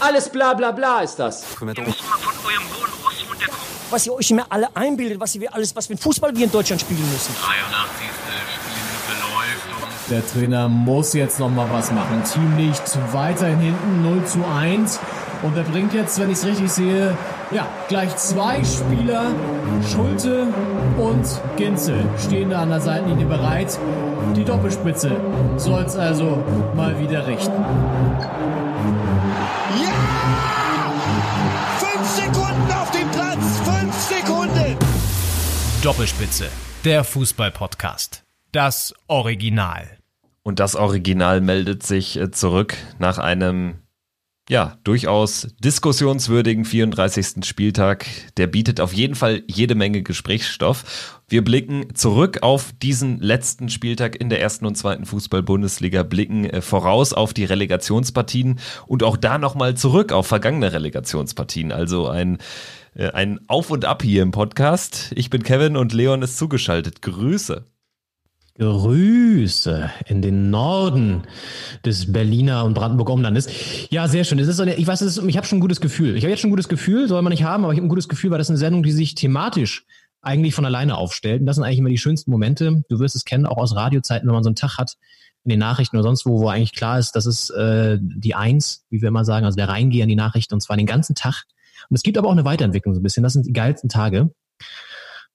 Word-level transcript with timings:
Alles 0.00 0.28
bla 0.28 0.54
bla 0.54 0.70
bla 0.72 1.00
ist 1.00 1.16
das. 1.16 1.44
Ihr 1.60 1.66
müsst 1.66 1.76
mal 1.76 2.18
von 2.18 2.34
eurem 2.44 2.64
hohen 2.74 2.92
Ross 3.04 3.24
runterkommen. 3.28 3.60
Was 3.90 4.06
ihr 4.06 4.12
euch 4.12 4.30
immer 4.30 4.46
alle 4.50 4.68
einbildet, 4.74 5.18
was 5.18 5.34
ihr 5.34 5.52
alles, 5.52 5.74
was 5.74 5.88
mit 5.88 6.00
Fußball 6.00 6.36
wir 6.36 6.44
in 6.44 6.52
Deutschland 6.52 6.80
spielen 6.80 7.10
müssen. 7.10 7.34
83. 7.42 8.06
Spielminute 8.54 9.12
läuft 9.34 9.82
und 9.82 10.10
Der 10.10 10.26
Trainer 10.26 10.68
muss 10.68 11.14
jetzt 11.14 11.40
noch 11.40 11.50
mal 11.50 11.68
was 11.72 11.90
machen. 11.90 12.22
Teamlicht 12.24 12.82
weiterhin 13.12 13.58
hinten 13.60 14.02
0 14.02 14.24
zu 14.26 14.44
1. 14.44 15.00
Und 15.42 15.56
er 15.56 15.64
bringt 15.64 15.94
jetzt, 15.94 16.18
wenn 16.18 16.30
ich 16.30 16.38
es 16.38 16.44
richtig 16.44 16.70
sehe, 16.70 17.16
ja, 17.50 17.66
gleich 17.88 18.14
zwei 18.16 18.62
Spieler. 18.64 19.26
Schulte 19.90 20.48
und 20.98 21.26
Ginzel 21.56 22.04
stehen 22.18 22.50
da 22.50 22.62
an 22.62 22.70
der 22.70 22.80
Seitenlinie 22.80 23.26
bereit. 23.26 23.78
Die 24.36 24.44
Doppelspitze 24.44 25.16
soll 25.56 25.82
es 25.82 25.96
also 25.96 26.42
mal 26.74 26.98
wieder 27.00 27.26
richten. 27.26 27.64
Fünf 31.78 32.08
Sekunden 32.08 32.72
auf 32.72 32.90
dem 32.90 33.10
Platz. 33.10 33.60
Fünf 33.64 33.94
Sekunden. 33.94 34.76
Doppelspitze, 35.82 36.48
der 36.84 37.04
Fußball-Podcast. 37.04 38.24
Das 38.52 38.94
Original. 39.06 39.98
Und 40.42 40.60
das 40.60 40.76
Original 40.76 41.40
meldet 41.40 41.82
sich 41.82 42.18
äh, 42.18 42.30
zurück 42.30 42.76
nach 42.98 43.18
einem 43.18 43.82
ja, 44.48 44.78
durchaus 44.82 45.48
diskussionswürdigen 45.62 46.64
34. 46.64 47.44
Spieltag. 47.44 48.06
Der 48.38 48.46
bietet 48.46 48.80
auf 48.80 48.94
jeden 48.94 49.14
Fall 49.14 49.42
jede 49.46 49.74
Menge 49.74 50.02
Gesprächsstoff. 50.02 51.18
Wir 51.28 51.44
blicken 51.44 51.94
zurück 51.94 52.38
auf 52.40 52.72
diesen 52.82 53.20
letzten 53.20 53.68
Spieltag 53.68 54.16
in 54.16 54.30
der 54.30 54.40
ersten 54.40 54.64
und 54.64 54.76
zweiten 54.76 55.04
Fußball-Bundesliga, 55.04 56.02
blicken 56.02 56.46
äh, 56.46 56.62
voraus 56.62 57.12
auf 57.12 57.34
die 57.34 57.44
Relegationspartien 57.44 58.58
und 58.86 59.02
auch 59.02 59.18
da 59.18 59.36
nochmal 59.36 59.76
zurück 59.76 60.12
auf 60.12 60.26
vergangene 60.26 60.72
Relegationspartien. 60.72 61.70
Also 61.70 62.08
ein, 62.08 62.38
äh, 62.94 63.10
ein 63.10 63.40
Auf 63.48 63.70
und 63.70 63.84
Ab 63.84 64.02
hier 64.02 64.22
im 64.22 64.30
Podcast. 64.30 65.12
Ich 65.14 65.28
bin 65.28 65.42
Kevin 65.42 65.76
und 65.76 65.92
Leon 65.92 66.22
ist 66.22 66.38
zugeschaltet. 66.38 67.02
Grüße. 67.02 67.66
Grüße 68.58 69.90
in 70.06 70.20
den 70.20 70.50
Norden 70.50 71.22
des 71.84 72.12
Berliner 72.12 72.64
und 72.64 72.74
Brandenburger 72.74 73.12
Umlandes. 73.12 73.48
Ja, 73.90 74.08
sehr 74.08 74.24
schön. 74.24 74.38
Es 74.40 74.48
ist 74.48 74.58
eine, 74.58 74.74
ich 74.74 74.86
weiß, 74.86 75.00
ist, 75.02 75.18
ich 75.18 75.36
habe 75.36 75.46
schon 75.46 75.58
ein 75.58 75.60
gutes 75.60 75.80
Gefühl. 75.80 76.16
Ich 76.16 76.24
habe 76.24 76.30
jetzt 76.30 76.40
schon 76.40 76.48
ein 76.48 76.52
gutes 76.52 76.68
Gefühl, 76.68 77.06
soll 77.06 77.22
man 77.22 77.30
nicht 77.30 77.44
haben, 77.44 77.64
aber 77.64 77.72
ich 77.72 77.78
habe 77.78 77.86
ein 77.86 77.90
gutes 77.90 78.08
Gefühl, 78.08 78.30
weil 78.32 78.38
das 78.38 78.50
eine 78.50 78.58
Sendung, 78.58 78.82
die 78.82 78.90
sich 78.90 79.14
thematisch 79.14 79.86
eigentlich 80.22 80.54
von 80.54 80.64
alleine 80.64 80.96
aufstellt. 80.96 81.40
Und 81.40 81.46
das 81.46 81.56
sind 81.56 81.64
eigentlich 81.64 81.78
immer 81.78 81.88
die 81.88 81.98
schönsten 81.98 82.32
Momente. 82.32 82.82
Du 82.88 82.98
wirst 82.98 83.14
es 83.14 83.24
kennen, 83.24 83.46
auch 83.46 83.58
aus 83.58 83.76
Radiozeiten, 83.76 84.26
wenn 84.26 84.34
man 84.34 84.42
so 84.42 84.48
einen 84.48 84.56
Tag 84.56 84.76
hat 84.76 84.96
in 85.44 85.50
den 85.50 85.60
Nachrichten 85.60 85.96
oder 85.96 86.02
sonst 86.02 86.26
wo, 86.26 86.40
wo 86.40 86.48
eigentlich 86.48 86.74
klar 86.74 86.98
ist, 86.98 87.12
das 87.12 87.26
ist 87.26 87.50
äh, 87.50 87.96
die 88.00 88.34
Eins, 88.34 88.84
wie 88.90 89.00
wir 89.00 89.08
immer 89.08 89.24
sagen, 89.24 89.46
also 89.46 89.56
der 89.56 89.68
Reingeher 89.68 90.02
in 90.02 90.08
die 90.08 90.16
Nachrichten 90.16 90.54
und 90.54 90.60
zwar 90.60 90.76
den 90.76 90.86
ganzen 90.86 91.14
Tag. 91.14 91.44
Und 91.88 91.94
es 91.94 92.02
gibt 92.02 92.18
aber 92.18 92.26
auch 92.26 92.32
eine 92.32 92.44
Weiterentwicklung 92.44 92.92
so 92.92 93.00
ein 93.00 93.04
bisschen. 93.04 93.22
Das 93.22 93.34
sind 93.34 93.46
die 93.46 93.52
geilsten 93.52 93.88
Tage 93.88 94.30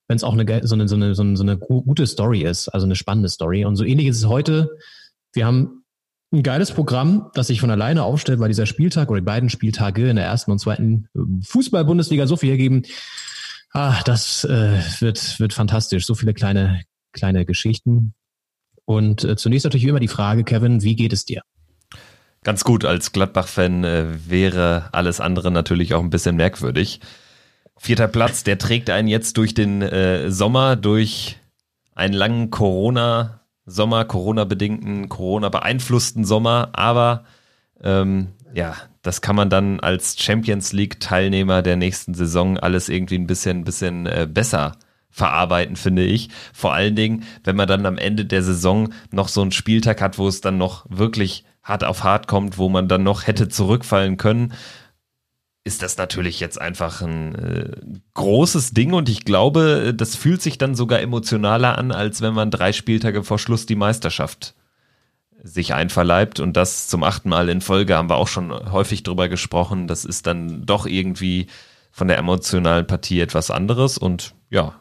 wenn 0.07 0.17
es 0.17 0.23
auch 0.23 0.33
eine, 0.33 0.67
so, 0.67 0.75
eine, 0.75 0.87
so, 0.87 0.95
eine, 0.95 1.15
so 1.15 1.23
eine 1.23 1.37
so 1.37 1.43
eine 1.43 1.57
gu- 1.57 1.81
gute 1.81 2.05
Story 2.07 2.41
ist, 2.41 2.69
also 2.69 2.85
eine 2.85 2.95
spannende 2.95 3.29
Story. 3.29 3.65
Und 3.65 3.75
so 3.75 3.83
ähnlich 3.83 4.07
ist 4.07 4.17
es 4.17 4.27
heute. 4.27 4.69
Wir 5.33 5.45
haben 5.45 5.83
ein 6.31 6.43
geiles 6.43 6.71
Programm, 6.71 7.29
das 7.35 7.47
sich 7.47 7.59
von 7.59 7.71
alleine 7.71 8.03
aufstellt, 8.03 8.39
weil 8.39 8.47
dieser 8.49 8.65
Spieltag 8.65 9.09
oder 9.09 9.21
die 9.21 9.25
beiden 9.25 9.49
Spieltage 9.49 10.09
in 10.09 10.15
der 10.15 10.25
ersten 10.25 10.51
und 10.51 10.59
zweiten 10.59 11.07
äh, 11.15 11.19
Fußball-Bundesliga 11.45 12.27
so 12.27 12.37
viel 12.37 12.49
hergeben. 12.49 12.83
Ah, 13.71 14.01
das 14.03 14.43
äh, 14.43 14.79
wird, 14.99 15.39
wird 15.39 15.53
fantastisch. 15.53 16.05
So 16.05 16.15
viele 16.15 16.33
kleine, 16.33 16.81
kleine 17.11 17.45
Geschichten. 17.45 18.13
Und 18.85 19.23
äh, 19.23 19.35
zunächst 19.35 19.63
natürlich 19.63 19.85
immer 19.85 19.99
die 19.99 20.07
Frage, 20.07 20.43
Kevin, 20.43 20.83
wie 20.83 20.95
geht 20.95 21.13
es 21.13 21.25
dir? 21.25 21.41
Ganz 22.43 22.65
gut, 22.65 22.83
als 22.83 23.13
Gladbach-Fan 23.13 23.83
äh, 23.85 24.05
wäre 24.27 24.89
alles 24.91 25.21
andere 25.21 25.49
natürlich 25.49 25.93
auch 25.93 26.01
ein 26.01 26.09
bisschen 26.09 26.35
merkwürdig. 26.35 26.99
Vierter 27.77 28.07
Platz, 28.07 28.43
der 28.43 28.57
trägt 28.57 28.89
einen 28.89 29.07
jetzt 29.07 29.37
durch 29.37 29.53
den 29.53 29.81
äh, 29.81 30.31
Sommer, 30.31 30.75
durch 30.75 31.37
einen 31.95 32.13
langen 32.13 32.49
Corona-Sommer, 32.49 34.05
Corona-bedingten, 34.05 35.09
Corona-beeinflussten 35.09 36.25
Sommer, 36.25 36.69
aber 36.73 37.25
ähm, 37.81 38.29
ja, 38.53 38.75
das 39.01 39.21
kann 39.21 39.35
man 39.35 39.49
dann 39.49 39.79
als 39.79 40.17
Champions 40.19 40.71
League-Teilnehmer 40.71 41.61
der 41.61 41.75
nächsten 41.75 42.13
Saison 42.13 42.57
alles 42.57 42.89
irgendwie 42.89 43.17
ein 43.17 43.27
bisschen, 43.27 43.63
bisschen 43.63 44.05
äh, 44.05 44.27
besser 44.31 44.77
verarbeiten, 45.09 45.75
finde 45.75 46.03
ich. 46.03 46.29
Vor 46.53 46.73
allen 46.73 46.95
Dingen, 46.95 47.23
wenn 47.43 47.55
man 47.55 47.67
dann 47.67 47.85
am 47.85 47.97
Ende 47.97 48.25
der 48.25 48.41
Saison 48.41 48.93
noch 49.11 49.27
so 49.27 49.41
einen 49.41 49.51
Spieltag 49.51 50.01
hat, 50.01 50.17
wo 50.17 50.27
es 50.27 50.41
dann 50.41 50.57
noch 50.57 50.85
wirklich 50.89 51.43
hart 51.61 51.83
auf 51.83 52.03
hart 52.03 52.27
kommt, 52.27 52.57
wo 52.57 52.69
man 52.69 52.87
dann 52.87 53.03
noch 53.03 53.27
hätte 53.27 53.47
zurückfallen 53.47 54.17
können, 54.17 54.53
ist 55.65 55.81
das 55.81 55.97
natürlich 55.97 56.39
jetzt 56.39 56.59
einfach 56.59 57.01
ein 57.01 57.35
äh, 57.35 57.71
großes 58.13 58.71
Ding 58.71 58.93
und 58.93 59.07
ich 59.07 59.23
glaube, 59.23 59.93
das 59.95 60.15
fühlt 60.15 60.41
sich 60.41 60.57
dann 60.57 60.75
sogar 60.75 60.99
emotionaler 60.99 61.77
an, 61.77 61.91
als 61.91 62.21
wenn 62.21 62.33
man 62.33 62.51
drei 62.51 62.73
Spieltage 62.73 63.23
vor 63.23 63.39
Schluss 63.39 63.65
die 63.65 63.75
Meisterschaft 63.75 64.55
sich 65.41 65.73
einverleibt 65.73 66.39
und 66.39 66.57
das 66.57 66.87
zum 66.87 67.03
achten 67.03 67.29
Mal 67.29 67.49
in 67.49 67.61
Folge 67.61 67.95
haben 67.95 68.09
wir 68.09 68.15
auch 68.15 68.27
schon 68.27 68.51
häufig 68.71 69.03
drüber 69.03 69.29
gesprochen. 69.29 69.87
Das 69.87 70.05
ist 70.05 70.25
dann 70.27 70.65
doch 70.65 70.85
irgendwie 70.85 71.47
von 71.91 72.07
der 72.07 72.17
emotionalen 72.17 72.87
Partie 72.87 73.21
etwas 73.21 73.51
anderes 73.51 73.97
und 73.97 74.33
ja, 74.49 74.73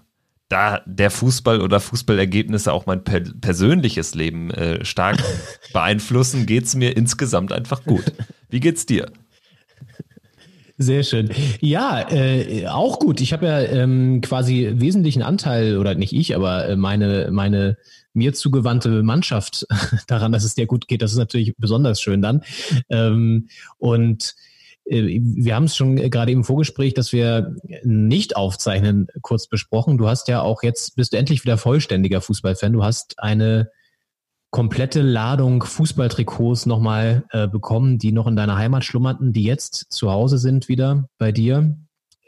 da 0.49 0.83
der 0.85 1.11
Fußball 1.11 1.61
oder 1.61 1.81
Fußballergebnisse 1.81 2.73
auch 2.73 2.87
mein 2.87 3.05
per 3.05 3.21
persönliches 3.21 4.15
Leben 4.15 4.51
äh, 4.51 4.85
stark 4.85 5.23
beeinflussen, 5.73 6.47
geht's 6.47 6.75
mir 6.75 6.97
insgesamt 6.97 7.53
einfach 7.53 7.85
gut. 7.85 8.13
Wie 8.49 8.61
geht's 8.61 8.85
dir? 8.87 9.11
Sehr 10.79 11.03
schön. 11.03 11.31
Ja, 11.61 12.11
äh, 12.11 12.67
auch 12.67 12.99
gut. 12.99 13.21
Ich 13.21 13.33
habe 13.33 13.47
ja 13.47 13.61
ähm, 13.61 14.21
quasi 14.21 14.73
wesentlichen 14.75 15.23
Anteil, 15.23 15.79
oder 15.79 15.95
nicht 15.95 16.13
ich, 16.13 16.35
aber 16.35 16.69
äh, 16.69 16.77
meine, 16.77 17.29
meine 17.31 17.77
mir 18.15 18.33
zugewandte 18.35 19.03
Mannschaft 19.03 19.67
daran, 20.07 20.33
dass 20.33 20.45
es 20.45 20.55
dir 20.55 20.67
gut 20.67 20.89
geht. 20.89 21.03
Das 21.03 21.13
ist 21.13 21.19
natürlich 21.19 21.55
besonders 21.57 22.01
schön 22.01 22.23
dann. 22.23 22.43
Ähm, 22.89 23.49
und 23.79 24.35
äh, 24.85 25.21
wir 25.23 25.55
haben 25.55 25.65
es 25.65 25.77
schon 25.77 25.97
gerade 25.97 26.33
im 26.33 26.45
Vorgespräch, 26.45 26.95
dass 26.95 27.13
wir 27.13 27.55
nicht 27.85 28.37
aufzeichnen, 28.37 29.09
kurz 29.21 29.47
besprochen. 29.47 29.99
Du 29.99 30.09
hast 30.09 30.29
ja 30.29 30.43
auch 30.43 30.63
jetzt, 30.63 30.97
bist 30.97 31.13
du 31.13 31.19
endlich 31.19 31.45
wieder 31.45 31.59
vollständiger 31.59 32.21
Fußballfan. 32.21 32.73
Du 32.73 32.85
hast 32.85 33.19
eine 33.19 33.71
komplette 34.53 35.01
Ladung 35.01 35.63
Fußballtrikots 35.65 36.67
nochmal 36.67 37.25
äh, 37.31 37.49
bekommen, 37.49 37.99
die 37.99 38.13
noch 38.13 38.27
in 38.27 38.37
deiner 38.37 38.57
Heimat 38.57 38.85
schlummerten, 38.85 39.33
die 39.33 39.45
jetzt 39.45 39.87
zu 39.91 40.11
Hause 40.11 40.37
sind 40.37 40.69
wieder 40.69 41.09
bei 41.17 41.33
dir. 41.33 41.75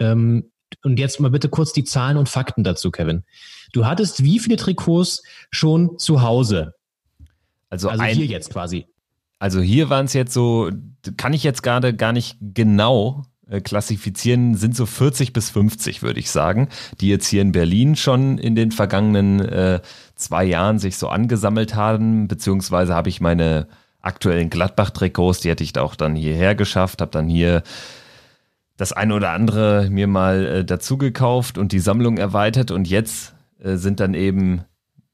Ähm, 0.00 0.50
und 0.82 0.98
jetzt 0.98 1.20
mal 1.20 1.30
bitte 1.30 1.50
kurz 1.50 1.74
die 1.74 1.84
Zahlen 1.84 2.16
und 2.16 2.28
Fakten 2.28 2.64
dazu, 2.64 2.90
Kevin. 2.90 3.24
Du 3.72 3.84
hattest 3.84 4.24
wie 4.24 4.38
viele 4.38 4.56
Trikots 4.56 5.22
schon 5.50 5.98
zu 5.98 6.22
Hause? 6.22 6.74
Also, 7.68 7.90
Also 7.90 8.02
ein, 8.02 8.16
hier 8.16 8.26
jetzt 8.26 8.50
quasi. 8.50 8.86
Also 9.38 9.60
hier 9.60 9.90
waren 9.90 10.06
es 10.06 10.14
jetzt 10.14 10.32
so, 10.32 10.70
kann 11.18 11.34
ich 11.34 11.44
jetzt 11.44 11.62
gerade 11.62 11.94
gar 11.94 12.12
nicht 12.12 12.38
genau 12.40 13.26
äh, 13.46 13.60
klassifizieren, 13.60 14.54
sind 14.54 14.74
so 14.74 14.86
40 14.86 15.34
bis 15.34 15.50
50, 15.50 16.02
würde 16.02 16.20
ich 16.20 16.30
sagen, 16.30 16.70
die 17.02 17.08
jetzt 17.08 17.26
hier 17.26 17.42
in 17.42 17.52
Berlin 17.52 17.96
schon 17.96 18.38
in 18.38 18.54
den 18.54 18.72
vergangenen 18.72 19.40
äh, 19.40 19.80
zwei 20.16 20.44
Jahren 20.44 20.78
sich 20.78 20.96
so 20.96 21.08
angesammelt 21.08 21.74
haben, 21.74 22.28
beziehungsweise 22.28 22.94
habe 22.94 23.08
ich 23.08 23.20
meine 23.20 23.66
aktuellen 24.00 24.50
Gladbach-Trikots, 24.50 25.40
die 25.40 25.50
hätte 25.50 25.64
ich 25.64 25.72
da 25.72 25.82
auch 25.82 25.94
dann 25.94 26.14
hierher 26.14 26.54
geschafft, 26.54 27.00
habe 27.00 27.10
dann 27.10 27.28
hier 27.28 27.62
das 28.76 28.92
eine 28.92 29.14
oder 29.14 29.30
andere 29.30 29.88
mir 29.90 30.06
mal 30.06 30.46
äh, 30.46 30.64
dazu 30.64 30.98
gekauft 30.98 31.58
und 31.58 31.72
die 31.72 31.78
Sammlung 31.78 32.18
erweitert 32.18 32.70
und 32.70 32.88
jetzt 32.88 33.34
äh, 33.60 33.76
sind 33.76 34.00
dann 34.00 34.14
eben 34.14 34.64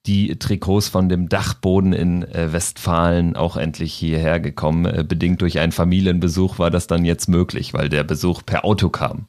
die 0.06 0.38
Trikots 0.38 0.88
von 0.88 1.08
dem 1.08 1.28
Dachboden 1.28 1.92
in 1.92 2.22
äh, 2.22 2.52
Westfalen 2.52 3.36
auch 3.36 3.56
endlich 3.56 3.92
hierher 3.92 4.40
gekommen. 4.40 4.86
Äh, 4.86 5.04
bedingt 5.06 5.42
durch 5.42 5.58
einen 5.58 5.72
Familienbesuch 5.72 6.58
war 6.58 6.70
das 6.70 6.86
dann 6.86 7.04
jetzt 7.04 7.28
möglich, 7.28 7.74
weil 7.74 7.90
der 7.90 8.04
Besuch 8.04 8.42
per 8.44 8.64
Auto 8.64 8.88
kam. 8.88 9.26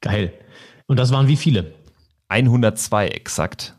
Geil. 0.00 0.32
Und 0.86 0.98
das 0.98 1.12
waren 1.12 1.28
wie 1.28 1.36
viele? 1.36 1.74
102 2.28 3.08
exakt. 3.08 3.76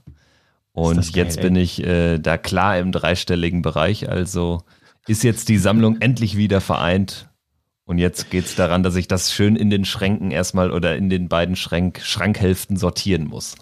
Und 0.73 0.95
geil, 0.97 1.25
jetzt 1.25 1.37
ey. 1.37 1.43
bin 1.43 1.55
ich 1.55 1.83
äh, 1.83 2.17
da 2.19 2.37
klar 2.37 2.77
im 2.79 2.91
dreistelligen 2.91 3.61
Bereich. 3.61 4.09
Also 4.09 4.63
ist 5.07 5.23
jetzt 5.23 5.49
die 5.49 5.57
Sammlung 5.57 6.01
endlich 6.01 6.35
wieder 6.35 6.61
vereint. 6.61 7.29
Und 7.85 7.97
jetzt 7.97 8.29
geht's 8.29 8.55
daran, 8.55 8.81
dass 8.81 8.95
ich 8.95 9.07
das 9.07 9.33
schön 9.33 9.55
in 9.55 9.69
den 9.69 9.85
Schränken 9.85 10.31
erstmal 10.31 10.71
oder 10.71 10.95
in 10.95 11.09
den 11.09 11.27
beiden 11.27 11.55
Schrank 11.55 11.99
Schrankhälften 12.01 12.77
sortieren 12.77 13.25
muss. 13.25 13.55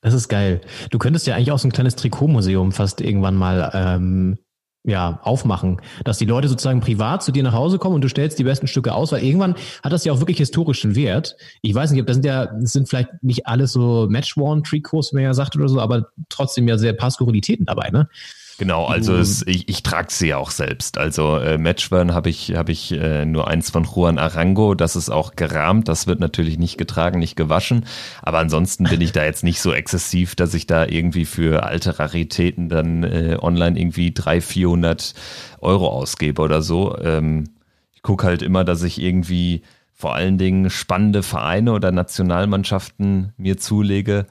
Das 0.00 0.14
ist 0.14 0.28
geil. 0.28 0.60
Du 0.90 0.98
könntest 0.98 1.26
ja 1.26 1.34
eigentlich 1.34 1.50
auch 1.50 1.58
so 1.58 1.66
ein 1.66 1.72
kleines 1.72 1.96
Trikotmuseum 1.96 2.72
fast 2.72 3.00
irgendwann 3.00 3.34
mal 3.34 3.70
ähm, 3.74 4.38
ja, 4.86 5.18
aufmachen, 5.22 5.80
dass 6.04 6.18
die 6.18 6.26
Leute 6.26 6.48
sozusagen 6.48 6.80
privat 6.80 7.22
zu 7.22 7.32
dir 7.32 7.42
nach 7.42 7.54
Hause 7.54 7.78
kommen 7.78 7.94
und 7.94 8.04
du 8.04 8.08
stellst 8.08 8.38
die 8.38 8.44
besten 8.44 8.66
Stücke 8.66 8.94
aus, 8.94 9.12
weil 9.12 9.24
irgendwann 9.24 9.54
hat 9.82 9.92
das 9.92 10.04
ja 10.04 10.12
auch 10.12 10.20
wirklich 10.20 10.36
historischen 10.38 10.94
Wert. 10.94 11.36
Ich 11.62 11.74
weiß 11.74 11.90
nicht, 11.90 12.00
ob 12.00 12.06
das 12.06 12.16
sind 12.16 12.26
ja, 12.26 12.46
das 12.46 12.72
sind 12.72 12.88
vielleicht 12.88 13.08
nicht 13.22 13.46
alles 13.46 13.72
so 13.72 14.06
Match-Worn-Trikots, 14.10 15.12
wie 15.12 15.16
man 15.16 15.24
ja 15.24 15.34
sagt 15.34 15.56
oder 15.56 15.68
so, 15.68 15.80
aber 15.80 16.08
trotzdem 16.28 16.68
ja 16.68 16.76
sehr 16.76 16.92
paar 16.92 17.10
Skurrilitäten 17.10 17.64
dabei, 17.64 17.90
ne? 17.90 18.08
Genau, 18.56 18.86
also 18.86 19.16
es, 19.16 19.44
ich, 19.46 19.68
ich 19.68 19.82
trage 19.82 20.12
sie 20.12 20.28
ja 20.28 20.36
auch 20.36 20.50
selbst. 20.50 20.98
Also 20.98 21.38
äh, 21.38 21.58
Matchburn 21.58 22.14
habe 22.14 22.30
ich, 22.30 22.54
hab 22.54 22.68
ich 22.68 22.92
äh, 22.92 23.24
nur 23.24 23.48
eins 23.48 23.70
von 23.70 23.84
Juan 23.84 24.18
Arango, 24.18 24.74
das 24.74 24.94
ist 24.94 25.10
auch 25.10 25.34
gerahmt, 25.34 25.88
das 25.88 26.06
wird 26.06 26.20
natürlich 26.20 26.58
nicht 26.58 26.78
getragen, 26.78 27.18
nicht 27.18 27.36
gewaschen. 27.36 27.84
Aber 28.22 28.38
ansonsten 28.38 28.84
bin 28.84 29.00
ich 29.00 29.12
da 29.12 29.24
jetzt 29.24 29.42
nicht 29.42 29.60
so 29.60 29.72
exzessiv, 29.72 30.36
dass 30.36 30.54
ich 30.54 30.66
da 30.66 30.86
irgendwie 30.86 31.24
für 31.24 31.64
alte 31.64 31.98
Raritäten 31.98 32.68
dann 32.68 33.02
äh, 33.02 33.38
online 33.40 33.78
irgendwie 33.78 34.12
300, 34.12 34.44
400 34.44 35.14
Euro 35.60 35.88
ausgebe 35.88 36.40
oder 36.40 36.62
so. 36.62 36.96
Ähm, 36.98 37.50
ich 37.92 38.02
gucke 38.02 38.26
halt 38.26 38.42
immer, 38.42 38.64
dass 38.64 38.82
ich 38.82 39.00
irgendwie 39.00 39.62
vor 39.92 40.14
allen 40.14 40.38
Dingen 40.38 40.70
spannende 40.70 41.22
Vereine 41.22 41.72
oder 41.72 41.90
Nationalmannschaften 41.90 43.32
mir 43.36 43.56
zulege, 43.56 44.26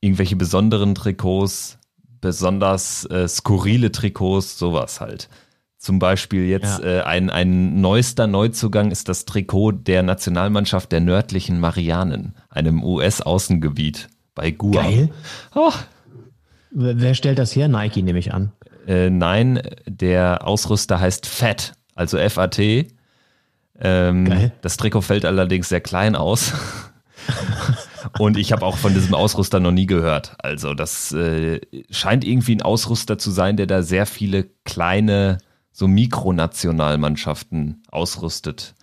irgendwelche 0.00 0.36
besonderen 0.36 0.94
Trikots, 0.94 1.78
besonders 2.22 3.04
äh, 3.10 3.28
skurrile 3.28 3.92
Trikots, 3.92 4.58
sowas 4.58 5.02
halt. 5.02 5.28
Zum 5.76 5.98
Beispiel 5.98 6.44
jetzt 6.46 6.78
Ja. 6.82 7.00
äh, 7.00 7.02
ein, 7.02 7.28
ein 7.28 7.80
neuester 7.82 8.26
Neuzugang 8.26 8.90
ist 8.90 9.08
das 9.10 9.26
Trikot 9.26 9.72
der 9.72 10.02
Nationalmannschaft 10.02 10.90
der 10.92 11.00
nördlichen 11.00 11.60
Marianen, 11.60 12.34
einem 12.48 12.82
US-Außengebiet 12.84 14.08
bei 14.34 14.50
Guam. 14.52 14.72
Geil. 14.72 15.10
Oh, 15.54 15.72
Wer 16.70 17.12
stellt 17.14 17.38
das 17.38 17.54
her? 17.54 17.68
Nike, 17.68 18.02
nehme 18.02 18.18
ich 18.18 18.32
an. 18.32 18.52
äh, 18.86 19.10
nein, 19.10 19.60
der 19.86 20.46
Ausrüster 20.46 21.00
heißt 21.00 21.26
FAT, 21.26 21.74
also 21.94 22.16
F-A-T. 22.16 22.88
Ähm, 23.84 24.24
Geil. 24.24 24.52
das 24.62 24.76
Trikot 24.78 25.02
fällt 25.02 25.24
allerdings 25.26 25.68
sehr 25.68 25.80
klein 25.82 26.14
aus. 26.16 26.52
Und 28.18 28.36
ich 28.36 28.52
habe 28.52 28.64
auch 28.64 28.76
von 28.76 28.94
diesem 28.94 29.14
Ausrüster 29.14 29.60
noch 29.60 29.72
nie 29.72 29.86
gehört. 29.86 30.36
Also 30.38 30.74
das 30.74 31.12
äh, 31.12 31.60
scheint 31.90 32.24
irgendwie 32.24 32.56
ein 32.56 32.62
Ausrüster 32.62 33.18
zu 33.18 33.30
sein, 33.30 33.56
der 33.56 33.66
da 33.66 33.82
sehr 33.82 34.06
viele 34.06 34.48
kleine, 34.64 35.38
so 35.72 35.88
Mikronationalmannschaften 35.88 37.82
ausrüstet. 37.90 38.74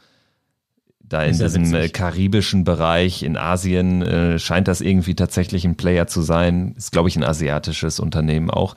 Da 1.01 1.23
in 1.23 1.37
diesem 1.37 1.73
äh, 1.73 1.89
karibischen 1.89 2.63
Bereich 2.63 3.23
in 3.23 3.35
Asien 3.35 4.03
äh, 4.03 4.37
scheint 4.37 4.67
das 4.67 4.79
irgendwie 4.79 5.15
tatsächlich 5.15 5.65
ein 5.65 5.75
Player 5.75 6.07
zu 6.07 6.21
sein. 6.21 6.75
Ist, 6.77 6.91
glaube 6.91 7.09
ich, 7.09 7.15
ein 7.15 7.23
asiatisches 7.23 7.99
Unternehmen 7.99 8.51
auch. 8.51 8.75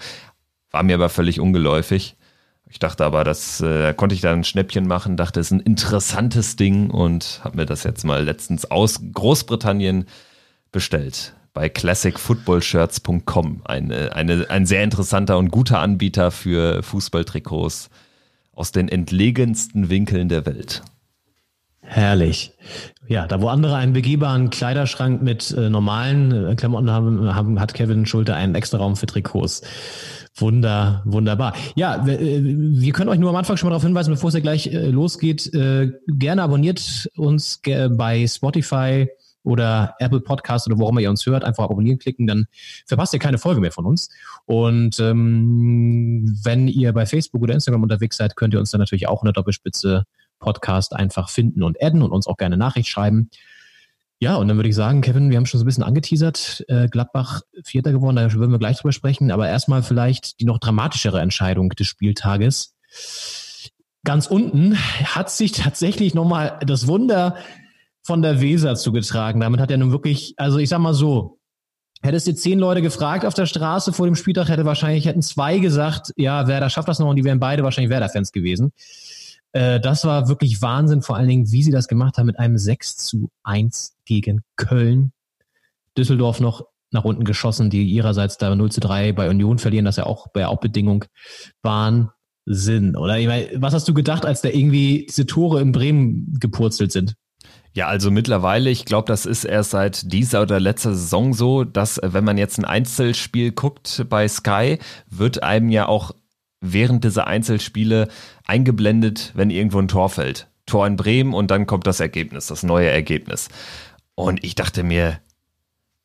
War 0.70 0.82
mir 0.82 0.94
aber 0.94 1.10
völlig 1.10 1.40
ungeläufig. 1.40 2.16
Ich 2.70 2.78
dachte 2.78 3.04
aber, 3.04 3.22
das 3.22 3.60
äh, 3.60 3.92
konnte 3.92 4.14
ich 4.14 4.22
da 4.22 4.32
ein 4.32 4.44
Schnäppchen 4.44 4.86
machen, 4.86 5.18
dachte, 5.18 5.40
es 5.40 5.48
ist 5.48 5.52
ein 5.52 5.60
interessantes 5.60 6.56
Ding 6.56 6.88
und 6.88 7.42
habe 7.44 7.56
mir 7.56 7.66
das 7.66 7.84
jetzt 7.84 8.02
mal 8.02 8.24
letztens 8.24 8.70
aus 8.70 8.98
Großbritannien 9.12 10.06
bestellt. 10.72 11.34
Bei 11.54 11.68
classicfootballshirts.com. 11.68 13.62
Eine, 13.64 14.16
eine, 14.16 14.46
ein 14.48 14.66
sehr 14.66 14.82
interessanter 14.82 15.36
und 15.38 15.50
guter 15.50 15.80
Anbieter 15.80 16.30
für 16.30 16.82
Fußballtrikots 16.82 17.90
aus 18.54 18.72
den 18.72 18.88
entlegensten 18.88 19.90
Winkeln 19.90 20.28
der 20.28 20.46
Welt. 20.46 20.82
Herrlich. 21.84 22.52
Ja, 23.08 23.26
da 23.26 23.42
wo 23.42 23.48
andere 23.48 23.74
einen 23.76 23.92
begehbaren 23.92 24.50
Kleiderschrank 24.50 25.20
mit 25.20 25.50
äh, 25.50 25.68
normalen 25.68 26.32
äh, 26.32 26.54
Klamotten 26.54 26.90
haben, 26.90 27.34
haben, 27.34 27.60
hat 27.60 27.74
Kevin 27.74 28.06
Schulte 28.06 28.34
einen 28.34 28.54
extra 28.54 28.78
Raum 28.78 28.96
für 28.96 29.06
Trikots. 29.06 29.62
Wunder, 30.36 31.02
wunderbar. 31.04 31.54
Ja, 31.74 32.06
wir, 32.06 32.18
äh, 32.20 32.40
wir 32.42 32.92
können 32.92 33.10
euch 33.10 33.18
nur 33.18 33.30
am 33.30 33.36
Anfang 33.36 33.56
schon 33.56 33.66
mal 33.66 33.72
darauf 33.72 33.84
hinweisen, 33.84 34.12
bevor 34.12 34.28
es 34.28 34.34
ja 34.34 34.40
gleich 34.40 34.68
äh, 34.68 34.86
losgeht, 34.88 35.52
äh, 35.52 35.92
gerne 36.06 36.42
abonniert 36.42 37.10
uns 37.16 37.60
bei 37.62 38.26
Spotify 38.26 39.08
oder 39.44 39.94
Apple 39.98 40.20
Podcast 40.20 40.66
oder 40.66 40.78
wo 40.78 40.98
ihr 40.98 41.10
uns 41.10 41.26
hört, 41.26 41.44
einfach 41.44 41.64
abonnieren 41.64 41.98
klicken, 41.98 42.26
dann 42.26 42.46
verpasst 42.86 43.12
ihr 43.12 43.18
keine 43.18 43.38
Folge 43.38 43.60
mehr 43.60 43.72
von 43.72 43.86
uns. 43.86 44.08
Und 44.46 44.98
ähm, 45.00 46.38
wenn 46.44 46.68
ihr 46.68 46.92
bei 46.92 47.06
Facebook 47.06 47.42
oder 47.42 47.54
Instagram 47.54 47.82
unterwegs 47.82 48.16
seid, 48.16 48.36
könnt 48.36 48.54
ihr 48.54 48.60
uns 48.60 48.70
dann 48.70 48.80
natürlich 48.80 49.08
auch 49.08 49.22
in 49.22 49.26
der 49.26 49.32
Doppelspitze 49.32 50.04
Podcast 50.38 50.94
einfach 50.94 51.30
finden 51.30 51.62
und 51.62 51.82
adden 51.82 52.02
und 52.02 52.12
uns 52.12 52.26
auch 52.26 52.36
gerne 52.36 52.56
Nachricht 52.56 52.88
schreiben. 52.88 53.30
Ja, 54.18 54.36
und 54.36 54.46
dann 54.46 54.56
würde 54.56 54.68
ich 54.68 54.76
sagen, 54.76 55.00
Kevin, 55.00 55.30
wir 55.30 55.36
haben 55.36 55.46
schon 55.46 55.58
so 55.58 55.64
ein 55.64 55.66
bisschen 55.66 55.82
angeteasert, 55.82 56.64
äh, 56.68 56.86
Gladbach 56.86 57.40
Vierter 57.64 57.90
geworden, 57.90 58.16
da 58.16 58.32
würden 58.32 58.52
wir 58.52 58.58
gleich 58.60 58.78
drüber 58.78 58.92
sprechen, 58.92 59.32
aber 59.32 59.48
erstmal 59.48 59.82
vielleicht 59.82 60.38
die 60.38 60.44
noch 60.44 60.58
dramatischere 60.58 61.20
Entscheidung 61.20 61.70
des 61.70 61.88
Spieltages. 61.88 62.76
Ganz 64.04 64.26
unten 64.26 64.76
hat 64.76 65.30
sich 65.30 65.52
tatsächlich 65.52 66.14
nochmal 66.14 66.60
das 66.64 66.86
Wunder 66.86 67.36
von 68.02 68.22
der 68.22 68.40
Weser 68.40 68.74
zugetragen. 68.76 69.40
Damit 69.40 69.60
hat 69.60 69.70
er 69.70 69.78
nun 69.78 69.92
wirklich, 69.92 70.34
also 70.36 70.58
ich 70.58 70.68
sag 70.68 70.80
mal 70.80 70.94
so, 70.94 71.38
Hättest 72.04 72.26
du 72.26 72.34
zehn 72.34 72.58
Leute 72.58 72.82
gefragt 72.82 73.24
auf 73.24 73.34
der 73.34 73.46
Straße 73.46 73.92
vor 73.92 74.06
dem 74.06 74.16
Spieltag, 74.16 74.48
hätte 74.48 74.64
wahrscheinlich, 74.64 75.06
hätten 75.06 75.22
zwei 75.22 75.58
gesagt, 75.58 76.12
ja, 76.16 76.48
Werder 76.48 76.68
schafft 76.68 76.88
das 76.88 76.98
noch 76.98 77.08
und 77.08 77.14
die 77.14 77.22
wären 77.22 77.38
beide 77.38 77.62
wahrscheinlich 77.62 77.90
Werder-Fans 77.90 78.32
gewesen. 78.32 78.72
Äh, 79.52 79.78
das 79.78 80.04
war 80.04 80.28
wirklich 80.28 80.60
Wahnsinn, 80.62 81.02
vor 81.02 81.16
allen 81.16 81.28
Dingen, 81.28 81.52
wie 81.52 81.62
sie 81.62 81.70
das 81.70 81.86
gemacht 81.86 82.18
haben 82.18 82.26
mit 82.26 82.40
einem 82.40 82.58
6 82.58 82.96
zu 82.96 83.30
1 83.44 83.94
gegen 84.04 84.42
Köln. 84.56 85.12
Düsseldorf 85.96 86.40
noch 86.40 86.66
nach 86.90 87.04
unten 87.04 87.24
geschossen, 87.24 87.70
die 87.70 87.84
ihrerseits 87.84 88.36
da 88.36 88.52
0 88.52 88.72
zu 88.72 88.80
3 88.80 89.12
bei 89.12 89.30
Union 89.30 89.60
verlieren, 89.60 89.84
das 89.84 89.96
ja 89.96 90.04
auch 90.04 90.26
bei 90.28 90.48
auch 90.48 90.58
Bedingung 90.58 91.04
Wahnsinn. 91.62 92.96
Oder 92.96 93.18
ich 93.18 93.28
meine, 93.28 93.48
was 93.56 93.74
hast 93.74 93.86
du 93.86 93.94
gedacht, 93.94 94.26
als 94.26 94.40
da 94.40 94.48
irgendwie 94.48 95.06
diese 95.08 95.26
Tore 95.26 95.60
in 95.60 95.70
Bremen 95.70 96.36
gepurzelt 96.40 96.90
sind? 96.90 97.14
Ja, 97.74 97.86
also 97.86 98.10
mittlerweile, 98.10 98.68
ich 98.68 98.84
glaube, 98.84 99.06
das 99.06 99.24
ist 99.24 99.44
erst 99.44 99.70
seit 99.70 100.12
dieser 100.12 100.42
oder 100.42 100.60
letzter 100.60 100.94
Saison 100.94 101.32
so, 101.32 101.64
dass 101.64 101.98
äh, 101.98 102.12
wenn 102.12 102.24
man 102.24 102.36
jetzt 102.36 102.58
ein 102.58 102.64
Einzelspiel 102.66 103.52
guckt 103.52 104.04
bei 104.08 104.28
Sky, 104.28 104.78
wird 105.08 105.42
einem 105.42 105.70
ja 105.70 105.86
auch 105.86 106.12
während 106.60 107.04
dieser 107.04 107.26
Einzelspiele 107.26 108.08
eingeblendet, 108.44 109.32
wenn 109.34 109.50
irgendwo 109.50 109.78
ein 109.78 109.88
Tor 109.88 110.10
fällt. 110.10 110.48
Tor 110.66 110.86
in 110.86 110.96
Bremen 110.96 111.34
und 111.34 111.50
dann 111.50 111.66
kommt 111.66 111.86
das 111.86 111.98
Ergebnis, 112.00 112.46
das 112.46 112.62
neue 112.62 112.88
Ergebnis. 112.88 113.48
Und 114.14 114.44
ich 114.44 114.54
dachte 114.54 114.82
mir, 114.84 115.18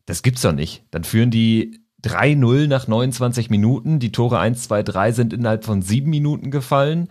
das 0.06 0.24
gibt's 0.24 0.42
doch 0.42 0.54
nicht. 0.54 0.84
Dann 0.92 1.04
führen 1.04 1.32
die 1.32 1.82
3-0 2.04 2.68
nach 2.68 2.88
29 2.88 3.50
Minuten. 3.50 4.00
Die 4.00 4.12
Tore 4.12 4.40
1, 4.40 4.64
2, 4.64 4.84
3 4.84 5.12
sind 5.12 5.34
innerhalb 5.34 5.66
von 5.66 5.82
sieben 5.82 6.10
Minuten 6.10 6.50
gefallen. 6.50 7.10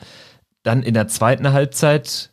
Dann 0.62 0.82
in 0.82 0.94
der 0.94 1.06
zweiten 1.08 1.52
Halbzeit 1.52 2.32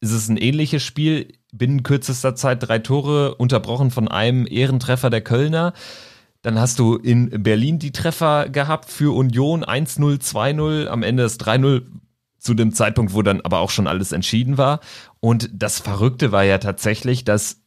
ist 0.00 0.12
es 0.12 0.28
ein 0.28 0.36
ähnliches 0.36 0.82
Spiel. 0.82 1.37
Binnen 1.52 1.82
kürzester 1.82 2.34
Zeit 2.34 2.66
drei 2.66 2.78
Tore, 2.78 3.34
unterbrochen 3.34 3.90
von 3.90 4.08
einem 4.08 4.46
Ehrentreffer 4.46 5.10
der 5.10 5.22
Kölner. 5.22 5.72
Dann 6.42 6.58
hast 6.58 6.78
du 6.78 6.96
in 6.96 7.42
Berlin 7.42 7.78
die 7.78 7.92
Treffer 7.92 8.48
gehabt 8.48 8.90
für 8.90 9.14
Union 9.14 9.64
1-0, 9.64 10.20
2-0, 10.20 10.86
am 10.86 11.02
Ende 11.02 11.22
das 11.24 11.40
3-0 11.40 11.82
zu 12.38 12.54
dem 12.54 12.72
Zeitpunkt, 12.72 13.12
wo 13.12 13.22
dann 13.22 13.40
aber 13.40 13.58
auch 13.58 13.70
schon 13.70 13.86
alles 13.86 14.12
entschieden 14.12 14.58
war. 14.58 14.80
Und 15.20 15.50
das 15.52 15.80
Verrückte 15.80 16.30
war 16.30 16.44
ja 16.44 16.58
tatsächlich, 16.58 17.24
dass 17.24 17.62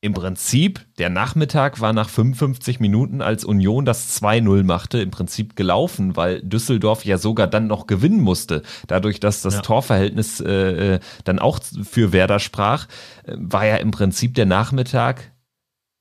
im 0.00 0.14
Prinzip 0.14 0.86
der 0.98 1.10
Nachmittag 1.10 1.80
war 1.80 1.92
nach 1.92 2.08
55 2.08 2.78
Minuten, 2.78 3.20
als 3.20 3.44
Union 3.44 3.84
das 3.84 4.20
2-0 4.22 4.62
machte, 4.62 5.00
im 5.00 5.10
Prinzip 5.10 5.56
gelaufen, 5.56 6.16
weil 6.16 6.40
Düsseldorf 6.42 7.04
ja 7.04 7.18
sogar 7.18 7.48
dann 7.48 7.66
noch 7.66 7.88
gewinnen 7.88 8.20
musste. 8.20 8.62
Dadurch, 8.86 9.18
dass 9.18 9.42
das 9.42 9.54
Ja. 9.54 9.60
Torverhältnis 9.62 10.40
äh, 10.40 10.94
äh, 10.94 11.00
dann 11.24 11.40
auch 11.40 11.58
für 11.82 12.12
Werder 12.12 12.38
sprach, 12.38 12.86
äh, 13.24 13.34
war 13.36 13.66
ja 13.66 13.76
im 13.76 13.90
Prinzip 13.90 14.34
der 14.34 14.46
Nachmittag 14.46 15.32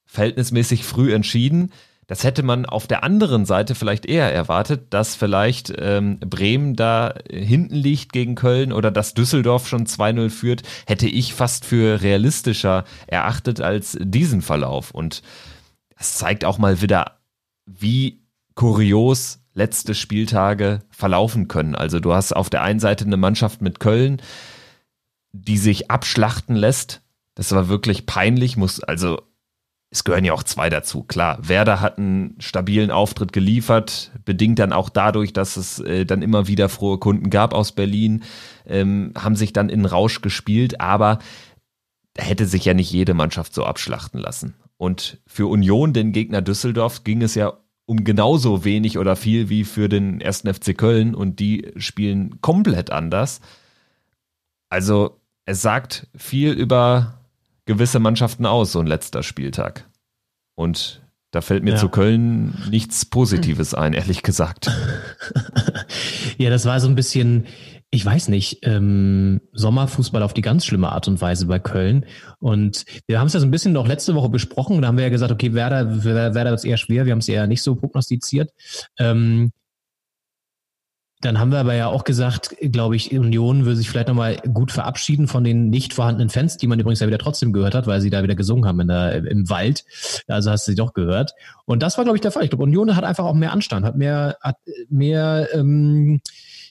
verhältnismäßig 0.06 0.84
früh 0.84 1.14
entschieden. 1.14 1.72
Das 2.08 2.24
hätte 2.24 2.42
man 2.42 2.66
auf 2.66 2.88
der 2.88 3.04
anderen 3.04 3.46
Seite 3.46 3.76
vielleicht 3.76 4.06
eher 4.06 4.34
erwartet, 4.34 4.94
dass 4.94 5.16
vielleicht 5.16 5.74
ähm, 5.78 6.20
Bremen 6.20 6.78
da 6.78 7.14
hinten 7.30 7.76
liegt 7.76 8.14
gegen 8.14 8.36
Köln 8.36 8.72
oder 8.72 8.92
dass 8.92 9.14
Düsseldorf 9.14 9.68
schon 9.68 9.86
2-0 9.86 10.30
führt, 10.30 10.64
hätte 10.86 11.08
ich 11.08 11.34
fast 11.34 11.66
für 11.66 12.02
realistischer 12.02 12.86
erachtet 13.08 13.60
als 13.60 13.98
diesen 14.00 14.42
Verlauf. 14.42 14.92
Und 14.92 15.22
das 15.98 16.18
zeigt 16.18 16.46
auch 16.46 16.58
mal 16.58 16.82
wieder, 16.82 17.18
wie 17.66 18.22
kurios 18.56 19.40
letzte 19.54 19.94
Spieltage 19.94 20.80
verlaufen 20.90 21.50
können. 21.50 21.76
Also 21.76 22.00
du 22.00 22.14
hast 22.14 22.32
auf 22.34 22.50
der 22.50 22.62
einen 22.64 22.80
Seite 22.80 23.04
eine 23.04 23.18
Mannschaft 23.18 23.62
mit 23.62 23.82
Köln, 23.82 24.22
die 25.34 25.58
sich 25.58 25.92
abschlachten 25.92 26.56
lässt. 26.56 27.02
Das 27.36 27.52
war 27.52 27.68
wirklich 27.68 28.06
peinlich, 28.06 28.56
muss 28.56 28.82
also 28.82 29.22
es 29.90 30.04
gehören 30.04 30.26
ja 30.26 30.34
auch 30.34 30.44
zwei 30.44 30.70
dazu. 30.70 31.04
Klar, 31.04 31.40
Werder 31.48 31.80
hat 31.80 31.98
einen 31.98 32.36
stabilen 32.40 32.92
Auftritt 32.92 33.32
geliefert, 33.32 34.12
bedingt 34.26 34.60
dann 34.60 34.74
auch 34.74 34.90
dadurch, 34.90 35.32
dass 35.32 35.56
es 35.56 35.80
äh, 35.80 36.06
dann 36.06 36.22
immer 36.22 36.48
wieder 36.48 36.68
frohe 36.68 36.98
Kunden 36.98 37.30
gab 37.30 37.54
aus 37.54 37.72
Berlin, 37.72 38.24
ähm, 38.66 39.14
haben 39.18 39.36
sich 39.36 39.54
dann 39.54 39.70
in 39.70 39.86
Rausch 39.86 40.22
gespielt, 40.22 40.82
aber 40.82 41.20
hätte 42.18 42.46
sich 42.46 42.66
ja 42.66 42.74
nicht 42.74 42.92
jede 42.92 43.14
Mannschaft 43.14 43.54
so 43.54 43.64
abschlachten 43.64 44.20
lassen. 44.20 44.56
Und 44.76 45.22
für 45.26 45.48
Union, 45.48 45.94
den 45.94 46.12
Gegner 46.12 46.42
Düsseldorf, 46.42 47.04
ging 47.04 47.22
es 47.22 47.36
ja 47.36 47.54
um 47.86 48.04
genauso 48.04 48.66
wenig 48.66 48.98
oder 48.98 49.16
viel 49.16 49.48
wie 49.48 49.64
für 49.64 49.88
den 49.88 50.20
ersten 50.20 50.54
FC 50.54 50.78
Köln 50.78 51.16
und 51.16 51.40
die 51.40 51.72
spielen 51.78 52.42
komplett 52.42 52.92
anders. 52.92 53.40
Also 54.70 55.22
es 55.46 55.62
sagt 55.62 56.08
viel 56.16 56.52
über 56.52 57.17
gewisse 57.68 58.00
Mannschaften 58.00 58.46
aus, 58.48 58.72
so 58.72 58.80
ein 58.80 58.88
letzter 58.88 59.22
Spieltag. 59.24 59.88
Und 60.56 61.02
Da 61.32 61.42
fällt 61.42 61.62
mir 61.64 61.72
Ja. 61.72 61.76
zu 61.78 61.90
Köln 61.90 62.58
nichts 62.72 63.04
Positives 63.06 63.74
ein, 63.74 63.94
ehrlich 63.94 64.24
gesagt. 64.24 64.72
Ja, 66.38 66.50
das 66.50 66.66
war 66.66 66.80
so 66.80 66.88
ein 66.88 66.96
bisschen, 66.96 67.46
ich 67.90 68.06
weiß 68.06 68.28
nicht, 68.30 68.60
ähm, 68.64 69.42
Sommerfußball 69.54 70.22
auf 70.24 70.34
die 70.34 70.42
ganz 70.42 70.66
schlimme 70.66 70.92
Art 70.92 71.08
und 71.08 71.20
Weise 71.20 71.46
bei 71.48 71.58
Köln. 71.60 72.06
Und 72.40 72.86
wir 73.08 73.20
haben 73.20 73.28
es 73.28 73.34
ja 73.34 73.40
so 73.40 73.46
ein 73.48 73.52
bisschen 73.52 73.74
noch 73.74 73.88
letzte 73.88 74.14
Woche 74.16 74.30
besprochen. 74.30 74.82
Da 74.82 74.88
haben 74.88 74.98
wir 74.98 75.04
ja 75.06 75.10
gesagt, 75.10 75.32
okay, 75.32 75.54
Werder, 75.54 76.04
Werder 76.04 76.36
Werder 76.36 76.52
wird 76.52 76.60
es 76.60 76.66
eher 76.66 76.78
schwer. 76.78 77.06
Wir 77.06 77.12
haben 77.12 77.20
es 77.20 77.28
eher 77.30 77.48
nicht 77.48 77.64
so 77.64 77.76
prognostiziert. 77.76 78.52
Ähm, 79.00 79.52
dann 81.22 81.40
haben 81.40 81.52
wir 81.52 81.60
aber 81.60 81.74
ja 81.74 81.88
auch 81.88 82.04
gesagt, 82.04 82.56
glaube 82.62 82.96
ich, 82.96 83.12
Union 83.12 83.66
will 83.66 83.76
sich 83.76 83.90
vielleicht 83.90 84.08
nochmal 84.08 84.38
gut 84.54 84.72
verabschieden 84.72 85.28
von 85.28 85.44
den 85.44 85.70
nicht 85.70 85.94
vorhandenen 85.94 86.30
Fans, 86.30 86.58
die 86.58 86.68
man 86.68 86.80
übrigens 86.80 87.00
ja 87.00 87.08
wieder 87.08 87.18
trotzdem 87.18 87.54
gehört 87.54 87.74
hat, 87.74 87.88
weil 87.88 88.02
sie 88.02 88.12
da 88.12 88.22
wieder 88.22 88.36
gesungen 88.36 88.66
haben 88.66 88.80
in 88.80 88.88
der, 88.88 89.26
im 89.26 89.50
Wald. 89.50 89.84
Also 90.28 90.52
hast 90.52 90.68
du 90.68 90.72
sie 90.72 90.76
doch 90.76 90.94
gehört. 90.94 91.34
Und 91.66 91.82
das 91.82 91.98
war, 91.98 92.04
glaube 92.04 92.18
ich, 92.18 92.22
der 92.22 92.32
Fall. 92.32 92.44
Ich 92.44 92.52
glaube, 92.52 92.64
Union 92.64 92.96
hat 92.96 93.04
einfach 93.04 93.26
auch 93.26 93.34
mehr 93.34 93.52
Anstand, 93.52 93.86
hat 93.86 93.98
mehr, 93.98 94.38
hat 94.42 94.58
mehr, 94.90 95.48
ähm, 95.54 96.22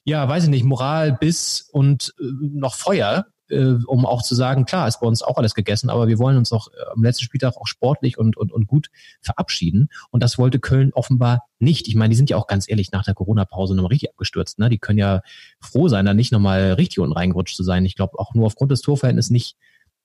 ja, 0.05 0.29
weiß 0.29 0.45
ich 0.45 0.51
nicht, 0.51 0.65
Moral, 0.65 1.13
Biss 1.13 1.69
und 1.73 2.15
äh, 2.21 2.25
noch 2.41 2.77
Feuer, 2.77 3.27
äh, 3.49 3.75
um 3.87 4.07
auch 4.07 4.23
zu 4.23 4.35
sagen, 4.35 4.65
klar, 4.65 4.89
ist 4.89 5.01
bei 5.01 5.07
uns 5.07 5.23
auch 5.23 5.39
alles 5.39 5.55
gegessen, 5.55 5.91
aber 5.91 6.09
wir 6.09 6.19
wollen 6.19 6.37
uns 6.37 6.51
noch 6.51 6.69
äh, 6.69 6.77
am 6.95 7.03
letzten 7.03 7.25
Spieltag 7.25 7.57
auch 7.57 7.67
sportlich 7.67 8.19
und, 8.19 8.37
und, 8.37 8.53
und 8.53 8.67
gut 8.67 8.89
verabschieden. 9.21 9.89
Und 10.11 10.23
das 10.23 10.39
wollte 10.39 10.59
Köln 10.59 10.93
offenbar 10.93 11.45
nicht. 11.59 11.89
Ich 11.89 11.95
meine, 11.95 12.11
die 12.11 12.17
sind 12.17 12.31
ja 12.31 12.37
auch 12.37 12.47
ganz 12.47 12.69
ehrlich 12.69 12.93
nach 12.93 13.05
der 13.05 13.15
Corona-Pause 13.15 13.75
nochmal 13.75 13.91
richtig 13.91 14.11
abgestürzt. 14.11 14.59
Ne? 14.59 14.69
Die 14.69 14.79
können 14.79 14.99
ja 14.99 15.23
froh 15.61 15.89
sein, 15.89 16.07
da 16.07 16.15
nicht 16.15 16.33
nochmal 16.33 16.73
richtig 16.73 16.99
unten 16.99 17.15
reingerutscht 17.15 17.57
zu 17.57 17.63
sein. 17.63 17.85
Ich 17.85 17.97
glaube 17.97 18.19
auch 18.19 18.35
nur 18.35 18.47
aufgrund 18.47 18.73
des 18.73 18.83
Torverhältnisses 18.83 19.31
nicht 19.31 19.57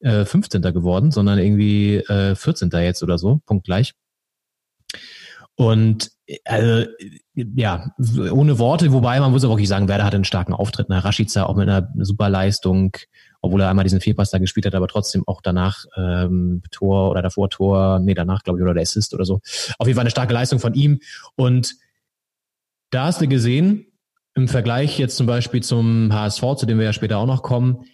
äh, 0.02 0.26
15. 0.26 0.62
geworden, 0.62 1.12
sondern 1.12 1.40
irgendwie 1.40 1.98
äh, 1.98 2.36
14. 2.36 2.70
jetzt 2.74 3.04
oder 3.04 3.18
so, 3.18 3.42
punktgleich. 3.46 3.94
Und 5.56 6.12
also, 6.46 6.90
ja, 7.36 7.92
ohne 8.32 8.58
Worte, 8.58 8.92
wobei 8.94 9.20
man 9.20 9.32
muss 9.32 9.44
auch 9.44 9.50
wirklich 9.50 9.68
sagen, 9.68 9.88
Werder 9.88 10.06
hatte 10.06 10.16
einen 10.16 10.26
starken 10.26 10.54
Auftritt. 10.54 10.90
Ne? 10.90 11.04
Rashica 11.04 11.44
auch 11.44 11.56
mit 11.56 11.70
einer 11.70 11.90
super 12.00 12.30
Leistung, 12.30 12.96
obwohl 13.42 13.62
er 13.62 13.70
einmal 13.70 13.84
diesen 13.84 14.02
Fehlpass 14.02 14.30
da 14.30 14.38
gespielt 14.38 14.66
hat, 14.66 14.76
aber 14.76 14.88
trotzdem 14.88 15.24
auch 15.28 15.42
danach 15.42 15.86
ähm, 15.98 16.62
Tor 16.72 17.10
oder 17.12 17.22
davor 17.22 17.50
Tor, 17.50 18.00
nee, 18.00 18.14
danach 18.14 18.44
glaube 18.44 18.60
ich, 18.60 18.64
oder 18.64 18.74
der 18.74 18.84
Assist 18.84 19.14
oder 19.14 19.26
so. 19.26 19.42
Auf 19.80 19.88
jeden 19.88 19.96
Fall 19.96 20.04
eine 20.04 20.12
starke 20.12 20.34
Leistung 20.34 20.60
von 20.60 20.74
ihm. 20.74 21.00
Und 21.36 21.76
da 22.92 23.06
hast 23.06 23.22
du 23.22 23.28
gesehen, 23.28 23.88
im 24.36 24.48
Vergleich 24.48 24.98
jetzt 25.00 25.18
zum 25.18 25.28
Beispiel 25.28 25.62
zum 25.62 26.14
HSV, 26.14 26.56
zu 26.58 26.66
dem 26.66 26.78
wir 26.78 26.86
ja 26.86 26.94
später 26.94 27.18
auch 27.18 27.26
noch 27.26 27.44
kommen, 27.44 27.86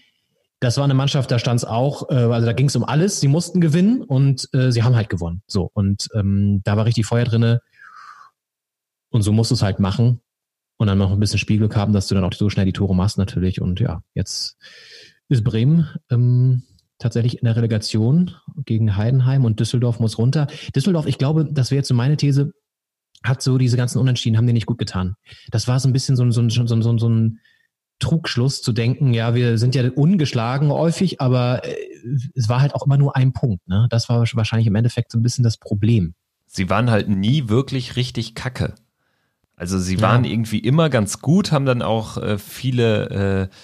das 0.59 0.77
war 0.77 0.83
eine 0.83 0.95
Mannschaft, 0.95 1.29
da 1.29 1.37
stand 1.37 1.59
es 1.59 1.65
auch, 1.65 2.09
äh, 2.09 2.15
also 2.15 2.45
da 2.45 2.53
ging 2.53 2.67
es 2.67 2.75
um 2.75 2.83
alles, 2.83 3.19
sie 3.19 3.27
mussten 3.27 3.61
gewinnen 3.61 4.01
und 4.01 4.49
äh, 4.53 4.71
sie 4.71 4.83
haben 4.83 4.95
halt 4.95 5.09
gewonnen. 5.09 5.43
So, 5.45 5.69
und 5.73 6.09
ähm, 6.15 6.61
da 6.63 6.77
war 6.77 6.85
richtig 6.85 7.05
Feuer 7.05 7.25
drinne. 7.25 7.61
Und 9.09 9.21
so 9.21 9.31
musst 9.31 9.51
du 9.51 9.55
es 9.55 9.61
halt 9.61 9.79
machen. 9.79 10.21
Und 10.79 10.87
dann 10.87 10.97
noch 10.97 11.11
ein 11.11 11.19
bisschen 11.19 11.39
Spielglück 11.39 11.75
haben, 11.75 11.93
dass 11.93 12.07
du 12.07 12.15
dann 12.15 12.23
auch 12.23 12.33
so 12.33 12.49
schnell 12.49 12.65
die 12.65 12.73
Tore 12.73 12.95
machst 12.95 13.17
natürlich. 13.17 13.61
Und 13.61 13.79
ja, 13.79 14.03
jetzt 14.13 14.57
ist 15.29 15.43
Bremen 15.43 15.87
ähm, 16.09 16.63
tatsächlich 16.99 17.39
in 17.39 17.45
der 17.45 17.55
Relegation 17.55 18.35
gegen 18.65 18.95
Heidenheim 18.95 19.45
und 19.45 19.59
Düsseldorf 19.59 19.99
muss 19.99 20.17
runter. 20.17 20.47
Düsseldorf, 20.75 21.05
ich 21.05 21.17
glaube, 21.17 21.45
das 21.51 21.69
wäre 21.71 21.77
jetzt 21.79 21.87
so 21.87 21.93
meine 21.93 22.17
These, 22.17 22.51
hat 23.23 23.41
so 23.41 23.57
diese 23.57 23.77
ganzen 23.77 23.99
Unentschieden, 23.99 24.37
haben 24.37 24.47
dir 24.47 24.53
nicht 24.53 24.65
gut 24.67 24.77
getan. 24.77 25.15
Das 25.51 25.67
war 25.67 25.79
so 25.79 25.87
ein 25.89 25.93
bisschen 25.93 26.15
so, 26.15 26.23
ein- 26.23 26.31
so, 26.31 26.41
ein- 26.41 26.49
so, 26.49 26.61
ein- 26.61 26.67
so, 26.81 26.91
ein- 26.91 26.97
so 26.99 27.09
ein 27.09 27.39
Trugschluss 27.99 28.61
zu 28.61 28.73
denken, 28.73 29.13
ja, 29.13 29.33
wir 29.33 29.57
sind 29.57 29.73
ja 29.73 29.89
ungeschlagen 29.91 30.69
häufig, 30.71 31.19
aber 31.19 31.63
äh, 31.65 31.75
es 32.35 32.47
war 32.47 32.61
halt 32.61 32.75
auch 32.75 32.85
immer 32.85 32.97
nur 32.97 33.15
ein 33.15 33.33
Punkt. 33.33 33.67
Ne? 33.67 33.87
Das 33.89 34.07
war 34.07 34.19
wahrscheinlich 34.33 34.67
im 34.67 34.75
Endeffekt 34.75 35.11
so 35.11 35.17
ein 35.17 35.23
bisschen 35.23 35.43
das 35.43 35.57
Problem. 35.57 36.13
Sie 36.45 36.69
waren 36.69 36.89
halt 36.91 37.09
nie 37.09 37.49
wirklich 37.49 37.95
richtig 37.95 38.35
kacke. 38.35 38.75
Also 39.55 39.79
sie 39.79 39.99
waren 40.01 40.23
Ja. 40.23 40.31
irgendwie 40.31 40.59
immer 40.59 40.89
ganz 40.89 41.19
gut, 41.21 41.51
haben 41.51 41.65
dann 41.65 41.81
auch 41.81 42.17
äh, 42.17 42.37
viele 42.37 43.49
äh, 43.49 43.55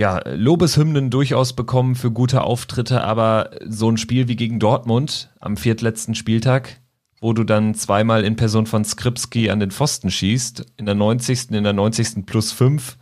ja, 0.00 0.26
Lobeshymnen 0.26 1.10
durchaus 1.10 1.52
bekommen 1.52 1.94
für 1.94 2.10
gute 2.10 2.40
Auftritte, 2.42 3.04
aber 3.04 3.50
so 3.68 3.90
ein 3.90 3.98
Spiel 3.98 4.28
wie 4.28 4.36
gegen 4.36 4.58
Dortmund 4.58 5.28
am 5.40 5.58
viertletzten 5.58 6.14
Spieltag, 6.14 6.80
wo 7.20 7.34
du 7.34 7.44
dann 7.44 7.74
zweimal 7.74 8.24
in 8.24 8.34
Person 8.34 8.64
von 8.64 8.82
Skripski 8.82 9.50
an 9.50 9.60
den 9.60 9.70
Pfosten 9.70 10.10
schießt, 10.10 10.64
in 10.78 10.86
der 10.86 10.94
90., 10.94 11.50
in 11.50 11.64
der 11.64 11.74
90. 11.74 12.24
plus 12.24 12.50
5, 12.50 12.96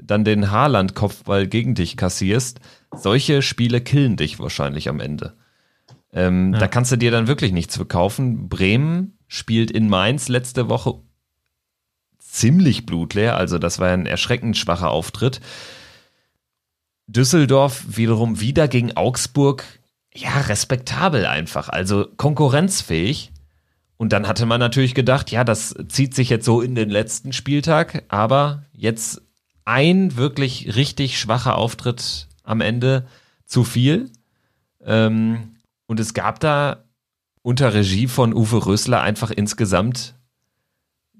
dann 0.00 0.22
den 0.22 0.52
Haaland-Kopfball 0.52 1.48
gegen 1.48 1.74
dich 1.74 1.96
kassierst, 1.96 2.60
solche 2.94 3.42
Spiele 3.42 3.80
killen 3.80 4.16
dich 4.16 4.38
wahrscheinlich 4.38 4.88
am 4.88 5.00
Ende. 5.00 5.34
Ähm, 6.12 6.52
Ja. 6.52 6.60
Da 6.60 6.68
kannst 6.68 6.92
du 6.92 6.96
dir 6.96 7.10
dann 7.10 7.26
wirklich 7.26 7.50
nichts 7.50 7.74
verkaufen. 7.74 8.48
Bremen 8.48 9.18
spielt 9.26 9.72
in 9.72 9.88
Mainz 9.88 10.28
letzte 10.28 10.68
Woche 10.68 11.00
ziemlich 12.20 12.86
blutleer, 12.86 13.36
also 13.36 13.58
das 13.58 13.80
war 13.80 13.88
ein 13.88 14.06
erschreckend 14.06 14.56
schwacher 14.56 14.92
Auftritt. 14.92 15.40
Düsseldorf 17.12 17.84
wiederum 17.88 18.40
wieder 18.40 18.68
gegen 18.68 18.96
Augsburg, 18.96 19.64
ja, 20.14 20.40
respektabel 20.40 21.26
einfach, 21.26 21.68
also 21.68 22.06
konkurrenzfähig. 22.16 23.32
Und 23.96 24.12
dann 24.12 24.26
hatte 24.26 24.46
man 24.46 24.58
natürlich 24.58 24.94
gedacht, 24.94 25.30
ja, 25.30 25.44
das 25.44 25.74
zieht 25.88 26.14
sich 26.14 26.28
jetzt 26.28 26.44
so 26.44 26.60
in 26.60 26.74
den 26.74 26.90
letzten 26.90 27.32
Spieltag, 27.32 28.04
aber 28.08 28.64
jetzt 28.72 29.22
ein 29.64 30.16
wirklich 30.16 30.74
richtig 30.74 31.18
schwacher 31.18 31.56
Auftritt 31.56 32.28
am 32.42 32.60
Ende 32.60 33.06
zu 33.46 33.64
viel. 33.64 34.10
Ähm, 34.84 35.56
und 35.86 36.00
es 36.00 36.14
gab 36.14 36.40
da 36.40 36.84
unter 37.42 37.74
Regie 37.74 38.08
von 38.08 38.34
Uwe 38.34 38.66
Rösler 38.66 39.02
einfach 39.02 39.30
insgesamt 39.30 40.14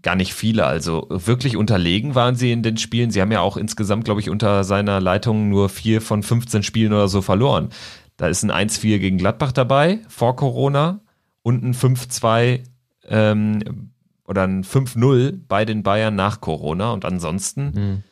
gar 0.03 0.17
nicht 0.17 0.35
viele. 0.35 0.67
Also 0.67 1.07
wirklich 1.09 1.57
unterlegen 1.57 2.15
waren 2.15 2.35
sie 2.35 2.53
in 2.53 2.63
den 2.63 2.77
Spielen. 2.77 3.11
Sie 3.11 3.21
haben 3.21 3.33
ja 3.33 3.41
auch 3.41 3.57
insgesamt, 3.57 4.05
glaube 4.05 4.21
ich, 4.21 4.31
unter 4.31 4.65
seiner 4.65 5.01
Leitung 5.01 5.49
nur 5.49 5.69
vier 5.69 6.01
von 6.01 6.23
15 6.23 6.63
Spielen 6.63 6.93
oder 6.93 7.09
so 7.09 7.23
verloren. 7.23 7.71
Da 8.17 8.29
ist 8.29 8.43
ein 8.43 8.51
1-4 8.53 8.99
gegen 8.99 9.19
Gladbach 9.19 9.53
dabei, 9.53 10.01
vor 10.09 10.37
Corona, 10.37 11.01
und 11.43 11.65
ein 11.65 11.75
5-2 11.75 12.61
ähm, 13.09 13.91
oder 14.27 14.45
ein 14.45 14.65
5-0 14.65 15.41
bei 15.49 15.65
den 15.65 15.83
Bayern 15.83 16.15
nach 16.15 16.41
Corona. 16.41 16.93
Und 16.93 17.05
ansonsten 17.05 18.05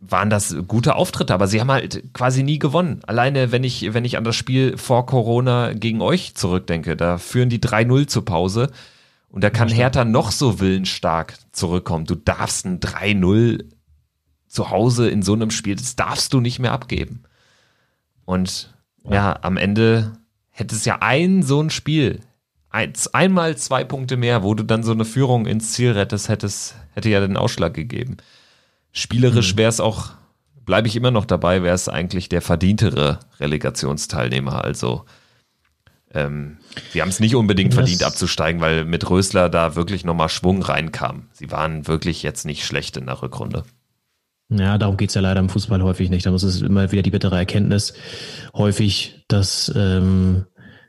waren 0.00 0.30
das 0.30 0.56
gute 0.66 0.96
Auftritte, 0.96 1.32
aber 1.32 1.46
sie 1.46 1.60
haben 1.60 1.70
halt 1.70 2.12
quasi 2.12 2.42
nie 2.42 2.58
gewonnen. 2.58 3.00
Alleine, 3.06 3.52
wenn 3.52 3.64
ich, 3.64 3.94
wenn 3.94 4.04
ich 4.04 4.16
an 4.18 4.24
das 4.24 4.36
Spiel 4.36 4.76
vor 4.76 5.06
Corona 5.06 5.72
gegen 5.72 6.02
euch 6.02 6.34
zurückdenke, 6.34 6.96
da 6.96 7.18
führen 7.18 7.48
die 7.48 7.60
3-0 7.60 8.06
zur 8.06 8.24
Pause 8.24 8.70
und 9.34 9.42
da 9.42 9.50
kann 9.50 9.68
Hertha 9.68 10.04
noch 10.04 10.30
so 10.30 10.60
willensstark 10.60 11.34
zurückkommen. 11.50 12.04
Du 12.04 12.14
darfst 12.14 12.66
ein 12.66 12.78
3-0 12.78 13.64
zu 14.46 14.70
Hause 14.70 15.10
in 15.10 15.22
so 15.22 15.32
einem 15.32 15.50
Spiel, 15.50 15.74
das 15.74 15.96
darfst 15.96 16.32
du 16.32 16.40
nicht 16.40 16.60
mehr 16.60 16.70
abgeben. 16.70 17.24
Und 18.24 18.72
ja, 19.10 19.36
am 19.42 19.56
Ende 19.56 20.12
hätte 20.50 20.76
es 20.76 20.84
ja 20.84 20.98
ein 21.00 21.42
so 21.42 21.60
ein 21.60 21.70
Spiel, 21.70 22.20
eins, 22.70 23.08
einmal 23.08 23.56
zwei 23.56 23.82
Punkte 23.82 24.16
mehr, 24.16 24.44
wo 24.44 24.54
du 24.54 24.62
dann 24.62 24.84
so 24.84 24.92
eine 24.92 25.04
Führung 25.04 25.46
ins 25.46 25.72
Ziel 25.72 25.90
rettest, 25.90 26.28
hättest, 26.28 26.76
hätte 26.92 27.08
ja 27.08 27.18
den 27.18 27.36
Ausschlag 27.36 27.74
gegeben. 27.74 28.18
Spielerisch 28.92 29.56
wäre 29.56 29.68
es 29.68 29.80
auch, 29.80 30.12
bleibe 30.64 30.86
ich 30.86 30.94
immer 30.94 31.10
noch 31.10 31.24
dabei, 31.24 31.64
wäre 31.64 31.74
es 31.74 31.88
eigentlich 31.88 32.28
der 32.28 32.40
verdientere 32.40 33.18
Relegationsteilnehmer. 33.40 34.62
Also 34.62 35.06
ähm, 36.14 36.58
sie 36.92 37.00
haben 37.02 37.08
es 37.08 37.20
nicht 37.20 37.34
unbedingt 37.34 37.72
Das- 37.72 37.76
verdient 37.76 38.02
abzusteigen, 38.02 38.60
weil 38.60 38.84
mit 38.84 39.08
Rösler 39.10 39.48
da 39.48 39.76
wirklich 39.76 40.04
nochmal 40.04 40.28
Schwung 40.28 40.62
reinkam. 40.62 41.28
Sie 41.32 41.50
waren 41.50 41.86
wirklich 41.86 42.22
jetzt 42.22 42.44
nicht 42.46 42.64
schlecht 42.64 42.96
in 42.96 43.06
der 43.06 43.20
Rückrunde. 43.22 43.64
Ja, 44.50 44.76
darum 44.78 44.96
geht's 44.96 45.14
ja 45.14 45.20
leider 45.22 45.40
im 45.40 45.48
Fußball 45.48 45.82
häufig 45.82 46.10
nicht. 46.10 46.26
Da 46.26 46.30
muss 46.30 46.42
es 46.42 46.60
immer 46.62 46.92
wieder 46.92 47.02
die 47.02 47.10
bittere 47.10 47.36
Erkenntnis. 47.36 47.94
Häufig, 48.54 49.24
dass 49.26 49.72
ähm, 49.74 50.44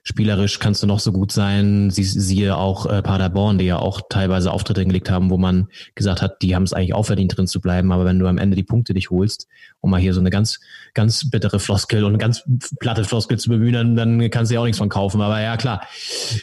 spielerisch 0.05 0.59
kannst 0.59 0.83
du 0.83 0.87
noch 0.87 0.99
so 0.99 1.11
gut 1.11 1.31
sein. 1.31 1.89
Sie, 1.89 2.03
siehe 2.03 2.55
auch 2.55 2.85
äh, 2.85 3.01
Paderborn, 3.01 3.57
die 3.57 3.65
ja 3.65 3.79
auch 3.79 4.01
teilweise 4.07 4.51
Auftritte 4.51 4.81
hingelegt 4.81 5.09
haben, 5.09 5.31
wo 5.31 5.37
man 5.37 5.67
gesagt 5.95 6.21
hat, 6.21 6.41
die 6.43 6.55
haben 6.55 6.63
es 6.63 6.73
eigentlich 6.73 6.93
auch 6.93 7.07
verdient, 7.07 7.35
drin 7.35 7.47
zu 7.47 7.59
bleiben. 7.59 7.91
Aber 7.91 8.05
wenn 8.05 8.19
du 8.19 8.27
am 8.27 8.37
Ende 8.37 8.55
die 8.55 8.63
Punkte 8.63 8.93
nicht 8.93 9.09
holst, 9.09 9.47
um 9.81 9.89
mal 9.89 9.99
hier 9.99 10.13
so 10.13 10.19
eine 10.19 10.29
ganz, 10.29 10.59
ganz 10.93 11.29
bittere 11.29 11.59
Floskel 11.59 12.05
und 12.05 12.19
ganz 12.19 12.43
platte 12.79 13.03
Floskel 13.03 13.39
zu 13.39 13.49
bemühen, 13.49 13.73
dann, 13.73 13.95
dann 13.95 14.29
kannst 14.29 14.51
du 14.51 14.55
ja 14.55 14.61
auch 14.61 14.65
nichts 14.65 14.77
von 14.77 14.89
kaufen. 14.89 15.21
Aber 15.21 15.41
ja, 15.41 15.57
klar, 15.57 15.81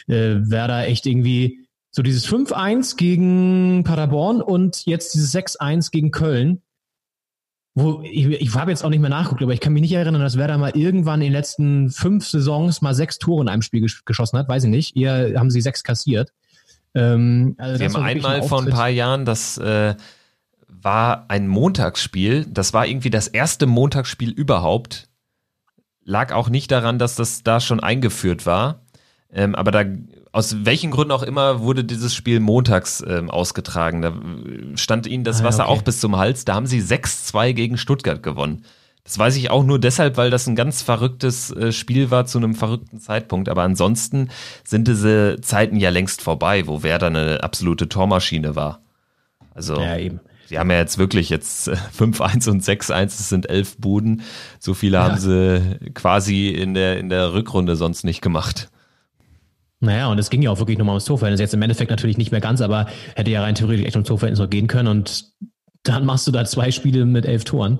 äh, 0.07 0.35
Werder 0.41 0.87
echt 0.87 1.05
irgendwie 1.05 1.59
so 1.89 2.01
dieses 2.01 2.27
5-1 2.27 2.97
gegen 2.97 3.83
Paderborn 3.85 4.41
und 4.41 4.85
jetzt 4.85 5.13
dieses 5.13 5.33
6-1 5.33 5.89
gegen 5.91 6.11
Köln 6.11 6.61
wo 7.75 8.01
ich, 8.03 8.27
ich 8.27 8.53
habe 8.53 8.71
jetzt 8.71 8.83
auch 8.83 8.89
nicht 8.89 8.99
mehr 8.99 9.09
nachgeguckt, 9.09 9.41
aber 9.41 9.53
ich 9.53 9.59
kann 9.59 9.73
mich 9.73 9.81
nicht 9.81 9.93
erinnern, 9.93 10.21
dass 10.21 10.37
Werder 10.37 10.57
mal 10.57 10.75
irgendwann 10.75 11.21
in 11.21 11.27
den 11.27 11.33
letzten 11.33 11.89
fünf 11.89 12.27
Saisons 12.27 12.81
mal 12.81 12.93
sechs 12.93 13.17
Tore 13.17 13.41
in 13.41 13.49
einem 13.49 13.63
Spiel 13.63 13.81
gesch 13.81 14.05
geschossen 14.05 14.37
hat. 14.37 14.47
Weiß 14.47 14.63
ich 14.63 14.69
nicht. 14.69 14.95
Eher 14.95 15.39
haben 15.39 15.49
sie 15.49 15.61
sechs 15.61 15.83
kassiert. 15.83 16.31
Ähm, 16.93 17.55
also 17.57 17.83
das 17.83 17.95
haben 17.95 18.03
einmal 18.03 18.43
vor 18.43 18.61
ein 18.61 18.69
paar 18.69 18.89
Jahren, 18.89 19.25
das 19.25 19.57
äh, 19.57 19.95
war 20.67 21.25
ein 21.29 21.47
Montagsspiel. 21.47 22.45
Das 22.45 22.73
war 22.73 22.85
irgendwie 22.85 23.09
das 23.09 23.27
erste 23.27 23.65
Montagsspiel 23.65 24.29
überhaupt. 24.29 25.09
Lag 26.03 26.31
auch 26.31 26.49
nicht 26.49 26.69
daran, 26.69 26.99
dass 26.99 27.15
das 27.15 27.43
da 27.43 27.59
schon 27.59 27.79
eingeführt 27.79 28.45
war. 28.45 28.81
Ähm, 29.31 29.55
aber 29.55 29.71
da 29.71 29.83
aus 30.33 30.65
welchen 30.65 30.91
Gründen 30.91 31.11
auch 31.11 31.23
immer 31.23 31.61
wurde 31.61 31.83
dieses 31.85 32.13
Spiel 32.13 32.39
montags 32.39 33.03
ähm, 33.07 33.29
ausgetragen. 33.29 34.01
Da 34.01 34.13
stand 34.75 35.07
ihnen 35.07 35.23
das 35.23 35.37
Ah, 35.37 35.39
ja, 35.43 35.45
Wasser 35.47 35.63
okay. 35.69 35.71
auch 35.79 35.81
bis 35.83 35.99
zum 35.99 36.17
Hals. 36.17 36.43
Da 36.43 36.55
haben 36.55 36.65
sie 36.65 36.81
6-2 36.81 37.53
gegen 37.53 37.77
Stuttgart 37.77 38.21
gewonnen. 38.23 38.65
Das 39.03 39.19
weiß 39.19 39.35
ich 39.35 39.51
auch 39.51 39.63
nur 39.63 39.79
deshalb, 39.79 40.17
weil 40.17 40.31
das 40.31 40.47
ein 40.47 40.55
ganz 40.55 40.81
verrücktes 40.81 41.51
äh, 41.51 41.71
Spiel 41.71 42.09
war 42.09 42.25
zu 42.25 42.39
einem 42.39 42.55
verrückten 42.55 42.99
Zeitpunkt. 42.99 43.47
Aber 43.47 43.61
ansonsten 43.61 44.29
sind 44.63 44.87
diese 44.87 45.37
Zeiten 45.41 45.75
ja 45.77 45.89
längst 45.91 46.21
vorbei, 46.21 46.67
wo 46.67 46.83
Werder 46.83 47.07
eine 47.07 47.43
absolute 47.43 47.87
Tormaschine 47.87 48.55
war. 48.55 48.81
Also 49.53 49.79
Ja, 49.79 49.97
eben. 49.97 50.19
Sie 50.47 50.57
haben 50.57 50.71
ja 50.71 50.77
jetzt 50.77 50.97
wirklich 50.97 51.29
jetzt 51.29 51.67
äh, 51.67 51.75
5-1 51.99 52.49
und 52.49 52.63
6-1, 52.63 52.91
das 53.03 53.29
sind 53.29 53.49
elf 53.49 53.77
Buden. 53.77 54.21
So 54.59 54.73
viele 54.73 54.99
haben 54.99 55.19
sie 55.19 55.77
quasi 55.93 56.47
in 56.47 56.73
der, 56.73 56.97
in 56.97 57.09
der 57.09 57.33
Rückrunde 57.33 57.75
sonst 57.75 58.03
nicht 58.03 58.21
gemacht. 58.21 58.69
Naja, 59.83 60.07
und 60.07 60.17
es 60.17 60.29
ging 60.29 60.41
ja 60.41 60.49
auch 60.49 60.59
wirklich 60.59 60.77
nochmal 60.77 60.93
ums 60.93 61.03
Torverhältnis. 61.05 61.41
Jetzt 61.41 61.53
im 61.53 61.61
Endeffekt 61.61 61.91
natürlich 61.91 62.17
nicht 62.17 62.31
mehr 62.31 62.39
ganz, 62.39 62.61
aber 62.61 62.87
hätte 63.15 63.31
ja 63.31 63.41
rein 63.41 63.53
theoretisch 63.53 63.85
echt 63.85 63.95
ums 63.97 64.07
Torverhältnis 64.07 64.39
noch 64.39 64.49
gehen 64.49 64.67
können 64.67 64.87
und 64.87 65.25
dann 65.83 66.05
machst 66.05 66.25
du 66.25 66.31
da 66.31 66.45
zwei 66.45 66.71
Spiele 66.71 67.03
mit 67.05 67.25
elf 67.25 67.43
Toren. 67.43 67.79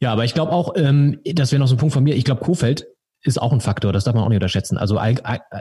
Ja, 0.00 0.12
aber 0.12 0.26
ich 0.26 0.34
glaube 0.34 0.52
auch, 0.52 0.74
ähm, 0.76 1.18
das 1.24 1.50
wäre 1.50 1.60
noch 1.60 1.66
so 1.66 1.76
ein 1.76 1.78
Punkt 1.78 1.94
von 1.94 2.04
mir. 2.04 2.14
Ich 2.14 2.24
glaube, 2.24 2.42
Kofeld 2.42 2.86
ist 3.22 3.40
auch 3.40 3.54
ein 3.54 3.62
Faktor, 3.62 3.94
das 3.94 4.04
darf 4.04 4.14
man 4.14 4.22
auch 4.22 4.28
nicht 4.28 4.36
unterschätzen. 4.36 4.76
Also 4.76 5.00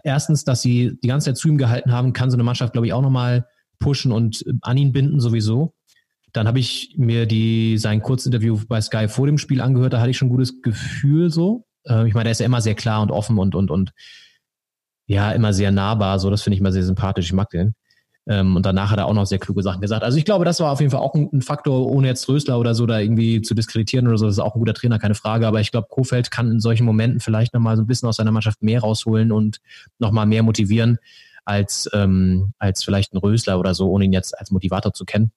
erstens, 0.04 0.44
dass 0.44 0.62
sie 0.62 1.00
die 1.02 1.08
ganze 1.08 1.28
Zeit 1.30 1.38
zu 1.38 1.48
ihm 1.48 1.58
gehalten 1.58 1.94
haben, 1.94 2.12
kann 2.12 2.30
so 2.30 2.36
eine 2.36 2.44
Mannschaft, 2.44 2.74
glaube 2.74 2.88
ich, 2.88 2.92
auch 2.92 3.02
nochmal 3.02 3.48
pushen 3.80 4.12
und 4.12 4.46
äh, 4.46 4.52
an 4.62 4.76
ihn 4.76 4.92
binden 4.92 5.22
sowieso. 5.22 5.74
Dann 6.34 6.46
habe 6.48 6.60
ich 6.60 6.96
mir 6.98 7.26
die 7.26 7.78
sein 7.78 8.02
Kurzinterview 8.02 8.60
bei 8.68 8.82
Sky 8.82 9.08
vor 9.08 9.28
dem 9.28 9.38
Spiel 9.38 9.62
angehört, 9.62 9.94
da 9.94 10.02
hatte 10.02 10.10
ich 10.10 10.18
schon 10.18 10.28
ein 10.28 10.32
gutes 10.32 10.62
Gefühl 10.62 11.30
so. 11.30 11.66
Äh, 11.88 12.10
ich 12.10 12.14
meine, 12.14 12.28
er 12.28 12.34
ist 12.34 12.40
ja 12.42 12.46
immer 12.46 12.60
sehr 12.60 12.76
klar 12.76 13.02
und 13.02 13.12
offen 13.12 13.38
und 13.38 13.56
und 13.56 13.72
und 13.72 13.94
ja, 15.06 15.32
immer 15.32 15.54
sehr 15.54 15.72
nahbar, 15.72 16.20
so, 16.20 16.30
das 16.30 16.42
finde 16.42 16.56
ich 16.56 16.60
immer 16.60 16.72
sehr 16.72 16.84
sympathisch, 16.84 17.26
ich 17.26 17.34
mag 17.34 17.50
den. 17.50 17.76
Ähm, 18.26 18.56
und 18.56 18.66
danach 18.66 18.90
hat 18.90 19.00
er 19.00 19.08
auch 19.08 19.14
noch 19.14 19.26
sehr 19.26 19.40
kluge 19.40 19.64
Sachen 19.64 19.82
gesagt. 19.82 20.04
Also 20.04 20.18
ich 20.18 20.24
glaube, 20.24 20.46
das 20.46 20.60
war 20.62 20.72
auf 20.72 20.80
jeden 20.80 20.92
Fall 20.92 21.02
auch 21.02 21.14
ein, 21.14 21.30
ein 21.34 21.42
Faktor, 21.42 21.88
ohne 21.92 22.08
jetzt 22.08 22.28
Rösler 22.30 22.58
oder 22.58 22.74
so 22.74 22.86
da 22.86 23.00
irgendwie 23.00 23.42
zu 23.42 23.54
diskreditieren 23.54 24.08
oder 24.08 24.18
so. 24.18 24.26
Das 24.26 24.36
ist 24.36 24.40
auch 24.40 24.56
ein 24.56 24.60
guter 24.60 24.74
Trainer, 24.74 24.98
keine 24.98 25.16
Frage. 25.16 25.46
Aber 25.46 25.60
ich 25.60 25.72
glaube, 25.72 25.88
Kofeld 25.90 26.32
kann 26.32 26.50
in 26.50 26.60
solchen 26.62 26.86
Momenten 26.86 27.20
vielleicht 27.20 27.54
nochmal 27.54 27.76
so 27.76 27.84
ein 27.84 27.88
bisschen 27.88 28.08
aus 28.08 28.16
seiner 28.16 28.32
Mannschaft 28.32 28.62
mehr 28.62 28.80
rausholen 28.80 29.34
und 29.34 29.60
nochmal 30.00 30.26
mehr 30.26 30.42
motivieren 30.42 31.00
als, 31.44 31.90
ähm, 31.94 32.54
als 32.60 32.84
vielleicht 32.86 33.14
ein 33.14 33.18
Rösler 33.18 33.60
oder 33.60 33.74
so, 33.74 33.90
ohne 33.90 34.06
ihn 34.06 34.14
jetzt 34.14 34.38
als 34.40 34.52
Motivator 34.52 34.94
zu 34.94 35.04
kennen. 35.04 35.34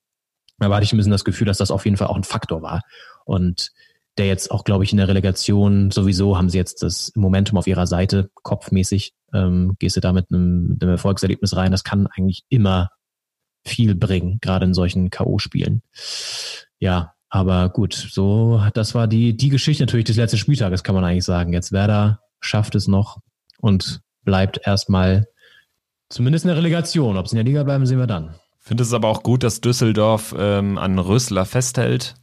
Aber 0.58 0.76
hatte 0.76 0.84
ich 0.84 0.92
ein 0.92 0.96
bisschen 0.96 1.12
das 1.12 1.24
Gefühl, 1.24 1.46
dass 1.46 1.58
das 1.58 1.72
auf 1.72 1.84
jeden 1.84 1.96
Fall 1.96 2.06
auch 2.06 2.16
ein 2.16 2.24
Faktor 2.24 2.62
war. 2.62 2.82
Und 3.24 3.72
der 4.18 4.26
jetzt 4.26 4.50
auch, 4.50 4.64
glaube 4.64 4.84
ich, 4.84 4.92
in 4.92 4.98
der 4.98 5.08
Relegation 5.08 5.90
sowieso 5.90 6.36
haben 6.36 6.48
sie 6.48 6.58
jetzt 6.58 6.82
das 6.82 7.12
Momentum 7.14 7.58
auf 7.58 7.66
ihrer 7.66 7.86
Seite, 7.86 8.30
kopfmäßig. 8.42 9.12
Ähm, 9.34 9.76
gehst 9.78 9.96
du 9.96 10.00
da 10.00 10.12
mit 10.12 10.30
einem, 10.30 10.68
mit 10.68 10.82
einem 10.82 10.92
Erfolgserlebnis 10.92 11.56
rein. 11.56 11.72
Das 11.72 11.84
kann 11.84 12.06
eigentlich 12.06 12.44
immer 12.48 12.90
viel 13.64 13.94
bringen, 13.94 14.38
gerade 14.40 14.64
in 14.64 14.74
solchen 14.74 15.10
K.O.-Spielen. 15.10 15.82
Ja, 16.78 17.14
aber 17.28 17.68
gut, 17.68 17.94
so, 17.94 18.62
das 18.74 18.94
war 18.94 19.08
die, 19.08 19.36
die 19.36 19.48
Geschichte 19.48 19.82
natürlich 19.82 20.06
des 20.06 20.16
letzten 20.16 20.38
Spieltages, 20.38 20.82
kann 20.82 20.94
man 20.94 21.04
eigentlich 21.04 21.24
sagen. 21.24 21.52
Jetzt 21.52 21.72
Werder 21.72 22.20
schafft 22.40 22.74
es 22.74 22.86
noch 22.86 23.18
und 23.60 24.00
bleibt 24.22 24.60
erstmal 24.64 25.26
zumindest 26.08 26.44
in 26.44 26.48
der 26.48 26.56
Relegation. 26.56 27.16
Ob 27.16 27.28
sie 27.28 27.36
in 27.36 27.44
der 27.44 27.44
Liga 27.44 27.64
bleiben, 27.64 27.86
sehen 27.86 27.98
wir 27.98 28.06
dann. 28.06 28.34
Finde 28.58 28.82
es 28.82 28.92
aber 28.92 29.08
auch 29.08 29.22
gut, 29.22 29.42
dass 29.42 29.60
Düsseldorf 29.60 30.34
ähm, 30.38 30.78
an 30.78 30.98
Rösler 30.98 31.44
festhält. 31.44 32.14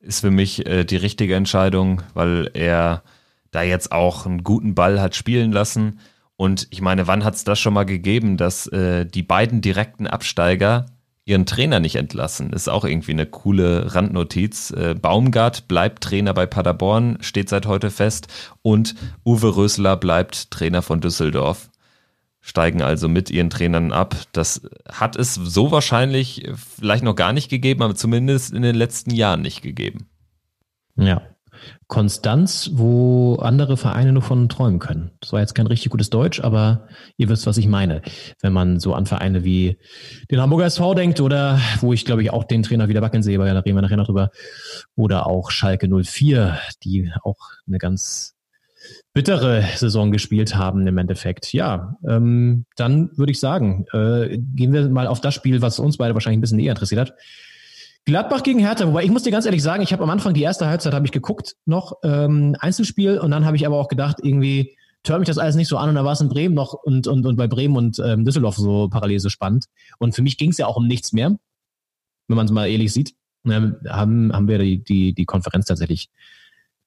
Ist 0.00 0.20
für 0.20 0.30
mich 0.30 0.66
äh, 0.66 0.84
die 0.84 0.96
richtige 0.96 1.34
Entscheidung, 1.34 2.02
weil 2.14 2.50
er 2.54 3.02
da 3.50 3.62
jetzt 3.62 3.92
auch 3.92 4.26
einen 4.26 4.44
guten 4.44 4.74
Ball 4.74 5.00
hat 5.00 5.14
spielen 5.14 5.52
lassen. 5.52 6.00
Und 6.36 6.68
ich 6.70 6.80
meine, 6.80 7.06
wann 7.06 7.24
hat 7.24 7.34
es 7.34 7.44
das 7.44 7.58
schon 7.58 7.74
mal 7.74 7.84
gegeben, 7.84 8.36
dass 8.36 8.66
äh, 8.68 9.06
die 9.06 9.22
beiden 9.22 9.60
direkten 9.60 10.06
Absteiger 10.06 10.86
ihren 11.24 11.46
Trainer 11.46 11.80
nicht 11.80 11.96
entlassen? 11.96 12.52
Ist 12.52 12.68
auch 12.68 12.84
irgendwie 12.84 13.12
eine 13.12 13.26
coole 13.26 13.94
Randnotiz. 13.94 14.70
Äh, 14.70 14.94
Baumgart 14.94 15.66
bleibt 15.66 16.04
Trainer 16.04 16.32
bei 16.32 16.46
Paderborn, 16.46 17.18
steht 17.20 17.48
seit 17.48 17.66
heute 17.66 17.90
fest. 17.90 18.28
Und 18.62 18.94
Uwe 19.24 19.56
Rösler 19.56 19.96
bleibt 19.96 20.52
Trainer 20.52 20.82
von 20.82 21.00
Düsseldorf 21.00 21.70
steigen 22.48 22.80
also 22.82 23.08
mit 23.08 23.30
ihren 23.30 23.50
Trainern 23.50 23.92
ab. 23.92 24.16
Das 24.32 24.62
hat 24.90 25.16
es 25.16 25.34
so 25.34 25.70
wahrscheinlich 25.70 26.50
vielleicht 26.54 27.04
noch 27.04 27.14
gar 27.14 27.32
nicht 27.32 27.50
gegeben, 27.50 27.82
aber 27.82 27.94
zumindest 27.94 28.54
in 28.54 28.62
den 28.62 28.74
letzten 28.74 29.10
Jahren 29.10 29.42
nicht 29.42 29.62
gegeben. 29.62 30.08
Ja. 30.96 31.22
Konstanz, 31.88 32.70
wo 32.74 33.34
andere 33.36 33.76
Vereine 33.76 34.12
nur 34.12 34.22
von 34.22 34.48
träumen 34.48 34.78
können. 34.78 35.10
Das 35.20 35.32
war 35.32 35.40
jetzt 35.40 35.54
kein 35.54 35.66
richtig 35.66 35.90
gutes 35.90 36.08
Deutsch, 36.08 36.40
aber 36.40 36.86
ihr 37.16 37.28
wisst, 37.28 37.46
was 37.46 37.58
ich 37.58 37.66
meine. 37.66 38.00
Wenn 38.40 38.52
man 38.52 38.78
so 38.78 38.94
an 38.94 39.06
Vereine 39.06 39.42
wie 39.42 39.76
den 40.30 40.40
Hamburger 40.40 40.66
SV 40.66 40.94
denkt 40.94 41.20
oder 41.20 41.60
wo 41.80 41.92
ich 41.92 42.04
glaube 42.04 42.22
ich 42.22 42.30
auch 42.30 42.44
den 42.44 42.62
Trainer 42.62 42.88
wieder 42.88 43.02
wackeln 43.02 43.24
sehe, 43.24 43.38
weil 43.38 43.52
da 43.52 43.60
reden 43.60 43.76
wir 43.76 43.82
nachher 43.82 43.96
noch 43.96 44.06
drüber, 44.06 44.30
oder 44.94 45.26
auch 45.26 45.50
Schalke 45.50 45.88
04, 45.88 46.58
die 46.84 47.10
auch 47.24 47.38
eine 47.66 47.78
ganz 47.78 48.37
bittere 49.14 49.64
Saison 49.74 50.12
gespielt 50.12 50.54
haben 50.54 50.86
im 50.86 50.98
Endeffekt. 50.98 51.52
Ja, 51.52 51.96
ähm, 52.08 52.66
dann 52.76 53.10
würde 53.16 53.32
ich 53.32 53.40
sagen, 53.40 53.86
äh, 53.92 54.38
gehen 54.38 54.72
wir 54.72 54.88
mal 54.88 55.06
auf 55.06 55.20
das 55.20 55.34
Spiel, 55.34 55.62
was 55.62 55.78
uns 55.78 55.96
beide 55.96 56.14
wahrscheinlich 56.14 56.38
ein 56.38 56.40
bisschen 56.42 56.58
näher 56.58 56.72
interessiert 56.72 57.00
hat. 57.00 57.14
Gladbach 58.04 58.42
gegen 58.42 58.58
Hertha, 58.58 58.86
wobei 58.86 59.04
ich 59.04 59.10
muss 59.10 59.24
dir 59.24 59.32
ganz 59.32 59.44
ehrlich 59.44 59.62
sagen, 59.62 59.82
ich 59.82 59.92
habe 59.92 60.02
am 60.02 60.10
Anfang 60.10 60.32
die 60.32 60.42
erste 60.42 60.66
Halbzeit 60.66 60.94
habe 60.94 61.04
ich 61.04 61.12
geguckt, 61.12 61.56
noch 61.66 61.94
ähm, 62.02 62.56
Einzelspiel 62.58 63.18
und 63.18 63.30
dann 63.30 63.44
habe 63.44 63.56
ich 63.56 63.66
aber 63.66 63.76
auch 63.76 63.88
gedacht, 63.88 64.18
irgendwie 64.22 64.76
hört 65.06 65.20
mich 65.20 65.26
das 65.26 65.38
alles 65.38 65.56
nicht 65.56 65.68
so 65.68 65.76
an 65.78 65.88
und 65.88 65.94
da 65.94 66.04
war 66.04 66.12
es 66.12 66.20
in 66.20 66.28
Bremen 66.28 66.54
noch 66.54 66.72
und, 66.72 67.06
und, 67.06 67.26
und 67.26 67.36
bei 67.36 67.46
Bremen 67.46 67.76
und 67.76 67.98
ähm, 67.98 68.24
Düsseldorf 68.24 68.56
so 68.56 68.88
parallel 68.88 69.20
so 69.20 69.28
spannend. 69.28 69.66
Und 69.98 70.14
für 70.14 70.22
mich 70.22 70.36
ging 70.36 70.50
es 70.50 70.58
ja 70.58 70.66
auch 70.66 70.76
um 70.76 70.86
nichts 70.86 71.12
mehr, 71.12 71.36
wenn 72.28 72.36
man 72.36 72.46
es 72.46 72.52
mal 72.52 72.66
ehrlich 72.66 72.92
sieht. 72.92 73.14
Ähm, 73.46 73.76
haben, 73.88 74.32
haben 74.32 74.48
wir 74.48 74.58
die, 74.58 74.82
die, 74.82 75.14
die 75.14 75.24
Konferenz 75.24 75.66
tatsächlich 75.66 76.10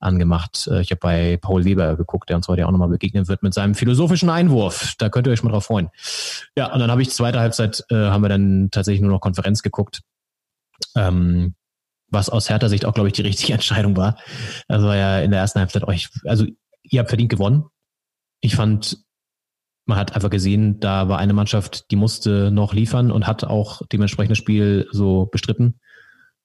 angemacht. 0.01 0.67
Äh, 0.71 0.81
Ich 0.81 0.91
habe 0.91 0.99
bei 0.99 1.37
Paul 1.37 1.65
Weber 1.65 1.95
geguckt, 1.95 2.29
der 2.29 2.37
uns 2.37 2.47
heute 2.47 2.67
auch 2.67 2.71
nochmal 2.71 2.89
begegnen 2.89 3.27
wird 3.27 3.43
mit 3.43 3.53
seinem 3.53 3.75
philosophischen 3.75 4.29
Einwurf. 4.29 4.95
Da 4.97 5.09
könnt 5.09 5.27
ihr 5.27 5.33
euch 5.33 5.43
mal 5.43 5.51
drauf 5.51 5.65
freuen. 5.65 5.89
Ja, 6.55 6.73
und 6.73 6.79
dann 6.79 6.91
habe 6.91 7.01
ich 7.01 7.11
zweite 7.11 7.39
Halbzeit, 7.39 7.83
äh, 7.89 7.95
haben 7.95 8.21
wir 8.21 8.29
dann 8.29 8.69
tatsächlich 8.71 9.01
nur 9.01 9.11
noch 9.11 9.21
Konferenz 9.21 9.61
geguckt. 9.61 10.01
Ähm, 10.95 11.55
was 12.09 12.29
aus 12.29 12.49
härter 12.49 12.69
Sicht 12.69 12.85
auch, 12.85 12.93
glaube 12.93 13.07
ich, 13.07 13.13
die 13.13 13.21
richtige 13.21 13.53
Entscheidung 13.53 13.95
war. 13.95 14.17
Also 14.67 14.87
war 14.87 14.97
ja 14.97 15.19
in 15.19 15.31
der 15.31 15.39
ersten 15.39 15.59
Halbzeit 15.59 15.83
euch, 15.87 16.09
also 16.25 16.45
ihr 16.83 16.99
habt 16.99 17.09
verdient 17.09 17.29
gewonnen. 17.29 17.65
Ich 18.41 18.55
fand, 18.55 18.97
man 19.85 19.97
hat 19.97 20.15
einfach 20.15 20.29
gesehen, 20.29 20.79
da 20.79 21.07
war 21.09 21.19
eine 21.19 21.33
Mannschaft, 21.33 21.91
die 21.91 21.95
musste 21.95 22.51
noch 22.51 22.73
liefern 22.73 23.11
und 23.11 23.27
hat 23.27 23.43
auch 23.43 23.81
dementsprechend 23.91 24.31
das 24.31 24.37
Spiel 24.39 24.87
so 24.91 25.27
bestritten 25.27 25.79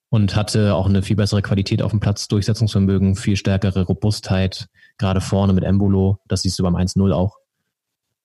und 0.09 0.35
hatte 0.35 0.75
auch 0.75 0.87
eine 0.87 1.01
viel 1.01 1.15
bessere 1.15 1.41
Qualität 1.41 1.81
auf 1.81 1.91
dem 1.91 1.99
Platz, 1.99 2.27
Durchsetzungsvermögen, 2.27 3.15
viel 3.15 3.35
stärkere 3.35 3.83
Robustheit, 3.83 4.67
gerade 4.97 5.21
vorne 5.21 5.53
mit 5.53 5.63
Embolo, 5.63 6.19
das 6.27 6.43
siehst 6.43 6.57
du 6.59 6.63
beim 6.63 6.75
1-0 6.75 7.11
auch, 7.11 7.37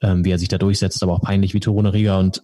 ähm, 0.01 0.25
wie 0.25 0.31
er 0.31 0.39
sich 0.39 0.49
da 0.49 0.59
durchsetzt, 0.59 1.03
aber 1.03 1.15
auch 1.15 1.23
peinlich 1.23 1.55
wie 1.55 1.61
Torone 1.61 1.93
Riga 1.93 2.19
und 2.19 2.43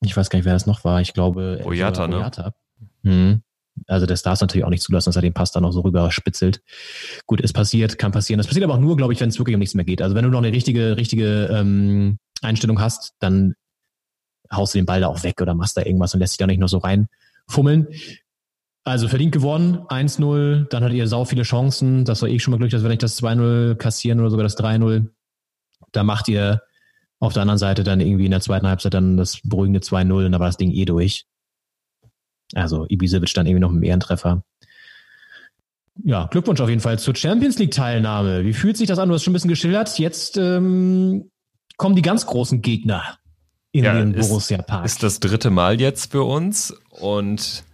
ich 0.00 0.16
weiß 0.16 0.30
gar 0.30 0.38
nicht, 0.38 0.46
wer 0.46 0.52
das 0.52 0.66
noch 0.66 0.84
war, 0.84 1.00
ich 1.00 1.12
glaube 1.12 1.60
Boyata, 1.62 2.06
ne? 2.06 2.16
Boyata. 2.16 2.54
Mhm. 3.02 3.42
Also 3.86 4.06
das 4.06 4.22
darf 4.22 4.34
es 4.34 4.40
natürlich 4.40 4.64
auch 4.64 4.70
nicht 4.70 4.82
zulassen, 4.82 5.08
dass 5.08 5.16
er 5.16 5.22
den 5.22 5.34
Pass 5.34 5.52
dann 5.52 5.62
noch 5.62 5.72
so 5.72 5.80
rüber 5.80 6.10
spitzelt. 6.10 6.62
Gut, 7.26 7.40
es 7.40 7.52
passiert, 7.52 7.98
kann 7.98 8.10
passieren. 8.10 8.38
Das 8.38 8.46
passiert 8.46 8.64
aber 8.64 8.74
auch 8.74 8.80
nur, 8.80 8.96
glaube 8.96 9.12
ich, 9.12 9.20
wenn 9.20 9.28
es 9.28 9.38
wirklich 9.38 9.54
um 9.54 9.60
nichts 9.60 9.74
mehr 9.74 9.84
geht. 9.84 10.02
Also 10.02 10.16
wenn 10.16 10.24
du 10.24 10.30
noch 10.30 10.38
eine 10.38 10.52
richtige, 10.52 10.96
richtige 10.96 11.48
ähm, 11.52 12.18
Einstellung 12.42 12.80
hast, 12.80 13.14
dann 13.20 13.54
haust 14.52 14.74
du 14.74 14.78
den 14.78 14.86
Ball 14.86 15.00
da 15.00 15.08
auch 15.08 15.22
weg 15.22 15.40
oder 15.40 15.54
machst 15.54 15.76
da 15.76 15.82
irgendwas 15.82 16.14
und 16.14 16.20
lässt 16.20 16.32
sich 16.32 16.38
da 16.38 16.46
nicht 16.46 16.58
nur 16.58 16.68
so 16.68 16.78
reinfummeln. 16.78 17.88
Also 18.88 19.06
verdient 19.06 19.32
gewonnen, 19.32 19.80
1-0, 19.88 20.64
dann 20.70 20.82
hattet 20.82 20.96
ihr 20.96 21.06
sau 21.06 21.26
viele 21.26 21.42
Chancen. 21.42 22.06
Das 22.06 22.22
war 22.22 22.28
eh 22.30 22.38
schon 22.38 22.52
mal 22.52 22.56
glücklich, 22.56 22.72
dass 22.72 22.82
wir 22.82 22.88
nicht 22.88 23.02
das 23.02 23.22
2-0 23.22 23.74
kassieren 23.74 24.18
oder 24.18 24.30
sogar 24.30 24.44
das 24.44 24.56
3-0. 24.56 25.08
Da 25.92 26.04
macht 26.04 26.26
ihr 26.28 26.62
auf 27.20 27.34
der 27.34 27.42
anderen 27.42 27.58
Seite 27.58 27.84
dann 27.84 28.00
irgendwie 28.00 28.24
in 28.24 28.30
der 28.30 28.40
zweiten 28.40 28.66
Halbzeit 28.66 28.94
dann 28.94 29.18
das 29.18 29.40
beruhigende 29.44 29.80
2-0 29.80 30.24
und 30.24 30.32
da 30.32 30.40
war 30.40 30.46
das 30.46 30.56
Ding 30.56 30.70
eh 30.70 30.86
durch. 30.86 31.26
Also 32.54 32.86
Ibisevic 32.88 33.34
dann 33.34 33.46
irgendwie 33.46 33.60
noch 33.60 33.72
mit 33.72 33.84
Ehrentreffer. 33.84 34.42
Ja, 36.02 36.26
Glückwunsch 36.26 36.60
auf 36.62 36.70
jeden 36.70 36.80
Fall 36.80 36.98
zur 36.98 37.14
Champions 37.14 37.58
League 37.58 37.72
Teilnahme. 37.72 38.46
Wie 38.46 38.54
fühlt 38.54 38.78
sich 38.78 38.88
das 38.88 38.98
an? 38.98 39.10
Du 39.10 39.14
hast 39.14 39.22
schon 39.22 39.32
ein 39.32 39.34
bisschen 39.34 39.50
geschildert. 39.50 39.98
Jetzt 39.98 40.38
ähm, 40.38 41.30
kommen 41.76 41.94
die 41.94 42.02
ganz 42.02 42.24
großen 42.24 42.62
Gegner 42.62 43.18
in 43.72 43.84
Ja, 43.84 43.92
den 43.92 44.14
Borussia 44.14 44.62
Park. 44.62 44.86
Ist 44.86 45.02
das 45.02 45.20
dritte 45.20 45.50
Mal 45.50 45.78
jetzt 45.78 46.12
für 46.12 46.22
uns 46.22 46.74
und 46.88 47.64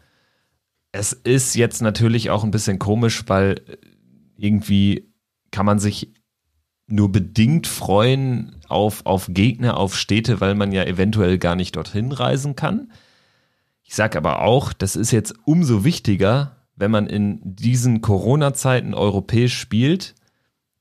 es 0.95 1.13
ist 1.13 1.57
jetzt 1.57 1.83
natürlich 1.83 2.31
auch 2.31 2.45
ein 2.45 2.53
bisschen 2.53 2.79
komisch, 2.79 3.25
weil 3.27 3.61
irgendwie 4.37 5.13
kann 5.51 5.67
man 5.67 5.81
sich 5.81 6.15
nur 6.87 7.11
bedingt 7.11 7.67
freuen 7.67 8.61
auf, 8.69 9.05
auf 9.05 9.27
Gegner, 9.29 9.77
auf 9.77 9.97
Städte, 9.97 10.41
weil 10.41 10.55
man 10.55 10.71
ja 10.71 10.85
eventuell 10.85 11.39
gar 11.39 11.57
nicht 11.57 11.75
dorthin 11.75 12.13
reisen 12.13 12.55
kann. 12.55 12.93
Ich 13.83 13.97
sage 13.97 14.17
aber 14.17 14.43
auch, 14.43 14.73
das 14.73 14.95
ist 14.95 15.11
jetzt 15.11 15.35
umso 15.45 15.83
wichtiger, 15.83 16.59
wenn 16.77 16.93
man 16.93 17.09
in 17.09 17.41
diesen 17.43 18.01
Corona-Zeiten 18.01 18.95
europäisch 18.95 19.59
spielt, 19.59 20.15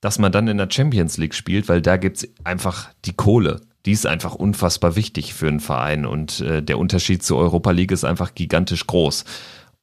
dass 0.00 0.20
man 0.20 0.30
dann 0.30 0.46
in 0.46 0.58
der 0.58 0.70
Champions 0.70 1.16
League 1.18 1.34
spielt, 1.34 1.68
weil 1.68 1.82
da 1.82 1.96
gibt's 1.96 2.28
einfach 2.44 2.90
die 3.04 3.14
Kohle. 3.14 3.62
die 3.84 3.92
ist 3.92 4.06
einfach 4.06 4.36
unfassbar 4.36 4.94
wichtig 4.94 5.34
für 5.34 5.48
einen 5.48 5.60
Verein 5.60 6.06
und 6.06 6.40
äh, 6.40 6.62
der 6.62 6.78
Unterschied 6.78 7.24
zur 7.24 7.38
Europa 7.38 7.72
League 7.72 7.90
ist 7.90 8.04
einfach 8.04 8.34
gigantisch 8.34 8.86
groß. 8.86 9.24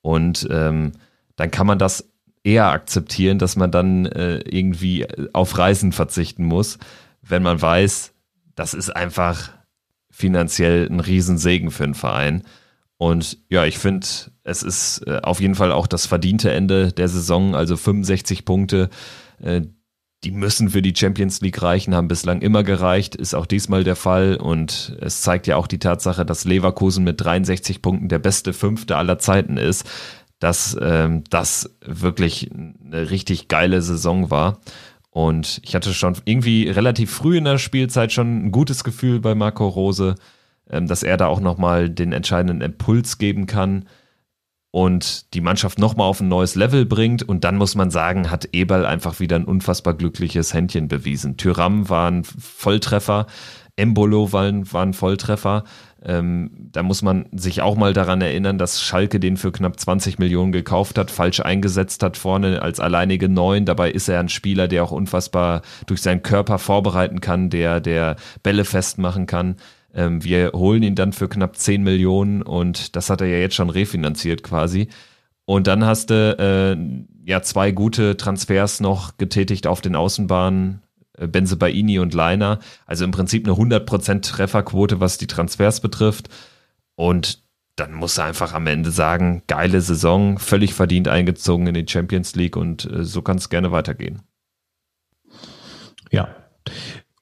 Und 0.02 0.48
ähm, 0.52 0.94
dann 1.36 1.52
kann 1.52 1.68
man 1.68 1.80
das 1.80 2.10
eher 2.44 2.68
akzeptieren, 2.72 3.40
dass 3.40 3.56
man 3.56 3.72
dann 3.72 4.06
äh, 4.06 4.40
irgendwie 4.40 5.08
auf 5.34 5.58
Reisen 5.58 5.92
verzichten 5.92 6.46
muss, 6.46 6.80
wenn 7.22 7.44
man 7.44 7.62
weiß, 7.62 8.14
das 8.56 8.74
ist 8.74 8.90
einfach 8.90 9.52
finanziell 10.10 10.88
ein 10.90 11.00
Riesensegen 11.00 11.72
für 11.72 11.84
einen 11.84 11.96
Verein. 11.96 12.44
Und 12.98 13.40
ja, 13.50 13.66
ich 13.66 13.80
finde, 13.80 14.06
es 14.44 14.64
ist 14.64 15.08
äh, 15.08 15.20
auf 15.24 15.40
jeden 15.42 15.56
Fall 15.56 15.72
auch 15.72 15.88
das 15.88 16.06
verdiente 16.06 16.52
Ende 16.52 16.92
der 16.92 17.08
Saison, 17.08 17.56
also 17.56 17.78
65 17.78 18.46
Punkte. 18.46 18.90
Äh, 19.42 19.62
die 20.24 20.32
müssen 20.32 20.70
für 20.70 20.82
die 20.82 20.96
Champions 20.96 21.42
League 21.42 21.62
reichen, 21.62 21.96
haben 21.96 22.08
bislang 22.08 22.42
immer 22.42 22.64
gereicht, 22.64 23.16
ist 23.16 23.34
auch 23.34 23.48
diesmal 23.48 23.84
der 23.84 23.96
Fall. 23.96 24.36
Und 24.36 24.96
es 25.02 25.22
zeigt 25.22 25.48
ja 25.48 25.56
auch 25.56 25.68
die 25.68 25.80
Tatsache, 25.80 26.26
dass 26.26 26.46
Leverkusen 26.46 27.04
mit 27.04 27.22
63 27.22 27.82
Punkten 27.82 28.08
der 28.08 28.20
beste 28.20 28.54
Fünfte 28.54 28.98
aller 28.98 29.18
Zeiten 29.18 29.58
ist, 29.58 29.90
dass 30.40 30.78
ähm, 30.80 31.24
das 31.30 31.76
wirklich 31.84 32.52
eine 32.52 33.10
richtig 33.10 33.48
geile 33.48 33.82
Saison 33.82 34.30
war. 34.30 34.60
Und 35.10 35.60
ich 35.64 35.76
hatte 35.76 35.94
schon 35.94 36.16
irgendwie 36.26 36.70
relativ 36.70 37.12
früh 37.12 37.38
in 37.38 37.46
der 37.46 37.58
Spielzeit 37.58 38.12
schon 38.12 38.46
ein 38.46 38.52
gutes 38.52 38.84
Gefühl 38.84 39.20
bei 39.20 39.34
Marco 39.34 39.68
Rose, 39.68 40.16
ähm, 40.70 40.88
dass 40.88 41.02
er 41.02 41.18
da 41.18 41.28
auch 41.28 41.40
nochmal 41.40 41.90
den 41.90 42.14
entscheidenden 42.14 42.62
Impuls 42.62 43.18
geben 43.18 43.48
kann 43.48 43.86
und 44.72 45.34
die 45.34 45.42
Mannschaft 45.42 45.80
nochmal 45.80 46.08
auf 46.08 46.22
ein 46.22 46.30
neues 46.30 46.56
Level 46.56 46.86
bringt. 46.86 47.24
Und 47.24 47.44
dann 47.44 47.58
muss 47.58 47.76
man 47.76 47.92
sagen, 47.92 48.32
hat 48.32 48.50
Eberl 48.54 48.86
einfach 48.86 49.20
wieder 49.20 49.36
ein 49.36 49.46
unfassbar 49.46 49.94
glückliches 49.94 50.54
Händchen 50.54 50.88
bewiesen. 50.88 51.36
Tyram 51.38 51.90
war 51.90 52.10
ein 52.10 52.24
Volltreffer, 52.24 53.28
Embolo 53.76 54.32
war 54.32 54.44
ein, 54.44 54.72
war 54.72 54.84
ein 54.84 54.94
Volltreffer. 54.94 55.64
Ähm, 56.04 56.70
da 56.72 56.84
muss 56.84 57.02
man 57.02 57.28
sich 57.32 57.62
auch 57.62 57.76
mal 57.76 57.94
daran 57.94 58.22
erinnern, 58.22 58.58
dass 58.58 58.82
Schalke 58.82 59.20
den 59.20 59.38
für 59.38 59.52
knapp 59.52 59.80
20 59.80 60.20
Millionen 60.20 60.52
gekauft 60.52 60.98
hat, 60.98 61.12
falsch 61.12 61.42
eingesetzt 61.42 62.02
hat 62.02 62.18
vorne 62.18 62.62
als 62.62 62.80
alleinige 62.80 63.30
Neun. 63.30 63.66
Dabei 63.66 63.92
ist 63.92 64.08
er 64.08 64.20
ein 64.20 64.30
Spieler, 64.30 64.68
der 64.68 64.84
auch 64.84 64.92
unfassbar 64.92 65.62
durch 65.86 66.02
seinen 66.02 66.24
Körper 66.24 66.60
vorbereiten 66.60 67.22
kann, 67.22 67.50
der, 67.50 67.80
der 67.82 68.16
Bälle 68.42 68.66
festmachen 68.66 69.26
kann. 69.26 69.58
Ähm, 69.94 70.24
wir 70.24 70.52
holen 70.54 70.84
ihn 70.84 70.96
dann 70.96 71.14
für 71.14 71.28
knapp 71.28 71.58
10 71.58 71.84
Millionen 71.84 72.42
und 72.42 72.96
das 72.96 73.10
hat 73.10 73.22
er 73.22 73.28
ja 73.28 73.38
jetzt 73.38 73.56
schon 73.56 73.70
refinanziert 73.70 74.44
quasi. 74.44 74.88
Und 75.46 75.68
dann 75.68 75.86
hast 75.86 76.10
du 76.10 76.16
äh, 76.16 77.30
ja 77.30 77.42
zwei 77.42 77.72
gute 77.72 78.18
Transfers 78.18 78.80
noch 78.80 79.18
getätigt 79.18 79.68
auf 79.68 79.82
den 79.82 79.96
Außenbahnen, 79.96 80.82
äh, 81.18 81.28
Benzebaini 81.28 82.00
und 82.00 82.14
Leiner. 82.14 82.60
Also 82.86 83.04
im 83.04 83.12
Prinzip 83.12 83.46
eine 83.46 83.56
100% 83.56 84.22
Trefferquote, 84.22 85.00
was 85.00 85.18
die 85.18 85.28
Transfers 85.28 85.82
betrifft. 85.82 86.30
Und 86.96 87.44
dann 87.76 87.94
muss 87.94 88.18
er 88.18 88.26
einfach 88.26 88.54
am 88.54 88.68
Ende 88.68 88.92
sagen, 88.92 89.44
geile 89.48 89.82
Saison, 89.82 90.38
völlig 90.38 90.74
verdient 90.74 91.08
eingezogen 91.08 91.68
in 91.68 91.74
die 91.74 91.86
Champions 91.88 92.36
League 92.36 92.56
und 92.56 92.86
äh, 92.86 93.04
so 93.04 93.22
kann 93.22 93.38
es 93.38 93.50
gerne 93.50 93.72
weitergehen. 93.72 94.22
Ja. 96.12 96.36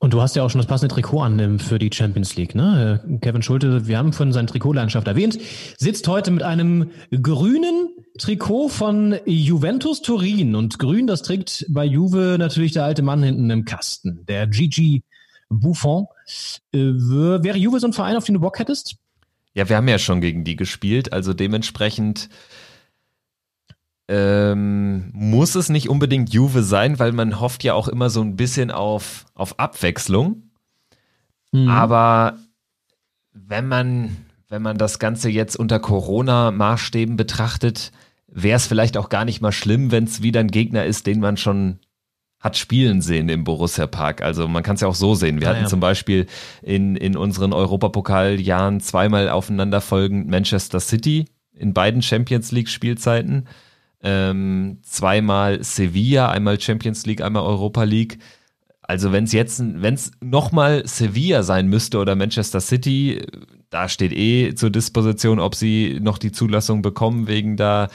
Und 0.02 0.14
du 0.14 0.22
hast 0.22 0.36
ja 0.38 0.44
auch 0.44 0.50
schon 0.50 0.60
das 0.60 0.68
passende 0.68 0.94
Trikot 0.94 1.22
an 1.22 1.40
ähm, 1.40 1.60
für 1.60 1.78
die 1.78 1.90
Champions 1.94 2.36
League, 2.38 2.56
ne? 2.56 3.02
Äh, 3.06 3.18
Kevin 3.20 3.42
Schulte, 3.42 3.86
wir 3.88 3.98
haben 3.98 4.14
von 4.14 4.32
seiner 4.32 4.48
Trikotlandschaft 4.48 5.08
erwähnt, 5.08 5.38
sitzt 5.78 6.08
heute 6.08 6.32
mit 6.32 6.42
einem 6.42 6.92
grünen 7.22 7.90
Trikot 8.18 8.70
von 8.70 9.20
Juventus 9.26 10.02
Turin. 10.02 10.56
Und 10.56 10.80
grün, 10.80 11.06
das 11.06 11.22
trägt 11.22 11.66
bei 11.70 11.84
Juve 11.84 12.38
natürlich 12.40 12.72
der 12.72 12.86
alte 12.86 13.02
Mann 13.02 13.22
hinten 13.22 13.50
im 13.50 13.66
Kasten, 13.66 14.26
der 14.26 14.48
Gigi 14.48 15.04
Buffon. 15.50 16.06
Äh, 16.72 16.78
wäre 16.78 17.58
Juve 17.58 17.82
so 17.82 17.88
ein 17.88 17.94
Verein, 17.94 18.16
auf 18.16 18.24
den 18.24 18.36
du 18.36 18.40
Bock 18.40 18.58
hättest? 18.58 18.96
Ja, 19.54 19.68
wir 19.68 19.76
haben 19.76 19.88
ja 19.90 20.00
schon 20.00 20.22
gegen 20.22 20.46
die 20.46 20.56
gespielt, 20.56 21.12
also 21.12 21.34
dementsprechend 21.34 22.30
ähm, 24.10 25.12
muss 25.14 25.54
es 25.54 25.70
nicht 25.70 25.88
unbedingt 25.88 26.34
Juve 26.34 26.64
sein, 26.64 26.98
weil 26.98 27.12
man 27.12 27.40
hofft 27.40 27.64
ja 27.64 27.76
auch 27.76 27.88
immer 27.88 28.10
so 28.10 28.22
ein 28.22 28.36
bisschen 28.36 28.72
auf, 28.72 29.26
auf 29.36 29.60
Abwechslung. 29.60 30.50
Mhm. 31.52 31.70
Aber 31.70 32.40
wenn 33.34 33.68
man, 33.68 34.18
wenn 34.50 34.64
man 34.64 34.80
das 34.80 34.98
Ganze 34.98 35.30
jetzt 35.30 35.56
unter 35.56 35.80
Corona-Maßstäben 35.80 37.18
betrachtet, 37.18 37.92
wäre 38.28 38.58
es 38.58 38.66
vielleicht 38.66 38.98
auch 38.98 39.10
gar 39.10 39.26
nicht 39.26 39.42
mal 39.42 39.52
schlimm, 39.52 39.92
wenn 39.92 40.06
es 40.06 40.24
wieder 40.24 40.40
ein 40.40 40.50
Gegner 40.50 40.86
ist, 40.86 41.06
den 41.06 41.20
man 41.20 41.38
schon 41.38 41.78
hat 42.40 42.58
spielen 42.58 43.02
sehen 43.02 43.30
im 43.30 43.44
Borussia 43.44 43.86
Park. 43.86 44.24
Also 44.24 44.48
man 44.48 44.64
kann 44.64 44.74
es 44.74 44.82
ja 44.82 44.88
auch 44.88 44.96
so 44.96 45.14
sehen. 45.14 45.40
Wir 45.40 45.44
ja, 45.44 45.50
hatten 45.50 45.64
ja. 45.64 45.68
zum 45.68 45.82
Beispiel 45.82 46.26
in, 46.64 46.96
in 46.96 47.16
unseren 47.16 47.54
Europapokaljahren 47.54 48.80
zweimal 48.80 49.30
aufeinanderfolgend 49.30 50.28
Manchester 50.28 50.80
City 50.80 51.26
in 51.54 51.74
beiden 51.74 52.02
Champions 52.02 52.52
League 52.52 52.70
Spielzeiten 52.70 53.46
ähm, 54.02 54.80
zweimal 54.84 55.64
Sevilla, 55.64 56.30
einmal 56.30 56.60
Champions 56.60 57.06
League, 57.06 57.22
einmal 57.22 57.44
Europa 57.44 57.84
League. 57.84 58.20
Also 58.82 59.12
wenn 59.12 59.26
es 59.26 59.34
jetzt, 59.34 59.60
wenn 59.60 59.94
es 59.94 60.12
nochmal 60.20 60.88
Sevilla 60.88 61.44
sein 61.44 61.68
müsste 61.68 62.00
oder 62.00 62.16
Manchester 62.16 62.60
City, 62.60 63.24
da 63.70 63.88
steht 63.88 64.14
eh 64.14 64.56
zur 64.56 64.72
Disposition, 64.72 65.40
ob 65.40 65.54
sie 65.54 66.00
noch 66.02 66.18
die 66.18 66.32
Zulassung 66.32 66.82
bekommen 66.82 67.28
wegen 67.28 67.56
da 67.56 67.90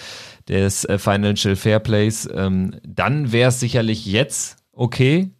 des 0.48 0.84
äh, 0.84 0.98
Financial 0.98 1.56
Fairplays. 1.56 2.28
Ähm, 2.32 2.76
dann 2.86 3.32
wäre 3.32 3.48
es 3.48 3.58
sicherlich 3.58 4.06
jetzt 4.06 4.58
okay, 4.72 5.30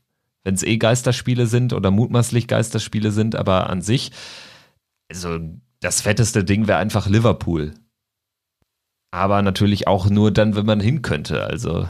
wenn 0.43 0.55
es 0.55 0.63
eh 0.63 0.77
Geisterspiele 0.77 1.47
sind 1.47 1.73
oder 1.73 1.91
mutmaßlich 1.91 2.49
Geisterspiele 2.49 3.13
sind, 3.13 3.37
aber 3.37 3.71
an 3.71 3.81
sich, 3.81 4.11
also 5.09 5.39
das 5.81 6.01
fetteste 6.01 6.45
Ding 6.45 6.67
wäre 6.67 6.79
einfach 6.79 7.09
Liverpool 7.09 7.75
aber 9.15 9.43
natürlich 9.43 9.87
auch 9.87 10.11
nur 10.11 10.33
dann, 10.33 10.57
wenn 10.57 10.67
man 10.67 10.81
hin 10.81 11.01
könnte. 11.01 11.45
Also 11.45 11.89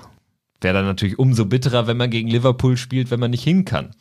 wäre 0.60 0.74
dann 0.74 0.84
natürlich 0.84 1.18
umso 1.18 1.46
bitterer, 1.46 1.86
wenn 1.86 1.96
man 1.96 2.10
gegen 2.10 2.28
Liverpool 2.28 2.76
spielt, 2.76 3.10
wenn 3.10 3.18
man 3.18 3.30
nicht 3.30 3.42
hin 3.42 3.64
kann. 3.64 3.92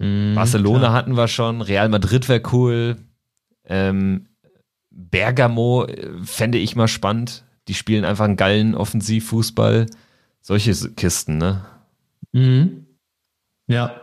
Mm, 0.00 0.34
Barcelona 0.34 0.78
klar. 0.80 0.92
hatten 0.92 1.16
wir 1.16 1.28
schon, 1.28 1.62
Real 1.62 1.88
Madrid 1.88 2.28
wäre 2.28 2.42
cool. 2.52 2.96
Ähm, 3.64 4.26
Bergamo 4.90 5.84
äh, 5.84 6.08
fände 6.24 6.58
ich 6.58 6.74
mal 6.74 6.88
spannend. 6.88 7.44
Die 7.68 7.74
spielen 7.74 8.04
einfach 8.04 8.24
einen 8.24 8.36
geilen 8.36 8.74
Offensivfußball. 8.74 9.86
Solche 10.40 10.72
Kisten, 10.94 11.38
ne? 11.38 11.64
Mhm. 12.32 12.86
Ja. 13.68 14.00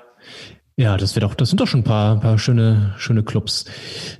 Ja, 0.77 0.97
das 0.97 1.15
wird 1.15 1.23
doch, 1.23 1.35
das 1.35 1.47
sind 1.49 1.61
doch 1.61 1.67
schon 1.67 1.81
ein 1.81 1.85
paar, 1.85 2.19
paar 2.19 2.37
schöne, 2.37 2.93
schöne 2.97 3.23
Clubs 3.23 3.63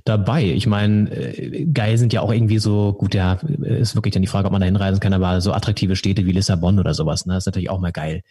dabei. 0.06 0.46
Ich 0.46 0.68
meine, 0.68 1.12
äh, 1.12 1.66
geil 1.66 1.98
sind 1.98 2.14
ja 2.14 2.22
auch 2.22 2.32
irgendwie 2.32 2.60
so, 2.60 2.94
gut, 2.94 3.14
ja, 3.14 3.34
ist 3.34 3.96
wirklich 3.96 4.14
dann 4.14 4.22
die 4.22 4.30
Frage, 4.30 4.46
ob 4.46 4.54
man 4.54 4.62
da 4.62 4.66
hinreisen 4.66 5.02
kann, 5.02 5.12
aber 5.12 5.42
so 5.42 5.52
attraktive 5.52 5.98
Städte 5.98 6.26
wie 6.26 6.32
Lissabon 6.32 6.80
oder 6.80 6.94
sowas, 6.94 7.26
ne, 7.26 7.36
ist 7.36 7.46
natürlich 7.46 7.70
auch 7.70 7.80
mal 7.80 7.92
geil. 7.92 8.22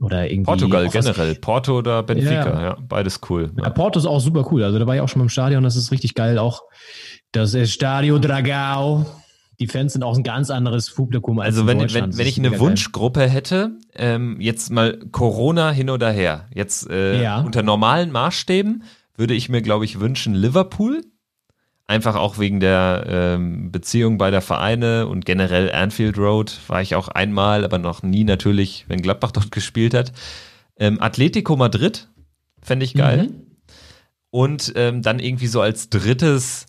Oder 0.00 0.28
irgendwie. 0.28 0.46
Portugal 0.46 0.88
generell, 0.88 1.36
Porto 1.36 1.78
oder 1.78 2.02
Benfica, 2.02 2.32
ja, 2.32 2.62
ja 2.62 2.76
beides 2.80 3.20
cool. 3.28 3.52
Ja. 3.56 3.64
ja. 3.64 3.70
Porto 3.70 4.00
ist 4.00 4.06
auch 4.06 4.20
super 4.20 4.48
cool. 4.50 4.64
Also 4.64 4.80
da 4.80 4.86
war 4.88 4.96
ich 4.96 5.00
auch 5.00 5.08
schon 5.08 5.20
mal 5.20 5.26
im 5.26 5.30
Stadion, 5.30 5.62
das 5.62 5.76
ist 5.76 5.92
richtig 5.92 6.14
geil. 6.14 6.38
Auch 6.38 6.62
das 7.30 7.54
Estadio 7.54 8.18
Dragao 8.18 9.06
die 9.60 9.66
Fans 9.66 9.92
sind 9.92 10.02
auch 10.02 10.16
ein 10.16 10.22
ganz 10.22 10.50
anderes 10.50 10.90
Publikum 10.90 11.38
als 11.38 11.54
Also 11.54 11.66
wenn, 11.66 11.80
wenn, 11.92 12.16
wenn 12.16 12.26
ich 12.26 12.38
eine 12.38 12.58
Wunschgruppe 12.58 13.28
hätte, 13.28 13.72
ähm, 13.94 14.40
jetzt 14.40 14.70
mal 14.70 14.98
Corona 15.12 15.70
hin 15.70 15.90
oder 15.90 16.10
her, 16.10 16.46
jetzt 16.54 16.88
äh, 16.88 17.22
ja. 17.22 17.40
unter 17.40 17.62
normalen 17.62 18.10
Maßstäben 18.10 18.84
würde 19.16 19.34
ich 19.34 19.50
mir, 19.50 19.60
glaube 19.60 19.84
ich, 19.84 20.00
wünschen 20.00 20.34
Liverpool. 20.34 21.02
Einfach 21.86 22.16
auch 22.16 22.38
wegen 22.38 22.60
der 22.60 23.04
ähm, 23.06 23.70
Beziehung 23.70 24.16
beider 24.16 24.40
Vereine 24.40 25.08
und 25.08 25.26
generell 25.26 25.70
Anfield 25.70 26.16
Road 26.16 26.56
war 26.68 26.80
ich 26.80 26.94
auch 26.94 27.08
einmal, 27.08 27.64
aber 27.64 27.78
noch 27.78 28.02
nie 28.02 28.24
natürlich, 28.24 28.86
wenn 28.88 29.02
Gladbach 29.02 29.32
dort 29.32 29.50
gespielt 29.50 29.92
hat. 29.92 30.12
Ähm, 30.78 31.02
Atletico 31.02 31.56
Madrid 31.56 32.08
fände 32.62 32.84
ich 32.86 32.94
geil. 32.94 33.24
Mhm. 33.24 33.46
Und 34.30 34.72
ähm, 34.76 35.02
dann 35.02 35.18
irgendwie 35.18 35.48
so 35.48 35.60
als 35.60 35.90
drittes 35.90 36.66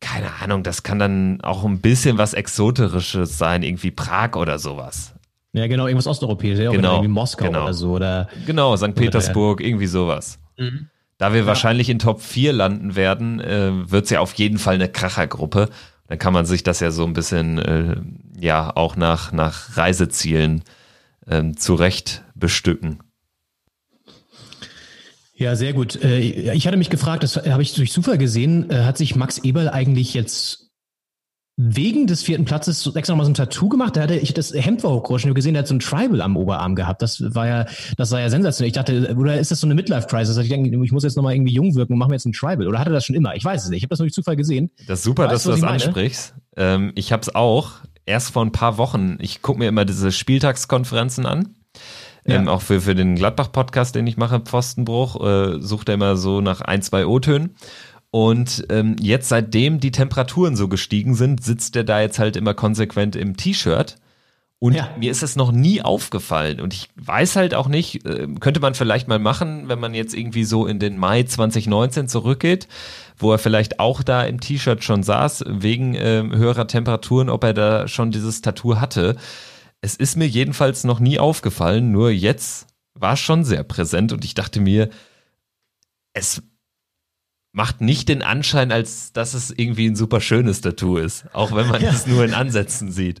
keine 0.00 0.34
Ahnung, 0.42 0.62
das 0.62 0.82
kann 0.82 0.98
dann 0.98 1.40
auch 1.42 1.64
ein 1.64 1.80
bisschen 1.80 2.18
was 2.18 2.34
Exoterisches 2.34 3.38
sein, 3.38 3.62
irgendwie 3.62 3.90
Prag 3.90 4.36
oder 4.36 4.58
sowas. 4.58 5.14
Ja, 5.52 5.66
genau, 5.68 5.86
irgendwas 5.86 6.06
Osteuropäisches, 6.06 6.70
genau, 6.70 6.96
irgendwie 6.96 7.08
Moskau 7.08 7.46
genau. 7.46 7.64
oder 7.64 7.74
so. 7.74 7.92
Oder, 7.92 8.28
genau, 8.44 8.76
St. 8.76 8.94
Petersburg, 8.94 9.60
oder, 9.60 9.68
irgendwie 9.68 9.86
sowas. 9.86 10.38
Mhm. 10.58 10.88
Da 11.16 11.32
wir 11.32 11.40
ja. 11.40 11.46
wahrscheinlich 11.46 11.88
in 11.88 11.98
Top 11.98 12.20
4 12.20 12.52
landen 12.52 12.94
werden, 12.94 13.40
äh, 13.40 13.90
wird 13.90 14.04
es 14.04 14.10
ja 14.10 14.20
auf 14.20 14.34
jeden 14.34 14.58
Fall 14.58 14.74
eine 14.74 14.88
Krachergruppe. 14.88 15.70
Dann 16.08 16.18
kann 16.18 16.34
man 16.34 16.44
sich 16.44 16.62
das 16.62 16.80
ja 16.80 16.90
so 16.90 17.04
ein 17.04 17.14
bisschen, 17.14 17.58
äh, 17.58 17.96
ja, 18.38 18.70
auch 18.76 18.96
nach, 18.96 19.32
nach 19.32 19.76
Reisezielen 19.78 20.62
äh, 21.26 21.52
zurecht 21.52 22.22
bestücken. 22.34 22.98
Ja, 25.36 25.54
sehr 25.54 25.74
gut. 25.74 26.02
Äh, 26.02 26.18
ich 26.20 26.66
hatte 26.66 26.76
mich 26.76 26.90
gefragt, 26.90 27.22
das 27.22 27.36
habe 27.36 27.62
ich 27.62 27.74
durch 27.74 27.92
Zufall 27.92 28.18
gesehen, 28.18 28.70
äh, 28.70 28.84
hat 28.84 28.96
sich 28.96 29.16
Max 29.16 29.38
Eberl 29.38 29.68
eigentlich 29.68 30.14
jetzt 30.14 30.66
wegen 31.58 32.06
des 32.06 32.22
vierten 32.22 32.44
Platzes 32.44 32.86
extra 32.94 33.12
nochmal 33.12 33.24
so 33.24 33.30
ein 33.30 33.34
Tattoo 33.34 33.68
gemacht. 33.68 33.96
Da 33.96 34.02
hatte 34.02 34.16
ich 34.16 34.34
das 34.34 34.52
Hemd 34.52 34.84
war 34.84 34.92
hochgerutscht 34.92 35.24
und 35.24 35.34
gesehen, 35.34 35.54
der 35.54 35.60
hat 35.62 35.68
so 35.68 35.74
ein 35.74 35.80
Tribal 35.80 36.20
am 36.20 36.36
Oberarm 36.36 36.74
gehabt. 36.74 37.00
Das 37.00 37.22
war 37.34 37.46
ja, 37.46 37.66
das 37.96 38.10
war 38.10 38.20
ja 38.20 38.28
sensationell. 38.28 38.68
Ich 38.68 38.74
dachte, 38.74 39.14
oder 39.16 39.38
ist 39.38 39.50
das 39.50 39.60
so 39.60 39.66
eine 39.66 39.74
Midlife-Crisis? 39.74 40.36
Ich 40.36 40.48
denke, 40.50 40.84
ich 40.84 40.92
muss 40.92 41.02
jetzt 41.02 41.16
nochmal 41.16 41.34
irgendwie 41.34 41.54
jung 41.54 41.74
wirken 41.74 41.94
und 41.94 41.98
machen 41.98 42.10
wir 42.10 42.16
jetzt 42.16 42.26
ein 42.26 42.32
Tribal. 42.32 42.68
Oder 42.68 42.78
hatte 42.78 42.90
das 42.90 43.06
schon 43.06 43.16
immer? 43.16 43.34
Ich 43.34 43.44
weiß 43.44 43.64
es 43.64 43.70
nicht. 43.70 43.78
Ich 43.78 43.84
habe 43.84 43.90
das 43.90 44.00
nur 44.00 44.06
durch 44.06 44.14
Zufall 44.14 44.36
gesehen. 44.36 44.70
Das 44.86 44.98
ist 44.98 45.04
super, 45.04 45.24
Weißt 45.24 45.32
dass 45.32 45.42
du, 45.44 45.50
das 45.50 45.62
ansprichst. 45.62 46.34
Ähm, 46.56 46.92
ich 46.94 47.10
habe 47.12 47.22
es 47.22 47.34
auch 47.34 47.72
erst 48.04 48.32
vor 48.32 48.44
ein 48.44 48.52
paar 48.52 48.76
Wochen. 48.76 49.16
Ich 49.20 49.40
gucke 49.40 49.58
mir 49.58 49.68
immer 49.68 49.86
diese 49.86 50.12
Spieltagskonferenzen 50.12 51.24
an. 51.24 51.54
Ähm, 52.26 52.46
Ja. 52.46 52.52
auch 52.52 52.62
für, 52.62 52.80
für 52.80 52.94
den 52.94 53.14
Gladbach-Podcast, 53.16 53.94
den 53.94 54.06
ich 54.06 54.16
mache, 54.16 54.40
Pfostenbruch, 54.40 55.20
äh, 55.24 55.60
sucht 55.60 55.88
er 55.88 55.94
immer 55.94 56.16
so 56.16 56.40
nach 56.40 56.60
ein, 56.60 56.82
zwei 56.82 57.06
O-Tönen. 57.06 57.54
Und 58.10 58.66
ähm, 58.70 58.96
jetzt, 59.00 59.28
seitdem 59.28 59.78
die 59.80 59.90
Temperaturen 59.90 60.56
so 60.56 60.68
gestiegen 60.68 61.14
sind, 61.14 61.42
sitzt 61.44 61.76
er 61.76 61.84
da 61.84 62.00
jetzt 62.00 62.18
halt 62.18 62.36
immer 62.36 62.54
konsequent 62.54 63.14
im 63.16 63.36
T-Shirt. 63.36 63.96
Und 64.58 64.72
Ja. 64.74 64.88
mir 64.98 65.10
ist 65.10 65.22
es 65.22 65.36
noch 65.36 65.52
nie 65.52 65.82
aufgefallen. 65.82 66.60
Und 66.62 66.72
ich 66.72 66.88
weiß 66.96 67.36
halt 67.36 67.54
auch 67.54 67.68
nicht, 67.68 68.06
äh, 68.06 68.26
könnte 68.40 68.60
man 68.60 68.74
vielleicht 68.74 69.06
mal 69.06 69.18
machen, 69.18 69.68
wenn 69.68 69.78
man 69.78 69.92
jetzt 69.92 70.14
irgendwie 70.14 70.44
so 70.44 70.66
in 70.66 70.78
den 70.78 70.96
Mai 70.96 71.24
2019 71.24 72.08
zurückgeht, 72.08 72.66
wo 73.18 73.32
er 73.32 73.38
vielleicht 73.38 73.80
auch 73.80 74.02
da 74.02 74.22
im 74.22 74.40
T-Shirt 74.40 74.82
schon 74.82 75.02
saß, 75.02 75.44
wegen 75.46 75.94
ähm, 75.94 76.34
höherer 76.34 76.66
Temperaturen, 76.66 77.28
ob 77.28 77.44
er 77.44 77.52
da 77.52 77.86
schon 77.86 78.12
dieses 78.12 78.40
Tattoo 78.40 78.76
hatte. 78.80 79.16
Es 79.80 79.96
ist 79.96 80.16
mir 80.16 80.26
jedenfalls 80.26 80.84
noch 80.84 81.00
nie 81.00 81.18
aufgefallen, 81.18 81.92
nur 81.92 82.10
jetzt 82.10 82.66
war 82.94 83.14
es 83.14 83.20
schon 83.20 83.44
sehr 83.44 83.62
präsent 83.62 84.12
und 84.12 84.24
ich 84.24 84.34
dachte 84.34 84.60
mir, 84.60 84.90
es 86.12 86.42
macht 87.52 87.80
nicht 87.80 88.08
den 88.08 88.22
Anschein, 88.22 88.72
als 88.72 89.12
dass 89.12 89.34
es 89.34 89.50
irgendwie 89.50 89.86
ein 89.86 89.96
super 89.96 90.20
schönes 90.20 90.60
Tattoo 90.60 90.98
ist, 90.98 91.24
auch 91.32 91.54
wenn 91.54 91.68
man 91.68 91.82
es 91.82 92.06
nur 92.06 92.24
in 92.24 92.34
Ansätzen 92.34 92.92
sieht. 92.92 93.20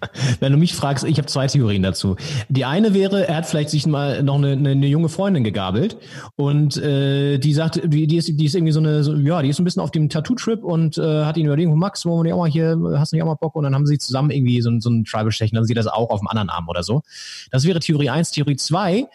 Wenn 0.40 0.52
du 0.52 0.58
mich 0.58 0.74
fragst, 0.74 1.04
ich 1.04 1.18
habe 1.18 1.26
zwei 1.26 1.46
Theorien 1.48 1.82
dazu. 1.82 2.16
Die 2.48 2.64
eine 2.64 2.94
wäre, 2.94 3.26
er 3.28 3.36
hat 3.36 3.46
vielleicht 3.46 3.70
sich 3.70 3.86
mal 3.86 4.22
noch 4.22 4.36
eine, 4.36 4.52
eine, 4.52 4.70
eine 4.70 4.86
junge 4.86 5.08
Freundin 5.08 5.42
gegabelt 5.44 5.96
und 6.36 6.76
äh, 6.76 7.38
die 7.38 7.52
sagt, 7.52 7.80
die, 7.84 8.06
die, 8.06 8.16
ist, 8.16 8.28
die 8.28 8.44
ist 8.44 8.54
irgendwie 8.54 8.72
so 8.72 8.80
eine, 8.80 9.02
so, 9.02 9.14
ja, 9.16 9.42
die 9.42 9.48
ist 9.48 9.58
ein 9.58 9.64
bisschen 9.64 9.82
auf 9.82 9.90
dem 9.90 10.08
Tattoo-Trip 10.08 10.62
und 10.62 10.98
äh, 10.98 11.24
hat 11.24 11.36
ihn 11.36 11.46
überlegt, 11.46 11.70
Max, 11.74 12.06
wollen 12.06 12.18
wir 12.20 12.22
nicht 12.24 12.32
auch 12.34 12.38
mal 12.38 12.48
hier, 12.48 12.78
hast 12.96 13.12
du 13.12 13.16
nicht 13.16 13.22
auch 13.22 13.26
mal 13.28 13.34
Bock? 13.34 13.56
Und 13.56 13.64
dann 13.64 13.74
haben 13.74 13.86
sie 13.86 13.98
zusammen 13.98 14.30
irgendwie 14.30 14.60
so, 14.60 14.70
ein- 14.70 14.80
so 14.80 14.90
ein 14.90 15.04
Tribal 15.04 15.32
stechen, 15.32 15.56
dann 15.56 15.64
sieht 15.64 15.76
das 15.76 15.86
auch 15.88 16.10
auf 16.10 16.20
dem 16.20 16.28
anderen 16.28 16.48
Arm 16.50 16.68
oder 16.68 16.82
so. 16.82 17.02
Das 17.50 17.64
wäre 17.64 17.80
Theorie 17.80 18.10
eins. 18.10 18.30
Theorie 18.30 18.56
zwei 18.56 19.06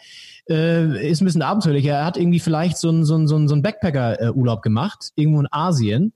äh, 0.50 1.08
ist 1.10 1.22
ein 1.22 1.24
bisschen 1.24 1.42
abenteuerlicher. 1.42 1.92
Er 1.92 2.04
hat 2.04 2.16
irgendwie 2.18 2.40
vielleicht 2.40 2.76
so 2.76 2.88
einen 2.90 3.04
so 3.06 3.14
einen- 3.14 3.26
so 3.26 3.54
einen 3.54 3.62
Backpacker-Urlaub 3.62 4.60
gemacht, 4.62 5.12
irgendwo 5.16 5.40
in 5.40 5.48
Asien 5.50 6.12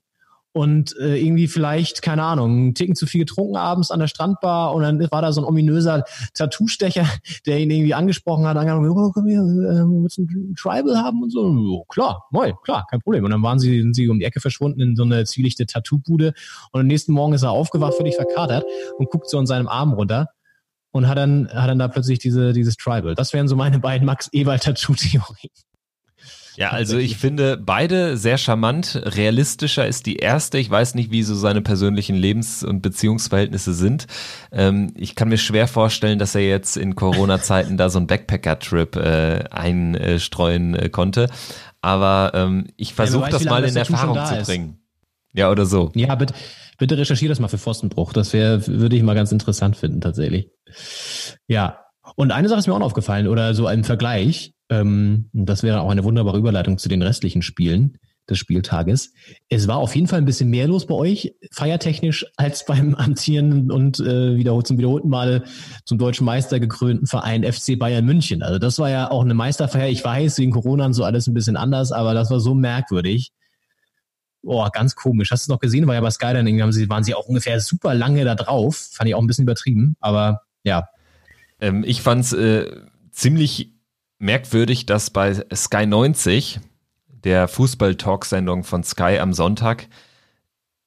und 0.52 0.96
äh, 0.98 1.16
irgendwie 1.16 1.46
vielleicht, 1.46 2.02
keine 2.02 2.22
Ahnung, 2.22 2.50
einen 2.50 2.74
Ticken 2.74 2.96
zu 2.96 3.06
viel 3.06 3.20
getrunken 3.20 3.56
abends 3.56 3.90
an 3.90 4.00
der 4.00 4.06
Strandbar 4.08 4.74
und 4.74 4.82
dann 4.82 5.00
war 5.10 5.22
da 5.22 5.32
so 5.32 5.40
ein 5.42 5.44
ominöser 5.44 6.04
Tattoo-Stecher, 6.34 7.06
der 7.46 7.60
ihn 7.60 7.70
irgendwie 7.70 7.94
angesprochen 7.94 8.46
hat, 8.46 8.56
angefangen, 8.56 8.88
oh, 8.90 9.12
komm 9.12 9.26
hier, 9.26 9.40
äh, 9.40 9.84
willst 9.84 10.18
du 10.18 10.22
ein 10.22 10.54
Tribal 10.56 10.96
haben 10.96 11.22
und 11.22 11.30
so. 11.30 11.48
Jo, 11.48 11.84
klar, 11.88 12.24
moin, 12.30 12.54
klar, 12.64 12.86
kein 12.90 13.00
Problem. 13.00 13.24
Und 13.24 13.30
dann 13.30 13.42
waren 13.42 13.58
sie, 13.58 13.80
sind 13.80 13.94
sie 13.94 14.08
um 14.08 14.18
die 14.18 14.24
Ecke 14.24 14.40
verschwunden 14.40 14.80
in 14.80 14.96
so 14.96 15.04
eine 15.04 15.24
zwielichte 15.24 15.66
Tattoo-Bude 15.66 16.32
und 16.72 16.80
am 16.80 16.86
nächsten 16.86 17.12
Morgen 17.12 17.34
ist 17.34 17.42
er 17.42 17.50
aufgewacht, 17.50 17.94
völlig 17.94 18.16
verkatert 18.16 18.64
und 18.98 19.10
guckt 19.10 19.28
so 19.28 19.38
an 19.38 19.46
seinem 19.46 19.68
Arm 19.68 19.92
runter 19.92 20.28
und 20.90 21.08
hat 21.08 21.18
dann, 21.18 21.48
hat 21.52 21.68
dann 21.68 21.78
da 21.78 21.88
plötzlich 21.88 22.18
diese, 22.18 22.52
dieses 22.52 22.76
Tribal. 22.76 23.14
Das 23.14 23.32
wären 23.32 23.48
so 23.48 23.56
meine 23.56 23.78
beiden 23.78 24.06
Max 24.06 24.28
Ewald-Tattoo-Theorien. 24.32 25.50
Ja, 26.58 26.70
also 26.70 26.98
ich 26.98 27.16
finde 27.18 27.56
beide 27.56 28.16
sehr 28.16 28.36
charmant. 28.36 29.00
Realistischer 29.04 29.86
ist 29.86 30.06
die 30.06 30.16
erste. 30.16 30.58
Ich 30.58 30.68
weiß 30.68 30.96
nicht, 30.96 31.12
wie 31.12 31.22
so 31.22 31.36
seine 31.36 31.62
persönlichen 31.62 32.16
Lebens- 32.16 32.64
und 32.64 32.82
Beziehungsverhältnisse 32.82 33.72
sind. 33.72 34.08
Ähm, 34.50 34.92
ich 34.96 35.14
kann 35.14 35.28
mir 35.28 35.38
schwer 35.38 35.68
vorstellen, 35.68 36.18
dass 36.18 36.34
er 36.34 36.40
jetzt 36.40 36.76
in 36.76 36.96
Corona-Zeiten 36.96 37.76
da 37.76 37.90
so 37.90 37.98
einen 37.98 38.08
Backpacker-Trip 38.08 38.96
äh, 38.96 39.44
einstreuen 39.52 40.74
äh, 40.74 40.88
konnte. 40.88 41.28
Aber 41.80 42.32
ähm, 42.34 42.66
ich 42.76 42.92
versuche 42.92 43.26
weiß, 43.26 43.30
das 43.30 43.44
mal 43.44 43.62
in 43.62 43.76
Erfahrung 43.76 44.16
da 44.16 44.24
zu 44.24 44.34
ist. 44.38 44.46
bringen. 44.48 44.80
Ja, 45.32 45.52
oder 45.52 45.64
so. 45.64 45.92
Ja, 45.94 46.16
bitte, 46.16 46.34
bitte 46.76 46.98
recherchier 46.98 47.28
das 47.28 47.38
mal 47.38 47.46
für 47.46 47.58
Pfostenbruch. 47.58 48.12
Das 48.12 48.32
wäre, 48.32 48.66
würde 48.66 48.96
ich 48.96 49.04
mal 49.04 49.14
ganz 49.14 49.30
interessant 49.30 49.76
finden, 49.76 50.00
tatsächlich. 50.00 50.50
Ja. 51.46 51.84
Und 52.16 52.32
eine 52.32 52.48
Sache 52.48 52.58
ist 52.58 52.66
mir 52.66 52.74
auch 52.74 52.80
noch 52.80 52.86
aufgefallen, 52.86 53.28
oder 53.28 53.54
so 53.54 53.68
ein 53.68 53.84
Vergleich. 53.84 54.54
Ähm, 54.70 55.30
das 55.32 55.62
wäre 55.62 55.80
auch 55.80 55.90
eine 55.90 56.04
wunderbare 56.04 56.38
Überleitung 56.38 56.78
zu 56.78 56.88
den 56.88 57.02
restlichen 57.02 57.42
Spielen 57.42 57.98
des 58.28 58.38
Spieltages. 58.38 59.12
Es 59.48 59.68
war 59.68 59.78
auf 59.78 59.94
jeden 59.94 60.06
Fall 60.06 60.18
ein 60.18 60.24
bisschen 60.24 60.50
mehr 60.50 60.68
los 60.68 60.86
bei 60.86 60.94
euch, 60.94 61.34
feiertechnisch, 61.50 62.26
als 62.36 62.64
beim 62.66 62.94
amtierenden 62.94 63.70
und 63.70 64.00
äh, 64.00 64.36
wiederholt, 64.36 64.66
zum 64.66 64.78
wiederholten 64.78 65.08
Male 65.08 65.44
zum 65.84 65.98
deutschen 65.98 66.24
Meister 66.24 66.60
gekrönten 66.60 67.06
Verein 67.06 67.44
FC 67.50 67.78
Bayern 67.78 68.04
München. 68.04 68.42
Also 68.42 68.58
das 68.58 68.78
war 68.78 68.90
ja 68.90 69.10
auch 69.10 69.22
eine 69.22 69.34
Meisterfeier. 69.34 69.88
Ich 69.88 70.04
weiß, 70.04 70.38
wegen 70.38 70.52
Corona 70.52 70.86
und 70.86 70.94
so 70.94 71.04
alles 71.04 71.26
ein 71.26 71.34
bisschen 71.34 71.56
anders, 71.56 71.92
aber 71.92 72.14
das 72.14 72.30
war 72.30 72.40
so 72.40 72.54
merkwürdig. 72.54 73.32
Boah, 74.42 74.70
ganz 74.70 74.94
komisch. 74.94 75.30
Hast 75.30 75.42
du 75.42 75.50
es 75.50 75.54
noch 75.54 75.60
gesehen? 75.60 75.86
War 75.86 75.94
ja 75.94 76.00
bei 76.00 76.10
Skydining, 76.10 76.62
haben 76.62 76.72
sie, 76.72 76.88
waren 76.88 77.04
sie 77.04 77.14
auch 77.14 77.26
ungefähr 77.26 77.60
super 77.60 77.94
lange 77.94 78.24
da 78.24 78.34
drauf. 78.34 78.90
Fand 78.92 79.08
ich 79.08 79.14
auch 79.14 79.20
ein 79.20 79.26
bisschen 79.26 79.42
übertrieben, 79.44 79.96
aber 80.00 80.42
ja. 80.62 80.88
Ähm, 81.60 81.82
ich 81.84 82.02
fand's 82.02 82.32
äh, 82.32 82.70
ziemlich 83.10 83.77
merkwürdig, 84.18 84.86
dass 84.86 85.10
bei 85.10 85.34
Sky 85.54 85.86
90, 85.86 86.60
der 87.08 87.48
Fußball-Talk-Sendung 87.48 88.64
von 88.64 88.84
Sky 88.84 89.18
am 89.18 89.32
Sonntag, 89.32 89.88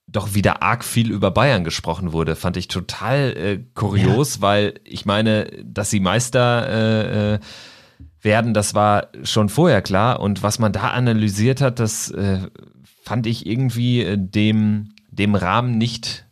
doch 0.08 0.34
wieder 0.34 0.62
arg 0.62 0.84
viel 0.84 1.12
über 1.12 1.32
Bayern 1.32 1.64
gesprochen 1.64 2.12
wurde. 2.12 2.36
Fand 2.36 2.58
ich 2.58 2.68
total 2.68 3.38
äh, 3.38 3.60
kurios, 3.74 4.42
weil 4.42 4.80
ich 4.84 5.06
meine, 5.06 5.46
dass 5.64 5.90
sie 5.90 6.00
Meister 6.00 6.68
äh, 6.68 7.34
äh, 7.36 7.40
werden, 8.22 8.54
das 8.54 8.76
war 8.76 9.08
schon 9.24 9.50
vorher 9.50 9.82
klar. 9.82 10.20
Und 10.20 10.44
was 10.44 10.60
man 10.60 10.74
da 10.74 10.92
analysiert 10.92 11.62
hat, 11.62 11.80
das 11.80 12.12
äh, 12.12 12.40
fand 13.04 13.26
ich 13.26 13.46
irgendwie 13.46 14.04
äh, 14.04 14.18
dem, 14.18 14.94
dem 15.10 15.36
Rahmen 15.36 15.78
nicht, 15.78 16.26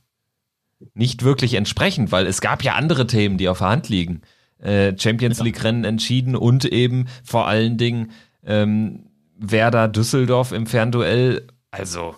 nicht 0.93 1.23
wirklich 1.23 1.53
entsprechend, 1.53 2.11
weil 2.11 2.27
es 2.27 2.41
gab 2.41 2.63
ja 2.63 2.75
andere 2.75 3.07
Themen, 3.07 3.37
die 3.37 3.47
auf 3.47 3.59
der 3.59 3.69
Hand 3.69 3.89
liegen. 3.89 4.21
Äh, 4.59 4.93
Champions 4.97 5.41
League 5.41 5.63
Rennen 5.63 5.83
entschieden 5.83 6.35
und 6.35 6.65
eben 6.65 7.07
vor 7.23 7.47
allen 7.47 7.77
Dingen 7.77 8.11
ähm, 8.45 9.05
Werder 9.37 9.87
Düsseldorf 9.87 10.51
im 10.51 10.65
Fernduell. 10.65 11.47
Also 11.71 12.15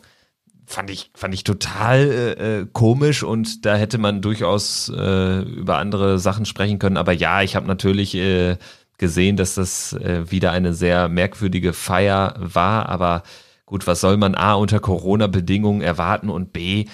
fand 0.65 0.89
ich 0.89 1.11
fand 1.13 1.33
ich 1.33 1.43
total 1.43 1.99
äh, 1.99 2.59
äh, 2.61 2.67
komisch 2.71 3.23
und 3.23 3.65
da 3.65 3.75
hätte 3.75 3.97
man 3.97 4.21
durchaus 4.21 4.89
äh, 4.89 5.41
über 5.41 5.77
andere 5.77 6.17
Sachen 6.17 6.45
sprechen 6.45 6.79
können. 6.79 6.97
Aber 6.97 7.11
ja, 7.11 7.41
ich 7.41 7.55
habe 7.55 7.67
natürlich 7.67 8.15
äh, 8.15 8.57
gesehen, 8.97 9.35
dass 9.35 9.55
das 9.55 9.93
äh, 9.93 10.31
wieder 10.31 10.51
eine 10.51 10.73
sehr 10.73 11.09
merkwürdige 11.09 11.73
Feier 11.73 12.35
war. 12.37 12.89
Aber 12.89 13.23
gut, 13.65 13.85
was 13.85 14.01
soll 14.01 14.17
man 14.17 14.35
a 14.35 14.53
unter 14.53 14.79
Corona-Bedingungen 14.79 15.81
erwarten 15.81 16.29
und 16.29 16.53
b 16.53 16.85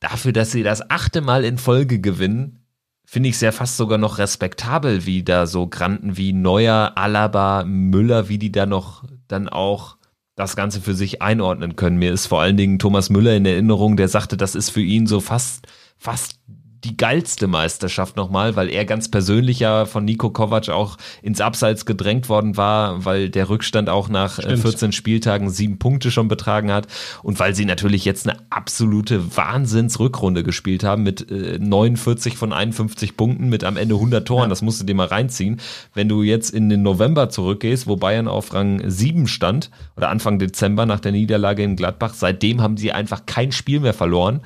dafür, 0.00 0.32
dass 0.32 0.52
sie 0.52 0.62
das 0.62 0.90
achte 0.90 1.20
Mal 1.20 1.44
in 1.44 1.58
Folge 1.58 2.00
gewinnen, 2.00 2.65
finde 3.06 3.28
ich 3.28 3.38
sehr 3.38 3.52
fast 3.52 3.76
sogar 3.76 3.98
noch 3.98 4.18
respektabel, 4.18 5.06
wie 5.06 5.22
da 5.22 5.46
so 5.46 5.68
Granten 5.68 6.16
wie 6.16 6.32
Neuer, 6.32 6.92
Alaba, 6.96 7.64
Müller, 7.64 8.28
wie 8.28 8.38
die 8.38 8.52
da 8.52 8.66
noch 8.66 9.04
dann 9.28 9.48
auch 9.48 9.96
das 10.34 10.56
Ganze 10.56 10.80
für 10.80 10.94
sich 10.94 11.22
einordnen 11.22 11.76
können. 11.76 11.98
Mir 11.98 12.12
ist 12.12 12.26
vor 12.26 12.42
allen 12.42 12.56
Dingen 12.56 12.78
Thomas 12.78 13.08
Müller 13.08 13.34
in 13.34 13.46
Erinnerung, 13.46 13.96
der 13.96 14.08
sagte, 14.08 14.36
das 14.36 14.54
ist 14.54 14.70
für 14.70 14.82
ihn 14.82 15.06
so 15.06 15.20
fast, 15.20 15.66
fast 15.96 16.38
die 16.86 16.96
geilste 16.96 17.48
Meisterschaft 17.48 18.16
nochmal, 18.16 18.54
weil 18.54 18.68
er 18.68 18.84
ganz 18.84 19.10
persönlich 19.10 19.58
ja 19.58 19.86
von 19.86 20.04
Nico 20.04 20.30
Kovac 20.30 20.68
auch 20.68 20.96
ins 21.20 21.40
Abseits 21.40 21.84
gedrängt 21.84 22.28
worden 22.28 22.56
war, 22.56 23.04
weil 23.04 23.28
der 23.28 23.48
Rückstand 23.48 23.88
auch 23.88 24.08
nach 24.08 24.38
äh, 24.38 24.42
Stimmt. 24.42 24.60
14 24.60 24.92
Spieltagen 24.92 25.50
sieben 25.50 25.78
Punkte 25.78 26.10
schon 26.10 26.28
betragen 26.28 26.70
hat 26.70 26.86
und 27.22 27.40
weil 27.40 27.54
sie 27.54 27.64
natürlich 27.64 28.04
jetzt 28.04 28.28
eine 28.28 28.38
absolute 28.50 29.36
Wahnsinnsrückrunde 29.36 30.44
gespielt 30.44 30.84
haben 30.84 31.02
mit 31.02 31.30
äh, 31.30 31.58
49 31.58 32.36
von 32.36 32.52
51 32.52 33.16
Punkten 33.16 33.48
mit 33.48 33.64
am 33.64 33.76
Ende 33.76 33.96
100 33.96 34.26
Toren. 34.26 34.48
Das 34.48 34.62
musst 34.62 34.80
du 34.80 34.84
dir 34.84 34.94
mal 34.94 35.08
reinziehen. 35.08 35.60
Wenn 35.92 36.08
du 36.08 36.22
jetzt 36.22 36.50
in 36.50 36.68
den 36.68 36.82
November 36.82 37.30
zurückgehst, 37.30 37.88
wo 37.88 37.96
Bayern 37.96 38.28
auf 38.28 38.54
Rang 38.54 38.80
7 38.88 39.26
stand 39.26 39.70
oder 39.96 40.10
Anfang 40.10 40.38
Dezember 40.38 40.86
nach 40.86 41.00
der 41.00 41.12
Niederlage 41.12 41.64
in 41.64 41.74
Gladbach, 41.74 42.14
seitdem 42.14 42.62
haben 42.62 42.76
sie 42.76 42.92
einfach 42.92 43.26
kein 43.26 43.50
Spiel 43.50 43.80
mehr 43.80 43.94
verloren 43.94 44.40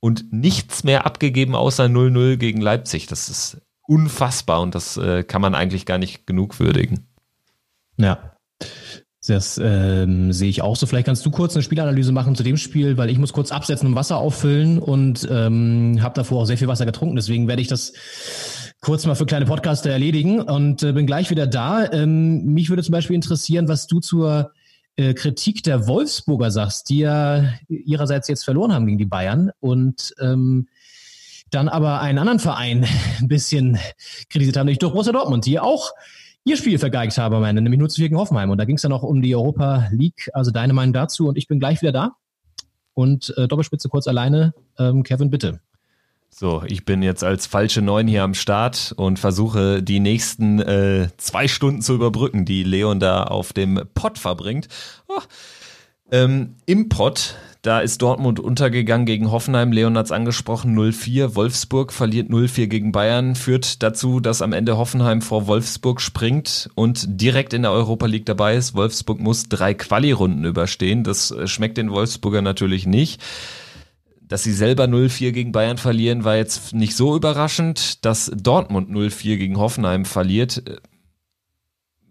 und 0.00 0.32
nichts 0.32 0.82
mehr 0.82 1.06
abgegeben 1.06 1.54
außer 1.54 1.84
0-0 1.84 2.36
gegen 2.36 2.60
Leipzig. 2.60 3.06
Das 3.06 3.28
ist 3.28 3.60
unfassbar 3.86 4.60
und 4.60 4.74
das 4.74 4.96
äh, 4.96 5.22
kann 5.22 5.42
man 5.42 5.54
eigentlich 5.54 5.86
gar 5.86 5.98
nicht 5.98 6.26
genug 6.26 6.58
würdigen. 6.58 7.06
Ja. 7.96 8.34
Das 9.26 9.60
ähm, 9.62 10.32
sehe 10.32 10.48
ich 10.48 10.62
auch 10.62 10.76
so. 10.76 10.86
Vielleicht 10.86 11.06
kannst 11.06 11.26
du 11.26 11.30
kurz 11.30 11.54
eine 11.54 11.62
Spielanalyse 11.62 12.10
machen 12.10 12.34
zu 12.34 12.42
dem 12.42 12.56
Spiel, 12.56 12.96
weil 12.96 13.10
ich 13.10 13.18
muss 13.18 13.34
kurz 13.34 13.52
absetzen 13.52 13.88
und 13.88 13.94
Wasser 13.94 14.16
auffüllen 14.16 14.78
und 14.78 15.28
ähm, 15.30 15.98
habe 16.00 16.14
davor 16.14 16.42
auch 16.42 16.46
sehr 16.46 16.56
viel 16.56 16.68
Wasser 16.68 16.86
getrunken. 16.86 17.16
Deswegen 17.16 17.46
werde 17.46 17.60
ich 17.60 17.68
das 17.68 17.92
kurz 18.80 19.04
mal 19.04 19.14
für 19.14 19.26
kleine 19.26 19.44
Podcaster 19.44 19.90
erledigen 19.90 20.40
und 20.40 20.82
äh, 20.82 20.92
bin 20.92 21.06
gleich 21.06 21.30
wieder 21.30 21.46
da. 21.46 21.90
Ähm, 21.92 22.46
mich 22.46 22.70
würde 22.70 22.82
zum 22.82 22.92
Beispiel 22.92 23.14
interessieren, 23.14 23.68
was 23.68 23.86
du 23.86 24.00
zur 24.00 24.52
äh, 25.00 25.14
Kritik 25.14 25.62
der 25.62 25.86
Wolfsburger 25.86 26.50
sagst, 26.50 26.90
die 26.90 26.98
ja 26.98 27.44
ihrerseits 27.68 28.28
jetzt 28.28 28.44
verloren 28.44 28.74
haben 28.74 28.84
gegen 28.84 28.98
die 28.98 29.06
Bayern 29.06 29.50
und 29.58 30.14
ähm, 30.20 30.68
dann 31.50 31.70
aber 31.70 32.02
einen 32.02 32.18
anderen 32.18 32.38
Verein 32.38 32.84
ein 33.18 33.28
bisschen 33.28 33.78
kritisiert 34.28 34.58
haben, 34.58 34.66
nämlich 34.66 34.78
durch 34.78 34.92
Borussia 34.92 35.12
Dortmund, 35.12 35.46
die 35.46 35.58
auch 35.58 35.92
ihr 36.44 36.58
Spiel 36.58 36.78
vergeigt 36.78 37.16
haben 37.16 37.34
am 37.34 37.54
nämlich 37.54 37.78
nur 37.78 37.88
zu 37.88 38.00
gegen 38.00 38.18
Hoffenheim. 38.18 38.50
Und 38.50 38.58
da 38.58 38.66
ging 38.66 38.76
es 38.76 38.82
dann 38.82 38.92
auch 38.92 39.02
um 39.02 39.22
die 39.22 39.34
Europa 39.34 39.88
League. 39.90 40.28
Also 40.34 40.50
deine 40.50 40.74
Meinung 40.74 40.92
dazu 40.92 41.28
und 41.28 41.38
ich 41.38 41.48
bin 41.48 41.60
gleich 41.60 41.80
wieder 41.80 41.92
da. 41.92 42.16
Und 42.92 43.32
äh, 43.38 43.48
Doppelspitze 43.48 43.88
kurz 43.88 44.06
alleine. 44.06 44.52
Ähm, 44.78 45.02
Kevin, 45.02 45.30
bitte. 45.30 45.60
So, 46.30 46.62
ich 46.66 46.84
bin 46.84 47.02
jetzt 47.02 47.24
als 47.24 47.46
falsche 47.46 47.82
Neun 47.82 48.06
hier 48.06 48.22
am 48.22 48.34
Start 48.34 48.94
und 48.96 49.18
versuche 49.18 49.82
die 49.82 50.00
nächsten 50.00 50.60
äh, 50.60 51.08
zwei 51.16 51.48
Stunden 51.48 51.82
zu 51.82 51.94
überbrücken, 51.94 52.44
die 52.44 52.62
Leon 52.62 53.00
da 53.00 53.24
auf 53.24 53.52
dem 53.52 53.82
Pott 53.94 54.18
verbringt. 54.18 54.68
Oh. 55.08 55.20
Ähm, 56.12 56.56
Im 56.66 56.88
Pott 56.88 57.36
da 57.62 57.80
ist 57.80 58.00
Dortmund 58.00 58.40
untergegangen 58.40 59.04
gegen 59.04 59.30
Hoffenheim. 59.30 59.70
Leon 59.70 59.98
hat's 59.98 60.12
angesprochen, 60.12 60.74
0-4. 60.78 61.34
Wolfsburg 61.34 61.92
verliert 61.92 62.30
0-4 62.30 62.68
gegen 62.68 62.90
Bayern, 62.90 63.34
führt 63.34 63.82
dazu, 63.82 64.18
dass 64.18 64.40
am 64.40 64.54
Ende 64.54 64.78
Hoffenheim 64.78 65.20
vor 65.20 65.46
Wolfsburg 65.46 66.00
springt 66.00 66.70
und 66.74 67.20
direkt 67.20 67.52
in 67.52 67.62
der 67.62 67.72
Europa 67.72 68.06
League 68.06 68.24
dabei 68.24 68.56
ist. 68.56 68.74
Wolfsburg 68.74 69.20
muss 69.20 69.50
drei 69.50 69.74
Quali-Runden 69.74 70.46
überstehen. 70.46 71.04
Das 71.04 71.32
äh, 71.32 71.46
schmeckt 71.46 71.76
den 71.76 71.90
Wolfsburger 71.90 72.40
natürlich 72.40 72.86
nicht. 72.86 73.20
Dass 74.30 74.44
sie 74.44 74.52
selber 74.52 74.84
0-4 74.84 75.32
gegen 75.32 75.50
Bayern 75.50 75.76
verlieren, 75.76 76.22
war 76.22 76.36
jetzt 76.36 76.72
nicht 76.72 76.96
so 76.96 77.16
überraschend. 77.16 78.04
Dass 78.04 78.30
Dortmund 78.32 78.88
0-4 78.88 79.36
gegen 79.36 79.58
Hoffenheim 79.58 80.04
verliert, 80.04 80.62
äh, 80.68 80.76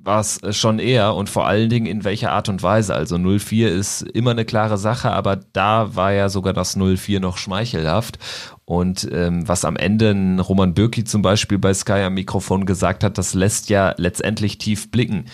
war 0.01 0.19
es 0.19 0.41
schon 0.51 0.79
eher 0.79 1.15
und 1.15 1.29
vor 1.29 1.47
allen 1.47 1.69
Dingen 1.69 1.85
in 1.85 2.03
welcher 2.03 2.33
Art 2.33 2.49
und 2.49 2.61
Weise. 2.61 2.93
Also 2.93 3.17
04 3.17 3.71
ist 3.71 4.01
immer 4.01 4.31
eine 4.31 4.43
klare 4.43 4.77
Sache, 4.77 5.11
aber 5.11 5.37
da 5.37 5.95
war 5.95 6.11
ja 6.11 6.27
sogar 6.27 6.51
das 6.51 6.75
04 6.75 7.21
noch 7.21 7.37
schmeichelhaft. 7.37 8.19
Und 8.65 9.07
ähm, 9.13 9.47
was 9.47 9.63
am 9.63 9.77
Ende 9.77 10.41
Roman 10.41 10.73
Bürki 10.73 11.05
zum 11.05 11.21
Beispiel 11.21 11.57
bei 11.57 11.73
Sky 11.73 12.01
am 12.01 12.15
Mikrofon 12.15 12.65
gesagt 12.65 13.05
hat, 13.05 13.17
das 13.17 13.33
lässt 13.33 13.69
ja 13.69 13.95
letztendlich 13.95 14.57
tief 14.57 14.91
blicken. 14.91 15.25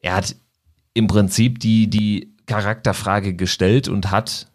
Er 0.00 0.16
hat 0.16 0.34
im 0.92 1.06
Prinzip 1.06 1.60
die, 1.60 1.88
die 1.88 2.34
Charakterfrage 2.46 3.34
gestellt 3.34 3.86
und 3.86 4.10
hat 4.10 4.48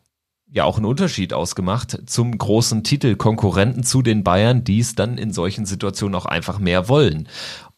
ja 0.52 0.66
auch 0.66 0.78
einen 0.78 0.86
Unterschied 0.86 1.34
ausgemacht 1.34 1.98
zum 2.06 2.38
großen 2.38 2.84
Titelkonkurrenten 2.84 3.84
zu 3.84 4.02
den 4.02 4.24
Bayern, 4.24 4.64
die 4.64 4.80
es 4.80 4.96
dann 4.96 5.18
in 5.18 5.32
solchen 5.32 5.66
Situationen 5.66 6.16
auch 6.16 6.26
einfach 6.26 6.60
mehr 6.60 6.90
wollen. 6.90 7.28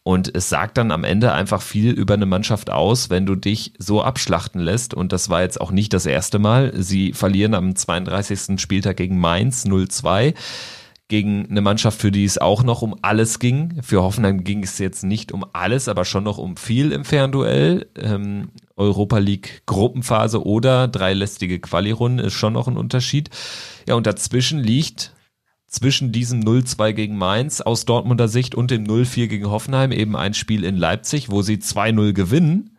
Und 0.02 0.36
es 0.36 0.50
sagt 0.50 0.78
dann 0.78 0.92
am 0.92 1.06
Ende 1.06 1.32
einfach 1.32 1.62
viel 1.62 1.92
über 1.92 2.16
eine 2.16 2.26
Mannschaft 2.26 2.70
aus, 2.70 3.10
wenn 3.10 3.26
du 3.26 3.36
dich 3.36 3.74
so 3.78 4.02
abschlachten 4.02 4.60
lässt. 4.60 4.94
Und 4.94 5.14
das 5.14 5.30
war 5.30 5.44
jetzt 5.44 5.62
auch 5.62 5.72
nicht 5.72 5.94
das 5.94 6.06
erste 6.06 6.40
Mal. 6.40 6.74
Sie 6.76 7.14
verlieren 7.14 7.54
am 7.54 7.74
32. 7.74 8.60
Spieltag 8.60 8.98
gegen 8.98 9.18
Mainz 9.18 9.66
0-2 9.66 10.34
gegen 11.08 11.48
eine 11.50 11.62
Mannschaft, 11.62 12.00
für 12.00 12.12
die 12.12 12.26
es 12.26 12.38
auch 12.38 12.64
noch 12.64 12.82
um 12.82 12.96
alles 13.02 13.40
ging. 13.40 13.82
Für 13.82 14.02
Hoffenheim 14.02 14.44
ging 14.44 14.64
es 14.64 14.80
jetzt 14.80 15.04
nicht 15.04 15.32
um 15.32 15.46
alles, 15.54 15.88
aber 15.88 16.06
schon 16.06 16.24
noch 16.24 16.38
um 16.38 16.58
viel 16.58 16.92
im 16.92 17.06
Fernduell. 17.06 17.88
Ähm, 17.96 18.50
Europa 18.76 19.20
League 19.20 19.64
Gruppenphase 19.66 20.44
oder 20.44 20.88
dreilästige 20.88 21.60
Quali-Runden 21.60 22.20
ist 22.20 22.34
schon 22.34 22.54
noch 22.54 22.68
ein 22.68 22.78
Unterschied. 22.78 23.30
Ja, 23.88 23.96
und 23.96 24.08
dazwischen 24.08 24.60
liegt 24.60 25.14
zwischen 25.68 26.12
diesem 26.12 26.42
0-2 26.42 26.94
gegen 26.94 27.18
Mainz 27.18 27.60
aus 27.60 27.86
Dortmunder 27.86 28.28
Sicht 28.28 28.56
und 28.56 28.72
dem 28.72 28.86
0-4 28.86 29.28
gegen 29.28 29.50
Hoffenheim 29.50 29.92
eben 29.92 30.16
ein 30.16 30.34
Spiel 30.34 30.64
in 30.64 30.78
Leipzig, 30.78 31.30
wo 31.32 31.42
sie 31.42 31.58
2-0 31.58 32.14
gewinnen. 32.14 32.78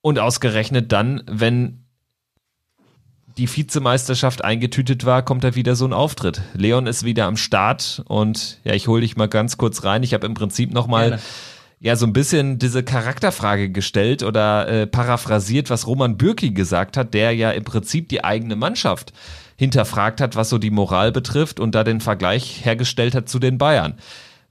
Und 0.00 0.18
ausgerechnet 0.18 0.90
dann, 0.92 1.22
wenn 1.30 1.81
die 3.36 3.48
Vizemeisterschaft 3.48 4.44
eingetütet 4.44 5.04
war, 5.04 5.22
kommt 5.22 5.44
da 5.44 5.54
wieder 5.54 5.76
so 5.76 5.84
ein 5.84 5.92
Auftritt. 5.92 6.42
Leon 6.54 6.86
ist 6.86 7.04
wieder 7.04 7.26
am 7.26 7.36
Start 7.36 8.02
und 8.06 8.58
ja, 8.64 8.74
ich 8.74 8.88
hole 8.88 9.00
dich 9.00 9.16
mal 9.16 9.28
ganz 9.28 9.56
kurz 9.56 9.84
rein. 9.84 10.02
Ich 10.02 10.14
habe 10.14 10.26
im 10.26 10.34
Prinzip 10.34 10.72
nochmal 10.72 11.18
ja 11.80 11.96
so 11.96 12.06
ein 12.06 12.12
bisschen 12.12 12.58
diese 12.58 12.84
Charakterfrage 12.84 13.70
gestellt 13.70 14.22
oder 14.22 14.68
äh, 14.68 14.86
paraphrasiert, 14.86 15.68
was 15.68 15.86
Roman 15.86 16.16
Bürki 16.16 16.50
gesagt 16.52 16.96
hat, 16.96 17.12
der 17.12 17.32
ja 17.32 17.50
im 17.50 17.64
Prinzip 17.64 18.08
die 18.08 18.22
eigene 18.22 18.54
Mannschaft 18.54 19.12
hinterfragt 19.56 20.20
hat, 20.20 20.36
was 20.36 20.48
so 20.48 20.58
die 20.58 20.70
Moral 20.70 21.10
betrifft 21.10 21.58
und 21.58 21.74
da 21.74 21.82
den 21.84 22.00
Vergleich 22.00 22.64
hergestellt 22.64 23.14
hat 23.14 23.28
zu 23.28 23.38
den 23.38 23.58
Bayern. 23.58 23.94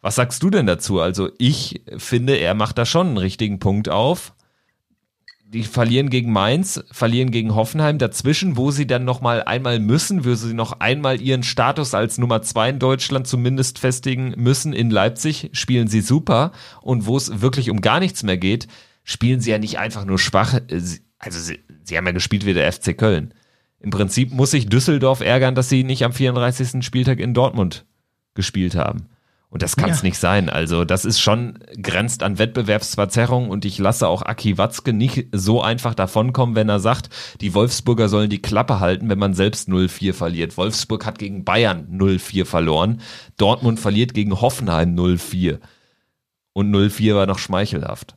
Was 0.02 0.16
sagst 0.16 0.44
du 0.44 0.50
denn 0.50 0.66
dazu? 0.66 1.00
Also 1.00 1.30
ich 1.38 1.84
finde, 1.98 2.36
er 2.36 2.54
macht 2.54 2.78
da 2.78 2.86
schon 2.86 3.08
einen 3.08 3.18
richtigen 3.18 3.60
Punkt 3.60 3.88
auf. 3.88 4.34
Die 5.54 5.64
verlieren 5.64 6.10
gegen 6.10 6.32
Mainz, 6.32 6.82
verlieren 6.92 7.30
gegen 7.30 7.54
Hoffenheim. 7.56 7.98
Dazwischen, 7.98 8.56
wo 8.56 8.72
sie 8.72 8.88
dann 8.88 9.04
noch 9.04 9.20
mal 9.20 9.44
einmal 9.44 9.80
müssen, 9.80 10.24
wo 10.24 10.34
sie 10.34 10.54
noch 10.54 10.80
einmal 10.80 11.20
ihren 11.20 11.44
Status 11.44 11.94
als 11.94 12.18
Nummer 12.18 12.42
zwei 12.42 12.70
in 12.70 12.80
Deutschland 12.80 13.28
zumindest 13.28 13.78
festigen 13.78 14.34
müssen 14.38 14.72
in 14.72 14.90
Leipzig, 14.90 15.50
spielen 15.52 15.90
sie 15.90 16.00
super. 16.00 16.54
Und 16.80 17.06
wo 17.06 17.18
es 17.18 17.42
wirklich 17.42 17.70
um 17.70 17.82
gar 17.82 18.00
nichts 18.00 18.24
mehr 18.24 18.38
geht, 18.38 18.70
spielen 19.04 19.42
sie 19.42 19.52
ja 19.52 19.58
nicht 19.58 19.78
einfach 19.78 20.06
nur 20.06 20.20
schwach. 20.20 20.58
Also 21.20 21.40
sie, 21.40 21.60
sie 21.84 21.98
haben 21.98 22.06
ja 22.06 22.14
gespielt 22.14 22.46
wie 22.46 22.54
der 22.54 22.72
FC 22.72 22.98
Köln. 22.98 23.34
Im 23.82 23.90
Prinzip 23.90 24.32
muss 24.32 24.52
sich 24.52 24.68
Düsseldorf 24.68 25.20
ärgern, 25.20 25.54
dass 25.54 25.68
sie 25.68 25.84
nicht 25.84 26.06
am 26.06 26.14
34. 26.14 26.82
Spieltag 26.82 27.20
in 27.20 27.34
Dortmund 27.34 27.86
gespielt 28.36 28.76
haben. 28.76 29.08
Und 29.52 29.62
das 29.64 29.76
kann 29.76 29.90
es 29.90 29.98
ja. 30.02 30.08
nicht 30.08 30.18
sein. 30.18 30.50
Also 30.50 30.86
das 30.86 31.04
ist 31.04 31.20
schon 31.20 31.60
grenzt 31.82 32.24
an 32.24 32.40
Wettbewerbsverzerrung 32.40 33.50
und 33.50 33.66
ich 33.66 33.78
lasse 33.80 34.08
auch 34.08 34.22
Aki 34.22 34.58
Watzke 34.58 34.94
nicht 34.94 35.28
so 35.34 35.62
einfach 35.62 35.94
davonkommen, 35.94 36.56
wenn 36.56 36.70
er 36.70 36.80
sagt, 36.80 37.10
die 37.42 37.54
Wolfsburger 37.54 38.08
sollen 38.08 38.30
die 38.30 38.42
Klappe 38.42 38.80
halten, 38.80 39.10
wenn 39.10 39.20
man 39.20 39.34
selbst 39.34 39.68
0-4 39.68 40.14
verliert. 40.14 40.56
Wolfsburg 40.56 41.06
hat 41.06 41.20
gegen 41.20 41.44
Bayern 41.44 41.86
0-4 41.92 42.46
verloren. 42.46 43.02
Dortmund 43.36 43.82
verliert 43.82 44.14
gegen 44.14 44.40
Hoffenheim 44.40 44.96
0-4. 44.96 45.60
Und 46.54 46.74
0-4 46.74 47.16
war 47.16 47.26
noch 47.28 47.40
schmeichelhaft. 47.40 48.16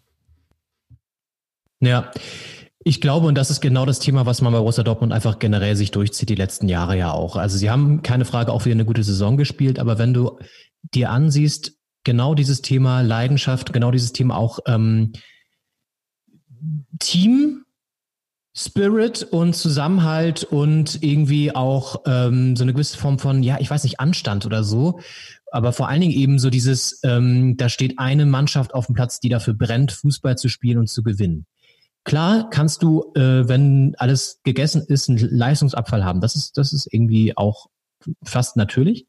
Ja, 1.81 2.13
ich 2.85 3.01
glaube, 3.01 3.27
und 3.27 3.35
das 3.35 3.51
ist 3.51 3.61
genau 3.61 3.87
das 3.87 3.99
Thema, 3.99 4.25
was 4.25 4.41
man 4.41 4.53
bei 4.53 4.61
Borussia 4.61 4.85
Dortmund 4.85 5.13
einfach 5.13 5.41
generell 5.41 5.75
sich 5.75 5.91
durchzieht, 5.91 6.29
die 6.29 6.37
letzten 6.37 6.69
Jahre 6.69 6.97
ja 6.97 7.11
auch. 7.11 7.35
Also 7.35 7.59
sie 7.59 7.71
haben 7.71 8.03
keine 8.03 8.25
Frage 8.25 8.53
auch 8.53 8.67
wieder 8.67 8.75
eine 8.75 8.85
gute 8.85 9.03
Saison 9.03 9.37
gespielt, 9.37 9.81
aber 9.81 9.99
wenn 9.99 10.15
du 10.15 10.39
dir 10.93 11.11
ansiehst, 11.11 11.73
genau 12.05 12.35
dieses 12.35 12.63
Thema 12.63 13.01
Leidenschaft, 13.01 13.73
genau 13.73 13.91
dieses 13.91 14.13
Thema 14.13 14.37
auch 14.37 14.59
ähm, 14.67 15.13
Team, 16.99 17.65
Spirit 18.57 19.25
und 19.25 19.55
Zusammenhalt 19.55 20.45
und 20.45 21.03
irgendwie 21.03 21.55
auch 21.55 22.03
ähm, 22.07 22.55
so 22.55 22.63
eine 22.63 22.73
gewisse 22.73 22.97
Form 22.97 23.19
von, 23.19 23.43
ja, 23.43 23.59
ich 23.59 23.69
weiß 23.69 23.83
nicht, 23.83 23.99
Anstand 23.99 24.47
oder 24.47 24.63
so. 24.63 25.01
Aber 25.51 25.73
vor 25.73 25.89
allen 25.89 26.01
Dingen 26.01 26.13
eben 26.13 26.39
so 26.39 26.51
dieses, 26.51 27.01
ähm, 27.03 27.57
da 27.57 27.69
steht 27.69 27.99
eine 27.99 28.27
Mannschaft 28.27 28.75
auf 28.75 28.87
dem 28.87 28.95
Platz, 28.95 29.19
die 29.19 29.29
dafür 29.29 29.55
brennt, 29.55 29.93
Fußball 29.93 30.37
zu 30.37 30.49
spielen 30.49 30.79
und 30.79 30.89
zu 30.89 31.03
gewinnen. 31.03 31.47
Klar 32.05 32.49
kannst 32.51 32.83
du, 32.83 33.13
äh, 33.17 33.49
wenn 33.49 33.95
alles 33.99 34.41
gegessen 34.45 34.85
ist, 34.87 35.09
einen 35.09 35.19
Leistungsabfall 35.19 36.05
haben. 36.05 36.21
Das 36.21 36.37
ist, 36.37 36.57
das 36.57 36.73
ist 36.73 36.87
irgendwie 36.93 37.37
auch 37.37 37.67
fast 38.23 38.57
natürlich, 38.57 39.07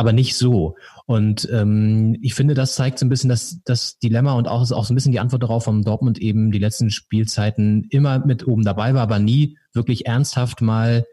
aber 0.00 0.14
nicht 0.14 0.34
so. 0.34 0.76
Und 1.04 1.46
ähm, 1.52 2.16
ich 2.22 2.34
finde, 2.34 2.54
das 2.54 2.74
zeigt 2.74 2.98
so 2.98 3.04
ein 3.04 3.10
bisschen 3.10 3.28
das, 3.28 3.60
das 3.64 3.98
Dilemma 3.98 4.32
und 4.32 4.48
auch, 4.48 4.62
auch 4.72 4.84
so 4.86 4.92
ein 4.92 4.94
bisschen 4.94 5.12
die 5.12 5.20
Antwort 5.20 5.42
darauf, 5.42 5.66
warum 5.66 5.82
Dortmund 5.82 6.18
eben 6.18 6.50
die 6.50 6.58
letzten 6.58 6.90
Spielzeiten 6.90 7.86
immer 7.90 8.24
mit 8.24 8.46
oben 8.46 8.64
dabei 8.64 8.94
war, 8.94 9.02
aber 9.02 9.18
nie 9.18 9.58
wirklich 9.74 10.06
ernsthaft 10.06 10.62
mal 10.62 11.04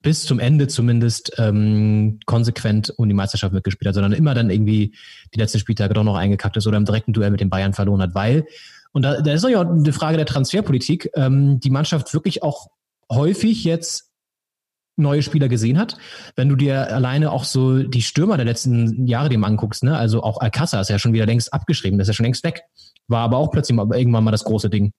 bis 0.00 0.24
zum 0.24 0.38
Ende 0.38 0.68
zumindest 0.68 1.34
ähm, 1.36 2.20
konsequent 2.24 2.94
um 2.96 3.06
die 3.06 3.14
Meisterschaft 3.14 3.52
mitgespielt 3.52 3.88
hat, 3.88 3.94
sondern 3.94 4.14
immer 4.14 4.32
dann 4.32 4.48
irgendwie 4.48 4.94
die 5.34 5.38
letzten 5.38 5.58
Spieltage 5.58 5.92
doch 5.92 6.04
noch 6.04 6.16
eingekackt 6.16 6.56
ist 6.56 6.66
oder 6.66 6.78
im 6.78 6.86
direkten 6.86 7.12
Duell 7.12 7.30
mit 7.30 7.40
den 7.40 7.50
Bayern 7.50 7.74
verloren 7.74 8.00
hat, 8.00 8.14
weil 8.14 8.46
und 8.92 9.02
da, 9.02 9.20
da 9.20 9.32
ist 9.34 9.44
auch 9.44 9.50
eine 9.50 9.92
Frage 9.92 10.16
der 10.16 10.26
Transferpolitik, 10.26 11.10
ähm, 11.14 11.60
die 11.60 11.70
Mannschaft 11.70 12.14
wirklich 12.14 12.42
auch 12.42 12.70
häufig 13.12 13.62
jetzt 13.64 14.09
neue 15.00 15.22
Spieler 15.22 15.48
gesehen 15.48 15.78
hat. 15.78 15.96
Wenn 16.36 16.48
du 16.48 16.56
dir 16.56 16.94
alleine 16.94 17.32
auch 17.32 17.44
so 17.44 17.82
die 17.82 18.02
Stürmer 18.02 18.36
der 18.36 18.46
letzten 18.46 19.06
Jahre 19.06 19.28
dem 19.28 19.44
anguckst, 19.44 19.82
ne, 19.82 19.96
also 19.96 20.22
auch 20.22 20.40
Alcázar 20.40 20.80
ist 20.80 20.90
ja 20.90 20.98
schon 20.98 21.12
wieder 21.12 21.26
längst 21.26 21.52
abgeschrieben, 21.52 21.98
ist 22.00 22.08
ja 22.08 22.14
schon 22.14 22.24
längst 22.24 22.44
weg. 22.44 22.62
War 23.08 23.20
aber 23.20 23.38
auch 23.38 23.50
plötzlich 23.50 23.76
mal, 23.76 23.86
irgendwann 23.92 24.24
mal 24.24 24.30
das 24.30 24.44
große 24.44 24.70
Ding. 24.70 24.92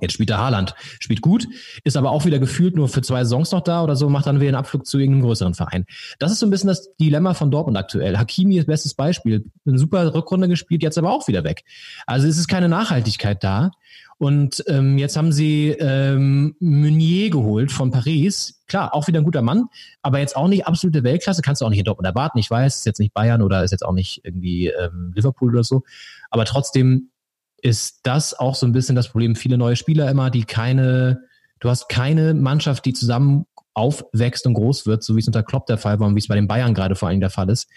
Jetzt 0.00 0.12
spielt 0.12 0.28
der 0.28 0.38
Haaland, 0.38 0.74
spielt 1.00 1.20
gut, 1.20 1.46
ist 1.84 1.96
aber 1.96 2.10
auch 2.10 2.24
wieder 2.24 2.38
gefühlt 2.38 2.76
nur 2.76 2.88
für 2.88 3.02
zwei 3.02 3.24
Saisons 3.24 3.52
noch 3.52 3.62
da 3.62 3.82
oder 3.82 3.96
so, 3.96 4.08
macht 4.08 4.26
dann 4.26 4.40
wieder 4.40 4.48
einen 4.48 4.56
Abflug 4.56 4.86
zu 4.86 4.98
irgendeinem 4.98 5.24
größeren 5.24 5.54
Verein. 5.54 5.86
Das 6.18 6.32
ist 6.32 6.40
so 6.40 6.46
ein 6.46 6.50
bisschen 6.50 6.68
das 6.68 6.94
Dilemma 6.96 7.34
von 7.34 7.50
Dortmund 7.50 7.76
aktuell. 7.76 8.18
Hakimi 8.18 8.58
ist 8.58 8.66
bestes 8.66 8.94
Beispiel. 8.94 9.44
Eine 9.66 9.78
super 9.78 10.14
Rückrunde 10.14 10.48
gespielt, 10.48 10.82
jetzt 10.82 10.98
aber 10.98 11.10
auch 11.10 11.28
wieder 11.28 11.44
weg. 11.44 11.64
Also 12.06 12.26
es 12.26 12.38
ist 12.38 12.48
keine 12.48 12.68
Nachhaltigkeit 12.68 13.42
da. 13.42 13.70
Und 14.18 14.64
ähm, 14.66 14.96
jetzt 14.96 15.16
haben 15.16 15.30
sie 15.30 15.70
ähm, 15.78 16.56
Meunier 16.58 17.28
geholt 17.28 17.70
von 17.70 17.90
Paris. 17.90 18.62
Klar, 18.66 18.94
auch 18.94 19.08
wieder 19.08 19.20
ein 19.20 19.24
guter 19.24 19.42
Mann, 19.42 19.66
aber 20.00 20.20
jetzt 20.20 20.36
auch 20.36 20.48
nicht 20.48 20.66
absolute 20.66 21.04
Weltklasse. 21.04 21.42
Kannst 21.42 21.60
du 21.60 21.66
auch 21.66 21.70
nicht 21.70 21.80
in 21.80 21.84
Dortmund 21.84 22.06
erwarten. 22.06 22.38
Ich 22.38 22.50
weiß, 22.50 22.76
ist 22.76 22.86
jetzt 22.86 22.98
nicht 22.98 23.12
Bayern 23.12 23.42
oder 23.42 23.62
ist 23.62 23.72
jetzt 23.72 23.84
auch 23.84 23.92
nicht 23.92 24.22
irgendwie 24.24 24.68
ähm, 24.68 25.12
Liverpool 25.14 25.52
oder 25.52 25.64
so. 25.64 25.82
Aber 26.30 26.46
trotzdem 26.46 27.10
ist 27.58 28.00
das 28.02 28.34
auch 28.34 28.54
so 28.54 28.66
ein 28.66 28.72
bisschen 28.72 28.96
das 28.96 29.08
Problem. 29.08 29.36
Viele 29.36 29.58
neue 29.58 29.76
Spieler 29.76 30.10
immer, 30.10 30.30
die 30.30 30.44
keine, 30.44 31.22
du 31.60 31.68
hast 31.68 31.88
keine 31.88 32.34
Mannschaft, 32.34 32.84
die 32.84 32.92
zusammen 32.92 33.46
aufwächst 33.74 34.46
und 34.46 34.54
groß 34.54 34.86
wird, 34.86 35.02
so 35.02 35.16
wie 35.16 35.20
es 35.20 35.26
unter 35.26 35.42
Klopp 35.42 35.66
der 35.66 35.78
Fall 35.78 36.00
war 36.00 36.06
und 36.06 36.14
wie 36.14 36.20
es 36.20 36.28
bei 36.28 36.34
den 36.34 36.48
Bayern 36.48 36.74
gerade 36.74 36.94
vor 36.94 37.08
allem 37.08 37.20
der 37.20 37.30
Fall 37.30 37.50
ist. 37.50 37.68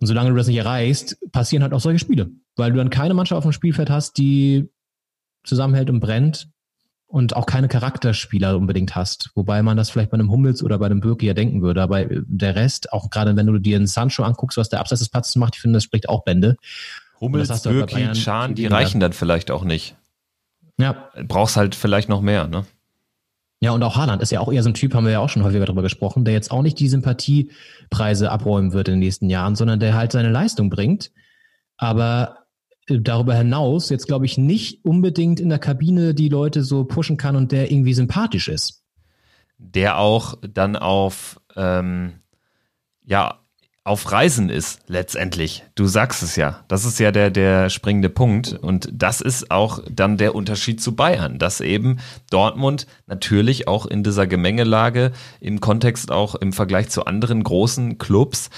Und 0.00 0.06
solange 0.06 0.30
du 0.30 0.36
das 0.36 0.46
nicht 0.46 0.56
erreichst, 0.56 1.18
passieren 1.30 1.62
halt 1.62 1.72
auch 1.72 1.80
solche 1.80 1.98
Spiele, 1.98 2.30
weil 2.56 2.72
du 2.72 2.78
dann 2.78 2.90
keine 2.90 3.14
Mannschaft 3.14 3.36
auf 3.36 3.44
dem 3.44 3.52
Spielfeld 3.52 3.90
hast, 3.90 4.18
die 4.18 4.68
zusammenhält 5.44 5.90
und 5.90 6.00
brennt 6.00 6.48
und 7.06 7.36
auch 7.36 7.46
keine 7.46 7.68
Charakterspieler 7.68 8.56
unbedingt 8.56 8.94
hast. 8.94 9.30
Wobei 9.34 9.62
man 9.62 9.76
das 9.76 9.90
vielleicht 9.90 10.10
bei 10.10 10.14
einem 10.14 10.30
Hummels 10.30 10.62
oder 10.62 10.78
bei 10.78 10.86
einem 10.86 11.00
Birki 11.00 11.26
ja 11.26 11.34
denken 11.34 11.60
würde. 11.60 11.82
Aber 11.82 12.04
der 12.04 12.54
Rest, 12.54 12.92
auch 12.92 13.10
gerade 13.10 13.36
wenn 13.36 13.46
du 13.46 13.58
dir 13.58 13.76
einen 13.76 13.88
Sancho 13.88 14.22
anguckst, 14.22 14.56
was 14.56 14.68
der 14.68 14.80
Abseits 14.80 15.00
des 15.00 15.08
Platzes 15.08 15.36
macht, 15.36 15.56
ich 15.56 15.60
finde, 15.60 15.76
das 15.76 15.84
spricht 15.84 16.08
auch 16.08 16.24
Bände. 16.24 16.56
Hummels, 17.20 17.62
Birki, 17.62 18.12
Chan, 18.12 18.54
die 18.54 18.66
reichen 18.66 19.00
dann 19.00 19.12
vielleicht 19.12 19.50
auch 19.50 19.64
nicht. 19.64 19.96
Ja. 20.78 21.10
Brauchst 21.26 21.56
halt 21.56 21.74
vielleicht 21.74 22.08
noch 22.08 22.22
mehr, 22.22 22.48
ne? 22.48 22.64
Ja, 23.62 23.72
und 23.72 23.82
auch 23.82 23.96
Haaland 23.96 24.22
ist 24.22 24.32
ja 24.32 24.40
auch 24.40 24.50
eher 24.50 24.62
so 24.62 24.70
ein 24.70 24.74
Typ, 24.74 24.94
haben 24.94 25.04
wir 25.04 25.12
ja 25.12 25.18
auch 25.20 25.28
schon 25.28 25.44
häufiger 25.44 25.66
darüber 25.66 25.82
gesprochen, 25.82 26.24
der 26.24 26.32
jetzt 26.32 26.50
auch 26.50 26.62
nicht 26.62 26.80
die 26.80 26.88
Sympathiepreise 26.88 28.30
abräumen 28.30 28.72
wird 28.72 28.88
in 28.88 28.94
den 28.94 29.00
nächsten 29.00 29.28
Jahren, 29.28 29.54
sondern 29.54 29.78
der 29.78 29.94
halt 29.94 30.12
seine 30.12 30.30
Leistung 30.30 30.70
bringt. 30.70 31.12
Aber 31.76 32.38
darüber 32.86 33.34
hinaus 33.34 33.90
jetzt, 33.90 34.06
glaube 34.06 34.24
ich, 34.24 34.38
nicht 34.38 34.82
unbedingt 34.84 35.40
in 35.40 35.50
der 35.50 35.58
Kabine 35.58 36.14
die 36.14 36.30
Leute 36.30 36.64
so 36.64 36.84
pushen 36.84 37.18
kann 37.18 37.36
und 37.36 37.52
der 37.52 37.70
irgendwie 37.70 37.92
sympathisch 37.92 38.48
ist. 38.48 38.82
Der 39.58 39.98
auch 39.98 40.36
dann 40.40 40.76
auf, 40.76 41.38
ähm, 41.54 42.14
ja, 43.04 43.39
auf 43.82 44.12
Reisen 44.12 44.50
ist 44.50 44.80
letztendlich. 44.88 45.64
Du 45.74 45.86
sagst 45.86 46.22
es 46.22 46.36
ja. 46.36 46.64
Das 46.68 46.84
ist 46.84 46.98
ja 47.00 47.12
der, 47.12 47.30
der 47.30 47.70
springende 47.70 48.10
Punkt. 48.10 48.52
Und 48.52 48.90
das 48.92 49.20
ist 49.20 49.50
auch 49.50 49.80
dann 49.90 50.18
der 50.18 50.34
Unterschied 50.34 50.82
zu 50.82 50.94
Bayern, 50.94 51.38
dass 51.38 51.60
eben 51.60 51.98
Dortmund 52.30 52.86
natürlich 53.06 53.68
auch 53.68 53.86
in 53.86 54.02
dieser 54.02 54.26
Gemengelage 54.26 55.12
im 55.40 55.60
Kontext 55.60 56.12
auch 56.12 56.34
im 56.34 56.52
Vergleich 56.52 56.90
zu 56.90 57.06
anderen 57.06 57.42
großen 57.42 57.96
Clubs, 57.96 58.50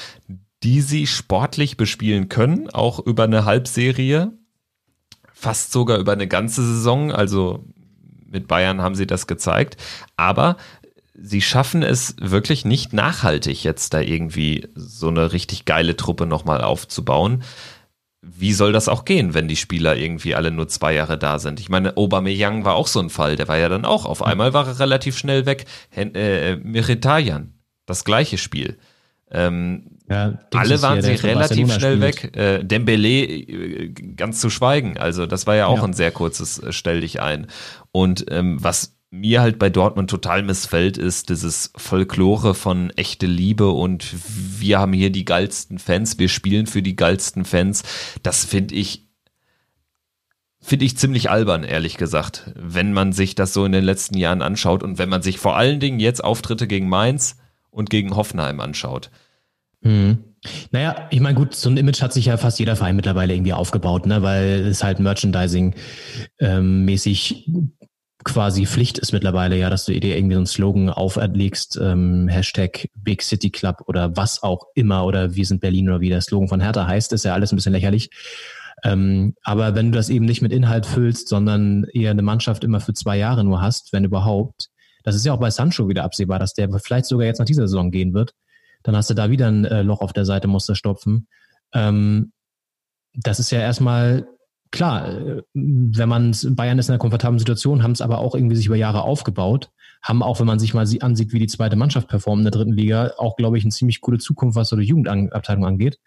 die 0.65 0.81
sie 0.81 1.07
sportlich 1.07 1.77
bespielen 1.77 2.29
können, 2.29 2.69
auch 2.71 2.99
über 2.99 3.25
eine 3.25 3.45
Halbserie, 3.45 4.33
fast 5.33 5.73
sogar 5.73 5.99
über 5.99 6.13
eine 6.13 6.27
ganze 6.27 6.65
Saison. 6.65 7.13
Also 7.13 7.65
mit 8.27 8.49
Bayern 8.49 8.83
haben 8.83 8.97
sie 8.97 9.07
das 9.07 9.29
gezeigt. 9.29 9.77
Aber 10.17 10.57
sie 11.15 11.43
schaffen 11.43 11.83
es 11.83 12.17
wirklich 12.21 12.65
nicht 12.65 12.93
nachhaltig, 12.93 13.65
jetzt 13.65 13.95
da 13.95 14.01
irgendwie 14.01 14.69
so 14.75 15.09
eine 15.09 15.33
richtig 15.33 15.65
geile 15.65 15.97
Truppe 15.97 16.27
nochmal 16.27 16.63
aufzubauen. 16.63 17.43
Wie 18.23 18.53
soll 18.53 18.73
das 18.73 18.89
auch 18.89 19.05
gehen, 19.05 19.35
wenn 19.35 19.49
die 19.49 19.57
Spieler 19.57 19.97
irgendwie 19.97 20.35
alle 20.35 20.53
nur 20.53 20.69
zwei 20.69 20.95
Jahre 20.95 21.19
da 21.19 21.39
sind? 21.39 21.59
Ich 21.59 21.69
meine, 21.69 21.97
Aubameyang 21.97 22.65
war 22.65 22.75
auch 22.75 22.87
so 22.87 23.01
ein 23.01 23.11
Fall, 23.11 23.37
der 23.37 23.49
war 23.49 23.59
ja 23.59 23.69
dann 23.69 23.85
auch, 23.85 24.07
auf 24.07 24.23
einmal 24.23 24.55
war 24.55 24.67
er 24.67 24.79
relativ 24.79 25.19
schnell 25.19 25.45
weg. 25.45 25.67
Hen 25.91 26.15
äh, 26.15 26.57
Mkhitaryan, 26.57 27.53
das 27.85 28.05
gleiche 28.05 28.39
Spiel. 28.39 28.79
Ähm, 29.31 29.99
ja, 30.09 30.39
alle 30.55 30.83
waren 30.83 31.03
sie 31.03 31.13
relativ 31.13 31.73
schnell 31.73 31.97
spielt. 31.97 32.35
weg. 32.35 32.37
Äh, 32.37 32.65
Dembele 32.65 33.25
äh, 33.25 33.89
ganz 33.89 34.41
zu 34.41 34.51
schweigen. 34.51 34.99
Also 34.99 35.27
das 35.27 35.47
war 35.47 35.57
ja 35.57 35.67
auch 35.67 35.79
ja. 35.79 35.85
ein 35.85 35.95
sehr 35.95 36.11
kurzes 36.11 36.59
äh, 36.59 36.73
Stell 36.73 37.01
dich 37.01 37.21
ein. 37.21 37.47
Und 37.93 38.27
ähm, 38.31 38.63
was 38.63 38.95
mir 39.13 39.43
halt 39.43 39.59
bei 39.59 39.69
Dortmund 39.69 40.09
total 40.09 40.43
missfällt, 40.43 40.97
ist 40.97 41.29
dieses 41.29 41.71
Folklore 41.77 42.55
von 42.55 42.91
echte 42.97 43.27
Liebe 43.27 43.69
und 43.69 44.07
wir 44.59 44.79
haben 44.79 44.95
hier 44.95 45.11
die 45.11 45.27
geilsten 45.27 45.79
Fans, 45.79 46.19
wir 46.19 46.31
spielen 46.31 46.67
für 46.67 46.81
die 46.81 46.97
geilsten 46.97 47.45
Fans. 47.45 47.83
Das 48.23 48.45
finde 48.45 48.75
ich 48.75 49.07
finde 50.61 50.87
ich 50.87 50.97
ziemlich 50.97 51.29
albern, 51.29 51.65
ehrlich 51.65 51.99
gesagt, 51.99 52.53
wenn 52.55 52.95
man 52.95 53.13
sich 53.13 53.35
das 53.35 53.53
so 53.53 53.67
in 53.67 53.73
den 53.73 53.85
letzten 53.85 54.17
Jahren 54.17 54.41
anschaut 54.41 54.83
und 54.83 54.97
wenn 54.97 55.11
man 55.11 55.21
sich 55.21 55.39
vor 55.39 55.57
allen 55.57 55.81
Dingen 55.81 56.01
jetzt 56.01 56.25
Auftritte 56.25 56.67
gegen 56.67 56.89
Mainz 56.89 57.37
und 57.71 57.91
gegen 57.91 58.17
Hoffenheim 58.17 58.61
anschaut. 58.61 59.11
Hm. 59.83 60.25
Naja, 60.71 61.09
ich 61.11 61.21
meine, 61.21 61.37
gut, 61.37 61.55
so 61.55 61.69
ein 61.69 61.77
Image 61.77 62.01
hat 62.01 62.13
sich 62.13 62.27
ja 62.27 62.37
fast 62.37 62.59
jeder 62.59 62.77
Verein 62.77 62.97
mittlerweile 62.97 63.35
irgendwie 63.35 63.53
aufgebaut, 63.53 64.07
ne, 64.07 64.23
weil 64.23 64.67
es 64.67 64.83
halt 64.83 65.01
Merchandising-mäßig 65.01 67.49
ähm, 67.49 67.73
quasi 68.25 68.67
Pflicht 68.67 68.99
ist 68.99 69.13
mittlerweile 69.13 69.57
ja, 69.57 69.71
dass 69.71 69.85
du 69.85 69.99
dir 69.99 70.17
irgendwie 70.17 70.35
so 70.35 70.41
einen 70.41 70.47
Slogan 70.47 70.91
auferlegst, 70.91 71.79
ähm, 71.81 72.29
Hashtag 72.29 72.89
Big 72.95 73.23
City 73.23 73.51
Club 73.51 73.83
oder 73.87 74.17
was 74.17 74.43
auch 74.43 74.67
immer 74.75 75.05
oder 75.05 75.35
wir 75.35 75.47
sind 75.47 75.61
Berlin 75.61 75.89
oder 75.89 76.01
wie 76.01 76.09
der 76.09 76.21
Slogan 76.21 76.49
von 76.49 76.61
Hertha 76.61 76.87
heißt, 76.87 77.13
ist 77.13 77.25
ja 77.25 77.35
alles 77.35 77.53
ein 77.53 77.57
bisschen 77.57 77.73
lächerlich. 77.73 78.11
Ähm, 78.85 79.35
aber 79.43 79.75
wenn 79.75 79.93
du 79.93 79.97
das 79.97 80.09
eben 80.09 80.25
nicht 80.25 80.43
mit 80.43 80.53
Inhalt 80.53 80.87
füllst, 80.87 81.29
sondern 81.29 81.85
eher 81.93 82.11
eine 82.11 82.23
Mannschaft 82.23 82.65
immer 82.65 82.81
für 82.81 82.95
zwei 82.95 83.17
Jahre 83.17 83.45
nur 83.45 83.61
hast, 83.61 83.93
wenn 83.93 84.05
überhaupt, 84.05 84.69
das 85.05 85.15
ist 85.15 85.25
ja 85.25 85.33
auch 85.33 85.41
bei 85.41 85.51
Sancho 85.51 85.89
wieder 85.89 86.05
absehbar, 86.05 86.39
dass 86.39 86.55
der 86.55 86.69
vielleicht 86.81 87.07
sogar 87.07 87.27
jetzt 87.27 87.39
nach 87.39 87.47
dieser 87.47 87.69
Saison 87.69 87.91
gehen 87.91 88.15
wird, 88.15 88.35
dann 88.83 88.97
hast 88.97 89.11
du 89.11 89.15
da 89.15 89.31
wieder 89.31 89.49
ein 89.49 89.65
äh, 89.65 89.83
Loch 89.83 90.01
auf 90.01 90.13
der 90.13 90.25
Seite, 90.25 90.49
musst 90.49 90.69
du 90.69 90.75
stopfen. 90.75 91.29
Ähm, 91.73 92.33
das 93.15 93.39
ist 93.39 93.51
ja 93.51 93.61
erstmal 93.61 94.27
klar, 94.73 95.09
äh, 95.09 95.43
wenn 95.55 96.09
man 96.09 96.35
Bayern 96.51 96.79
ist 96.79 96.89
in 96.89 96.93
einer 96.93 96.99
komfortablen 96.99 97.39
Situation, 97.39 97.83
haben 97.83 97.93
es 97.93 98.01
aber 98.01 98.19
auch 98.19 98.35
irgendwie 98.35 98.57
sich 98.57 98.67
über 98.67 98.77
Jahre 98.77 99.03
aufgebaut, 99.03 99.71
haben 100.03 100.23
auch, 100.23 100.41
wenn 100.41 100.47
man 100.47 100.59
sich 100.59 100.75
mal 100.75 100.87
ansieht, 101.01 101.33
wie 101.33 101.39
die 101.39 101.47
zweite 101.47 101.77
Mannschaft 101.77 102.09
performt 102.09 102.41
in 102.41 102.45
der 102.45 102.51
dritten 102.51 102.73
Liga, 102.73 103.13
auch, 103.19 103.37
glaube 103.37 103.57
ich, 103.57 103.65
eine 103.65 103.71
ziemlich 103.71 104.01
gute 104.01 104.19
Zukunft, 104.19 104.57
was 104.57 104.69
so 104.69 104.77
die 104.77 104.87
Jugendabteilung 104.87 105.65
angeht. 105.65 106.01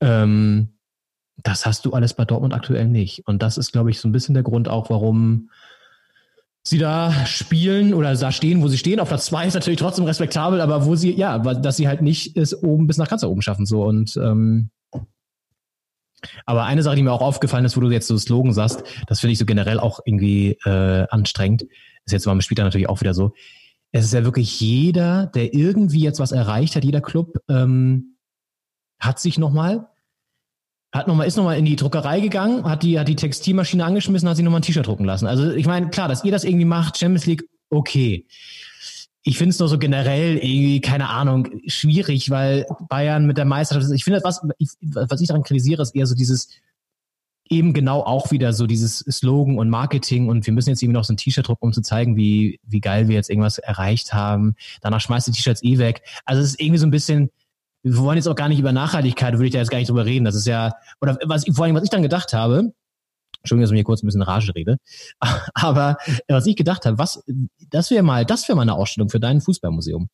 Ähm, 0.00 0.70
das 1.36 1.66
hast 1.66 1.84
du 1.84 1.92
alles 1.92 2.14
bei 2.14 2.24
Dortmund 2.24 2.54
aktuell 2.54 2.86
nicht. 2.86 3.26
Und 3.26 3.42
das 3.42 3.58
ist, 3.58 3.72
glaube 3.72 3.90
ich, 3.90 4.00
so 4.00 4.08
ein 4.08 4.12
bisschen 4.12 4.34
der 4.34 4.42
Grund 4.42 4.68
auch, 4.68 4.88
warum 4.88 5.50
sie 6.62 6.78
da 6.78 7.26
spielen 7.26 7.94
oder 7.94 8.14
da 8.14 8.32
stehen, 8.32 8.62
wo 8.62 8.68
sie 8.68 8.78
stehen. 8.78 9.00
Auf 9.00 9.08
Platz 9.08 9.26
zwei 9.26 9.46
ist 9.46 9.54
natürlich 9.54 9.80
trotzdem 9.80 10.04
respektabel, 10.04 10.60
aber 10.60 10.84
wo 10.84 10.96
sie, 10.96 11.12
ja, 11.12 11.38
dass 11.38 11.76
sie 11.76 11.88
halt 11.88 12.02
nicht 12.02 12.36
es 12.36 12.62
oben 12.62 12.86
bis 12.86 12.98
nach 12.98 13.08
ganz 13.08 13.24
oben 13.24 13.42
schaffen. 13.42 13.66
So 13.66 13.84
und 13.84 14.16
ähm, 14.16 14.70
aber 16.46 16.64
eine 16.64 16.82
Sache, 16.82 16.96
die 16.96 17.02
mir 17.02 17.12
auch 17.12 17.20
aufgefallen 17.20 17.64
ist, 17.64 17.76
wo 17.76 17.80
du 17.80 17.90
jetzt 17.90 18.06
so 18.06 18.16
Slogan 18.16 18.52
sagst, 18.52 18.82
das 19.06 19.20
finde 19.20 19.32
ich 19.32 19.38
so 19.38 19.46
generell 19.46 19.80
auch 19.80 20.00
irgendwie 20.04 20.58
äh, 20.64 21.06
anstrengend. 21.10 21.62
Ist 22.04 22.12
jetzt 22.12 22.26
mal 22.26 22.40
später 22.40 22.64
natürlich 22.64 22.88
auch 22.88 23.00
wieder 23.00 23.14
so. 23.14 23.32
Es 23.92 24.04
ist 24.04 24.12
ja 24.12 24.24
wirklich 24.24 24.60
jeder, 24.60 25.26
der 25.26 25.52
irgendwie 25.52 26.00
jetzt 26.00 26.20
was 26.20 26.32
erreicht 26.32 26.76
hat, 26.76 26.84
jeder 26.84 27.00
Club 27.00 27.38
ähm, 27.48 28.16
hat 28.98 29.18
sich 29.18 29.38
nochmal, 29.38 29.88
hat 30.92 31.08
noch 31.08 31.14
mal, 31.14 31.24
ist 31.24 31.36
nochmal 31.36 31.58
in 31.58 31.64
die 31.64 31.76
Druckerei 31.76 32.20
gegangen, 32.20 32.64
hat 32.64 32.82
die, 32.82 32.98
hat 32.98 33.08
die 33.08 33.16
Textilmaschine 33.16 33.84
angeschmissen, 33.84 34.28
hat 34.28 34.36
sich 34.36 34.44
nochmal 34.44 34.60
ein 34.60 34.64
T-Shirt 34.64 34.86
drucken 34.86 35.04
lassen. 35.04 35.26
Also 35.26 35.50
ich 35.50 35.66
meine, 35.66 35.90
klar, 35.90 36.08
dass 36.08 36.24
ihr 36.24 36.32
das 36.32 36.44
irgendwie 36.44 36.66
macht, 36.66 36.98
Champions 36.98 37.26
League, 37.26 37.48
okay 37.70 38.26
ich 39.22 39.36
finde 39.36 39.50
es 39.50 39.58
nur 39.58 39.68
so 39.68 39.78
generell 39.78 40.36
irgendwie, 40.36 40.80
keine 40.80 41.08
Ahnung, 41.10 41.48
schwierig, 41.66 42.30
weil 42.30 42.66
Bayern 42.88 43.26
mit 43.26 43.36
der 43.36 43.44
Meisterschaft, 43.44 43.92
ich 43.92 44.04
finde, 44.04 44.20
was, 44.24 44.40
was 44.80 45.20
ich 45.20 45.28
daran 45.28 45.42
kritisiere, 45.42 45.82
ist 45.82 45.94
eher 45.94 46.06
so 46.06 46.14
dieses, 46.14 46.48
eben 47.50 47.74
genau 47.74 48.00
auch 48.00 48.30
wieder 48.30 48.52
so 48.52 48.66
dieses 48.66 49.00
Slogan 49.00 49.58
und 49.58 49.68
Marketing 49.68 50.28
und 50.28 50.46
wir 50.46 50.54
müssen 50.54 50.70
jetzt 50.70 50.82
irgendwie 50.82 50.98
noch 50.98 51.04
so 51.04 51.12
ein 51.12 51.16
T-Shirt 51.16 51.46
drucken, 51.46 51.66
um 51.66 51.72
zu 51.72 51.82
zeigen, 51.82 52.16
wie, 52.16 52.60
wie 52.62 52.80
geil 52.80 53.08
wir 53.08 53.16
jetzt 53.16 53.28
irgendwas 53.28 53.58
erreicht 53.58 54.14
haben. 54.14 54.54
Danach 54.80 55.00
schmeißt 55.00 55.26
die 55.26 55.32
T-Shirts 55.32 55.62
eh 55.64 55.78
weg. 55.78 56.02
Also 56.24 56.40
es 56.40 56.50
ist 56.50 56.60
irgendwie 56.60 56.78
so 56.78 56.86
ein 56.86 56.92
bisschen, 56.92 57.30
wir 57.82 57.96
wollen 57.98 58.16
jetzt 58.16 58.28
auch 58.28 58.36
gar 58.36 58.48
nicht 58.48 58.60
über 58.60 58.72
Nachhaltigkeit, 58.72 59.34
würde 59.34 59.46
ich 59.46 59.52
da 59.52 59.58
jetzt 59.58 59.70
gar 59.70 59.78
nicht 59.78 59.90
drüber 59.90 60.06
reden. 60.06 60.24
Das 60.24 60.36
ist 60.36 60.46
ja, 60.46 60.72
oder 61.00 61.18
was, 61.24 61.44
vor 61.52 61.64
allem, 61.64 61.74
was 61.74 61.82
ich 61.82 61.90
dann 61.90 62.02
gedacht 62.02 62.32
habe, 62.32 62.72
Entschuldigung, 63.42 63.62
dass 63.62 63.70
ich 63.70 63.78
mir 63.78 63.84
kurz 63.84 64.02
ein 64.02 64.06
bisschen 64.06 64.22
Rage 64.22 64.54
rede. 64.54 64.78
Aber 65.54 65.96
was 66.28 66.46
ich 66.46 66.56
gedacht 66.56 66.86
habe, 66.86 66.98
was, 66.98 67.24
das 67.70 67.90
wäre 67.90 68.02
mal, 68.02 68.24
das 68.24 68.48
wäre 68.48 68.56
mal 68.56 68.62
eine 68.62 68.74
Ausstellung 68.74 69.08
für 69.08 69.20
dein 69.20 69.40
Fußballmuseum. 69.40 70.08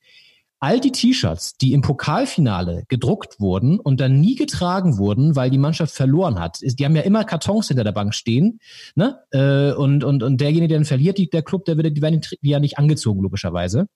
All 0.59 0.81
die 0.81 0.91
T-Shirts, 0.91 1.59
die 1.59 1.75
im 1.75 1.83
Pokalfinale 1.83 2.85
gedruckt 2.89 3.41
wurden 3.41 3.79
und 3.79 4.01
dann 4.01 4.21
nie 4.21 4.37
getragen 4.37 4.97
wurden, 4.97 5.37
weil 5.37 5.51
die 5.51 5.59
Mannschaft 5.59 5.95
verloren 5.95 6.41
hat. 6.41 6.61
Die 6.63 6.83
haben 6.83 6.97
ja 6.97 7.03
immer 7.03 7.25
Kartons 7.25 7.69
hinter 7.69 7.85
der 7.85 7.93
Bank 7.93 8.15
stehen, 8.15 8.59
ne? 8.95 9.19
Äh, 9.33 9.75
und, 9.75 10.03
und, 10.03 10.23
und 10.23 10.41
derjenige, 10.41 10.69
der 10.69 10.79
dann 10.79 10.87
verliert, 10.87 11.19
der 11.19 11.43
Club, 11.43 11.67
der 11.67 11.77
wird, 11.77 11.95
die 11.95 12.01
werden 12.01 12.23
ja 12.41 12.59
nicht 12.59 12.79
angezogen, 12.79 13.21
logischerweise. 13.21 13.87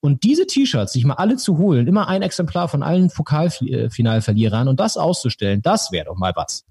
Und 0.00 0.22
diese 0.22 0.46
T-Shirts, 0.46 0.92
sich 0.92 1.04
mal 1.04 1.14
alle 1.14 1.36
zu 1.36 1.58
holen, 1.58 1.88
immer 1.88 2.06
ein 2.06 2.22
Exemplar 2.22 2.68
von 2.68 2.84
allen 2.84 3.10
Pokalfinalverlierern 3.10 4.68
und 4.68 4.78
das 4.78 4.96
auszustellen, 4.96 5.62
das 5.62 5.90
wäre 5.90 6.04
doch 6.04 6.16
mal 6.16 6.32
was 6.36 6.64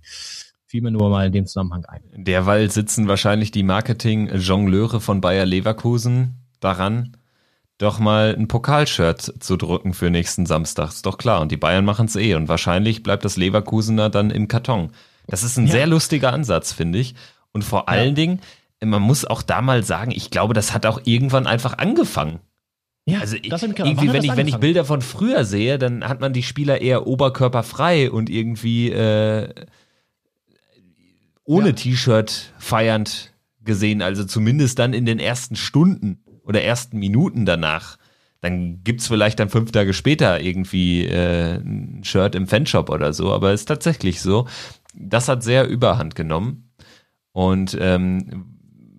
fiel 0.74 0.82
mir 0.82 0.90
nur 0.90 1.12
mal 1.12 1.28
in 1.28 1.32
dem 1.32 1.46
Zusammenhang 1.46 1.86
ein. 1.86 2.02
Derweil 2.16 2.72
sitzen 2.72 3.08
wahrscheinlich 3.08 3.52
die 3.52 3.62
Marketing-Jongleure 3.62 5.02
von 5.02 5.22
Bayer 5.22 5.46
Leverkusen 5.46 6.40
daran, 6.60 7.16
doch 7.78 8.00
mal 8.00 8.36
ein 8.36 8.48
Pokalshirt 8.48 9.36
zu 9.40 9.56
drücken 9.56 9.94
für 9.94 10.10
nächsten 10.10 10.48
Samstag. 10.48 10.90
Ist 10.90 11.06
doch 11.06 11.20
klar. 11.20 11.42
Und 11.42 11.52
die 11.52 11.58
Bayern 11.58 11.86
machen 11.86 12.08
es 12.08 12.16
eh. 12.16 12.34
Und 12.34 12.48
wahrscheinlich 12.48 13.04
bleibt 13.04 13.24
das 13.24 13.38
Leverkusener 13.38 14.10
dann 14.10 14.32
im 14.32 14.48
Karton. 14.48 14.90
Das 15.28 15.44
ist 15.44 15.58
ein 15.58 15.68
ja. 15.68 15.74
sehr 15.74 15.86
lustiger 15.86 16.34
Ansatz, 16.34 16.74
finde 16.74 16.98
ich. 16.98 17.14
Und 17.52 17.64
vor 17.64 17.88
allen 17.88 18.10
ja. 18.10 18.16
Dingen, 18.16 18.42
man 18.84 19.04
muss 19.04 19.26
auch 19.26 19.44
da 19.44 19.62
mal 19.62 19.84
sagen, 19.84 20.10
ich 20.10 20.32
glaube, 20.32 20.56
das 20.56 20.74
hat 20.74 20.88
auch 20.88 21.02
irgendwann 21.04 21.46
einfach 21.46 21.78
angefangen. 21.78 22.40
Ja, 23.06 23.20
also 23.20 23.36
irgendwie, 23.36 24.12
wenn 24.12 24.24
ich, 24.24 24.36
wenn 24.36 24.48
ich 24.48 24.58
Bilder 24.58 24.86
von 24.86 25.04
früher 25.04 25.46
sehe, 25.46 25.78
dann 25.78 26.04
hat 26.08 26.20
man 26.20 26.34
die 26.34 26.42
Spieler 26.42 26.82
eher 26.82 27.06
oberkörperfrei 27.06 28.10
und 28.10 28.32
irgendwie 28.32 28.90
äh, 28.90 29.54
ohne 31.46 31.68
Ja. 31.68 31.74
T-Shirt 31.74 32.54
feiernd 32.58 33.34
gesehen, 33.64 34.02
also 34.02 34.24
zumindest 34.26 34.80
dann 34.80 34.94
in 34.94 35.06
den 35.06 35.20
ersten 35.20 35.56
Stunden 35.56 36.24
oder 36.44 36.62
ersten 36.62 37.00
Minuten 37.00 37.46
danach. 37.46 37.98
Dann 38.42 38.84
gibt's 38.84 39.08
vielleicht 39.08 39.40
dann 39.40 39.50
fünf 39.50 39.72
Tage 39.72 39.94
später 39.94 40.42
irgendwie 40.42 41.06
äh, 41.06 41.56
ein 41.56 42.04
Shirt 42.04 42.36
im 42.36 42.48
Fanshop 42.48 42.90
oder 42.90 43.14
so, 43.14 43.32
aber 43.32 43.54
ist 43.54 43.66
tatsächlich 43.66 44.20
so. 44.22 44.48
Das 44.94 45.30
hat 45.30 45.44
sehr 45.44 45.68
Überhand 45.68 46.16
genommen. 46.16 46.70
Und 47.32 47.78
ähm, 47.80 48.46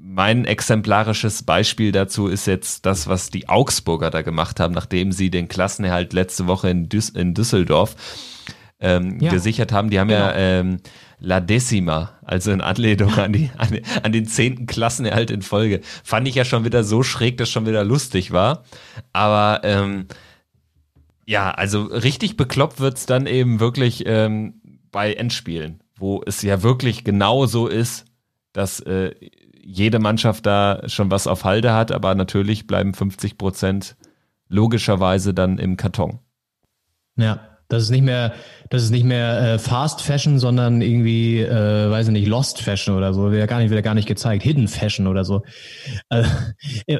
mein 0.00 0.44
exemplarisches 0.44 1.42
Beispiel 1.42 1.92
dazu 1.92 2.28
ist 2.28 2.46
jetzt 2.46 2.86
das, 2.86 3.06
was 3.06 3.30
die 3.30 3.48
Augsburger 3.48 4.10
da 4.10 4.22
gemacht 4.22 4.60
haben, 4.60 4.72
nachdem 4.72 5.12
sie 5.12 5.30
den 5.30 5.48
Klassenerhalt 5.48 6.12
letzte 6.14 6.46
Woche 6.46 6.70
in, 6.70 6.88
Düs 6.88 7.10
in 7.10 7.34
Düsseldorf 7.34 7.96
ähm, 8.84 9.18
Ja. 9.20 9.32
gesichert 9.32 9.72
haben. 9.72 9.90
Die 9.90 9.98
haben 9.98 10.10
ja 10.10 10.28
Genau. 10.32 10.38
ähm, 10.38 10.76
La 11.18 11.40
Decima, 11.40 12.12
also 12.24 12.52
in 12.52 12.60
Anlehnung 12.60 13.14
an, 13.14 13.32
die, 13.32 13.50
an, 13.56 13.78
an 14.02 14.12
den 14.12 14.26
zehnten 14.26 14.66
Klassenerhalt 14.66 15.30
in 15.30 15.42
Folge. 15.42 15.80
Fand 16.02 16.28
ich 16.28 16.34
ja 16.34 16.44
schon 16.44 16.64
wieder 16.64 16.84
so 16.84 17.02
schräg, 17.02 17.38
dass 17.38 17.48
schon 17.50 17.66
wieder 17.66 17.82
lustig 17.84 18.30
war. 18.32 18.64
Aber 19.12 19.60
ähm, 19.64 20.06
ja, 21.26 21.50
also 21.50 21.84
richtig 21.84 22.36
bekloppt 22.36 22.80
wird's 22.80 23.06
dann 23.06 23.26
eben 23.26 23.58
wirklich 23.58 24.04
ähm, 24.06 24.60
bei 24.92 25.14
Endspielen, 25.14 25.82
wo 25.96 26.22
es 26.26 26.42
ja 26.42 26.62
wirklich 26.62 27.04
genau 27.04 27.46
so 27.46 27.66
ist, 27.68 28.04
dass 28.52 28.80
äh, 28.80 29.12
jede 29.66 29.98
Mannschaft 29.98 30.44
da 30.44 30.82
schon 30.88 31.10
was 31.10 31.26
auf 31.26 31.44
Halde 31.44 31.72
hat, 31.72 31.90
aber 31.90 32.14
natürlich 32.14 32.66
bleiben 32.66 32.92
50 32.92 33.38
Prozent 33.38 33.96
logischerweise 34.48 35.32
dann 35.32 35.56
im 35.58 35.78
Karton. 35.78 36.18
Ja, 37.16 37.40
das 37.74 37.84
ist 37.84 37.90
nicht 37.90 38.04
mehr, 38.04 38.34
das 38.70 38.82
ist 38.82 38.90
nicht 38.90 39.04
mehr 39.04 39.54
äh, 39.54 39.58
Fast 39.58 40.00
Fashion, 40.00 40.38
sondern 40.38 40.80
irgendwie, 40.80 41.40
äh, 41.40 41.90
weiß 41.90 42.06
ich 42.06 42.12
nicht, 42.12 42.28
Lost 42.28 42.60
Fashion 42.60 42.96
oder 42.96 43.12
so. 43.12 43.30
Wird 43.30 43.40
ja 43.40 43.46
gar 43.46 43.58
nicht, 43.58 43.70
wird 43.70 43.84
gar 43.84 43.94
nicht 43.94 44.08
gezeigt. 44.08 44.42
Hidden 44.42 44.68
Fashion 44.68 45.06
oder 45.06 45.24
so. 45.24 45.42
Äh, 46.08 46.24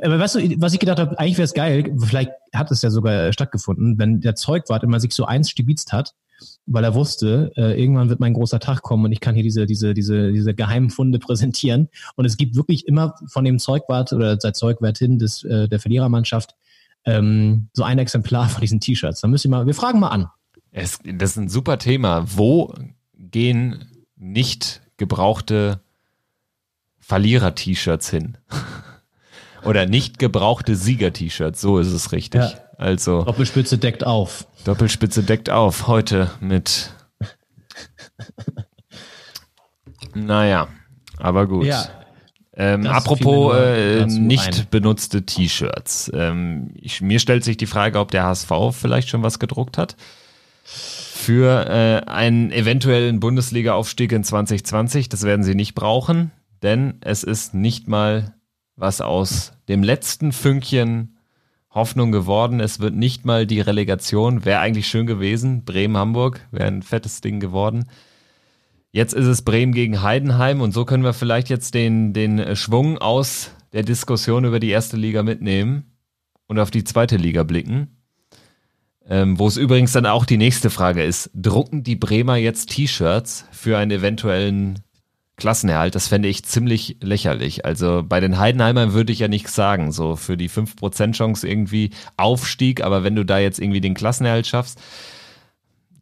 aber 0.03 0.19
weißt 0.19 0.35
du, 0.37 0.61
was 0.61 0.75
ich 0.75 0.81
gedacht 0.81 0.99
habe, 0.99 1.19
eigentlich 1.19 1.39
wäre 1.39 1.45
es 1.45 1.55
geil, 1.55 1.95
vielleicht 1.99 2.33
hat 2.53 2.71
es 2.71 2.83
ja 2.83 2.91
sogar 2.91 3.29
äh, 3.29 3.33
stattgefunden, 3.33 3.99
wenn 3.99 4.21
der 4.21 4.35
Zeugwart 4.35 4.83
immer 4.83 5.01
sich 5.01 5.13
so 5.13 5.25
eins 5.25 5.51
stibitzt 5.51 5.93
hat, 5.93 6.15
weil 6.67 6.85
er 6.85 6.95
wusste, 6.95 7.53
äh, 7.57 7.81
irgendwann 7.81 8.09
wird 8.09 8.21
mein 8.21 8.35
großer 8.35 8.61
Tag 8.61 8.83
kommen 8.83 9.05
und 9.05 9.13
ich 9.13 9.21
kann 9.21 9.35
hier 9.35 9.45
diese, 9.45 9.67
diese, 9.67 9.95
diese, 9.95 10.33
diese 10.33 10.55
geheimen 10.55 10.91
Funde 10.91 11.19
präsentieren. 11.19 11.89
Und 12.17 12.25
es 12.25 12.37
gibt 12.37 12.57
wirklich 12.57 12.87
immer 12.87 13.15
von 13.29 13.45
dem 13.45 13.59
Zeugwart 13.59 14.13
oder 14.13 14.37
der 14.37 14.53
Zeugwartin 14.53 15.19
des, 15.19 15.45
äh, 15.45 15.69
der 15.69 15.81
Verlierermannschaft 15.81 16.55
ähm, 17.05 17.69
so 17.73 17.83
ein 17.83 17.99
Exemplar 17.99 18.49
von 18.49 18.61
diesen 18.61 18.81
T-Shirts. 18.81 19.21
Da 19.21 19.29
müsst 19.29 19.45
ihr 19.45 19.51
mal, 19.51 19.67
wir 19.67 19.75
fragen 19.75 20.01
mal 20.01 20.09
an. 20.09 20.29
Es, 20.77 20.99
das 21.05 21.31
ist 21.31 21.37
ein 21.37 21.49
super 21.49 21.79
Thema. 21.79 22.25
Wo 22.27 22.75
gehen 23.17 24.07
nicht 24.17 24.83
gebrauchte 24.97 25.81
Verlierer-T-Shirts 26.99 28.11
hin? 28.11 28.39
Oder 29.65 29.87
nicht 29.87 30.19
gebrauchte 30.19 30.75
Sieger-T-Shirts, 30.75 31.61
so 31.61 31.79
ist 31.79 31.93
es 31.93 32.11
richtig. 32.11 32.41
Ja. 32.41 32.53
Also 32.77 33.23
Doppelspitze 33.23 33.79
deckt 33.79 34.05
auf. 34.05 34.49
Doppelspitze 34.65 35.23
deckt 35.23 35.49
auf, 35.49 35.87
heute 35.87 36.31
mit. 36.41 36.91
Naja, 40.17 40.69
aber 41.19 41.49
gut. 41.49 41.67
Ja. 41.67 41.89
Ähm, 42.53 42.87
apropos 42.87 43.57
äh, 43.57 44.07
nicht 44.07 44.61
ein. 44.61 44.67
benutzte 44.71 45.27
T-Shirts. 45.27 46.09
Ähm, 46.15 46.73
mir 47.01 47.19
stellt 47.19 47.43
sich 47.43 47.57
die 47.57 47.67
Frage, 47.67 47.99
ob 47.99 48.13
der 48.13 48.23
HSV 48.23 48.53
vielleicht 48.71 49.09
schon 49.09 49.25
was 49.25 49.41
gedruckt 49.41 49.77
hat 49.77 49.97
für 50.65 51.67
äh, 51.69 52.11
einen 52.11 52.51
eventuellen 52.51 53.21
Bundesliga-Aufstieg 53.21 54.13
in 54.13 54.25
2020. 54.25 55.09
Das 55.09 55.23
werden 55.23 55.45
sie 55.45 55.55
nicht 55.55 55.75
brauchen, 55.75 56.33
denn 56.63 56.95
es 57.03 57.23
ist 57.23 57.55
nicht 57.55 57.87
mal 57.87 58.35
was 58.77 59.01
aus 59.01 59.53
dem 59.69 59.83
letzten 59.83 60.33
Fünkchen 60.33 61.17
Hoffnung 61.71 62.13
geworden. 62.13 62.61
Es 62.61 62.81
wird 62.81 62.95
nicht 62.95 63.25
mal 63.25 63.47
die 63.47 63.61
Relegation. 63.61 64.45
Wäre 64.45 64.61
eigentlich 64.61 64.87
schön 64.89 65.07
gewesen. 65.07 65.65
Bremen-Hamburg 65.65 66.41
wäre 66.51 66.69
ein 66.69 66.83
fettes 66.83 67.21
Ding 67.21 67.41
geworden. 67.41 67.87
Jetzt 68.93 69.13
ist 69.13 69.27
es 69.27 69.43
Bremen 69.43 69.73
gegen 69.73 70.03
Heidenheim 70.03 70.61
und 70.61 70.73
so 70.73 70.85
können 70.85 71.03
wir 71.03 71.13
vielleicht 71.13 71.49
jetzt 71.49 71.75
den, 71.75 72.13
den 72.13 72.55
Schwung 72.55 72.99
aus 72.99 73.51
der 73.73 73.83
Diskussion 73.83 74.45
über 74.45 74.61
die 74.61 74.71
erste 74.71 74.97
Liga 74.97 75.25
mitnehmen 75.25 75.97
und 76.47 76.61
auf 76.61 76.71
die 76.71 76.85
zweite 76.85 77.17
Liga 77.17 77.43
blicken. 77.43 78.04
Ähm, 79.09 79.39
wo 79.39 79.47
es 79.47 79.57
übrigens 79.59 79.93
dann 79.93 80.07
auch 80.07 80.25
die 80.25 80.39
nächste 80.39 80.71
Frage 80.71 81.05
ist, 81.05 81.31
drucken 81.35 81.83
die 81.83 81.97
Bremer 81.97 82.37
jetzt 82.37 82.71
T-Shirts 82.71 83.45
für 83.53 83.77
einen 83.77 83.91
eventuellen 83.91 84.81
Klassenerhalt? 85.37 85.95
Das 85.95 86.09
fände 86.09 86.29
ich 86.29 86.45
ziemlich 86.45 86.97
lächerlich. 87.03 87.67
Also 87.67 88.03
bei 88.03 88.21
den 88.21 88.39
Heidenheimern 88.39 88.95
würde 88.95 89.13
ich 89.13 89.19
ja 89.19 89.29
nichts 89.29 89.55
sagen, 89.55 89.93
so 89.93 90.17
für 90.17 90.39
die 90.39 90.49
5% 90.49 91.13
Chance 91.13 91.47
irgendwie 91.47 91.91
Aufstieg, 92.17 92.83
aber 92.83 93.05
wenn 93.05 93.17
du 93.17 93.25
da 93.25 93.39
jetzt 93.39 93.61
irgendwie 93.61 93.83
den 93.83 93.95
Klassenerhalt 93.95 94.47
schaffst, 94.47 94.81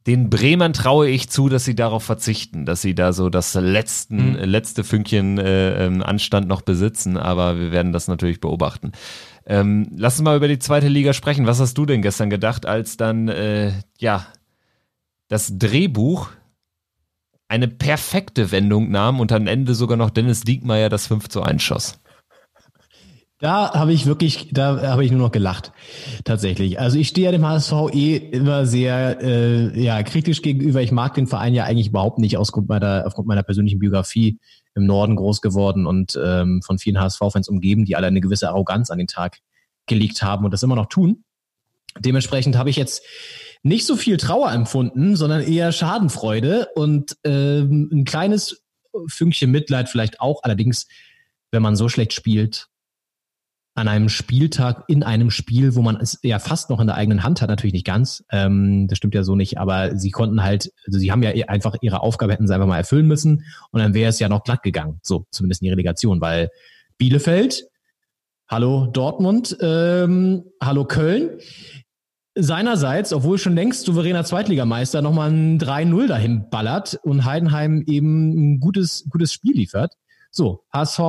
den 0.06 0.30
Bremern 0.30 0.72
traue 0.72 1.08
ich 1.08 1.28
zu, 1.28 1.48
dass 1.48 1.64
sie 1.64 1.76
darauf 1.76 2.02
verzichten, 2.02 2.66
dass 2.66 2.82
sie 2.82 2.94
da 2.94 3.12
so 3.12 3.28
das 3.28 3.54
letzten, 3.54 4.34
letzte 4.34 4.82
Fünkchen 4.82 5.38
äh, 5.38 5.86
ähm, 5.86 6.02
Anstand 6.02 6.48
noch 6.48 6.62
besitzen, 6.62 7.16
aber 7.16 7.58
wir 7.58 7.70
werden 7.70 7.92
das 7.92 8.08
natürlich 8.08 8.40
beobachten. 8.40 8.92
Ähm, 9.46 9.88
lass 9.96 10.18
uns 10.18 10.24
mal 10.24 10.36
über 10.36 10.48
die 10.48 10.58
zweite 10.58 10.88
Liga 10.88 11.12
sprechen. 11.12 11.46
Was 11.46 11.60
hast 11.60 11.76
du 11.78 11.86
denn 11.86 12.02
gestern 12.02 12.30
gedacht, 12.30 12.66
als 12.66 12.96
dann 12.96 13.28
äh, 13.28 13.72
ja 13.98 14.26
das 15.28 15.58
Drehbuch 15.58 16.28
eine 17.48 17.68
perfekte 17.68 18.50
Wendung 18.50 18.90
nahm 18.90 19.20
und 19.20 19.32
am 19.32 19.46
Ende 19.46 19.74
sogar 19.74 19.96
noch 19.96 20.10
Dennis 20.10 20.42
Diekmeyer 20.42 20.88
das 20.88 21.06
5 21.06 21.28
zu 21.28 21.42
1 21.42 21.62
schoss? 21.62 21.98
Da 23.42 23.74
habe 23.74 23.92
ich 23.92 24.06
wirklich, 24.06 24.50
da 24.52 24.80
habe 24.82 25.04
ich 25.04 25.10
nur 25.10 25.20
noch 25.20 25.32
gelacht, 25.32 25.72
tatsächlich. 26.22 26.78
Also 26.78 26.96
ich 26.96 27.08
stehe 27.08 27.24
ja 27.24 27.32
dem 27.32 27.44
HSV 27.44 27.72
eh 27.92 28.16
immer 28.16 28.66
sehr 28.66 29.20
äh, 29.20 29.82
ja, 29.82 30.04
kritisch 30.04 30.42
gegenüber. 30.42 30.80
Ich 30.80 30.92
mag 30.92 31.14
den 31.14 31.26
Verein 31.26 31.52
ja 31.52 31.64
eigentlich 31.64 31.88
überhaupt 31.88 32.20
nicht 32.20 32.36
ausgrund 32.36 32.68
meiner, 32.68 33.02
aufgrund 33.04 33.26
meiner 33.26 33.42
persönlichen 33.42 33.80
Biografie 33.80 34.38
im 34.74 34.86
Norden 34.86 35.16
groß 35.16 35.40
geworden 35.40 35.86
und 35.86 36.18
ähm, 36.22 36.62
von 36.62 36.78
vielen 36.78 37.00
HSV-Fans 37.00 37.48
umgeben, 37.48 37.84
die 37.84 37.96
alle 37.96 38.06
eine 38.06 38.20
gewisse 38.20 38.48
Arroganz 38.48 38.90
an 38.90 38.98
den 38.98 39.06
Tag 39.06 39.38
gelegt 39.86 40.22
haben 40.22 40.44
und 40.44 40.50
das 40.52 40.62
immer 40.62 40.76
noch 40.76 40.86
tun. 40.86 41.24
Dementsprechend 41.98 42.56
habe 42.56 42.70
ich 42.70 42.76
jetzt 42.76 43.02
nicht 43.62 43.86
so 43.86 43.96
viel 43.96 44.16
Trauer 44.16 44.50
empfunden, 44.52 45.14
sondern 45.16 45.42
eher 45.42 45.72
Schadenfreude 45.72 46.68
und 46.74 47.16
ähm, 47.24 47.90
ein 47.92 48.04
kleines 48.04 48.62
Fünkchen 49.06 49.50
Mitleid 49.50 49.88
vielleicht 49.88 50.20
auch. 50.20 50.42
Allerdings, 50.42 50.86
wenn 51.50 51.62
man 51.62 51.76
so 51.76 51.88
schlecht 51.88 52.12
spielt, 52.12 52.68
an 53.74 53.88
einem 53.88 54.10
Spieltag 54.10 54.84
in 54.88 55.02
einem 55.02 55.30
Spiel, 55.30 55.74
wo 55.74 55.82
man 55.82 55.96
es 55.96 56.18
ja 56.22 56.38
fast 56.38 56.68
noch 56.68 56.80
in 56.80 56.86
der 56.86 56.96
eigenen 56.96 57.22
Hand 57.22 57.40
hat, 57.40 57.48
natürlich 57.48 57.72
nicht 57.72 57.86
ganz. 57.86 58.22
Ähm, 58.30 58.86
das 58.86 58.98
stimmt 58.98 59.14
ja 59.14 59.22
so 59.22 59.34
nicht, 59.34 59.58
aber 59.58 59.96
sie 59.96 60.10
konnten 60.10 60.42
halt, 60.42 60.72
also 60.86 60.98
sie 60.98 61.10
haben 61.10 61.22
ja 61.22 61.30
einfach 61.48 61.76
ihre 61.80 62.00
Aufgabe 62.00 62.32
hätten 62.32 62.46
sie 62.46 62.54
einfach 62.54 62.66
mal 62.66 62.76
erfüllen 62.76 63.06
müssen 63.06 63.44
und 63.70 63.80
dann 63.80 63.94
wäre 63.94 64.10
es 64.10 64.18
ja 64.18 64.28
noch 64.28 64.44
glatt 64.44 64.62
gegangen, 64.62 65.00
so 65.02 65.26
zumindest 65.30 65.62
in 65.62 65.66
die 65.66 65.70
Relegation, 65.70 66.20
weil 66.20 66.50
Bielefeld, 66.98 67.64
hallo 68.46 68.88
Dortmund, 68.92 69.56
ähm, 69.60 70.44
hallo 70.60 70.84
Köln, 70.84 71.30
seinerseits, 72.34 73.12
obwohl 73.14 73.38
schon 73.38 73.54
längst 73.54 73.86
souveräner 73.86 74.24
Zweitligameister, 74.24 75.00
nochmal 75.00 75.30
ein 75.30 75.58
3-0 75.58 76.08
dahin 76.08 76.50
ballert 76.50 77.00
und 77.04 77.24
Heidenheim 77.24 77.82
eben 77.86 78.54
ein 78.54 78.60
gutes, 78.60 79.06
gutes 79.08 79.32
Spiel 79.32 79.56
liefert. 79.56 79.94
So, 80.30 80.64
HSV 80.72 81.00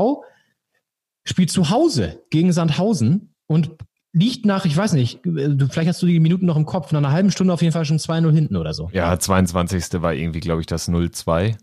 spielt 1.23 1.51
zu 1.51 1.69
Hause 1.69 2.21
gegen 2.29 2.51
Sandhausen 2.51 3.33
und 3.47 3.71
liegt 4.13 4.45
nach, 4.45 4.65
ich 4.65 4.77
weiß 4.77 4.93
nicht, 4.93 5.21
du, 5.23 5.67
vielleicht 5.67 5.89
hast 5.89 6.01
du 6.01 6.05
die 6.05 6.19
Minuten 6.19 6.45
noch 6.45 6.55
im 6.55 6.65
Kopf, 6.65 6.91
nach 6.91 6.99
einer 6.99 7.11
halben 7.11 7.31
Stunde 7.31 7.53
auf 7.53 7.61
jeden 7.61 7.73
Fall 7.73 7.85
schon 7.85 7.97
2-0 7.97 8.31
hinten 8.31 8.55
oder 8.55 8.73
so. 8.73 8.89
Ja, 8.93 9.17
22. 9.17 10.01
war 10.01 10.13
irgendwie, 10.13 10.39
glaube 10.39 10.61
ich, 10.61 10.67
das 10.67 10.87
0-2. 10.87 11.55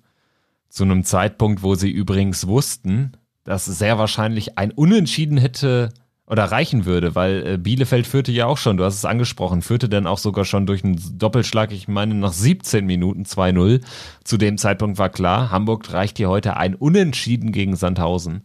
Zu 0.69 0.85
einem 0.85 1.05
Zeitpunkt, 1.05 1.63
wo 1.63 1.75
sie 1.75 1.91
übrigens 1.91 2.47
wussten, 2.47 3.13
dass 3.45 3.67
sehr 3.67 3.99
wahrscheinlich 3.99 4.59
ein 4.59 4.73
Unentschieden 4.73 5.37
hätte 5.37 5.91
oder 6.27 6.45
reichen 6.45 6.85
würde, 6.85 7.17
weil 7.17 7.47
äh, 7.47 7.59
Bielefeld 7.59 8.07
führte 8.07 8.31
ja 8.31 8.47
auch 8.47 8.57
schon, 8.57 8.77
du 8.77 8.85
hast 8.85 8.95
es 8.95 9.05
angesprochen, 9.05 9.63
führte 9.63 9.89
dann 9.89 10.07
auch 10.07 10.19
sogar 10.19 10.45
schon 10.45 10.65
durch 10.65 10.85
einen 10.85 11.19
Doppelschlag, 11.19 11.73
ich 11.73 11.89
meine 11.89 12.15
nach 12.15 12.33
17 12.33 12.87
Minuten 12.87 13.25
2-0. 13.25 13.81
Zu 14.23 14.37
dem 14.37 14.57
Zeitpunkt 14.57 14.99
war 14.99 15.09
klar, 15.09 15.51
Hamburg 15.51 15.93
reicht 15.93 16.19
hier 16.19 16.29
heute 16.29 16.57
ein 16.57 16.77
Unentschieden 16.77 17.51
gegen 17.51 17.75
Sandhausen. 17.75 18.43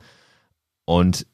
Und 0.86 1.26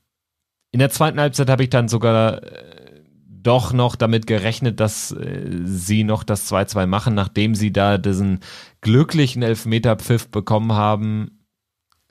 in 0.72 0.80
der 0.80 0.90
zweiten 0.90 1.20
Halbzeit 1.20 1.50
habe 1.50 1.64
ich 1.64 1.70
dann 1.70 1.88
sogar 1.88 2.44
äh, 2.44 3.04
doch 3.28 3.74
noch 3.74 3.96
damit 3.96 4.28
gerechnet, 4.28 4.80
dass 4.80 5.12
äh, 5.12 5.62
sie 5.66 6.04
noch 6.04 6.24
das 6.24 6.52
2-2 6.52 6.88
machen, 6.88 7.14
nachdem 7.14 7.56
sie 7.56 7.74
da 7.74 7.98
diesen 7.98 8.40
glücklichen 8.82 9.44
Elfmeterpfiff 9.44 10.30
bekommen 10.30 10.74
haben. 10.74 11.46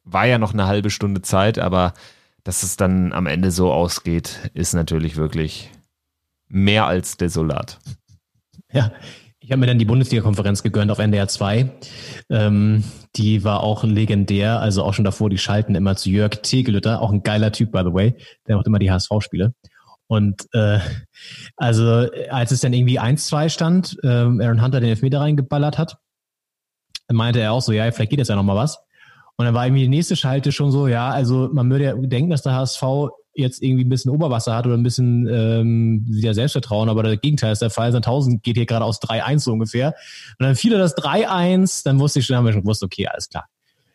War 0.05 0.27
ja 0.27 0.39
noch 0.39 0.53
eine 0.53 0.67
halbe 0.67 0.91
Stunde 0.91 1.23
Zeit, 1.23 1.59
aber 1.59 1.95
dass 2.45 2.63
es 2.63 2.77
dann 2.77 3.13
am 3.13 3.27
Ende 3.27 3.51
so 3.51 3.73
ausgeht, 3.73 4.51
ist 4.55 4.73
natürlich 4.75 5.17
wirklich 5.17 5.71
mehr 6.49 6.87
als 6.87 7.17
desolat. 7.17 7.79
Ja, 8.73 8.93
ich 9.51 9.53
habe 9.53 9.63
mir 9.63 9.67
dann 9.67 9.81
die 9.81 9.85
Bundesliga-Konferenz 9.85 10.63
gegönnt 10.63 10.93
auf 10.93 11.01
NDR 11.01 11.27
2. 11.27 11.69
Ähm, 12.31 12.85
die 13.17 13.43
war 13.43 13.65
auch 13.65 13.83
legendär, 13.83 14.61
also 14.61 14.85
auch 14.85 14.95
schon 14.95 15.05
davor, 15.05 15.29
die 15.29 15.39
schalten 15.39 15.75
immer 15.75 15.97
zu 15.97 16.09
Jörg 16.09 16.41
Tegelütter, 16.41 17.03
auch 17.03 17.11
ein 17.11 17.25
geiler 17.25 17.51
Typ, 17.51 17.73
by 17.73 17.81
the 17.81 17.93
way. 17.93 18.15
Der 18.47 18.55
macht 18.55 18.69
immer 18.69 18.79
die 18.79 18.93
HSV-Spiele. 18.93 19.53
Und 20.07 20.47
äh, 20.53 20.79
also 21.57 22.07
als 22.29 22.53
es 22.53 22.61
dann 22.61 22.73
irgendwie 22.73 23.01
1-2 23.01 23.49
stand, 23.49 23.97
äh, 24.05 24.07
Aaron 24.07 24.63
Hunter 24.63 24.79
den 24.79 24.91
Elfmeter 24.91 25.19
reingeballert 25.19 25.79
hat, 25.79 25.97
meinte 27.11 27.41
er 27.41 27.53
auch 27.53 27.63
so, 27.63 27.73
ja, 27.73 27.91
vielleicht 27.91 28.11
geht 28.11 28.21
jetzt 28.21 28.29
ja 28.29 28.37
noch 28.37 28.45
mal 28.45 28.55
was. 28.55 28.79
Und 29.35 29.47
dann 29.47 29.55
war 29.55 29.67
irgendwie 29.67 29.83
die 29.83 29.89
nächste 29.89 30.15
Schalte 30.15 30.53
schon 30.53 30.71
so, 30.71 30.87
ja, 30.87 31.11
also 31.11 31.51
man 31.53 31.69
würde 31.69 31.85
ja 31.87 31.95
denken, 31.95 32.31
dass 32.31 32.43
der 32.43 32.55
HSV 32.55 32.85
jetzt 33.41 33.63
irgendwie 33.63 33.85
ein 33.85 33.89
bisschen 33.89 34.11
Oberwasser 34.11 34.55
hat 34.55 34.67
oder 34.67 34.77
ein 34.77 34.83
bisschen 34.83 35.27
ähm, 35.29 36.05
wieder 36.09 36.35
Selbstvertrauen, 36.35 36.89
aber 36.89 37.03
das 37.03 37.21
Gegenteil 37.21 37.53
ist 37.53 37.63
der 37.63 37.71
Fall. 37.71 37.93
Sandhausen 37.93 38.43
geht 38.43 38.57
hier 38.57 38.67
gerade 38.67 38.85
aus 38.85 39.01
3-1 39.01 39.41
so 39.41 39.53
ungefähr. 39.53 39.95
Und 40.39 40.47
dann 40.47 40.55
fiel 40.57 40.73
er 40.73 40.79
das 40.79 40.97
3-1, 40.97 41.85
dann 41.85 41.99
wusste 41.99 42.21
ich 42.21 42.27
schon, 42.27 42.37
haben 42.37 42.47
wir 42.47 42.53
schon 42.53 42.63
gewusst, 42.63 42.83
okay, 42.83 43.07
alles 43.09 43.29
klar, 43.29 43.47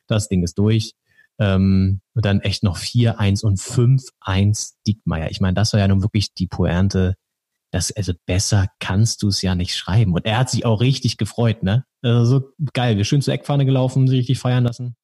das 0.07 0.27
Ding 0.27 0.43
ist 0.43 0.57
durch. 0.57 0.93
Ähm, 1.37 2.01
und 2.13 2.25
dann 2.25 2.39
echt 2.41 2.63
noch 2.63 2.77
4-1 2.77 3.43
und 3.45 3.59
5-1 3.59 4.73
Diekmeyer. 4.87 5.31
Ich 5.31 5.41
meine, 5.41 5.53
das 5.53 5.73
war 5.73 5.79
ja 5.79 5.87
nun 5.87 6.01
wirklich 6.01 6.33
die 6.33 6.47
Pointe. 6.47 7.15
Das, 7.71 7.91
also 7.91 8.13
besser 8.25 8.67
kannst 8.79 9.21
du 9.21 9.27
es 9.27 9.41
ja 9.41 9.53
nicht 9.53 9.75
schreiben. 9.75 10.13
Und 10.13 10.25
er 10.25 10.37
hat 10.37 10.49
sich 10.49 10.65
auch 10.65 10.79
richtig 10.79 11.17
gefreut, 11.17 11.61
ne? 11.61 11.83
Also 12.01 12.25
so 12.25 12.53
geil, 12.73 12.95
wir 12.95 13.03
schön 13.03 13.21
zur 13.21 13.33
Eckfahne 13.33 13.65
gelaufen, 13.65 14.07
sich 14.07 14.19
richtig 14.19 14.39
feiern 14.39 14.63
lassen. 14.63 14.95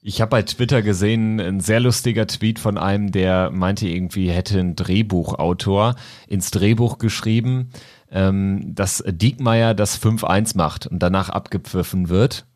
Ich 0.00 0.20
habe 0.20 0.30
bei 0.30 0.42
Twitter 0.42 0.82
gesehen, 0.82 1.40
ein 1.40 1.60
sehr 1.60 1.80
lustiger 1.80 2.26
Tweet 2.26 2.58
von 2.58 2.78
einem, 2.78 3.10
der 3.10 3.50
meinte 3.50 3.88
irgendwie, 3.88 4.30
hätte 4.30 4.58
ein 4.60 4.76
Drehbuchautor 4.76 5.96
ins 6.28 6.50
Drehbuch 6.50 6.98
geschrieben, 6.98 7.70
ähm, 8.10 8.74
dass 8.74 9.02
Diekmeyer 9.06 9.74
das 9.74 10.00
5-1 10.00 10.56
macht 10.56 10.86
und 10.86 11.00
danach 11.00 11.28
abgepfiffen 11.30 12.08
wird. 12.08 12.46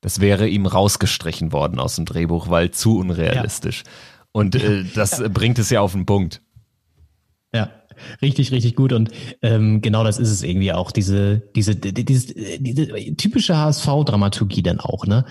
Das 0.00 0.20
wäre 0.20 0.46
ihm 0.46 0.66
rausgestrichen 0.66 1.52
worden 1.52 1.80
aus 1.80 1.96
dem 1.96 2.04
Drehbuch, 2.04 2.48
weil 2.48 2.70
zu 2.70 2.98
unrealistisch. 2.98 3.82
Ja. 3.84 3.92
Und 4.30 4.54
äh, 4.54 4.84
das 4.94 5.18
ja. 5.18 5.28
bringt 5.28 5.58
es 5.58 5.70
ja 5.70 5.80
auf 5.80 5.92
den 5.92 6.06
Punkt. 6.06 6.40
Richtig, 8.22 8.52
richtig 8.52 8.74
gut. 8.74 8.92
Und 8.92 9.10
ähm, 9.42 9.80
genau 9.80 10.04
das 10.04 10.18
ist 10.18 10.30
es 10.30 10.42
irgendwie 10.42 10.72
auch, 10.72 10.90
diese, 10.90 11.42
diese, 11.54 11.76
diese, 11.76 12.34
diese 12.60 13.16
typische 13.16 13.56
HSV-Dramaturgie 13.56 14.62
dann 14.62 14.80
auch, 14.80 15.06
ne? 15.06 15.24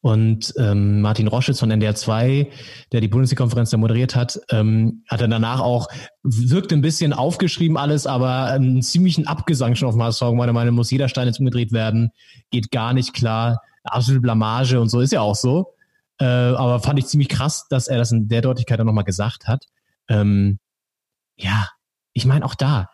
Und 0.00 0.52
ähm, 0.58 1.00
Martin 1.00 1.28
Roschitz 1.28 1.60
von 1.60 1.70
NDR 1.70 1.94
2, 1.94 2.48
der 2.92 3.00
die 3.00 3.08
Bundesliga-Konferenz 3.08 3.70
da 3.70 3.76
moderiert 3.76 4.14
hat, 4.16 4.40
ähm, 4.50 5.02
hat 5.08 5.20
dann 5.20 5.30
danach 5.30 5.60
auch, 5.60 5.88
wirkt 6.22 6.72
ein 6.72 6.80
bisschen 6.80 7.12
aufgeschrieben 7.12 7.76
alles, 7.76 8.06
aber 8.06 8.46
einen 8.46 8.82
ziemlichen 8.82 9.26
Abgesang 9.26 9.74
schon 9.74 9.88
auf 9.88 9.94
dem 9.94 10.02
HSV. 10.02 10.22
Meine 10.32 10.52
Meinung 10.52 10.74
muss 10.74 10.90
jeder 10.90 11.08
Stein 11.08 11.26
jetzt 11.26 11.38
umgedreht 11.38 11.72
werden, 11.72 12.10
geht 12.50 12.70
gar 12.70 12.92
nicht 12.92 13.14
klar, 13.14 13.60
absolute 13.84 14.20
Blamage 14.20 14.80
und 14.80 14.88
so 14.88 15.00
ist 15.00 15.12
ja 15.12 15.20
auch 15.20 15.34
so. 15.34 15.74
Äh, 16.18 16.24
aber 16.24 16.80
fand 16.80 16.98
ich 16.98 17.06
ziemlich 17.06 17.28
krass, 17.28 17.66
dass 17.68 17.88
er 17.88 17.98
das 17.98 18.12
in 18.12 18.28
der 18.28 18.40
Deutlichkeit 18.40 18.78
dann 18.78 18.86
nochmal 18.86 19.04
gesagt 19.04 19.46
hat. 19.46 19.64
Ähm, 20.08 20.58
ja, 21.36 21.68
ich 22.14 22.24
meine 22.24 22.44
auch 22.44 22.54
da 22.54 22.88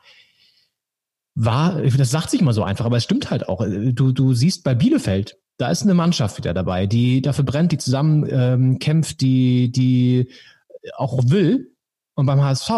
war, 1.35 1.81
das 1.83 2.11
sagt 2.11 2.31
sich 2.31 2.43
mal 2.43 2.53
so 2.53 2.63
einfach, 2.63 2.85
aber 2.85 2.97
es 2.97 3.05
stimmt 3.05 3.31
halt 3.31 3.49
auch. 3.49 3.65
Du, 3.65 4.13
du 4.13 4.35
siehst 4.35 4.65
bei 4.65 4.75
Bielefeld, 4.75 5.39
da 5.57 5.71
ist 5.71 5.83
eine 5.83 5.95
Mannschaft 5.95 6.37
wieder 6.39 6.55
dabei, 6.55 6.87
die 6.87 7.23
dafür 7.23 7.45
brennt, 7.45 7.73
die 7.73 7.79
zusammen 7.79 8.27
ähm, 8.29 8.79
kämpft, 8.79 9.21
die, 9.21 9.71
die 9.71 10.29
auch 10.97 11.19
will. 11.27 11.75
Und 12.15 12.27
beim 12.27 12.43
HSV 12.43 12.71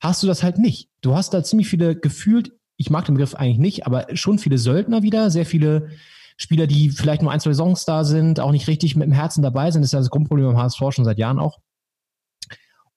hast 0.00 0.22
du 0.22 0.26
das 0.26 0.42
halt 0.42 0.58
nicht. 0.58 0.90
Du 1.00 1.14
hast 1.14 1.32
da 1.34 1.42
ziemlich 1.42 1.68
viele 1.68 1.96
gefühlt, 1.96 2.52
ich 2.76 2.90
mag 2.90 3.06
den 3.06 3.14
Begriff 3.14 3.34
eigentlich 3.34 3.58
nicht, 3.58 3.86
aber 3.86 4.06
schon 4.14 4.38
viele 4.38 4.58
Söldner 4.58 5.02
wieder, 5.02 5.30
sehr 5.30 5.46
viele 5.46 5.90
Spieler, 6.36 6.66
die 6.66 6.90
vielleicht 6.90 7.22
nur 7.22 7.32
ein, 7.32 7.40
zwei 7.40 7.54
Songs 7.54 7.84
da 7.84 8.04
sind, 8.04 8.40
auch 8.40 8.52
nicht 8.52 8.68
richtig 8.68 8.96
mit 8.96 9.06
dem 9.06 9.12
Herzen 9.12 9.42
dabei 9.42 9.70
sind. 9.70 9.82
Das 9.82 9.88
ist 9.88 9.92
ja 9.92 9.98
das 9.98 10.10
Grundproblem 10.10 10.46
beim 10.46 10.58
HSV 10.58 10.80
schon 10.90 11.04
seit 11.04 11.18
Jahren 11.18 11.38
auch. 11.38 11.58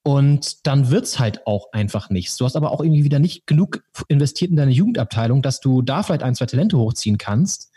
Und 0.05 0.67
dann 0.67 0.91
wird's 0.91 1.17
halt 1.17 1.47
auch 1.47 1.71
einfach 1.71 2.09
nichts. 2.09 2.35
Du 2.35 2.43
hast 2.43 2.57
aber 2.57 2.71
auch 2.71 2.81
irgendwie 2.81 3.05
wieder 3.05 3.19
nicht 3.19 3.47
genug 3.47 3.83
investiert 4.09 4.51
in 4.51 4.57
deine 4.57 4.71
Jugendabteilung, 4.71 5.41
dass 5.41 5.61
du 5.61 5.81
da 5.81 6.03
vielleicht 6.03 6.23
ein, 6.23 6.35
zwei 6.35 6.45
Talente 6.45 6.77
hochziehen 6.77 7.17
kannst. 7.17 7.71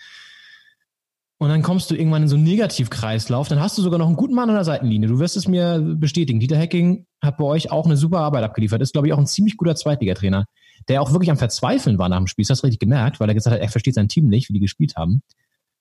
Und 1.38 1.50
dann 1.50 1.62
kommst 1.62 1.90
du 1.90 1.94
irgendwann 1.94 2.22
in 2.22 2.28
so 2.28 2.34
einen 2.34 2.44
Negativkreislauf. 2.44 3.46
Dann 3.46 3.60
hast 3.60 3.78
du 3.78 3.82
sogar 3.82 3.98
noch 3.98 4.06
einen 4.06 4.16
guten 4.16 4.34
Mann 4.34 4.48
an 4.48 4.56
der 4.56 4.64
Seitenlinie. 4.64 5.08
Du 5.08 5.18
wirst 5.18 5.36
es 5.36 5.46
mir 5.46 5.78
bestätigen. 5.78 6.40
Dieter 6.40 6.56
Hecking 6.56 7.06
hat 7.22 7.36
bei 7.36 7.44
euch 7.44 7.70
auch 7.70 7.84
eine 7.84 7.96
super 7.96 8.20
Arbeit 8.20 8.42
abgeliefert. 8.42 8.80
Ist, 8.80 8.92
glaube 8.92 9.06
ich, 9.06 9.12
auch 9.12 9.18
ein 9.18 9.26
ziemlich 9.26 9.56
guter 9.56 9.76
Zweitligatrainer, 9.76 10.46
der 10.88 11.02
auch 11.02 11.12
wirklich 11.12 11.30
am 11.30 11.36
Verzweifeln 11.36 11.98
war 11.98 12.08
nach 12.08 12.16
dem 12.16 12.26
Spiel. 12.26 12.44
Das 12.44 12.50
hast 12.50 12.62
du 12.62 12.66
richtig 12.66 12.80
gemerkt, 12.80 13.20
weil 13.20 13.28
er 13.28 13.34
gesagt 13.34 13.54
hat, 13.54 13.62
er 13.62 13.68
versteht 13.68 13.94
sein 13.94 14.08
Team 14.08 14.28
nicht, 14.28 14.48
wie 14.48 14.54
die 14.54 14.60
gespielt 14.60 14.96
haben. 14.96 15.22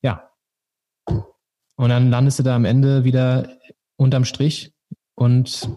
Ja. 0.04 0.30
Und 1.08 1.90
dann 1.90 2.10
landest 2.10 2.38
du 2.38 2.44
da 2.44 2.56
am 2.56 2.66
Ende 2.66 3.04
wieder 3.04 3.50
unterm 3.96 4.26
Strich 4.26 4.74
und 5.16 5.70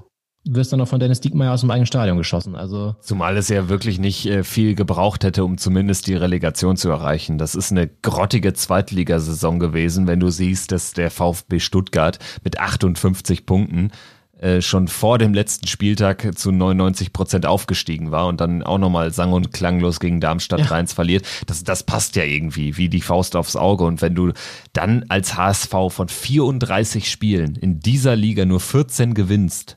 wirst 0.55 0.73
dann 0.73 0.79
noch 0.79 0.89
von 0.89 1.01
Dennis 1.01 1.21
Diekmeyer 1.21 1.53
aus 1.53 1.61
dem 1.61 1.71
eigenen 1.71 1.87
Stadion 1.87 2.19
geschossen. 2.19 2.55
Also 2.55 2.97
Zumal 3.01 3.37
es 3.37 3.49
ja 3.49 3.69
wirklich 3.69 3.99
nicht 3.99 4.27
äh, 4.27 4.45
viel 4.45 4.75
gebraucht 4.75 5.25
hätte, 5.25 5.45
um 5.45 5.59
zumindest 5.59 6.07
die 6.07 6.15
Relegation 6.15 6.77
zu 6.77 6.89
erreichen. 6.89 7.39
Das 7.39 7.55
ist 7.55 7.71
eine 7.71 7.89
grottige 7.89 8.53
Zweitligasaison 8.53 9.59
gewesen, 9.59 10.07
wenn 10.07 10.21
du 10.21 10.31
siehst, 10.31 10.73
dass 10.73 10.93
der 10.93 11.11
VfB 11.11 11.61
Stuttgart 11.61 12.19
mit 12.45 12.59
58 12.59 13.47
Punkten 13.47 13.91
äh, 14.39 14.63
schon 14.63 14.87
vor 14.87 15.19
dem 15.19 15.35
letzten 15.35 15.67
Spieltag 15.67 16.39
zu 16.39 16.53
99 16.53 17.13
Prozent 17.13 17.45
aufgestiegen 17.45 18.13
war 18.13 18.29
und 18.29 18.41
dann 18.41 18.63
auch 18.63 18.79
nochmal 18.79 19.13
sang- 19.13 19.33
und 19.33 19.53
klanglos 19.53 19.99
gegen 19.99 20.21
Darmstadt 20.21 20.61
ja. 20.61 20.67
3 20.67 20.87
verliert. 20.87 21.27
Das, 21.47 21.65
das 21.65 21.83
passt 21.83 22.15
ja 22.15 22.23
irgendwie 22.23 22.77
wie 22.77 22.89
die 22.89 23.01
Faust 23.01 23.35
aufs 23.35 23.57
Auge. 23.57 23.83
Und 23.85 24.01
wenn 24.01 24.15
du 24.15 24.33
dann 24.73 25.05
als 25.09 25.37
HSV 25.37 25.75
von 25.89 26.09
34 26.09 27.11
Spielen 27.11 27.57
in 27.57 27.81
dieser 27.81 28.15
Liga 28.15 28.45
nur 28.45 28.61
14 28.61 29.15
gewinnst, 29.15 29.77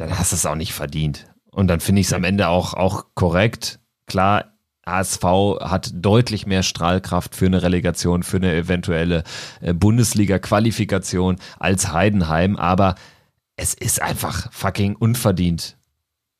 dann 0.00 0.18
hast 0.18 0.32
du 0.32 0.36
es 0.36 0.46
auch 0.46 0.54
nicht 0.54 0.72
verdient. 0.72 1.26
Und 1.50 1.68
dann 1.68 1.80
finde 1.80 2.00
ich 2.00 2.06
es 2.08 2.12
am 2.12 2.24
Ende 2.24 2.48
auch, 2.48 2.74
auch 2.74 3.06
korrekt. 3.14 3.80
Klar, 4.06 4.52
HSV 4.86 5.22
hat 5.60 5.90
deutlich 5.94 6.46
mehr 6.46 6.62
Strahlkraft 6.62 7.34
für 7.34 7.46
eine 7.46 7.62
Relegation, 7.62 8.22
für 8.22 8.38
eine 8.38 8.54
eventuelle 8.54 9.24
äh, 9.60 9.74
Bundesliga-Qualifikation 9.74 11.36
als 11.58 11.92
Heidenheim, 11.92 12.56
aber 12.56 12.94
es 13.56 13.74
ist 13.74 14.00
einfach 14.00 14.50
fucking 14.52 14.96
unverdient. 14.96 15.76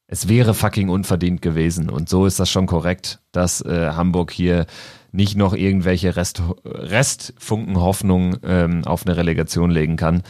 Es 0.06 0.26
wäre 0.26 0.54
fucking 0.54 0.88
unverdient 0.88 1.42
gewesen. 1.42 1.90
Und 1.90 2.08
so 2.08 2.26
ist 2.26 2.40
das 2.40 2.50
schon 2.50 2.66
korrekt, 2.66 3.20
dass 3.30 3.60
äh, 3.60 3.90
Hamburg 3.90 4.32
hier 4.32 4.66
nicht 5.12 5.36
noch 5.36 5.54
irgendwelche 5.54 6.16
Rest, 6.16 6.42
Restfunken 6.64 7.78
Hoffnung 7.78 8.38
ähm, 8.42 8.84
auf 8.86 9.06
eine 9.06 9.16
Relegation 9.16 9.70
legen 9.70 9.96
kann. 9.96 10.22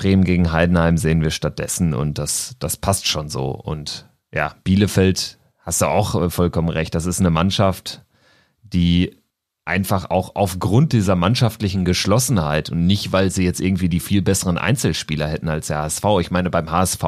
Bremen 0.00 0.24
gegen 0.24 0.50
Heidenheim 0.50 0.96
sehen 0.96 1.20
wir 1.20 1.30
stattdessen 1.30 1.92
und 1.92 2.16
das, 2.16 2.56
das 2.58 2.78
passt 2.78 3.06
schon 3.06 3.28
so. 3.28 3.50
Und 3.50 4.08
ja, 4.32 4.54
Bielefeld, 4.64 5.38
hast 5.58 5.82
du 5.82 5.86
auch 5.86 6.14
äh, 6.14 6.30
vollkommen 6.30 6.70
recht, 6.70 6.94
das 6.94 7.04
ist 7.04 7.20
eine 7.20 7.28
Mannschaft, 7.28 8.02
die 8.62 9.14
einfach 9.66 10.08
auch 10.08 10.36
aufgrund 10.36 10.94
dieser 10.94 11.16
mannschaftlichen 11.16 11.84
Geschlossenheit 11.84 12.70
und 12.70 12.86
nicht, 12.86 13.12
weil 13.12 13.30
sie 13.30 13.44
jetzt 13.44 13.60
irgendwie 13.60 13.90
die 13.90 14.00
viel 14.00 14.22
besseren 14.22 14.56
Einzelspieler 14.56 15.28
hätten 15.28 15.50
als 15.50 15.66
der 15.66 15.80
HSV. 15.80 16.04
Ich 16.20 16.30
meine, 16.30 16.48
beim 16.48 16.70
HSV 16.70 17.04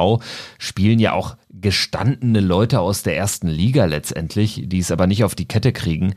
spielen 0.59 0.99
ja 0.99 1.14
auch 1.14 1.38
gestandene 1.49 2.40
Leute 2.40 2.80
aus 2.80 3.03
der 3.03 3.16
ersten 3.16 3.49
Liga 3.49 3.86
letztendlich, 3.86 4.64
die 4.66 4.80
es 4.80 4.90
aber 4.90 5.07
nicht 5.07 5.24
auf 5.24 5.34
die 5.34 5.49
Kette 5.49 5.72
kriegen. 5.72 6.14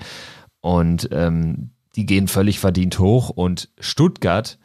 Und 0.60 1.08
ähm, 1.14 1.70
die 1.96 2.06
gehen 2.06 2.28
völlig 2.28 2.60
verdient 2.60 3.00
hoch. 3.00 3.30
Und 3.30 3.70
Stuttgart 3.80 4.58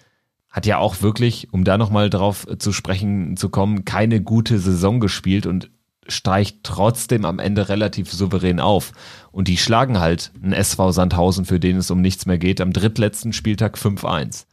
hat 0.51 0.67
ja 0.67 0.79
auch 0.79 1.01
wirklich, 1.01 1.53
um 1.53 1.65
da 1.65 1.79
nochmal 1.79 2.11
drauf 2.11 2.47
zu 2.59 2.73
sprechen 2.73 3.37
zu 3.37 3.49
kommen, 3.49 3.85
keine 3.85 4.21
gute 4.21 4.59
Saison 4.59 4.99
gespielt 4.99 5.47
und 5.47 5.71
streicht 6.09 6.65
trotzdem 6.65 7.25
am 7.25 7.39
Ende 7.39 7.69
relativ 7.69 8.13
souverän 8.13 8.59
auf. 8.59 8.93
Und 9.31 9.47
die 9.47 9.57
schlagen 9.57 10.01
halt 10.01 10.33
einen 10.43 10.53
SV 10.53 10.91
Sandhausen, 10.91 11.45
für 11.45 11.61
den 11.61 11.77
es 11.77 11.91
um 11.91 12.01
nichts 12.01 12.27
mehr 12.27 12.39
geht, 12.39 12.61
am 12.61 12.73
drittletzten 12.73 13.33
Spieltag 13.33 13.77
5-1. 13.77 14.47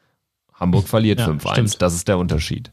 Hamburg 0.54 0.88
verliert 0.88 1.20
ja, 1.20 1.28
5-1. 1.28 1.78
Das 1.80 1.96
ist 1.96 2.08
der 2.08 2.20
Unterschied. 2.20 2.72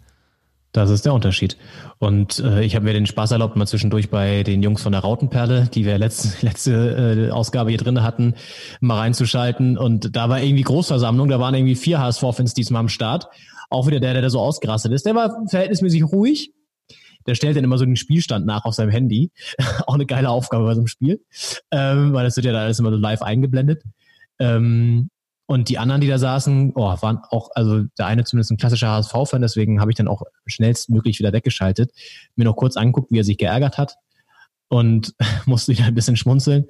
Das 0.75 0.91
ist 0.91 1.07
der 1.07 1.15
Unterschied. 1.15 1.57
Und 2.01 2.41
äh, 2.41 2.65
ich 2.65 2.75
habe 2.75 2.85
mir 2.85 2.95
den 2.95 3.07
Spaß 3.07 3.31
erlaubt, 3.31 3.55
mal 3.55 3.65
zwischendurch 3.65 4.11
bei 4.11 4.43
den 4.43 4.61
Jungs 4.61 4.83
von 4.83 4.91
der 4.91 5.03
Rautenperle, 5.03 5.69
die 5.73 5.85
wir 5.85 5.97
letzte, 5.99 6.31
letzte 6.45 7.29
äh, 7.29 7.31
Ausgabe 7.31 7.71
hier 7.71 7.79
drin 7.79 8.03
hatten, 8.03 8.35
mal 8.81 8.99
reinzuschalten. 8.99 9.79
Und 9.79 10.17
da 10.17 10.29
war 10.29 10.43
irgendwie 10.43 10.65
Großversammlung, 10.65 11.29
da 11.29 11.39
waren 11.39 11.55
irgendwie 11.55 11.77
vier 11.77 12.01
HSV-Fans 12.01 12.55
diesmal 12.55 12.81
am 12.81 12.89
Start. 12.89 13.29
Auch 13.71 13.87
wieder 13.87 14.01
der, 14.01 14.15
der 14.15 14.23
da 14.23 14.31
so 14.31 14.41
ausgerastet 14.41 14.91
ist. 14.91 15.07
Der 15.07 15.15
war 15.15 15.47
verhältnismäßig 15.49 16.03
ruhig. 16.03 16.53
Der 17.29 17.37
stellt 17.37 17.57
dann 17.57 17.63
immer 17.63 17.79
so 17.79 17.85
den 17.85 17.95
Spielstand 17.95 18.45
nach 18.45 18.65
auf 18.65 18.75
seinem 18.75 18.91
Handy. 18.91 19.31
Auch 19.87 19.95
eine 19.95 20.07
geile 20.07 20.29
Aufgabe 20.29 20.65
bei 20.65 20.75
so 20.75 20.81
einem 20.81 20.89
Spiel. 20.89 21.21
Ähm, 21.71 22.13
weil 22.15 22.25
das 22.25 22.35
wird 22.35 22.47
ja 22.47 22.53
da 22.53 22.63
alles 22.63 22.81
immer 22.81 22.91
so 22.91 22.97
live 22.97 23.23
eingeblendet. 23.23 23.85
Ähm, 24.41 25.09
und 25.47 25.69
die 25.69 25.79
anderen, 25.79 26.01
die 26.01 26.09
da 26.09 26.19
saßen, 26.19 26.73
oh, 26.75 26.97
waren 27.03 27.19
auch, 27.31 27.51
also 27.55 27.83
der 27.99 28.07
eine 28.07 28.25
zumindest 28.25 28.51
ein 28.51 28.57
klassischer 28.57 28.89
HSV-Fan, 28.89 29.43
deswegen 29.43 29.81
habe 29.81 29.91
ich 29.91 29.97
dann 29.97 30.09
auch 30.09 30.23
schnellstmöglich 30.47 31.19
wieder 31.19 31.33
weggeschaltet, 31.33 31.93
mir 32.37 32.45
noch 32.45 32.57
kurz 32.57 32.77
angeguckt, 32.77 33.11
wie 33.13 33.19
er 33.19 33.25
sich 33.25 33.39
geärgert 33.39 33.77
hat 33.77 33.97
und 34.69 35.15
musste 35.47 35.73
wieder 35.73 35.85
ein 35.85 35.95
bisschen 35.95 36.17
schmunzeln. 36.17 36.67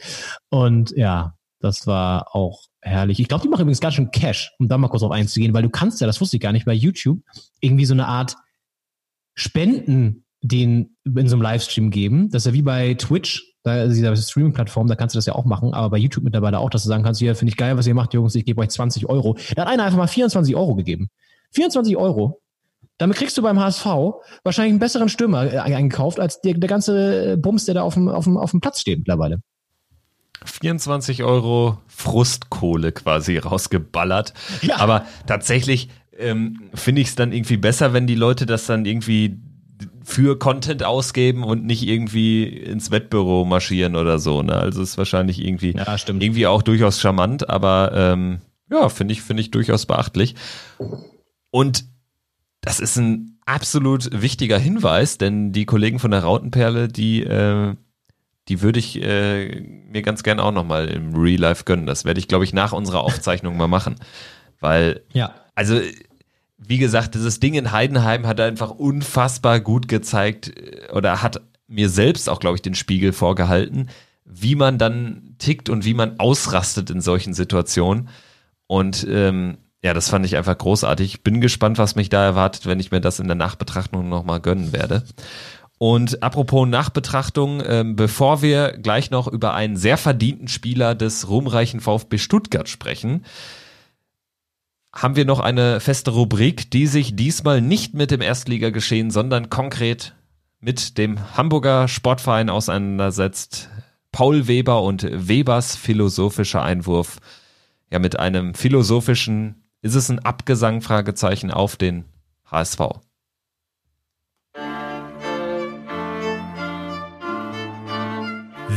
Und 0.51 0.91
ja, 0.97 1.35
Das 1.61 1.87
war 1.87 2.35
auch 2.35 2.64
herrlich. 2.83 3.20
Ich 3.20 3.29
glaube, 3.29 3.43
die 3.43 3.49
machen 3.49 3.62
übrigens 3.62 3.81
ganz 3.81 3.95
schön 3.95 4.11
Cash, 4.11 4.53
um 4.59 4.68
da 4.68 4.77
mal 4.77 4.89
kurz 4.89 5.03
auf 5.03 5.12
einzugehen, 5.12 5.55
weil 5.55 5.62
du 5.62 5.70
kannst 5.70 6.01
ja, 6.03 6.07
das 6.07 6.20
wusste 6.20 6.37
ich 6.37 6.43
gar 6.43 6.53
nicht, 6.53 6.66
bei 6.66 6.75
YouTube 6.75 7.20
irgendwie 7.61 7.87
so 7.87 7.95
eine 7.95 8.07
Art 8.07 8.37
Spenden 9.35 10.25
den 10.43 10.97
in 11.05 11.27
so 11.27 11.37
einem 11.37 11.43
Livestream 11.43 11.91
geben. 11.91 12.29
Das 12.31 12.43
ist 12.43 12.47
ja 12.47 12.53
wie 12.53 12.62
bei 12.62 12.93
Twitch, 12.95 13.53
da 13.65 13.83
ist 13.83 13.97
dieser 13.97 14.15
Streaming-Plattform, 14.15 14.87
da 14.87 14.95
kannst 14.95 15.15
du 15.15 15.19
das 15.19 15.27
ja 15.27 15.35
auch 15.35 15.47
machen, 15.47 15.73
aber 15.73 15.91
bei 15.91 15.97
YouTube 15.97 16.23
mittlerweile 16.23 16.59
auch, 16.59 16.69
dass 16.69 16.83
du 16.83 16.89
sagen 16.89 17.03
kannst, 17.03 17.19
hier 17.19 17.35
finde 17.35 17.51
ich 17.51 17.57
geil, 17.57 17.77
was 17.79 17.87
ihr 17.87 17.95
macht, 17.95 18.12
Jungs, 18.12 18.35
ich 18.35 18.45
gebe 18.45 18.61
euch 18.61 18.69
20 18.69 19.09
Euro. 19.09 19.39
Da 19.57 19.62
hat 19.62 19.69
einer 19.69 19.85
einfach 19.85 19.97
mal 19.97 20.07
24 20.07 20.55
Euro 20.55 20.75
gegeben. 20.75 21.09
24 21.53 21.97
Euro. 21.97 22.43
Damit 22.99 23.17
kriegst 23.17 23.37
du 23.39 23.43
beim 23.43 23.59
HSV 23.59 23.87
wahrscheinlich 24.45 24.73
einen 24.73 24.79
besseren 24.79 25.09
Stürmer 25.09 25.51
äh, 25.51 25.59
eingekauft, 25.59 26.21
als 26.21 26.43
der, 26.43 26.55
der 26.55 26.69
ganze 26.69 27.39
Bums, 27.39 27.65
der 27.65 27.75
da 27.75 27.83
auf 27.83 27.95
dem, 27.95 28.09
auf, 28.09 28.25
dem, 28.25 28.37
auf 28.37 28.51
dem 28.51 28.61
Platz 28.61 28.81
steht 28.81 28.99
mittlerweile. 28.99 29.41
24 30.45 31.25
Euro 31.25 31.79
Frustkohle 31.87 32.93
quasi 32.93 33.39
rausgeballert. 33.39 34.35
Ja. 34.61 34.77
Aber 34.77 35.07
tatsächlich 35.27 35.89
ähm, 36.19 36.69
finde 36.75 37.01
ich 37.01 37.09
es 37.09 37.15
dann 37.15 37.33
irgendwie 37.33 37.57
besser, 37.57 37.95
wenn 37.95 38.07
die 38.07 38.15
Leute 38.15 38.45
das 38.45 38.67
dann 38.67 38.85
irgendwie 38.85 39.41
für 40.05 40.38
Content 40.38 40.84
ausgeben 40.84 41.42
und 41.42 41.64
nicht 41.64 41.82
irgendwie 41.82 42.44
ins 42.44 42.90
Wettbüro 42.90 43.44
marschieren 43.44 43.96
oder 43.96 44.18
so. 44.18 44.42
Ne? 44.42 44.55
Also 44.55 44.82
ist 44.82 44.98
wahrscheinlich 44.98 45.42
irgendwie, 45.42 45.72
Ja, 45.72 45.96
irgendwie 46.07 46.46
auch 46.46 46.62
durchaus 46.62 47.00
charmant, 47.00 47.48
aber 47.48 47.92
ähm, 47.94 48.40
ja, 48.70 48.88
finde 48.90 49.12
ich, 49.12 49.22
finde 49.22 49.40
ich 49.40 49.50
durchaus 49.50 49.86
beachtlich. 49.86 50.34
Und 51.50 51.84
das 52.61 52.80
ist 52.80 52.96
ein 52.96 53.38
absolut 53.46 54.11
wichtiger 54.22 54.59
Hinweis, 54.59 55.18
denn 55.18 55.52
die 55.52 55.64
Kollegen 55.66 55.98
von 55.98 56.11
der 56.11 56.22
Rautenperle, 56.22 56.88
die, 56.88 57.22
äh, 57.22 57.74
die 58.48 58.61
würde 58.62 58.78
ich 58.78 59.02
äh, 59.02 59.61
mir 59.61 60.02
ganz 60.02 60.22
gern 60.22 60.40
auch 60.40 60.52
nochmal 60.52 60.88
im 60.88 61.14
Real 61.14 61.40
Life 61.40 61.64
gönnen. 61.64 61.86
Das 61.86 62.05
werde 62.05 62.20
ich, 62.20 62.28
glaube 62.28 62.44
ich, 62.44 62.52
nach 62.52 62.72
unserer 62.72 63.00
Aufzeichnung 63.00 63.57
mal 63.57 63.68
machen. 63.68 63.96
Weil 64.61 65.02
Ja. 65.12 65.34
also, 65.55 65.80
wie 66.59 66.78
gesagt, 66.78 67.14
dieses 67.14 67.40
Ding 67.40 67.55
in 67.55 67.72
Heidenheim 67.72 68.26
hat 68.26 68.40
einfach 68.40 68.70
unfassbar 68.70 69.61
gut 69.61 69.88
gezeigt 69.88 70.57
äh, 70.57 70.90
oder 70.92 71.22
hat 71.22 71.40
mir 71.66 71.88
selbst 71.88 72.28
auch, 72.28 72.40
glaube 72.40 72.57
ich, 72.57 72.62
den 72.62 72.74
Spiegel 72.74 73.12
vorgehalten, 73.12 73.88
wie 74.24 74.55
man 74.55 74.78
dann 74.78 75.34
tickt 75.38 75.68
und 75.68 75.84
wie 75.84 75.94
man 75.94 76.18
ausrastet 76.18 76.90
in 76.90 77.00
solchen 77.00 77.34
Situationen. 77.34 78.09
Und 78.66 79.07
ähm, 79.09 79.59
ja, 79.82 79.92
das 79.92 80.09
fand 80.09 80.24
ich 80.24 80.36
einfach 80.36 80.57
großartig. 80.57 81.22
Bin 81.22 81.40
gespannt, 81.40 81.78
was 81.78 81.94
mich 81.94 82.09
da 82.09 82.24
erwartet, 82.24 82.66
wenn 82.66 82.80
ich 82.80 82.90
mir 82.90 83.00
das 83.00 83.18
in 83.18 83.26
der 83.26 83.34
Nachbetrachtung 83.34 84.09
nochmal 84.09 84.40
gönnen 84.40 84.72
werde. 84.72 85.05
Und 85.78 86.22
apropos 86.22 86.66
Nachbetrachtung, 86.66 87.62
ähm, 87.66 87.96
bevor 87.96 88.40
wir 88.40 88.78
gleich 88.78 89.11
noch 89.11 89.28
über 89.28 89.55
einen 89.55 89.76
sehr 89.76 89.98
verdienten 89.98 90.48
Spieler 90.48 90.94
des 90.94 91.28
ruhmreichen 91.28 91.80
VfB 91.80 92.16
Stuttgart 92.18 92.68
sprechen, 92.68 93.24
haben 94.95 95.16
wir 95.16 95.24
noch 95.24 95.40
eine 95.40 95.80
feste 95.80 96.12
Rubrik, 96.12 96.70
die 96.70 96.86
sich 96.86 97.16
diesmal 97.16 97.61
nicht 97.61 97.95
mit 97.95 98.11
dem 98.11 98.20
Erstligageschehen, 98.20 99.11
sondern 99.11 99.51
konkret 99.51 100.14
mit 100.61 100.97
dem 100.99 101.36
Hamburger 101.36 101.88
Sportverein 101.88 102.49
auseinandersetzt. 102.49 103.68
Paul 104.12 104.47
Weber 104.47 104.82
und 104.82 105.07
Webers 105.11 105.74
philosophischer 105.74 106.62
Einwurf. 106.62 107.18
Ja, 107.90 107.99
mit 107.99 108.18
einem 108.18 108.55
philosophischen, 108.55 109.64
ist 109.82 109.95
es 109.95 110.09
ein 110.09 110.20
Abgesang, 110.20 110.80
Fragezeichen, 110.80 111.51
auf 111.51 111.76
den 111.76 112.05
HSV. 112.47 112.78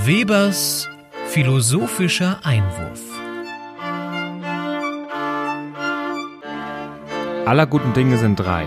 Webers 0.05 0.89
philosophischer 1.27 2.43
Einwurf. 2.43 3.06
Aller 7.47 7.65
guten 7.65 7.93
Dinge 7.93 8.17
sind 8.17 8.35
drei. 8.35 8.65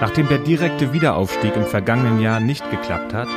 Nachdem 0.00 0.26
der 0.26 0.38
direkte 0.38 0.92
Wiederaufstieg 0.92 1.54
im 1.54 1.64
vergangenen 1.64 2.20
Jahr 2.20 2.40
nicht 2.40 2.68
geklappt 2.72 3.14
hat, 3.14 3.28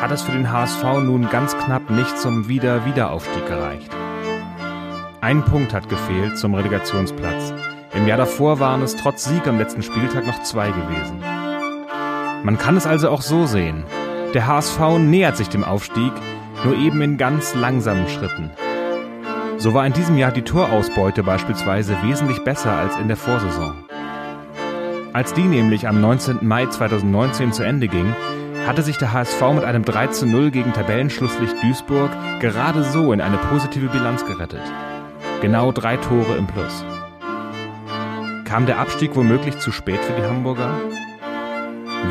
hat 0.00 0.10
es 0.12 0.22
für 0.22 0.32
den 0.32 0.50
HSV 0.50 0.82
nun 1.04 1.28
ganz 1.28 1.54
knapp 1.58 1.90
nicht 1.90 2.18
zum 2.18 2.48
Wieder-Wiederaufstieg 2.48 3.46
gereicht. 3.46 3.90
Ein 5.20 5.44
Punkt 5.44 5.74
hat 5.74 5.90
gefehlt 5.90 6.38
zum 6.38 6.54
Relegationsplatz. 6.54 7.52
Im 7.94 8.06
Jahr 8.06 8.16
davor 8.16 8.60
waren 8.60 8.80
es 8.80 8.96
trotz 8.96 9.26
Sieg 9.26 9.46
am 9.46 9.58
letzten 9.58 9.82
Spieltag 9.82 10.26
noch 10.26 10.42
zwei 10.42 10.68
gewesen. 10.70 11.20
Man 12.44 12.56
kann 12.56 12.78
es 12.78 12.86
also 12.86 13.10
auch 13.10 13.20
so 13.20 13.44
sehen. 13.44 13.84
Der 14.32 14.46
HSV 14.46 14.80
nähert 15.00 15.36
sich 15.36 15.50
dem 15.50 15.64
Aufstieg, 15.64 16.14
nur 16.64 16.74
eben 16.74 17.02
in 17.02 17.18
ganz 17.18 17.54
langsamen 17.54 18.08
Schritten. 18.08 18.52
So 19.58 19.72
war 19.72 19.86
in 19.86 19.94
diesem 19.94 20.18
Jahr 20.18 20.32
die 20.32 20.42
Torausbeute 20.42 21.22
beispielsweise 21.22 21.96
wesentlich 22.02 22.44
besser 22.44 22.72
als 22.72 22.96
in 22.96 23.08
der 23.08 23.16
Vorsaison. 23.16 23.74
Als 25.14 25.32
die 25.32 25.44
nämlich 25.44 25.88
am 25.88 26.00
19. 26.00 26.40
Mai 26.42 26.66
2019 26.66 27.52
zu 27.52 27.62
Ende 27.62 27.88
ging, 27.88 28.14
hatte 28.66 28.82
sich 28.82 28.98
der 28.98 29.14
HSV 29.14 29.40
mit 29.54 29.64
einem 29.64 29.84
3 29.84 30.08
zu 30.08 30.26
0 30.26 30.50
gegen 30.50 30.74
Tabellenschlusslicht 30.74 31.62
Duisburg 31.62 32.10
gerade 32.40 32.84
so 32.84 33.12
in 33.12 33.22
eine 33.22 33.38
positive 33.38 33.88
Bilanz 33.88 34.26
gerettet. 34.26 34.62
Genau 35.40 35.72
drei 35.72 35.96
Tore 35.96 36.36
im 36.36 36.46
Plus. 36.46 36.84
Kam 38.44 38.66
der 38.66 38.78
Abstieg 38.78 39.16
womöglich 39.16 39.58
zu 39.58 39.72
spät 39.72 40.00
für 40.00 40.20
die 40.20 40.26
Hamburger? 40.26 40.74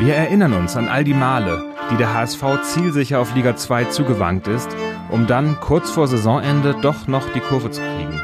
Wir 0.00 0.14
erinnern 0.14 0.52
uns 0.52 0.76
an 0.76 0.88
all 0.88 1.04
die 1.04 1.14
Male, 1.14 1.64
die 1.92 1.96
der 1.96 2.12
HSV 2.12 2.42
zielsicher 2.62 3.20
auf 3.20 3.34
Liga 3.34 3.54
2 3.56 3.84
zugewankt 3.84 4.48
ist, 4.48 4.68
um 5.10 5.26
dann 5.26 5.58
kurz 5.60 5.90
vor 5.90 6.06
Saisonende 6.06 6.74
doch 6.82 7.06
noch 7.06 7.28
die 7.32 7.40
Kurve 7.40 7.70
zu 7.70 7.80
kriegen. 7.80 8.20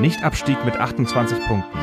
Nicht 0.00 0.22
Abstieg 0.22 0.64
mit 0.64 0.76
28 0.76 1.46
Punkten. 1.46 1.78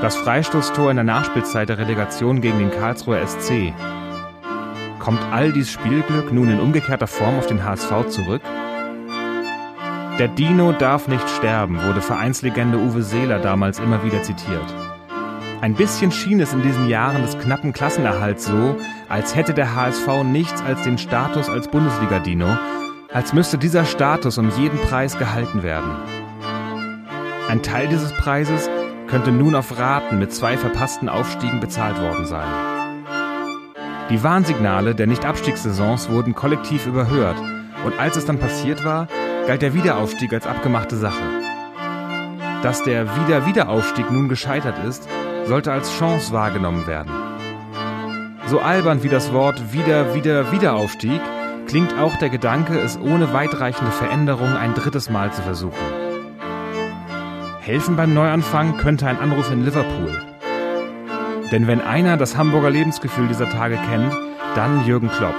Das 0.00 0.16
Freistoßtor 0.16 0.90
in 0.90 0.96
der 0.96 1.04
Nachspielzeit 1.04 1.68
der 1.68 1.78
Relegation 1.78 2.40
gegen 2.40 2.58
den 2.58 2.70
Karlsruher 2.70 3.26
SC. 3.26 3.72
Kommt 4.98 5.20
all 5.32 5.52
dies 5.52 5.70
Spielglück 5.70 6.32
nun 6.32 6.50
in 6.50 6.60
umgekehrter 6.60 7.06
Form 7.06 7.38
auf 7.38 7.46
den 7.46 7.64
HSV 7.64 8.08
zurück? 8.08 8.42
Der 10.18 10.28
Dino 10.28 10.72
darf 10.72 11.08
nicht 11.08 11.28
sterben, 11.28 11.78
wurde 11.84 12.00
Vereinslegende 12.00 12.78
Uwe 12.78 13.02
Seeler 13.02 13.38
damals 13.38 13.78
immer 13.78 14.02
wieder 14.02 14.22
zitiert. 14.22 14.74
Ein 15.60 15.74
bisschen 15.74 16.10
schien 16.10 16.40
es 16.40 16.52
in 16.52 16.62
diesen 16.62 16.88
Jahren 16.88 17.22
des 17.22 17.38
knappen 17.38 17.72
Klassenerhalts 17.72 18.46
so, 18.46 18.76
als 19.08 19.34
hätte 19.34 19.54
der 19.54 19.74
HSV 19.74 20.22
nichts 20.24 20.62
als 20.62 20.82
den 20.82 20.98
Status 20.98 21.48
als 21.48 21.68
Bundesliga-Dino, 21.68 22.46
als 23.12 23.32
müsste 23.32 23.58
dieser 23.58 23.84
Status 23.84 24.38
um 24.38 24.50
jeden 24.58 24.78
Preis 24.78 25.18
gehalten 25.18 25.62
werden. 25.62 25.90
Ein 27.48 27.62
Teil 27.62 27.88
dieses 27.88 28.12
Preises 28.12 28.68
könnte 29.06 29.30
nun 29.30 29.54
auf 29.54 29.78
Raten 29.78 30.18
mit 30.18 30.32
zwei 30.32 30.56
verpassten 30.56 31.08
Aufstiegen 31.08 31.60
bezahlt 31.60 32.00
worden 32.00 32.26
sein. 32.26 32.48
Die 34.10 34.22
Warnsignale 34.22 34.94
der 34.94 35.06
Nicht-Abstiegssaisons 35.06 36.10
wurden 36.10 36.34
kollektiv 36.34 36.86
überhört 36.86 37.36
und 37.84 37.98
als 37.98 38.16
es 38.16 38.24
dann 38.24 38.38
passiert 38.38 38.84
war, 38.84 39.08
galt 39.46 39.62
der 39.62 39.74
Wiederaufstieg 39.74 40.32
als 40.32 40.46
abgemachte 40.46 40.96
Sache. 40.96 41.22
Dass 42.62 42.82
der 42.82 43.06
Wieder-Wiederaufstieg 43.16 44.10
nun 44.10 44.28
gescheitert 44.28 44.76
ist, 44.84 45.08
sollte 45.44 45.72
als 45.72 45.96
Chance 45.96 46.32
wahrgenommen 46.32 46.86
werden. 46.86 47.12
So 48.48 48.60
albern 48.60 49.02
wie 49.02 49.08
das 49.08 49.32
Wort 49.32 49.72
Wieder-Wieder-Wiederaufstieg 49.72 51.20
klingt 51.66 51.98
auch 51.98 52.16
der 52.16 52.30
Gedanke, 52.30 52.78
es 52.78 52.98
ohne 52.98 53.32
weitreichende 53.32 53.92
Veränderung 53.92 54.56
ein 54.56 54.74
drittes 54.74 55.10
Mal 55.10 55.32
zu 55.32 55.42
versuchen. 55.42 55.74
Helfen 57.60 57.96
beim 57.96 58.14
Neuanfang 58.14 58.76
könnte 58.76 59.06
ein 59.06 59.18
Anruf 59.18 59.50
in 59.50 59.64
Liverpool. 59.64 60.22
Denn 61.50 61.66
wenn 61.66 61.80
einer 61.80 62.16
das 62.16 62.36
Hamburger 62.36 62.70
Lebensgefühl 62.70 63.28
dieser 63.28 63.50
Tage 63.50 63.76
kennt, 63.76 64.14
dann 64.54 64.86
Jürgen 64.86 65.08
Klopp. 65.08 65.34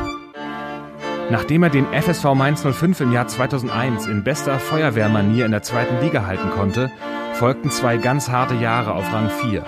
Nachdem 1.29 1.63
er 1.63 1.69
den 1.69 1.85
FSV 1.91 2.33
Mainz 2.35 2.63
05 2.63 3.01
im 3.01 3.11
Jahr 3.11 3.27
2001 3.27 4.07
in 4.07 4.23
bester 4.23 4.59
Feuerwehrmanier 4.59 5.45
in 5.45 5.51
der 5.51 5.63
zweiten 5.63 6.01
Liga 6.01 6.25
halten 6.25 6.49
konnte, 6.51 6.91
folgten 7.33 7.69
zwei 7.69 7.97
ganz 7.97 8.29
harte 8.29 8.55
Jahre 8.55 8.93
auf 8.93 9.11
Rang 9.13 9.29
4. 9.29 9.63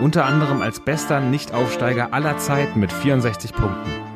Unter 0.00 0.24
anderem 0.24 0.60
als 0.60 0.80
bester 0.80 1.20
Nichtaufsteiger 1.20 2.12
aller 2.12 2.36
Zeiten 2.38 2.80
mit 2.80 2.92
64 2.92 3.52
Punkten. 3.52 4.13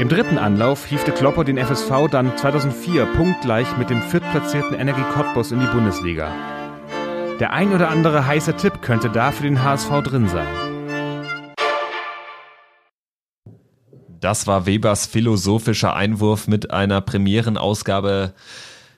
Im 0.00 0.08
dritten 0.08 0.38
Anlauf 0.38 0.86
hiefte 0.86 1.12
Klopper 1.12 1.44
den 1.44 1.56
FSV 1.56 2.08
dann 2.10 2.36
2004 2.36 3.06
punktgleich 3.14 3.76
mit 3.76 3.90
dem 3.90 4.02
viertplatzierten 4.02 4.74
Energie 4.74 5.04
Cottbus 5.12 5.52
in 5.52 5.60
die 5.60 5.68
Bundesliga. 5.68 6.32
Der 7.38 7.52
ein 7.52 7.72
oder 7.72 7.90
andere 7.90 8.26
heiße 8.26 8.56
Tipp 8.56 8.82
könnte 8.82 9.08
da 9.08 9.30
für 9.30 9.44
den 9.44 9.62
HSV 9.62 9.90
drin 10.02 10.28
sein. 10.28 10.48
Das 14.08 14.48
war 14.48 14.66
Webers 14.66 15.06
philosophischer 15.06 15.94
Einwurf 15.94 16.48
mit 16.48 16.72
einer 16.72 17.00
Premierenausgabe 17.00 18.34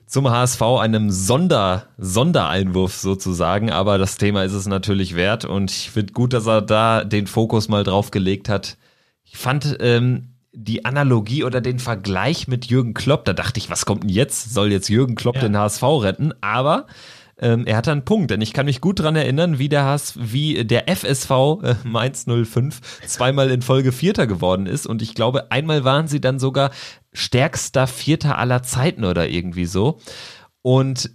zum 0.07 0.31
HSV, 0.31 0.63
einem 0.63 1.11
Sonder, 1.11 1.89
Sondereinwurf 1.99 2.95
sozusagen. 2.95 3.71
Aber 3.71 3.99
das 3.99 4.17
Thema 4.17 4.45
ist 4.45 4.55
es 4.55 4.67
natürlich 4.67 5.15
wert 5.15 5.45
und 5.45 5.71
ich 5.71 5.91
finde 5.91 6.15
gut, 6.15 6.33
dass 6.33 6.47
er 6.47 6.63
da 6.63 7.05
den 7.05 7.27
Fokus 7.27 7.69
mal 7.69 7.85
drauf 7.85 8.11
gelegt 8.11 8.49
hat. 8.49 8.79
Ich 9.25 9.37
fand, 9.37 9.77
ähm, 9.81 10.36
die 10.59 10.85
Analogie 10.87 11.45
oder 11.45 11.61
den 11.61 11.79
Vergleich 11.79 12.49
mit 12.49 12.65
Jürgen 12.67 12.95
Klopp, 12.95 13.27
da 13.27 13.35
dachte 13.35 13.59
ich, 13.59 13.69
was 13.69 13.85
kommt 13.85 14.05
denn 14.05 14.11
jetzt? 14.11 14.55
Soll 14.55 14.73
jetzt 14.73 14.89
Jürgen 14.89 15.15
Klopp 15.15 15.37
Ja. 15.37 15.43
den 15.43 15.57
HSV 15.57 15.83
retten? 15.83 16.33
Aber 16.41 16.87
ähm, 17.39 17.67
er 17.67 17.77
hat 17.77 17.89
einen 17.89 18.07
Punkt, 18.07 18.31
denn 18.31 18.41
ich 18.41 18.55
kann 18.55 18.65
mich 18.65 18.81
gut 18.81 18.99
dran 19.01 19.15
erinnern, 19.17 19.59
wie 19.59 19.69
der 19.69 19.85
HSV, 19.85 20.17
wie 20.19 20.65
der 20.65 20.89
FSV 20.89 21.31
äh, 21.63 21.75
Mainz 21.85 22.25
05 22.25 22.81
zweimal 23.07 23.51
in 23.51 23.61
Folge 23.61 23.93
Vierter 23.93 24.27
geworden 24.27 24.65
ist 24.65 24.87
und 24.87 25.03
ich 25.03 25.15
glaube, 25.15 25.51
einmal 25.51 25.85
waren 25.85 26.09
sie 26.09 26.23
dann 26.23 26.39
sogar 26.39 26.71
stärkster 27.13 27.87
Vierter 27.87 28.39
aller 28.39 28.63
Zeiten 28.63 29.05
oder 29.05 29.29
irgendwie 29.29 29.67
so. 29.67 29.99
Und 30.63 31.11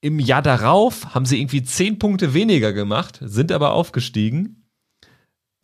im 0.00 0.18
Jahr 0.18 0.42
darauf 0.42 1.14
haben 1.14 1.24
sie 1.24 1.40
irgendwie 1.40 1.62
zehn 1.62 2.00
Punkte 2.00 2.34
weniger 2.34 2.72
gemacht, 2.72 3.20
sind 3.22 3.52
aber 3.52 3.72
aufgestiegen. 3.72 4.63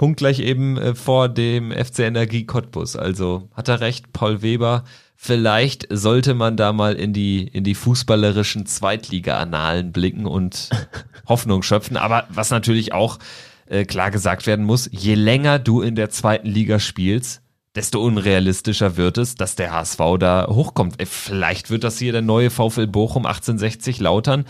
Punktgleich 0.00 0.38
eben 0.38 0.78
äh, 0.78 0.94
vor 0.94 1.28
dem 1.28 1.72
FC 1.72 1.98
Energie 1.98 2.46
Cottbus. 2.46 2.96
Also 2.96 3.50
hat 3.52 3.68
er 3.68 3.82
recht, 3.82 4.14
Paul 4.14 4.40
Weber. 4.40 4.84
Vielleicht 5.14 5.86
sollte 5.90 6.32
man 6.32 6.56
da 6.56 6.72
mal 6.72 6.94
in 6.94 7.12
die, 7.12 7.46
in 7.46 7.64
die 7.64 7.74
fußballerischen 7.74 8.64
Zweitliga-Annalen 8.64 9.92
blicken 9.92 10.24
und 10.24 10.70
Hoffnung 11.28 11.62
schöpfen. 11.62 11.98
Aber 11.98 12.24
was 12.30 12.48
natürlich 12.48 12.94
auch 12.94 13.18
äh, 13.66 13.84
klar 13.84 14.10
gesagt 14.10 14.46
werden 14.46 14.64
muss, 14.64 14.88
je 14.90 15.16
länger 15.16 15.58
du 15.58 15.82
in 15.82 15.96
der 15.96 16.08
zweiten 16.08 16.48
Liga 16.48 16.78
spielst, 16.78 17.42
desto 17.74 18.02
unrealistischer 18.02 18.96
wird 18.96 19.18
es, 19.18 19.34
dass 19.34 19.54
der 19.54 19.70
HSV 19.70 20.00
da 20.18 20.46
hochkommt. 20.48 20.98
Äh, 20.98 21.04
Vielleicht 21.04 21.68
wird 21.68 21.84
das 21.84 21.98
hier 21.98 22.12
der 22.12 22.22
neue 22.22 22.48
VfL 22.48 22.86
Bochum 22.86 23.26
1860 23.26 24.00
Lautern, 24.00 24.46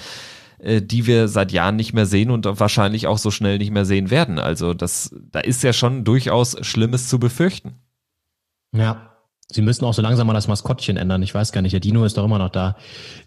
äh, 0.63 0.83
die 0.83 1.07
wir 1.07 1.29
seit 1.29 1.53
Jahren 1.53 1.77
nicht 1.77 1.93
mehr 1.93 2.07
sehen 2.07 2.31
und 2.31 2.47
wahrscheinlich 2.59 3.07
auch 3.07 3.19
so 3.19 3.31
schnell 3.31 3.59
nicht 3.59 3.71
mehr 3.71 3.85
sehen 3.85 4.11
werden. 4.11 4.39
Also 4.39 4.75
das, 4.75 5.15
da 5.31 5.41
ist 5.41 5.63
ja 5.63 5.73
schon 5.73 6.05
durchaus 6.05 6.57
Schlimmes 6.67 7.09
zu 7.09 7.19
befürchten. 7.19 7.81
Ja. 8.75 9.07
Sie 9.53 9.63
müssten 9.63 9.85
auch 9.85 9.95
so 9.95 10.03
langsam 10.03 10.29
mal 10.29 10.33
das 10.35 10.47
Maskottchen 10.47 10.97
ändern. 10.97 11.23
Ich 11.23 11.35
weiß 11.35 11.51
gar 11.51 11.61
nicht, 11.61 11.73
der 11.73 11.81
Dino 11.81 12.05
ist 12.05 12.17
doch 12.17 12.25
immer 12.25 12.39
noch 12.39 12.51
da. 12.51 12.77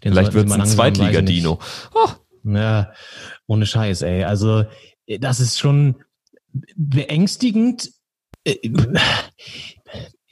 Den 0.02 0.12
Vielleicht 0.12 0.32
wird 0.32 0.46
es 0.46 0.52
ein 0.52 0.64
Zweitliga-Dino. 0.64 1.58
Oh. 1.94 2.08
Ja, 2.44 2.92
ohne 3.46 3.66
Scheiß, 3.66 4.02
ey. 4.02 4.24
Also, 4.24 4.64
das 5.20 5.40
ist 5.40 5.58
schon 5.58 5.96
beängstigend. 6.76 7.90
Äh, 8.44 8.70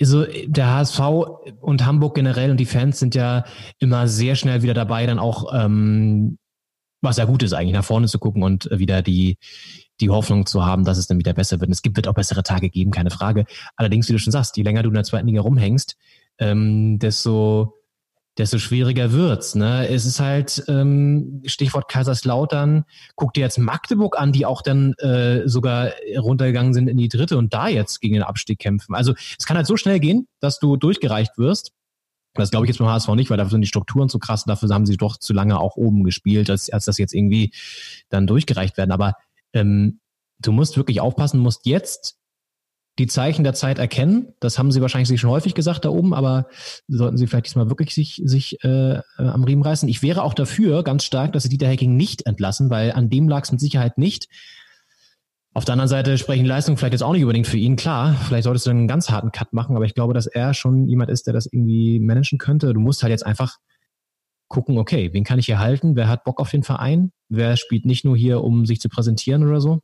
Also, 0.01 0.25
der 0.47 0.75
HSV 0.75 1.01
und 1.61 1.87
Hamburg 1.87 2.15
generell 2.15 2.51
und 2.51 2.57
die 2.57 2.67
Fans 2.67 2.99
sind 2.99 3.15
ja 3.15 3.45
immer 3.79 4.09
sehr 4.09 4.35
schnell 4.35 4.63
wieder 4.63 4.75
dabei, 4.75 5.07
dann 5.07 5.19
auch, 5.19 5.53
ähm, 5.55 6.39
was 7.03 7.17
ja 7.19 7.25
gut 7.25 7.43
ist 7.43 7.53
eigentlich, 7.53 7.75
nach 7.75 7.85
vorne 7.85 8.07
zu 8.07 8.19
gucken 8.19 8.43
und 8.43 8.69
wieder 8.73 9.03
die, 9.03 9.37
die 10.01 10.09
Hoffnung 10.09 10.47
zu 10.47 10.65
haben, 10.65 10.85
dass 10.85 10.99
es 10.99 11.07
dann 11.07 11.19
wieder 11.19 11.35
besser 11.35 11.61
wird. 11.61 11.69
Und 11.69 11.73
es 11.73 11.83
gibt, 11.83 11.97
wird 11.97 12.09
auch 12.09 12.15
bessere 12.15 12.43
Tage 12.43 12.71
geben, 12.71 12.93
keine 12.93 13.11
Frage. 13.11 13.45
Allerdings, 13.77 14.09
wie 14.09 14.13
du 14.13 14.19
schon 14.19 14.33
sagst, 14.33 14.57
je 14.57 14.63
länger 14.63 14.83
du 14.83 14.89
in 14.89 14.95
der 14.95 15.05
zweiten 15.05 15.27
Liga 15.27 15.43
rumhängst, 15.43 15.97
ähm, 16.39 16.99
desto, 16.99 17.75
desto 18.39 18.59
schwieriger 18.59 19.13
wird's. 19.13 19.55
Ne? 19.57 19.89
Es 19.89 20.07
ist 20.07 20.21
halt 20.21 20.65
ähm, 20.69 21.43
Stichwort 21.45 21.89
Kaiserslautern. 21.89 22.85
Guck 23.17 23.35
dir 23.35 23.41
jetzt 23.41 23.59
Magdeburg 23.59 24.19
an, 24.19 24.33
die 24.33 24.47
auch 24.47 24.63
dann 24.63 24.95
äh, 24.95 25.47
sogar 25.47 25.91
runtergegangen 26.17 26.73
sind 26.73 26.89
in 26.89 26.97
die 26.97 27.09
dritte 27.09 27.37
und 27.37 27.53
da 27.53 27.69
jetzt 27.69 28.01
gegen 28.01 28.15
den 28.15 28.23
Abstieg 28.23 28.61
kämpfen. 28.61 28.95
Also 28.95 29.15
es 29.39 29.45
kann 29.45 29.57
halt 29.57 29.67
so 29.67 29.77
schnell 29.77 30.01
gehen, 30.01 30.29
dass 30.41 30.59
du 30.59 30.77
durchgereicht 30.77 31.37
wirst. 31.37 31.73
Das 32.35 32.51
glaube 32.51 32.65
ich 32.65 32.69
jetzt 32.69 32.79
beim 32.79 32.89
HSV 32.89 33.09
nicht, 33.11 33.31
weil 33.31 33.37
dafür 33.37 33.51
sind 33.51 33.61
die 33.61 33.67
Strukturen 33.67 34.09
zu 34.09 34.19
krass. 34.19 34.45
Dafür 34.45 34.69
haben 34.71 34.87
sie 34.87 34.97
doch 34.97 35.19
zu 35.19 35.33
lange 35.33 35.61
auch 35.61 35.77
oben 35.77 36.03
gespielt, 36.05 36.49
als, 36.49 36.71
als 36.71 36.87
das 36.87 36.99
jetzt 36.99 37.15
irgendwie 37.15 37.53
dann 38.09 38.27
durchgereicht 38.27 38.77
werden. 38.79 38.93
Aber 38.93 39.15
ähm, 39.53 40.01
du 40.39 40.53
musst 40.53 40.77
wirklich 40.77 41.01
aufpassen, 41.01 41.41
musst 41.41 41.67
jetzt 41.67 42.19
die 42.99 43.07
Zeichen 43.07 43.43
der 43.43 43.55
Zeit 43.55 43.79
erkennen. 43.79 44.35
Das 44.41 44.59
haben 44.59 44.71
sie 44.71 44.83
wahrscheinlich 44.83 45.09
sich 45.09 45.21
schon 45.21 45.31
häufig 45.31 45.55
gesagt 45.55 45.85
da 45.85 45.89
oben, 45.89 46.13
aber 46.13 46.47
sollten 46.89 47.17
sie 47.17 47.27
vielleicht 47.27 47.47
diesmal 47.47 47.71
wirklich 47.71 47.95
sich, 47.95 48.21
sich 48.25 48.63
äh, 48.65 48.97
äh, 48.97 49.03
am 49.17 49.45
Riemen 49.45 49.63
reißen. 49.63 49.89
Ich 49.89 50.03
wäre 50.03 50.23
auch 50.23 50.35
dafür 50.35 50.83
ganz 50.83 51.05
stark, 51.05 51.33
dass 51.33 51.45
sie 51.45 51.49
Dieter 51.49 51.69
Hecking 51.69 51.97
nicht 51.97 52.27
entlassen, 52.27 52.69
weil 52.69 52.93
an 52.93 53.09
dem 53.09 53.29
lag 53.29 53.45
es 53.45 53.53
mit 53.53 53.61
Sicherheit 53.61 53.97
nicht. 53.97 54.29
Auf 55.55 55.67
der 55.67 55.75
anderen 55.75 55.89
Seite 55.89 56.17
sprechen 56.17 56.47
Leistungen 56.47 56.79
vielleicht 56.79 56.95
jetzt 56.95 57.03
auch 57.03 57.13
nicht 57.13 57.23
unbedingt 57.23 57.47
für 57.47 57.59
ihn. 57.59 57.77
Klar, 57.77 58.15
vielleicht 58.27 58.45
solltest 58.45 58.67
du 58.67 58.71
einen 58.71 58.89
ganz 58.89 59.11
harten 59.11 59.33
Cut 59.33 59.53
machen, 59.53 59.77
aber 59.77 59.85
ich 59.85 59.95
glaube, 59.95 60.15
dass 60.15 60.27
er 60.27 60.55
schon 60.55 60.89
jemand 60.89 61.11
ist, 61.11 61.27
der 61.27 61.35
das 61.35 61.47
irgendwie 61.47 62.01
managen 62.01 62.39
könnte. 62.39 62.73
Du 62.73 62.81
musst 62.81 63.03
halt 63.03 63.11
jetzt 63.11 63.27
einfach 63.27 63.59
gucken, 64.49 64.79
okay, 64.79 65.11
wen 65.13 65.25
kann 65.25 65.39
ich 65.39 65.47
hier 65.47 65.59
halten? 65.59 65.95
Wer 65.95 66.09
hat 66.09 66.25
Bock 66.25 66.41
auf 66.41 66.51
den 66.51 66.63
Verein? 66.63 67.13
Wer 67.29 67.57
spielt 67.57 67.85
nicht 67.85 68.05
nur 68.05 68.17
hier, 68.17 68.43
um 68.43 68.65
sich 68.65 68.81
zu 68.81 68.89
präsentieren 68.89 69.47
oder 69.47 69.61
so? 69.61 69.81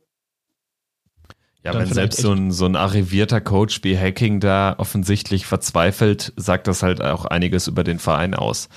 Ja, 1.63 1.73
Dann 1.73 1.81
wenn 1.81 1.93
selbst 1.93 2.21
so 2.21 2.31
ein, 2.31 2.51
so 2.51 2.65
ein 2.65 2.75
arrivierter 2.75 3.41
Coach 3.41 3.83
wie 3.83 3.97
Hacking 3.97 4.39
da 4.39 4.75
offensichtlich 4.77 5.45
verzweifelt, 5.45 6.33
sagt 6.35 6.67
das 6.67 6.83
halt 6.83 7.01
auch 7.01 7.25
einiges 7.25 7.67
über 7.67 7.83
den 7.83 7.99
Verein 7.99 8.33
aus. 8.33 8.69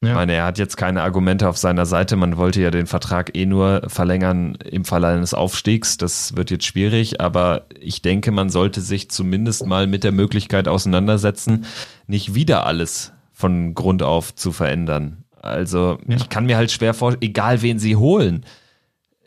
Ja. 0.00 0.10
Ich 0.10 0.14
meine, 0.14 0.32
er 0.34 0.44
hat 0.44 0.58
jetzt 0.58 0.76
keine 0.76 1.02
Argumente 1.02 1.48
auf 1.48 1.56
seiner 1.58 1.84
Seite. 1.84 2.14
Man 2.14 2.36
wollte 2.36 2.60
ja 2.60 2.70
den 2.70 2.86
Vertrag 2.86 3.36
eh 3.36 3.46
nur 3.46 3.82
verlängern 3.88 4.54
im 4.64 4.84
Falle 4.84 5.08
eines 5.08 5.34
Aufstiegs. 5.34 5.96
Das 5.96 6.36
wird 6.36 6.52
jetzt 6.52 6.66
schwierig, 6.66 7.20
aber 7.20 7.66
ich 7.80 8.00
denke, 8.00 8.30
man 8.30 8.48
sollte 8.48 8.80
sich 8.80 9.10
zumindest 9.10 9.66
mal 9.66 9.88
mit 9.88 10.04
der 10.04 10.12
Möglichkeit 10.12 10.68
auseinandersetzen, 10.68 11.64
nicht 12.06 12.34
wieder 12.36 12.64
alles 12.64 13.12
von 13.32 13.74
Grund 13.74 14.04
auf 14.04 14.34
zu 14.36 14.52
verändern. 14.52 15.24
Also 15.42 15.98
Ja. 16.06 16.14
ich 16.16 16.28
kann 16.28 16.46
mir 16.46 16.56
halt 16.56 16.70
schwer 16.70 16.94
vorstellen, 16.94 17.22
egal 17.22 17.62
wen 17.62 17.80
sie 17.80 17.96
holen, 17.96 18.44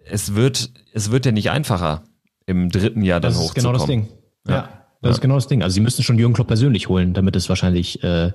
es 0.06 0.36
wird, 0.36 0.72
es 0.94 1.12
wird 1.12 1.26
ja 1.26 1.32
nicht 1.34 1.50
einfacher, 1.52 2.04
im 2.46 2.70
dritten 2.70 3.02
Jahr 3.02 3.20
dann 3.20 3.34
Das 3.34 3.44
ist 3.44 3.56
genau 3.56 3.70
hochzukommen. 3.74 4.02
das 4.06 4.10
Ding. 4.10 4.18
Ja, 4.48 4.56
Ja. 4.56 4.70
das 5.02 5.18
ist 5.18 5.22
genau 5.22 5.36
das 5.36 5.48
Ding. 5.48 5.64
Also 5.64 5.74
sie 5.74 5.80
müssten 5.82 6.04
schon 6.04 6.18
Jürgen 6.18 6.34
Klopp 6.34 6.48
persönlich 6.48 6.88
holen, 6.88 7.14
damit 7.14 7.36
es 7.36 7.50
wahrscheinlich 7.50 8.02
äh, 8.04 8.32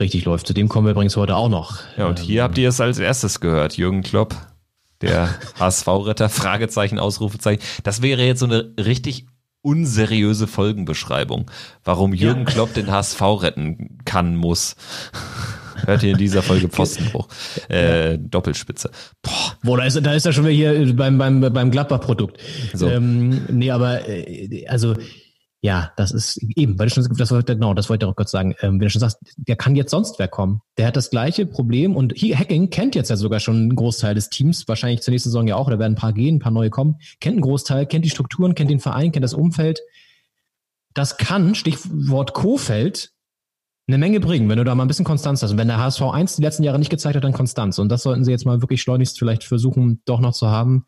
richtig 0.00 0.24
läuft. 0.24 0.46
Zu 0.46 0.54
dem 0.54 0.68
kommen 0.68 0.86
wir 0.86 0.92
übrigens 0.92 1.16
heute 1.16 1.36
auch 1.36 1.48
noch. 1.48 1.80
Ja, 1.96 2.06
und 2.06 2.18
hier 2.18 2.42
habt 2.42 2.58
ihr 2.58 2.68
es 2.68 2.80
als 2.80 2.98
erstes 2.98 3.40
gehört. 3.40 3.76
Jürgen 3.76 4.02
Klopp, 4.02 4.34
der 5.00 5.28
HSV-Retter, 5.58 6.28
Fragezeichen, 6.28 6.98
Ausrufezeichen. 6.98 7.62
Das 7.82 8.02
wäre 8.02 8.24
jetzt 8.24 8.40
so 8.40 8.46
eine 8.46 8.72
richtig 8.78 9.26
unseriöse 9.62 10.46
Folgenbeschreibung, 10.46 11.50
warum 11.84 12.12
Jürgen 12.12 12.44
Klopp 12.44 12.74
den 12.74 12.90
HSV 12.90 13.22
retten 13.22 13.98
kann, 14.04 14.36
muss. 14.36 14.76
Hört 15.86 16.02
ihr 16.02 16.12
in 16.12 16.18
dieser 16.18 16.42
Folge 16.42 16.68
Pfostenbruch. 16.68 17.28
Äh, 17.68 18.18
Doppelspitze. 18.18 18.90
Boah, 19.22 19.56
Boah, 19.62 19.78
da 19.78 19.84
ist, 19.84 20.04
da 20.04 20.12
ist 20.12 20.26
er 20.26 20.32
schon 20.32 20.44
wieder 20.44 20.74
hier 20.74 20.94
beim, 20.94 21.16
beim, 21.18 21.40
beim 21.40 21.70
Gladbach-Produkt. 21.70 22.38
So. 22.74 22.88
Ähm, 22.88 23.42
nee, 23.48 23.70
aber 23.70 24.06
äh, 24.06 24.66
also 24.68 24.94
ja, 25.64 25.94
das 25.96 26.10
ist 26.10 26.36
eben, 26.56 26.78
weil 26.78 26.88
du 26.88 26.92
schon 26.92 27.16
das 27.16 27.30
wollte, 27.30 27.54
genau, 27.54 27.72
das 27.72 27.88
wollte 27.88 28.04
ich 28.04 28.10
auch 28.12 28.16
kurz 28.16 28.30
sagen. 28.30 28.54
Ähm, 28.60 28.72
wenn 28.72 28.80
du 28.80 28.90
schon 28.90 29.00
sagst, 29.00 29.16
der 29.38 29.56
kann 29.56 29.74
jetzt 29.74 29.92
sonst 29.92 30.18
wer 30.18 30.28
kommen. 30.28 30.60
Der 30.76 30.86
hat 30.86 30.94
das 30.94 31.08
gleiche 31.08 31.46
Problem 31.46 31.96
und 31.96 32.12
hier, 32.14 32.38
Hacking 32.38 32.68
kennt 32.68 32.94
jetzt 32.94 33.08
ja 33.08 33.16
sogar 33.16 33.40
schon 33.40 33.56
einen 33.56 33.74
Großteil 33.74 34.14
des 34.14 34.28
Teams, 34.28 34.68
wahrscheinlich 34.68 35.00
zur 35.00 35.12
nächsten 35.12 35.30
Saison 35.30 35.46
ja 35.46 35.56
auch, 35.56 35.70
da 35.70 35.78
werden 35.78 35.94
ein 35.94 35.96
paar 35.98 36.12
gehen, 36.12 36.36
ein 36.36 36.38
paar 36.38 36.52
neue 36.52 36.68
kommen, 36.68 36.96
kennt 37.18 37.36
einen 37.36 37.40
Großteil, 37.40 37.86
kennt 37.86 38.04
die 38.04 38.10
Strukturen, 38.10 38.54
kennt 38.54 38.68
den 38.68 38.78
Verein, 38.78 39.10
kennt 39.10 39.24
das 39.24 39.32
Umfeld. 39.32 39.80
Das 40.92 41.16
kann, 41.16 41.54
Stichwort 41.54 42.34
Kofeld, 42.34 43.12
eine 43.86 43.96
Menge 43.96 44.20
bringen, 44.20 44.50
wenn 44.50 44.58
du 44.58 44.64
da 44.64 44.74
mal 44.74 44.84
ein 44.84 44.88
bisschen 44.88 45.06
Konstanz 45.06 45.42
hast. 45.42 45.52
Und 45.52 45.56
wenn 45.56 45.68
der 45.68 45.78
HSV 45.78 46.02
1 46.02 46.36
die 46.36 46.42
letzten 46.42 46.64
Jahre 46.64 46.78
nicht 46.78 46.90
gezeigt 46.90 47.16
hat, 47.16 47.24
dann 47.24 47.32
Konstanz. 47.32 47.78
Und 47.78 47.88
das 47.88 48.02
sollten 48.02 48.22
sie 48.22 48.32
jetzt 48.32 48.44
mal 48.44 48.60
wirklich 48.60 48.82
schleunigst 48.82 49.18
vielleicht 49.18 49.44
versuchen, 49.44 50.02
doch 50.04 50.20
noch 50.20 50.34
zu 50.34 50.48
haben. 50.48 50.84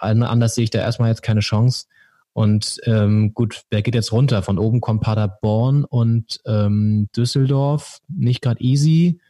Anders 0.00 0.56
sehe 0.56 0.64
ich 0.64 0.70
da 0.70 0.80
erstmal 0.80 1.10
jetzt 1.10 1.22
keine 1.22 1.40
Chance. 1.40 1.86
Und 2.32 2.78
ähm, 2.84 3.34
gut, 3.34 3.62
wer 3.70 3.82
geht 3.82 3.94
jetzt 3.94 4.12
runter? 4.12 4.42
Von 4.42 4.58
oben 4.58 4.80
kommt 4.80 5.02
Paderborn 5.02 5.84
und 5.84 6.40
ähm, 6.46 7.08
Düsseldorf. 7.16 8.00
Nicht 8.08 8.40
gerade 8.40 8.62
easy, 8.62 9.20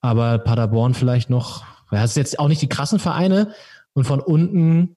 aber 0.00 0.38
Paderborn 0.38 0.94
vielleicht 0.94 1.30
noch. 1.30 1.64
Das 1.90 2.10
ist 2.10 2.16
jetzt 2.16 2.38
auch 2.38 2.48
nicht 2.48 2.62
die 2.62 2.68
krassen 2.68 2.98
Vereine. 2.98 3.52
Und 3.92 4.04
von 4.04 4.20
unten 4.20 4.96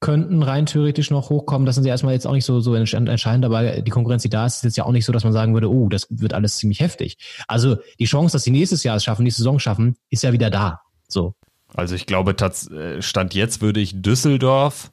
könnten 0.00 0.42
rein 0.42 0.66
theoretisch 0.66 1.12
noch 1.12 1.30
hochkommen. 1.30 1.64
Das 1.64 1.76
sind 1.76 1.84
ja 1.84 1.92
erstmal 1.92 2.12
jetzt 2.12 2.26
auch 2.26 2.32
nicht 2.32 2.44
so, 2.44 2.60
so 2.60 2.72
entsch- 2.72 2.96
entscheidend, 3.08 3.44
aber 3.44 3.82
die 3.82 3.90
Konkurrenz, 3.90 4.22
die 4.22 4.28
da 4.28 4.44
ist, 4.44 4.56
ist 4.56 4.64
jetzt 4.64 4.76
ja 4.76 4.84
auch 4.84 4.90
nicht 4.90 5.04
so, 5.04 5.12
dass 5.12 5.22
man 5.22 5.32
sagen 5.32 5.54
würde, 5.54 5.70
oh, 5.70 5.88
das 5.88 6.08
wird 6.10 6.34
alles 6.34 6.56
ziemlich 6.56 6.80
heftig. 6.80 7.16
Also 7.46 7.76
die 8.00 8.06
Chance, 8.06 8.32
dass 8.32 8.42
sie 8.42 8.50
nächstes 8.50 8.82
Jahr 8.82 8.96
es 8.96 9.04
schaffen, 9.04 9.22
nächste 9.22 9.42
Saison 9.42 9.60
schaffen, 9.60 9.94
ist 10.10 10.24
ja 10.24 10.32
wieder 10.32 10.50
da. 10.50 10.80
So. 11.06 11.34
Also 11.72 11.94
ich 11.94 12.06
glaube, 12.06 12.34
äh, 12.34 13.00
Stand 13.00 13.32
jetzt 13.32 13.62
würde 13.62 13.78
ich 13.78 14.02
Düsseldorf, 14.02 14.90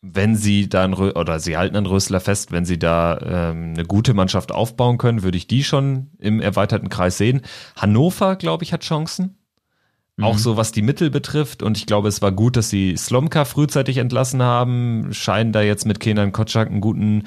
wenn 0.00 0.36
sie 0.36 0.68
dann, 0.68 0.94
oder 0.94 1.40
sie 1.40 1.56
halten 1.56 1.76
an 1.76 1.86
Rösler 1.86 2.20
fest, 2.20 2.52
wenn 2.52 2.64
sie 2.64 2.78
da 2.78 3.18
ähm, 3.20 3.74
eine 3.74 3.84
gute 3.84 4.14
Mannschaft 4.14 4.52
aufbauen 4.52 4.98
können, 4.98 5.22
würde 5.22 5.36
ich 5.36 5.48
die 5.48 5.64
schon 5.64 6.10
im 6.18 6.40
erweiterten 6.40 6.88
Kreis 6.88 7.18
sehen. 7.18 7.42
Hannover, 7.76 8.36
glaube 8.36 8.64
ich, 8.64 8.72
hat 8.72 8.82
Chancen. 8.82 9.38
Auch 10.20 10.36
so, 10.36 10.56
was 10.56 10.72
die 10.72 10.82
Mittel 10.82 11.10
betrifft. 11.10 11.62
Und 11.62 11.76
ich 11.76 11.86
glaube, 11.86 12.08
es 12.08 12.20
war 12.22 12.32
gut, 12.32 12.56
dass 12.56 12.70
sie 12.70 12.96
Slomka 12.96 13.44
frühzeitig 13.44 13.98
entlassen 13.98 14.42
haben. 14.42 15.12
Scheinen 15.12 15.52
da 15.52 15.62
jetzt 15.62 15.86
mit 15.86 16.00
Kenan 16.00 16.32
Kotschak 16.32 16.68
einen 16.68 16.80
guten 16.80 17.24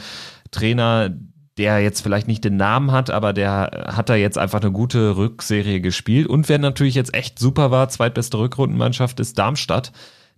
Trainer, 0.52 1.10
der 1.58 1.80
jetzt 1.80 2.02
vielleicht 2.02 2.28
nicht 2.28 2.44
den 2.44 2.58
Namen 2.58 2.92
hat, 2.92 3.10
aber 3.10 3.32
der 3.32 3.88
hat 3.96 4.10
da 4.10 4.16
jetzt 4.16 4.38
einfach 4.38 4.60
eine 4.62 4.72
gute 4.72 5.16
Rückserie 5.16 5.80
gespielt. 5.80 6.28
Und 6.28 6.50
wer 6.50 6.58
natürlich 6.58 6.96
jetzt 6.96 7.14
echt 7.14 7.40
super 7.40 7.72
war, 7.72 7.88
zweitbeste 7.88 8.38
Rückrundenmannschaft 8.38 9.20
ist 9.22 9.38
Darmstadt, 9.38 9.94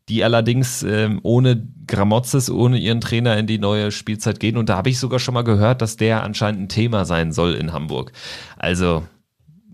die 0.10 0.24
allerdings 0.24 0.84
ähm, 0.84 1.20
ohne 1.24 1.68
Gramozis, 1.88 2.50
ohne 2.50 2.78
ihren 2.78 3.02
Trainer 3.02 3.38
in 3.38 3.48
die 3.48 3.60
neue 3.60 3.92
Spielzeit 3.92 4.40
gehen. 4.40 4.58
Und 4.58 4.70
da 4.70 4.78
habe 4.78 4.90
ich 4.90 5.00
sogar 5.00 5.20
schon 5.20 5.34
mal 5.34 5.44
gehört, 5.44 5.82
dass 5.82 5.98
der 5.98 6.24
anscheinend 6.24 6.62
ein 6.62 6.70
Thema 6.70 7.06
sein 7.06 7.32
soll 7.32 7.54
in 7.54 7.72
Hamburg. 7.72 8.12
Also 8.58 9.04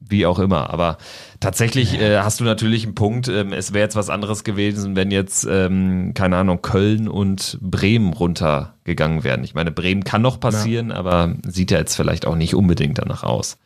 wie 0.09 0.25
auch 0.25 0.39
immer. 0.39 0.71
Aber 0.71 0.97
tatsächlich 1.39 1.99
äh, 1.99 2.17
hast 2.19 2.39
du 2.39 2.43
natürlich 2.43 2.83
einen 2.83 2.95
Punkt. 2.95 3.27
Ähm, 3.27 3.53
es 3.53 3.73
wäre 3.73 3.83
jetzt 3.83 3.95
was 3.95 4.09
anderes 4.09 4.43
gewesen, 4.43 4.95
wenn 4.95 5.11
jetzt, 5.11 5.47
ähm, 5.49 6.13
keine 6.13 6.37
Ahnung, 6.37 6.61
Köln 6.61 7.07
und 7.07 7.57
Bremen 7.61 8.13
runtergegangen 8.13 9.23
wären. 9.23 9.43
Ich 9.43 9.53
meine, 9.53 9.71
Bremen 9.71 10.03
kann 10.03 10.21
noch 10.21 10.39
passieren, 10.39 10.89
ja. 10.89 10.95
aber 10.95 11.35
sieht 11.47 11.71
ja 11.71 11.77
jetzt 11.77 11.95
vielleicht 11.95 12.25
auch 12.25 12.35
nicht 12.35 12.55
unbedingt 12.55 12.97
danach 12.97 13.23
aus. 13.23 13.57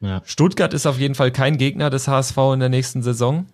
Ja. 0.00 0.20
Stuttgart 0.24 0.74
ist 0.74 0.86
auf 0.86 0.98
jeden 0.98 1.14
Fall 1.14 1.30
kein 1.30 1.58
Gegner 1.58 1.88
des 1.90 2.08
HSV 2.08 2.36
in 2.54 2.60
der 2.60 2.68
nächsten 2.68 3.02
Saison. 3.02 3.46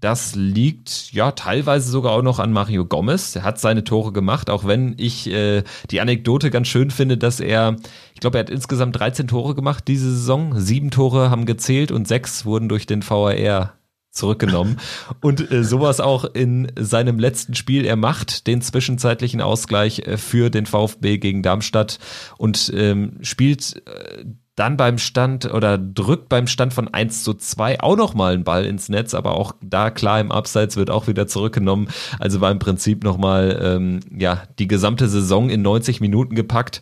Das 0.00 0.34
liegt 0.34 1.12
ja 1.12 1.32
teilweise 1.32 1.90
sogar 1.90 2.12
auch 2.12 2.22
noch 2.22 2.38
an 2.38 2.52
Mario 2.52 2.84
Gomez. 2.84 3.34
Er 3.34 3.44
hat 3.44 3.58
seine 3.58 3.82
Tore 3.82 4.12
gemacht, 4.12 4.50
auch 4.50 4.66
wenn 4.66 4.94
ich 4.98 5.30
äh, 5.30 5.62
die 5.90 6.00
Anekdote 6.00 6.50
ganz 6.50 6.68
schön 6.68 6.90
finde, 6.90 7.16
dass 7.16 7.40
er, 7.40 7.76
ich 8.14 8.20
glaube, 8.20 8.38
er 8.38 8.40
hat 8.40 8.50
insgesamt 8.50 8.98
13 8.98 9.28
Tore 9.28 9.54
gemacht 9.54 9.84
diese 9.88 10.10
Saison. 10.10 10.58
Sieben 10.60 10.90
Tore 10.90 11.30
haben 11.30 11.46
gezählt 11.46 11.92
und 11.92 12.06
sechs 12.06 12.44
wurden 12.44 12.68
durch 12.68 12.86
den 12.86 13.02
VAR 13.08 13.76
zurückgenommen. 14.16 14.78
Und 15.20 15.50
äh, 15.52 15.62
sowas 15.62 16.00
auch 16.00 16.24
in 16.24 16.72
seinem 16.78 17.18
letzten 17.18 17.54
Spiel. 17.54 17.84
Er 17.84 17.96
macht 17.96 18.46
den 18.46 18.62
zwischenzeitlichen 18.62 19.40
Ausgleich 19.40 20.00
äh, 20.00 20.16
für 20.16 20.50
den 20.50 20.66
VfB 20.66 21.18
gegen 21.18 21.42
Darmstadt 21.42 21.98
und 22.38 22.72
ähm, 22.74 23.18
spielt 23.20 23.82
äh, 23.86 24.24
dann 24.56 24.78
beim 24.78 24.96
Stand 24.96 25.44
oder 25.52 25.76
drückt 25.76 26.30
beim 26.30 26.46
Stand 26.46 26.72
von 26.72 26.92
1 26.92 27.22
zu 27.22 27.34
2 27.34 27.80
auch 27.80 27.96
nochmal 27.96 28.32
einen 28.32 28.44
Ball 28.44 28.64
ins 28.64 28.88
Netz, 28.88 29.12
aber 29.12 29.36
auch 29.36 29.52
da 29.60 29.90
klar 29.90 30.18
im 30.18 30.32
Abseits 30.32 30.76
wird 30.76 30.90
auch 30.90 31.06
wieder 31.06 31.26
zurückgenommen. 31.26 31.88
Also 32.18 32.40
war 32.40 32.50
im 32.50 32.58
Prinzip 32.58 33.04
nochmal 33.04 33.60
ähm, 33.62 34.00
ja, 34.10 34.44
die 34.58 34.66
gesamte 34.66 35.08
Saison 35.08 35.50
in 35.50 35.60
90 35.60 36.00
Minuten 36.00 36.34
gepackt. 36.34 36.80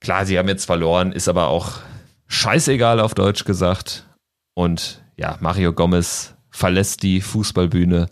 Klar, 0.00 0.24
sie 0.24 0.38
haben 0.38 0.48
jetzt 0.48 0.64
verloren, 0.64 1.10
ist 1.10 1.28
aber 1.28 1.48
auch 1.48 1.80
scheißegal 2.28 3.00
auf 3.00 3.14
Deutsch 3.14 3.44
gesagt. 3.44 4.06
Und 4.54 5.02
ja, 5.16 5.38
Mario 5.40 5.72
Gomez 5.72 6.34
verlässt 6.50 7.02
die 7.02 7.20
Fußballbühne. 7.20 8.06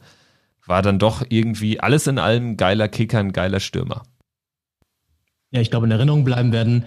War 0.67 0.83
dann 0.83 0.99
doch 0.99 1.23
irgendwie 1.29 1.79
alles 1.79 2.09
in 2.09 2.19
allem 2.19 2.57
geiler 2.57 2.89
Kicker, 2.89 3.19
ein 3.21 3.33
geiler 3.33 3.61
Stürmer. 3.61 4.03
Ja, 5.53 5.61
ich 5.61 5.71
glaube, 5.71 5.87
in 5.87 5.93
Erinnerung 5.93 6.25
bleiben 6.25 6.53
werden 6.53 6.85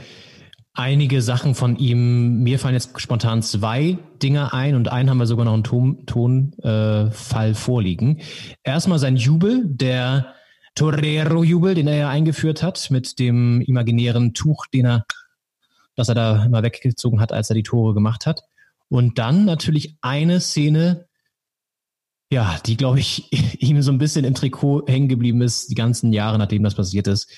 einige 0.73 1.21
Sachen 1.21 1.55
von 1.55 1.77
ihm. 1.77 2.41
Mir 2.43 2.59
fallen 2.59 2.73
jetzt 2.73 2.99
spontan 2.99 3.41
zwei 3.41 3.97
Dinge 4.21 4.53
ein 4.53 4.75
und 4.75 4.87
einen 4.87 5.09
haben 5.09 5.19
wir 5.19 5.27
sogar 5.27 5.45
noch 5.45 5.53
einen 5.53 5.63
Tonfall 5.63 6.03
Ton, 6.05 6.53
äh, 6.63 7.53
vorliegen. 7.53 8.21
Erstmal 8.63 8.99
sein 8.99 9.15
Jubel, 9.15 9.63
der 9.65 10.33
Torero-Jubel, 10.75 11.75
den 11.75 11.87
er 11.87 11.97
ja 11.97 12.09
eingeführt 12.09 12.63
hat, 12.63 12.89
mit 12.89 13.19
dem 13.19 13.61
imaginären 13.61 14.33
Tuch, 14.33 14.65
den 14.67 14.85
er, 14.85 15.05
das 15.95 16.09
er 16.09 16.15
da 16.15 16.45
immer 16.45 16.63
weggezogen 16.63 17.19
hat, 17.19 17.31
als 17.31 17.49
er 17.49 17.55
die 17.55 17.63
Tore 17.63 17.93
gemacht 17.93 18.25
hat. 18.25 18.41
Und 18.89 19.19
dann 19.19 19.45
natürlich 19.45 19.97
eine 20.01 20.39
Szene, 20.39 21.05
ja, 22.31 22.57
die, 22.65 22.77
glaube 22.77 22.99
ich, 22.99 23.31
ihm 23.61 23.79
so 23.83 23.91
ein 23.91 23.99
bisschen 23.99 24.25
im 24.25 24.33
Trikot 24.33 24.87
hängen 24.87 25.07
geblieben 25.07 25.41
ist, 25.41 25.69
die 25.69 25.75
ganzen 25.75 26.13
Jahre, 26.13 26.39
nachdem 26.39 26.63
das 26.63 26.73
passiert 26.73 27.07
ist 27.07 27.31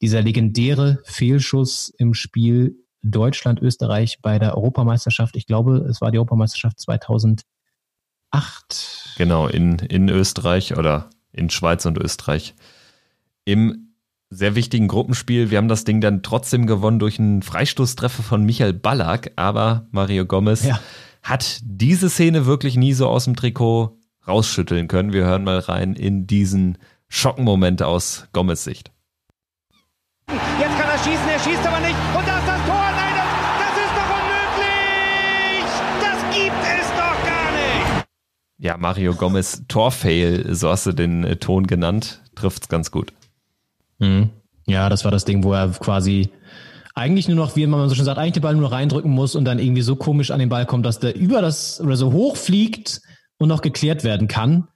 dieser 0.00 0.22
legendäre 0.22 1.00
Fehlschuss 1.04 1.92
im 1.98 2.14
Spiel 2.14 2.76
Deutschland-Österreich 3.02 4.18
bei 4.22 4.38
der 4.38 4.56
Europameisterschaft. 4.56 5.36
Ich 5.36 5.46
glaube, 5.46 5.86
es 5.88 6.00
war 6.00 6.10
die 6.10 6.18
Europameisterschaft 6.18 6.80
2008. 6.80 7.44
Genau, 9.16 9.46
in, 9.46 9.78
in 9.78 10.08
Österreich 10.08 10.76
oder 10.76 11.10
in 11.32 11.50
Schweiz 11.50 11.86
und 11.86 11.98
Österreich. 11.98 12.54
Im 13.44 13.94
sehr 14.30 14.54
wichtigen 14.54 14.88
Gruppenspiel. 14.88 15.50
Wir 15.50 15.58
haben 15.58 15.68
das 15.68 15.84
Ding 15.84 16.00
dann 16.00 16.22
trotzdem 16.22 16.66
gewonnen 16.66 16.98
durch 16.98 17.18
einen 17.18 17.42
Freistoßtreffer 17.42 18.22
von 18.22 18.44
Michael 18.44 18.72
Ballack, 18.72 19.32
aber 19.36 19.86
Mario 19.92 20.26
Gomez 20.26 20.64
ja. 20.64 20.80
hat 21.22 21.60
diese 21.62 22.10
Szene 22.10 22.46
wirklich 22.46 22.76
nie 22.76 22.92
so 22.92 23.08
aus 23.08 23.24
dem 23.24 23.36
Trikot 23.36 23.96
rausschütteln 24.26 24.88
können. 24.88 25.12
Wir 25.12 25.24
hören 25.24 25.44
mal 25.44 25.60
rein 25.60 25.94
in 25.94 26.26
diesen 26.26 26.78
Schockenmoment 27.08 27.82
aus 27.82 28.26
Gomez 28.32 28.64
Sicht. 28.64 28.90
Jetzt 30.58 30.78
kann 30.78 30.88
er 30.88 30.98
schießen, 30.98 31.28
er 31.28 31.38
schießt 31.38 31.66
aber 31.66 31.80
nicht. 31.80 31.94
Und 32.16 32.26
da 32.26 32.38
ist 32.38 32.48
das 32.48 32.64
Tor. 32.66 32.84
Nein, 32.96 33.14
das, 33.14 33.28
das 33.62 33.74
ist 33.84 33.94
doch 33.94 34.10
unmöglich. 34.18 35.70
Das 36.00 36.18
gibt 36.34 36.62
es 36.62 36.88
doch 36.90 37.26
gar 37.26 37.52
nicht. 37.52 38.06
Ja, 38.58 38.76
Mario 38.76 39.14
Gomez 39.14 39.62
Torfail, 39.68 40.54
so 40.54 40.70
hast 40.70 40.86
du 40.86 40.92
den 40.92 41.24
äh, 41.24 41.36
Ton 41.36 41.66
genannt, 41.66 42.22
trifft's 42.34 42.68
ganz 42.68 42.90
gut. 42.90 43.12
Mhm. 43.98 44.30
Ja, 44.66 44.88
das 44.88 45.04
war 45.04 45.12
das 45.12 45.24
Ding, 45.24 45.44
wo 45.44 45.52
er 45.52 45.68
quasi 45.68 46.30
eigentlich 46.94 47.28
nur 47.28 47.36
noch, 47.36 47.54
wie 47.54 47.66
man 47.66 47.88
so 47.88 47.94
schon 47.94 48.04
sagt, 48.04 48.18
eigentlich 48.18 48.32
den 48.32 48.42
Ball 48.42 48.56
nur 48.56 48.72
reindrücken 48.72 49.10
muss 49.10 49.36
und 49.36 49.44
dann 49.44 49.58
irgendwie 49.58 49.82
so 49.82 49.94
komisch 49.94 50.30
an 50.32 50.40
den 50.40 50.48
Ball 50.48 50.66
kommt, 50.66 50.86
dass 50.86 50.98
der 50.98 51.14
über 51.14 51.42
das 51.42 51.80
oder 51.80 51.96
so 51.96 52.12
hoch 52.12 52.36
fliegt 52.36 53.00
und 53.38 53.48
noch 53.48 53.60
geklärt 53.62 54.02
werden 54.02 54.26
kann. 54.26 54.66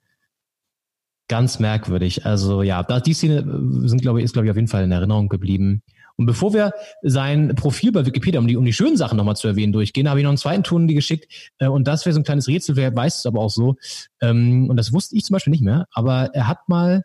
Ganz 1.30 1.60
merkwürdig. 1.60 2.26
Also 2.26 2.62
ja, 2.62 2.82
die 2.82 3.14
Szene 3.14 3.38
äh, 3.38 3.88
sind, 3.88 4.02
glaube 4.02 4.18
ich, 4.18 4.24
ist, 4.24 4.32
glaube 4.32 4.46
ich, 4.46 4.50
auf 4.50 4.56
jeden 4.56 4.66
Fall 4.66 4.82
in 4.82 4.90
Erinnerung 4.90 5.28
geblieben. 5.28 5.80
Und 6.16 6.26
bevor 6.26 6.52
wir 6.52 6.72
sein 7.02 7.54
Profil 7.54 7.92
bei 7.92 8.04
Wikipedia, 8.04 8.40
um 8.40 8.48
die, 8.48 8.56
um 8.56 8.64
die 8.64 8.72
schönen 8.72 8.96
Sachen 8.96 9.16
nochmal 9.16 9.36
zu 9.36 9.46
erwähnen, 9.46 9.72
durchgehen, 9.72 10.08
habe 10.08 10.18
ich 10.18 10.24
noch 10.24 10.30
einen 10.30 10.38
zweiten 10.38 10.64
Ton 10.64 10.88
geschickt. 10.88 11.52
Äh, 11.58 11.68
und 11.68 11.86
das 11.86 12.04
wäre 12.04 12.14
so 12.14 12.18
ein 12.18 12.24
kleines 12.24 12.48
Rätsel, 12.48 12.74
wer 12.74 12.96
weiß 12.96 13.18
es 13.18 13.26
aber 13.26 13.38
auch 13.38 13.50
so. 13.50 13.76
Ähm, 14.20 14.68
und 14.68 14.76
das 14.76 14.92
wusste 14.92 15.14
ich 15.14 15.24
zum 15.24 15.34
Beispiel 15.34 15.52
nicht 15.52 15.62
mehr. 15.62 15.86
Aber 15.92 16.30
er 16.34 16.48
hat 16.48 16.68
mal 16.68 17.04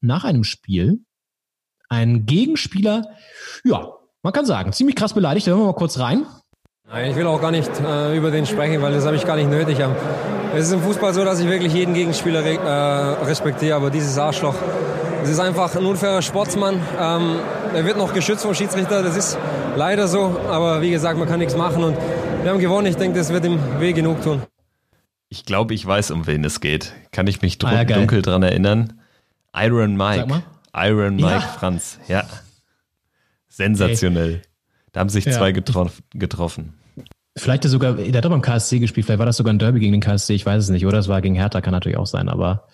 nach 0.00 0.24
einem 0.24 0.42
Spiel 0.42 1.04
einen 1.88 2.26
Gegenspieler, 2.26 3.06
ja, 3.62 3.88
man 4.24 4.32
kann 4.32 4.46
sagen, 4.46 4.72
ziemlich 4.72 4.96
krass 4.96 5.14
beleidigt. 5.14 5.46
Da 5.46 5.52
hören 5.52 5.60
wir 5.60 5.66
mal 5.66 5.74
kurz 5.74 5.96
rein. 6.00 6.26
Ich 7.08 7.14
will 7.14 7.28
auch 7.28 7.40
gar 7.40 7.52
nicht 7.52 7.70
äh, 7.86 8.16
über 8.16 8.32
den 8.32 8.46
sprechen, 8.46 8.82
weil 8.82 8.92
das 8.92 9.06
habe 9.06 9.14
ich 9.14 9.24
gar 9.24 9.36
nicht 9.36 9.48
nötig. 9.48 9.78
Es 10.52 10.66
ist 10.66 10.72
im 10.72 10.82
Fußball 10.82 11.14
so, 11.14 11.24
dass 11.24 11.38
ich 11.38 11.48
wirklich 11.48 11.72
jeden 11.72 11.94
Gegenspieler 11.94 12.44
äh, 12.44 13.24
respektiere, 13.24 13.76
aber 13.76 13.90
dieses 13.90 14.18
Arschloch, 14.18 14.56
es 15.22 15.28
ist 15.28 15.38
einfach 15.38 15.76
ein 15.76 15.86
unfairer 15.86 16.22
Sportsmann. 16.22 16.80
Ähm, 17.00 17.36
er 17.72 17.84
wird 17.84 17.96
noch 17.96 18.12
geschützt 18.12 18.42
vom 18.42 18.52
Schiedsrichter, 18.52 19.04
das 19.04 19.16
ist 19.16 19.38
leider 19.76 20.08
so, 20.08 20.40
aber 20.48 20.82
wie 20.82 20.90
gesagt, 20.90 21.18
man 21.18 21.28
kann 21.28 21.38
nichts 21.38 21.56
machen 21.56 21.84
und 21.84 21.96
wir 22.42 22.50
haben 22.50 22.58
gewonnen. 22.58 22.86
Ich 22.86 22.96
denke, 22.96 23.16
das 23.16 23.32
wird 23.32 23.44
ihm 23.44 23.60
weh 23.78 23.92
genug 23.92 24.22
tun. 24.22 24.42
Ich 25.28 25.44
glaube, 25.44 25.72
ich 25.74 25.86
weiß, 25.86 26.10
um 26.10 26.26
wen 26.26 26.44
es 26.44 26.60
geht. 26.60 26.94
Kann 27.12 27.28
ich 27.28 27.42
mich 27.42 27.64
ah, 27.64 27.72
ja, 27.72 27.84
dunkel 27.84 28.20
dran 28.20 28.42
erinnern? 28.42 29.00
Iron 29.54 29.96
Mike. 29.96 30.42
Iron 30.74 31.14
Mike 31.14 31.28
ja. 31.28 31.40
Franz, 31.40 32.00
ja. 32.08 32.24
Sensationell. 33.46 34.34
Hey. 34.34 34.42
Da 34.90 35.00
haben 35.00 35.10
sich 35.10 35.26
ja. 35.26 35.32
zwei 35.32 35.52
getrof 35.52 36.02
getroffen. 36.12 36.79
Vielleicht 37.40 37.64
sogar, 37.64 37.94
der 37.94 38.14
hat 38.14 38.24
doch 38.24 38.30
beim 38.30 38.42
KSC 38.42 38.80
gespielt, 38.80 39.06
vielleicht 39.06 39.18
war 39.18 39.26
das 39.26 39.38
sogar 39.38 39.52
ein 39.52 39.58
Derby 39.58 39.80
gegen 39.80 39.92
den 39.92 40.02
KSC, 40.02 40.34
ich 40.34 40.44
weiß 40.44 40.64
es 40.64 40.70
nicht, 40.70 40.84
oder? 40.84 40.98
Das 40.98 41.08
war 41.08 41.22
gegen 41.22 41.34
Hertha, 41.34 41.60
kann 41.60 41.72
natürlich 41.72 41.96
auch 41.96 42.06
sein, 42.06 42.28
aber 42.28 42.66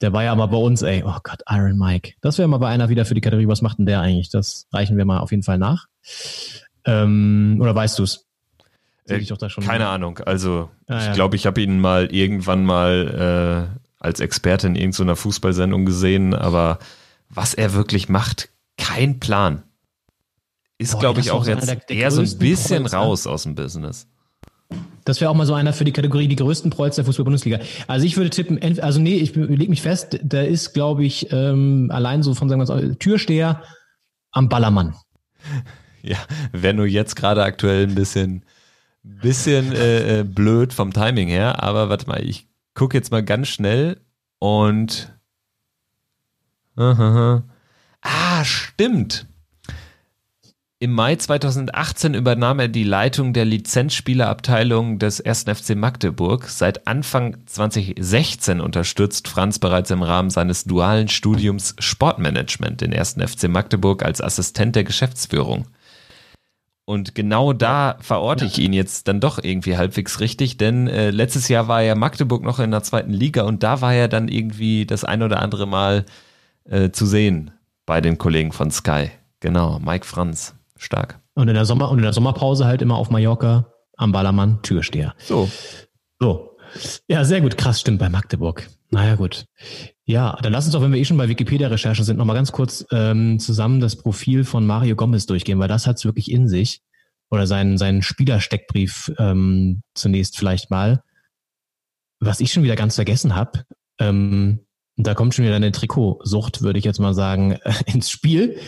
der 0.00 0.12
war 0.12 0.24
ja 0.24 0.34
mal 0.34 0.46
bei 0.46 0.56
uns, 0.56 0.82
ey, 0.82 1.04
oh 1.06 1.16
Gott, 1.22 1.40
Iron 1.48 1.78
Mike. 1.78 2.14
Das 2.20 2.36
wäre 2.36 2.48
mal 2.48 2.58
bei 2.58 2.68
einer 2.68 2.88
wieder 2.88 3.04
für 3.04 3.14
die 3.14 3.20
Kategorie, 3.20 3.46
was 3.46 3.62
macht 3.62 3.78
denn 3.78 3.86
der 3.86 4.00
eigentlich? 4.00 4.28
Das 4.28 4.66
reichen 4.72 4.96
wir 4.96 5.04
mal 5.04 5.18
auf 5.18 5.30
jeden 5.30 5.44
Fall 5.44 5.58
nach. 5.58 5.86
Ähm, 6.84 7.58
oder 7.60 7.74
weißt 7.74 7.98
du 7.98 8.02
es? 8.02 8.26
Äh, 9.06 9.24
keine 9.64 9.84
mal. 9.84 9.94
Ahnung, 9.94 10.18
also 10.18 10.68
ah, 10.88 10.98
ich 10.98 11.06
ja. 11.06 11.12
glaube, 11.12 11.36
ich 11.36 11.46
habe 11.46 11.62
ihn 11.62 11.78
mal 11.78 12.06
irgendwann 12.06 12.64
mal 12.64 13.70
äh, 13.72 13.78
als 14.00 14.20
Experte 14.20 14.66
in 14.66 14.74
irgendeiner 14.74 15.16
Fußballsendung 15.16 15.86
gesehen, 15.86 16.34
aber 16.34 16.80
was 17.30 17.54
er 17.54 17.72
wirklich 17.72 18.08
macht, 18.08 18.48
kein 18.76 19.20
Plan 19.20 19.62
ist, 20.78 20.98
glaube 20.98 21.20
ich, 21.20 21.30
auch 21.30 21.46
jetzt 21.46 21.68
der, 21.68 21.76
der 21.76 21.96
eher 21.96 22.10
so 22.10 22.22
ein 22.22 22.38
bisschen 22.38 22.84
Prolls, 22.84 22.94
raus 22.94 23.26
aus 23.26 23.42
dem 23.42 23.54
Business. 23.54 24.06
Das 25.04 25.20
wäre 25.20 25.30
auch 25.30 25.34
mal 25.34 25.46
so 25.46 25.54
einer 25.54 25.72
für 25.72 25.84
die 25.84 25.92
Kategorie 25.92 26.28
die 26.28 26.36
größten 26.36 26.70
Prolls 26.70 26.96
der 26.96 27.04
Fußball-Bundesliga. 27.04 27.58
Also 27.86 28.06
ich 28.06 28.16
würde 28.16 28.30
tippen, 28.30 28.60
also 28.80 29.00
nee, 29.00 29.16
ich 29.16 29.34
lege 29.34 29.70
mich 29.70 29.82
fest, 29.82 30.18
der 30.22 30.48
ist, 30.48 30.74
glaube 30.74 31.04
ich, 31.04 31.32
ähm, 31.32 31.90
allein 31.92 32.22
so 32.22 32.34
von 32.34 32.48
sagen 32.48 32.60
wir 32.60 32.74
mal, 32.74 32.94
Türsteher 32.96 33.62
am 34.30 34.48
Ballermann. 34.48 34.94
Ja, 36.00 36.16
wäre 36.52 36.74
nur 36.74 36.86
jetzt 36.86 37.16
gerade 37.16 37.42
aktuell 37.42 37.82
ein 37.82 37.96
bisschen, 37.96 38.44
bisschen 39.02 39.72
äh, 39.72 40.20
äh 40.20 40.22
blöd 40.22 40.72
vom 40.72 40.92
Timing 40.92 41.26
her, 41.26 41.60
aber 41.62 41.88
warte 41.88 42.06
mal, 42.06 42.24
ich 42.24 42.46
gucke 42.72 42.96
jetzt 42.96 43.10
mal 43.10 43.24
ganz 43.24 43.48
schnell 43.48 44.00
und 44.38 45.12
-huh. 46.76 47.42
Ah, 48.00 48.44
stimmt. 48.44 49.26
Im 50.80 50.92
Mai 50.92 51.16
2018 51.16 52.14
übernahm 52.14 52.60
er 52.60 52.68
die 52.68 52.84
Leitung 52.84 53.32
der 53.32 53.44
Lizenzspielerabteilung 53.44 55.00
des 55.00 55.20
1. 55.20 55.46
FC 55.52 55.74
Magdeburg. 55.74 56.44
Seit 56.48 56.86
Anfang 56.86 57.36
2016 57.46 58.60
unterstützt 58.60 59.26
Franz 59.26 59.58
bereits 59.58 59.90
im 59.90 60.04
Rahmen 60.04 60.30
seines 60.30 60.62
dualen 60.62 61.08
Studiums 61.08 61.74
Sportmanagement 61.80 62.80
den 62.80 62.94
1. 62.94 63.14
FC 63.14 63.48
Magdeburg 63.48 64.04
als 64.04 64.20
Assistent 64.20 64.76
der 64.76 64.84
Geschäftsführung. 64.84 65.66
Und 66.84 67.16
genau 67.16 67.52
da 67.52 67.96
verorte 67.98 68.44
ich 68.44 68.60
ihn 68.60 68.72
jetzt 68.72 69.08
dann 69.08 69.18
doch 69.18 69.42
irgendwie 69.42 69.76
halbwegs 69.76 70.20
richtig, 70.20 70.58
denn 70.58 70.86
äh, 70.86 71.10
letztes 71.10 71.48
Jahr 71.48 71.66
war 71.66 71.82
ja 71.82 71.96
Magdeburg 71.96 72.44
noch 72.44 72.60
in 72.60 72.70
der 72.70 72.84
zweiten 72.84 73.12
Liga 73.12 73.42
und 73.42 73.64
da 73.64 73.80
war 73.80 73.94
er 73.94 74.06
dann 74.06 74.28
irgendwie 74.28 74.86
das 74.86 75.02
ein 75.02 75.24
oder 75.24 75.42
andere 75.42 75.66
Mal 75.66 76.06
äh, 76.70 76.90
zu 76.90 77.04
sehen 77.04 77.50
bei 77.84 78.00
den 78.00 78.16
Kollegen 78.16 78.52
von 78.52 78.70
Sky. 78.70 79.10
Genau, 79.40 79.80
Mike 79.80 80.06
Franz, 80.06 80.54
stark. 80.78 81.20
Und 81.34 81.48
in 81.48 81.54
der 81.54 81.64
Sommer 81.64 81.90
und 81.90 81.98
in 81.98 82.04
der 82.04 82.12
Sommerpause 82.12 82.64
halt 82.64 82.82
immer 82.82 82.96
auf 82.96 83.10
Mallorca 83.10 83.72
am 83.96 84.12
Ballermann 84.12 84.62
Türsteher. 84.62 85.14
So. 85.18 85.50
So. 86.18 86.56
Ja, 87.08 87.24
sehr 87.24 87.40
gut. 87.40 87.56
Krass, 87.56 87.80
stimmt 87.80 87.98
bei 87.98 88.08
Magdeburg. 88.08 88.68
Naja, 88.90 89.16
gut. 89.16 89.46
Ja, 90.04 90.38
dann 90.42 90.52
lass 90.52 90.64
uns 90.64 90.72
doch, 90.72 90.82
wenn 90.82 90.92
wir 90.92 91.00
eh 91.00 91.04
schon 91.04 91.18
bei 91.18 91.28
Wikipedia-Recherchen 91.28 92.04
sind, 92.04 92.16
nochmal 92.16 92.36
ganz 92.36 92.52
kurz 92.52 92.86
ähm, 92.90 93.38
zusammen 93.38 93.80
das 93.80 93.96
Profil 93.96 94.44
von 94.44 94.66
Mario 94.66 94.96
Gomez 94.96 95.26
durchgehen, 95.26 95.58
weil 95.58 95.68
das 95.68 95.86
hat's 95.86 96.04
wirklich 96.04 96.30
in 96.30 96.48
sich. 96.48 96.80
Oder 97.30 97.46
seinen, 97.46 97.76
seinen 97.76 98.00
Spielersteckbrief 98.02 99.12
ähm, 99.18 99.82
zunächst 99.94 100.38
vielleicht 100.38 100.70
mal. 100.70 101.02
Was 102.20 102.40
ich 102.40 102.52
schon 102.52 102.62
wieder 102.62 102.76
ganz 102.76 102.94
vergessen 102.94 103.34
habe, 103.34 103.64
ähm, 104.00 104.60
da 104.98 105.14
kommt 105.14 105.34
schon 105.34 105.44
wieder 105.44 105.56
eine 105.56 105.72
Trikotsucht, 105.72 106.62
würde 106.62 106.78
ich 106.78 106.84
jetzt 106.84 106.98
mal 106.98 107.14
sagen, 107.14 107.58
ins 107.86 108.10
Spiel. 108.10 108.58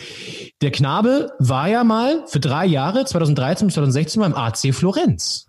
Der 0.61 0.71
Knabe 0.71 1.31
war 1.39 1.67
ja 1.67 1.83
mal 1.83 2.23
für 2.27 2.39
drei 2.39 2.65
Jahre, 2.65 3.05
2013 3.05 3.67
bis 3.67 3.75
2016, 3.75 4.21
beim 4.21 4.33
AC 4.33 4.73
Florenz. 4.73 5.45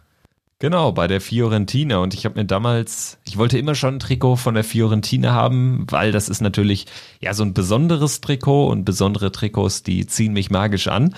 Genau, 0.59 0.93
bei 0.93 1.09
der 1.09 1.21
Fiorentina. 1.21 1.99
Und 1.99 2.15
ich 2.15 2.25
habe 2.25 2.39
mir 2.39 2.45
damals, 2.45 3.19
ich 3.27 3.37
wollte 3.37 3.59
immer 3.59 3.75
schon 3.75 3.97
ein 3.97 3.99
Trikot 3.99 4.37
von 4.37 4.55
der 4.55 4.63
Fiorentina 4.63 5.33
haben, 5.33 5.87
weil 5.91 6.13
das 6.13 6.29
ist 6.29 6.41
natürlich 6.41 6.87
ja 7.21 7.35
so 7.35 7.43
ein 7.43 7.55
besonderes 7.55 8.21
Trikot 8.21 8.69
und 8.69 8.85
besondere 8.85 9.33
Trikots, 9.33 9.83
die 9.83 10.07
ziehen 10.07 10.33
mich 10.33 10.51
magisch 10.51 10.87
an. 10.87 11.15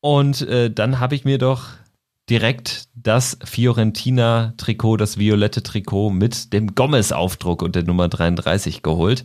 Und 0.00 0.42
äh, 0.42 0.70
dann 0.70 1.00
habe 1.00 1.14
ich 1.14 1.24
mir 1.24 1.38
doch 1.38 1.68
direkt 2.28 2.88
das 2.94 3.38
Fiorentina-Trikot, 3.44 4.96
das 4.96 5.18
violette 5.18 5.62
Trikot 5.62 6.10
mit 6.10 6.52
dem 6.52 6.74
Gomez-Aufdruck 6.74 7.62
und 7.62 7.76
der 7.76 7.84
Nummer 7.84 8.08
33 8.08 8.82
geholt. 8.82 9.24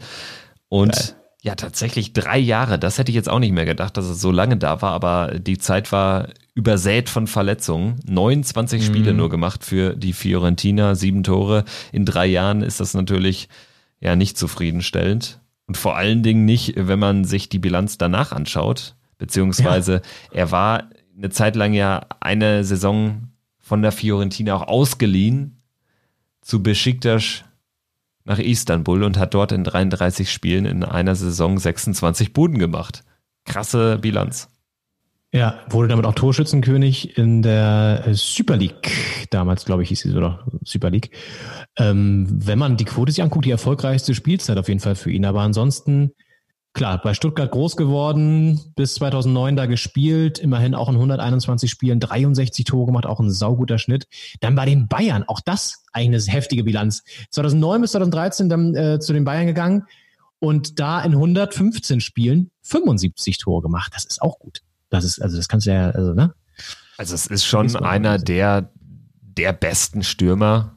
Und 0.70 0.93
Geil. 0.93 1.16
ja, 1.41 1.56
tatsächlich 1.56 2.14
drei 2.14 2.38
Jahre. 2.38 2.78
Das 2.78 2.97
hätte 2.97 3.12
ich 3.12 3.16
jetzt 3.16 3.30
auch 3.30 3.39
nicht 3.39 3.54
mehr 3.54 3.66
gedacht, 3.66 3.97
dass 3.97 4.06
es 4.06 4.22
so 4.22 4.32
lange 4.32 4.58
da 4.58 4.82
war, 4.82 4.91
aber 4.91 5.39
die 5.39 5.58
Zeit 5.58 5.91
war 5.91 6.28
übersät 6.54 7.10
von 7.10 7.28
Verletzungen. 7.28 7.99
29 8.06 8.82
mhm. 8.82 8.86
Spiele 8.86 9.14
nur 9.14 9.30
gemacht 9.30 9.64
für 9.66 9.95
die 9.95 10.14
Fiorentina, 10.14 10.95
sieben 10.95 11.24
Tore. 11.24 11.66
In 11.91 12.06
drei 12.06 12.28
Jahren 12.28 12.62
ist 12.62 12.80
das 12.80 12.93
natürlich 12.93 13.49
ja 13.99 14.16
nicht 14.16 14.38
zufriedenstellend. 14.38 15.39
Und 15.66 15.78
vor 15.78 15.95
allen 15.95 16.22
Dingen 16.22 16.45
nicht, 16.45 16.74
wenn 16.76 16.99
man 16.99 17.24
sich 17.24 17.49
die 17.49 17.60
Bilanz 17.60 17.97
danach 17.97 18.32
anschaut. 18.32 18.95
Beziehungsweise 19.18 19.93
ja. 19.93 20.02
er 20.39 20.52
war 20.52 20.89
eine 21.22 21.30
Zeit 21.30 21.55
lang 21.55 21.74
ja 21.74 22.05
eine 22.19 22.63
Saison 22.63 23.30
von 23.59 23.82
der 23.82 23.91
Fiorentina 23.91 24.55
auch 24.55 24.67
ausgeliehen 24.67 25.61
zu 26.41 26.63
Besiktas 26.63 27.43
nach 28.26 28.39
Istanbul 28.39 29.03
und 29.03 29.17
hat 29.17 29.34
dort 29.34 29.51
in 29.51 29.63
33 29.63 30.32
Spielen 30.32 30.65
in 30.65 30.84
einer 30.84 31.15
Saison 31.15 31.57
26 31.57 32.34
Buden 32.34 32.57
gemacht. 32.57 33.03
Krasse 33.45 33.99
Bilanz. 33.99 34.49
Ja, 35.34 35.61
wurde 35.69 35.88
damit 35.88 36.05
auch 36.05 36.13
Torschützenkönig 36.15 37.17
in 37.17 37.41
der 37.41 38.03
Super 38.11 38.57
League. 38.57 38.91
Damals, 39.30 39.63
glaube 39.63 39.84
ich, 39.84 39.89
hieß 39.89 40.01
sie 40.01 40.13
oder 40.13 40.45
Super 40.65 40.89
League. 40.89 41.11
Ähm, 41.78 42.28
wenn 42.30 42.59
man 42.59 42.76
die 42.76 42.84
Quote 42.84 43.11
sich 43.11 43.24
anguckt, 43.24 43.45
die 43.45 43.51
erfolgreichste 43.51 44.13
Spielzeit 44.13 44.57
auf 44.57 44.67
jeden 44.67 44.82
Fall 44.82 44.95
für 44.95 45.09
ihn. 45.09 45.24
Aber 45.24 45.41
ansonsten, 45.41 46.11
klar, 46.74 47.01
bei 47.01 47.13
Stuttgart 47.13 47.51
groß 47.51 47.76
geworden, 47.76 48.59
bis 48.76 48.95
2009 48.95 49.55
da 49.55 49.65
gespielt, 49.65 50.39
immerhin 50.39 50.76
auch 50.76 50.89
in 50.89 50.95
121 50.95 51.69
Spielen 51.69 51.99
63 51.99 52.65
Tore 52.65 52.88
gemacht, 52.88 53.05
auch 53.05 53.19
ein 53.19 53.30
sauguter 53.30 53.78
Schnitt. 53.78 54.07
Dann 54.39 54.55
bei 54.55 54.65
den 54.65 54.88
Bayern, 54.88 55.24
auch 55.28 55.39
das 55.41 55.84
eine 55.91 56.17
heftige 56.19 56.63
Bilanz. 56.63 57.03
2009 57.32 57.82
bis 57.82 57.91
2013 57.91 58.49
dann 58.49 58.76
äh, 58.76 58.99
zu 58.99 59.13
den 59.13 59.24
Bayern 59.26 59.47
gegangen 59.47 59.84
und 60.39 60.80
da 60.80 61.01
in 61.01 61.11
115 61.11 62.01
Spielen 62.01 62.51
75 62.63 63.38
Tore 63.38 63.61
gemacht. 63.61 63.91
Das 63.93 64.05
ist 64.05 64.22
auch 64.22 64.39
gut. 64.39 64.61
Das 64.89 65.03
ist, 65.03 65.22
also 65.22 65.38
das 65.38 65.47
kannst 65.47 65.67
du 65.67 65.72
ja, 65.72 65.89
also, 65.89 66.13
ne? 66.13 66.34
Also 66.97 67.15
es 67.15 67.28
ist 67.28 67.45
schon 67.45 67.76
einer 67.76 68.17
der, 68.17 68.72
der 69.22 69.53
besten 69.53 70.03
Stürmer 70.03 70.76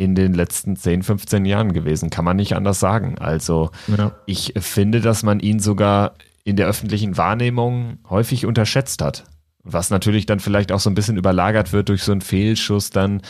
in 0.00 0.14
den 0.14 0.32
letzten 0.32 0.76
10, 0.76 1.02
15 1.02 1.44
Jahren 1.44 1.74
gewesen, 1.74 2.08
kann 2.08 2.24
man 2.24 2.38
nicht 2.38 2.56
anders 2.56 2.80
sagen. 2.80 3.18
Also 3.18 3.70
ja. 3.86 4.12
ich 4.24 4.54
finde, 4.56 5.02
dass 5.02 5.22
man 5.22 5.40
ihn 5.40 5.60
sogar 5.60 6.14
in 6.42 6.56
der 6.56 6.66
öffentlichen 6.66 7.18
Wahrnehmung 7.18 7.98
häufig 8.08 8.46
unterschätzt 8.46 9.02
hat. 9.02 9.24
Was 9.62 9.90
natürlich 9.90 10.24
dann 10.24 10.40
vielleicht 10.40 10.72
auch 10.72 10.80
so 10.80 10.88
ein 10.88 10.94
bisschen 10.94 11.18
überlagert 11.18 11.74
wird 11.74 11.90
durch 11.90 12.02
so 12.02 12.12
einen 12.12 12.22
Fehlschuss, 12.22 12.88
dann 12.88 13.20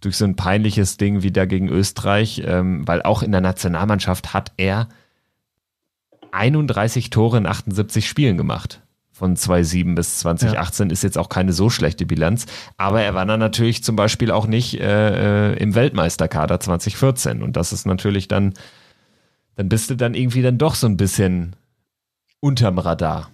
durch 0.00 0.16
so 0.16 0.24
ein 0.24 0.34
peinliches 0.34 0.96
Ding 0.96 1.22
wie 1.22 1.30
da 1.30 1.44
gegen 1.44 1.68
Österreich, 1.68 2.42
ähm, 2.44 2.88
weil 2.88 3.02
auch 3.02 3.22
in 3.22 3.30
der 3.30 3.40
Nationalmannschaft 3.40 4.34
hat 4.34 4.50
er 4.56 4.88
31 6.32 7.10
Tore 7.10 7.38
in 7.38 7.46
78 7.46 8.08
Spielen 8.08 8.36
gemacht 8.36 8.82
von 9.16 9.34
2007 9.34 9.94
bis 9.94 10.18
2018 10.18 10.88
ja. 10.88 10.92
ist 10.92 11.02
jetzt 11.02 11.16
auch 11.16 11.30
keine 11.30 11.54
so 11.54 11.70
schlechte 11.70 12.04
Bilanz. 12.04 12.44
Aber 12.76 13.00
er 13.00 13.14
war 13.14 13.24
dann 13.24 13.40
natürlich 13.40 13.82
zum 13.82 13.96
Beispiel 13.96 14.30
auch 14.30 14.46
nicht 14.46 14.78
äh, 14.78 15.52
äh 15.52 15.56
im 15.56 15.74
Weltmeisterkader 15.74 16.60
2014. 16.60 17.42
Und 17.42 17.56
das 17.56 17.72
ist 17.72 17.86
natürlich 17.86 18.28
dann, 18.28 18.52
dann 19.54 19.70
bist 19.70 19.88
du 19.88 19.94
dann 19.94 20.12
irgendwie 20.12 20.42
dann 20.42 20.58
doch 20.58 20.74
so 20.74 20.86
ein 20.86 20.98
bisschen 20.98 21.56
unterm 22.40 22.78
Radar. 22.78 23.30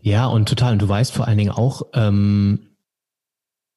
Ja, 0.00 0.24
und 0.24 0.48
total. 0.48 0.72
Und 0.72 0.80
du 0.80 0.88
weißt 0.88 1.12
vor 1.12 1.28
allen 1.28 1.36
Dingen 1.36 1.52
auch, 1.52 1.82
ähm, 1.92 2.60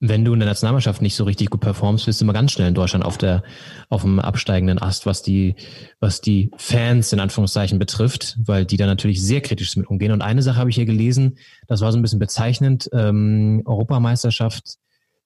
wenn 0.05 0.25
du 0.25 0.33
in 0.33 0.39
der 0.39 0.49
Nationalmannschaft 0.49 1.01
nicht 1.01 1.15
so 1.15 1.23
richtig 1.23 1.49
gut 1.49 1.61
performst, 1.61 2.07
bist 2.07 2.19
du 2.19 2.25
immer 2.25 2.33
ganz 2.33 2.51
schnell 2.51 2.67
in 2.67 2.73
Deutschland 2.73 3.05
auf 3.05 3.17
der, 3.17 3.41
auf 3.87 4.01
dem 4.01 4.19
absteigenden 4.19 4.77
Ast, 4.77 5.05
was 5.05 5.23
die, 5.23 5.55
was 6.01 6.19
die 6.19 6.51
Fans 6.57 7.13
in 7.13 7.21
Anführungszeichen 7.21 7.79
betrifft, 7.79 8.37
weil 8.43 8.65
die 8.65 8.75
da 8.75 8.85
natürlich 8.85 9.23
sehr 9.23 9.39
kritisch 9.39 9.77
mit 9.77 9.87
umgehen. 9.87 10.11
Und 10.11 10.21
eine 10.21 10.41
Sache 10.41 10.57
habe 10.57 10.69
ich 10.69 10.75
hier 10.75 10.85
gelesen, 10.85 11.37
das 11.67 11.79
war 11.79 11.89
so 11.93 11.97
ein 11.97 12.01
bisschen 12.01 12.19
bezeichnend, 12.19 12.89
ähm, 12.91 13.61
Europameisterschaft 13.65 14.75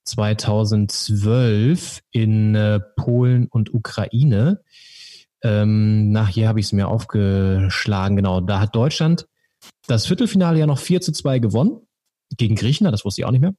2012 0.04 2.02
in 2.12 2.54
äh, 2.54 2.80
Polen 2.96 3.48
und 3.48 3.74
Ukraine. 3.74 4.62
Ähm, 5.42 6.12
nach 6.12 6.30
hier 6.30 6.48
habe 6.48 6.60
ich 6.60 6.68
es 6.68 6.72
mir 6.72 6.88
aufgeschlagen, 6.88 8.16
genau. 8.16 8.42
Da 8.42 8.60
hat 8.60 8.76
Deutschland 8.76 9.26
das 9.88 10.06
Viertelfinale 10.06 10.60
ja 10.60 10.68
noch 10.68 10.78
4 10.78 11.02
zu 11.02 11.14
2 11.14 11.40
gewonnen 11.40 11.80
gegen 12.38 12.54
Griechenland, 12.54 12.94
das 12.94 13.06
wusste 13.06 13.22
ich 13.22 13.26
auch 13.26 13.32
nicht 13.32 13.42
mehr. 13.42 13.56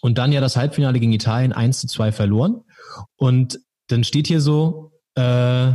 Und 0.00 0.18
dann 0.18 0.32
ja 0.32 0.40
das 0.40 0.56
Halbfinale 0.56 0.98
gegen 1.00 1.12
Italien 1.12 1.52
1 1.52 1.80
zu 1.80 1.86
2 1.86 2.12
verloren. 2.12 2.62
Und 3.16 3.60
dann 3.88 4.04
steht 4.04 4.26
hier 4.26 4.40
so, 4.40 4.92
äh, 5.14 5.72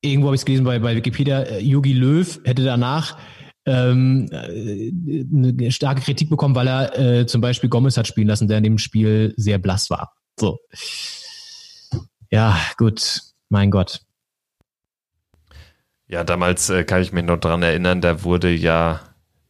irgendwo 0.00 0.28
habe 0.28 0.34
ich 0.34 0.40
es 0.40 0.44
gelesen 0.44 0.64
bei, 0.64 0.78
bei 0.78 0.96
Wikipedia, 0.96 1.42
äh, 1.42 1.60
Yogi 1.60 1.92
Löw 1.92 2.40
hätte 2.44 2.64
danach 2.64 3.18
ähm, 3.66 4.28
äh, 4.30 4.92
eine 5.32 5.70
starke 5.70 6.02
Kritik 6.02 6.28
bekommen, 6.28 6.54
weil 6.54 6.68
er 6.68 6.98
äh, 6.98 7.26
zum 7.26 7.40
Beispiel 7.40 7.70
Gomez 7.70 7.96
hat 7.96 8.06
spielen 8.06 8.28
lassen, 8.28 8.48
der 8.48 8.58
in 8.58 8.64
dem 8.64 8.78
Spiel 8.78 9.32
sehr 9.36 9.58
blass 9.58 9.88
war. 9.88 10.12
So. 10.38 10.58
Ja, 12.30 12.58
gut, 12.76 13.20
mein 13.48 13.70
Gott. 13.70 14.00
Ja, 16.06 16.24
damals 16.24 16.68
äh, 16.68 16.84
kann 16.84 17.00
ich 17.00 17.12
mich 17.12 17.24
noch 17.24 17.38
dran 17.38 17.62
erinnern, 17.62 18.02
da 18.02 18.24
wurde 18.24 18.50
ja 18.50 19.00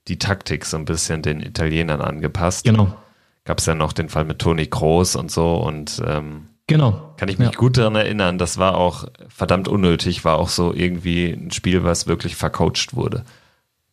die 0.07 0.18
Taktik 0.18 0.64
so 0.66 0.77
ein 0.77 0.85
bisschen 0.85 1.22
den 1.22 1.41
Italienern 1.41 2.01
angepasst. 2.01 2.64
Genau 2.64 2.97
gab 3.45 3.59
es 3.59 3.66
ja 3.66 3.74
noch 3.74 3.92
den 3.92 4.09
Fall 4.09 4.24
mit 4.24 4.38
Toni 4.38 4.66
Kroos 4.66 5.16
und 5.16 5.30
so 5.30 5.57
und 5.57 6.03
ähm, 6.07 6.49
Genau. 6.66 7.12
Kann 7.18 7.28
ich 7.28 7.39
mich 7.39 7.51
ja. 7.51 7.59
gut 7.59 7.77
daran 7.77 7.94
erinnern. 7.94 8.39
Das 8.39 8.56
war 8.56 8.77
auch 8.77 9.06
verdammt 9.28 9.69
unnötig, 9.69 10.24
war 10.24 10.39
auch 10.39 10.48
so 10.48 10.73
irgendwie 10.73 11.31
ein 11.31 11.51
Spiel, 11.51 11.85
was 11.85 12.06
wirklich 12.06 12.36
vercoacht 12.36 12.97
wurde. 12.97 13.24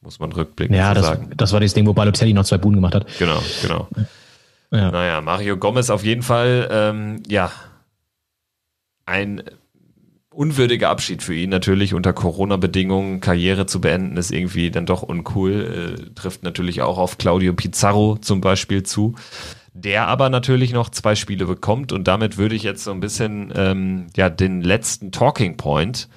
Muss 0.02 0.20
man 0.20 0.32
rückblickend 0.32 0.78
ja, 0.78 0.94
das, 0.94 1.06
sagen. 1.06 1.32
das 1.36 1.52
war 1.52 1.60
das 1.60 1.74
Ding, 1.74 1.86
wo 1.86 1.94
Balotelli 1.94 2.34
noch 2.34 2.46
zwei 2.46 2.58
Buden 2.58 2.78
gemacht 2.78 2.96
hat. 2.96 3.08
Genau, 3.20 3.42
genau. 3.62 3.88
Ja. 4.72 4.90
Naja, 4.90 5.20
Mario 5.20 5.58
Gomez 5.58 5.90
auf 5.90 6.06
jeden 6.06 6.22
Fall, 6.22 6.70
ähm, 6.72 7.22
ja, 7.28 7.52
ein 9.06 9.44
unwürdiger 10.34 10.90
Abschied 10.90 11.22
für 11.22 11.36
ihn 11.36 11.50
natürlich 11.50 11.94
unter 11.94 12.14
Corona-Bedingungen. 12.14 13.20
Karriere 13.20 13.66
zu 13.66 13.82
beenden 13.82 14.18
ist 14.18 14.32
irgendwie 14.32 14.72
dann 14.72 14.86
doch 14.86 15.04
uncool. 15.04 15.98
Äh, 16.00 16.14
trifft 16.16 16.44
natürlich 16.44 16.82
auch 16.82 16.98
auf 16.98 17.18
Claudio 17.18 17.54
Pizarro 17.54 18.18
zum 18.18 18.42
Beispiel 18.42 18.84
zu. 18.84 19.16
Der 19.74 20.08
aber 20.08 20.30
natürlich 20.30 20.74
noch 20.74 20.90
zwei 20.90 21.16
Spiele 21.16 21.46
bekommt 21.46 21.94
und 21.94 22.06
damit 22.06 22.38
würde 22.38 22.56
ich 22.56 22.64
jetzt 22.64 22.84
so 22.84 22.92
ein 22.92 23.00
bisschen 23.00 23.54
ähm, 23.56 24.08
ja 24.18 24.30
den 24.30 24.62
letzten 24.62 25.14
Talking 25.14 25.56
Point 25.56 26.10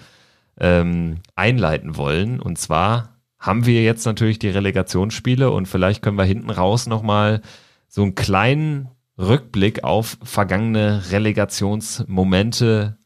ähm, 0.59 1.19
einleiten 1.37 1.97
wollen. 1.97 2.41
Und 2.41 2.59
zwar 2.59 3.21
haben 3.39 3.67
wir 3.67 3.83
jetzt 3.85 4.07
natürlich 4.07 4.41
die 4.41 4.49
Relegationsspiele 4.49 5.51
und 5.51 5.67
vielleicht 5.67 6.03
können 6.03 6.19
wir 6.19 6.25
hinten 6.25 6.51
raus 6.51 6.87
nochmal 6.87 7.43
so 7.89 8.03
einen 8.03 8.17
kleinen 8.17 8.89
Rückblick 9.19 9.85
auf 9.85 10.19
vergangene 10.25 11.03
Relegationsmomente 11.13 12.99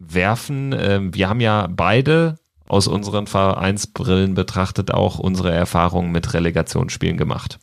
werfen. 0.00 0.74
Ähm, 0.76 1.14
wir 1.14 1.28
haben 1.28 1.40
ja 1.40 1.68
beide 1.70 2.38
aus 2.66 2.88
unseren 2.88 3.26
Vereinsbrillen 3.26 4.34
betrachtet 4.34 4.92
auch 4.92 5.18
unsere 5.18 5.52
Erfahrungen 5.52 6.10
mit 6.12 6.34
Relegationsspielen 6.34 7.16
gemacht. 7.16 7.58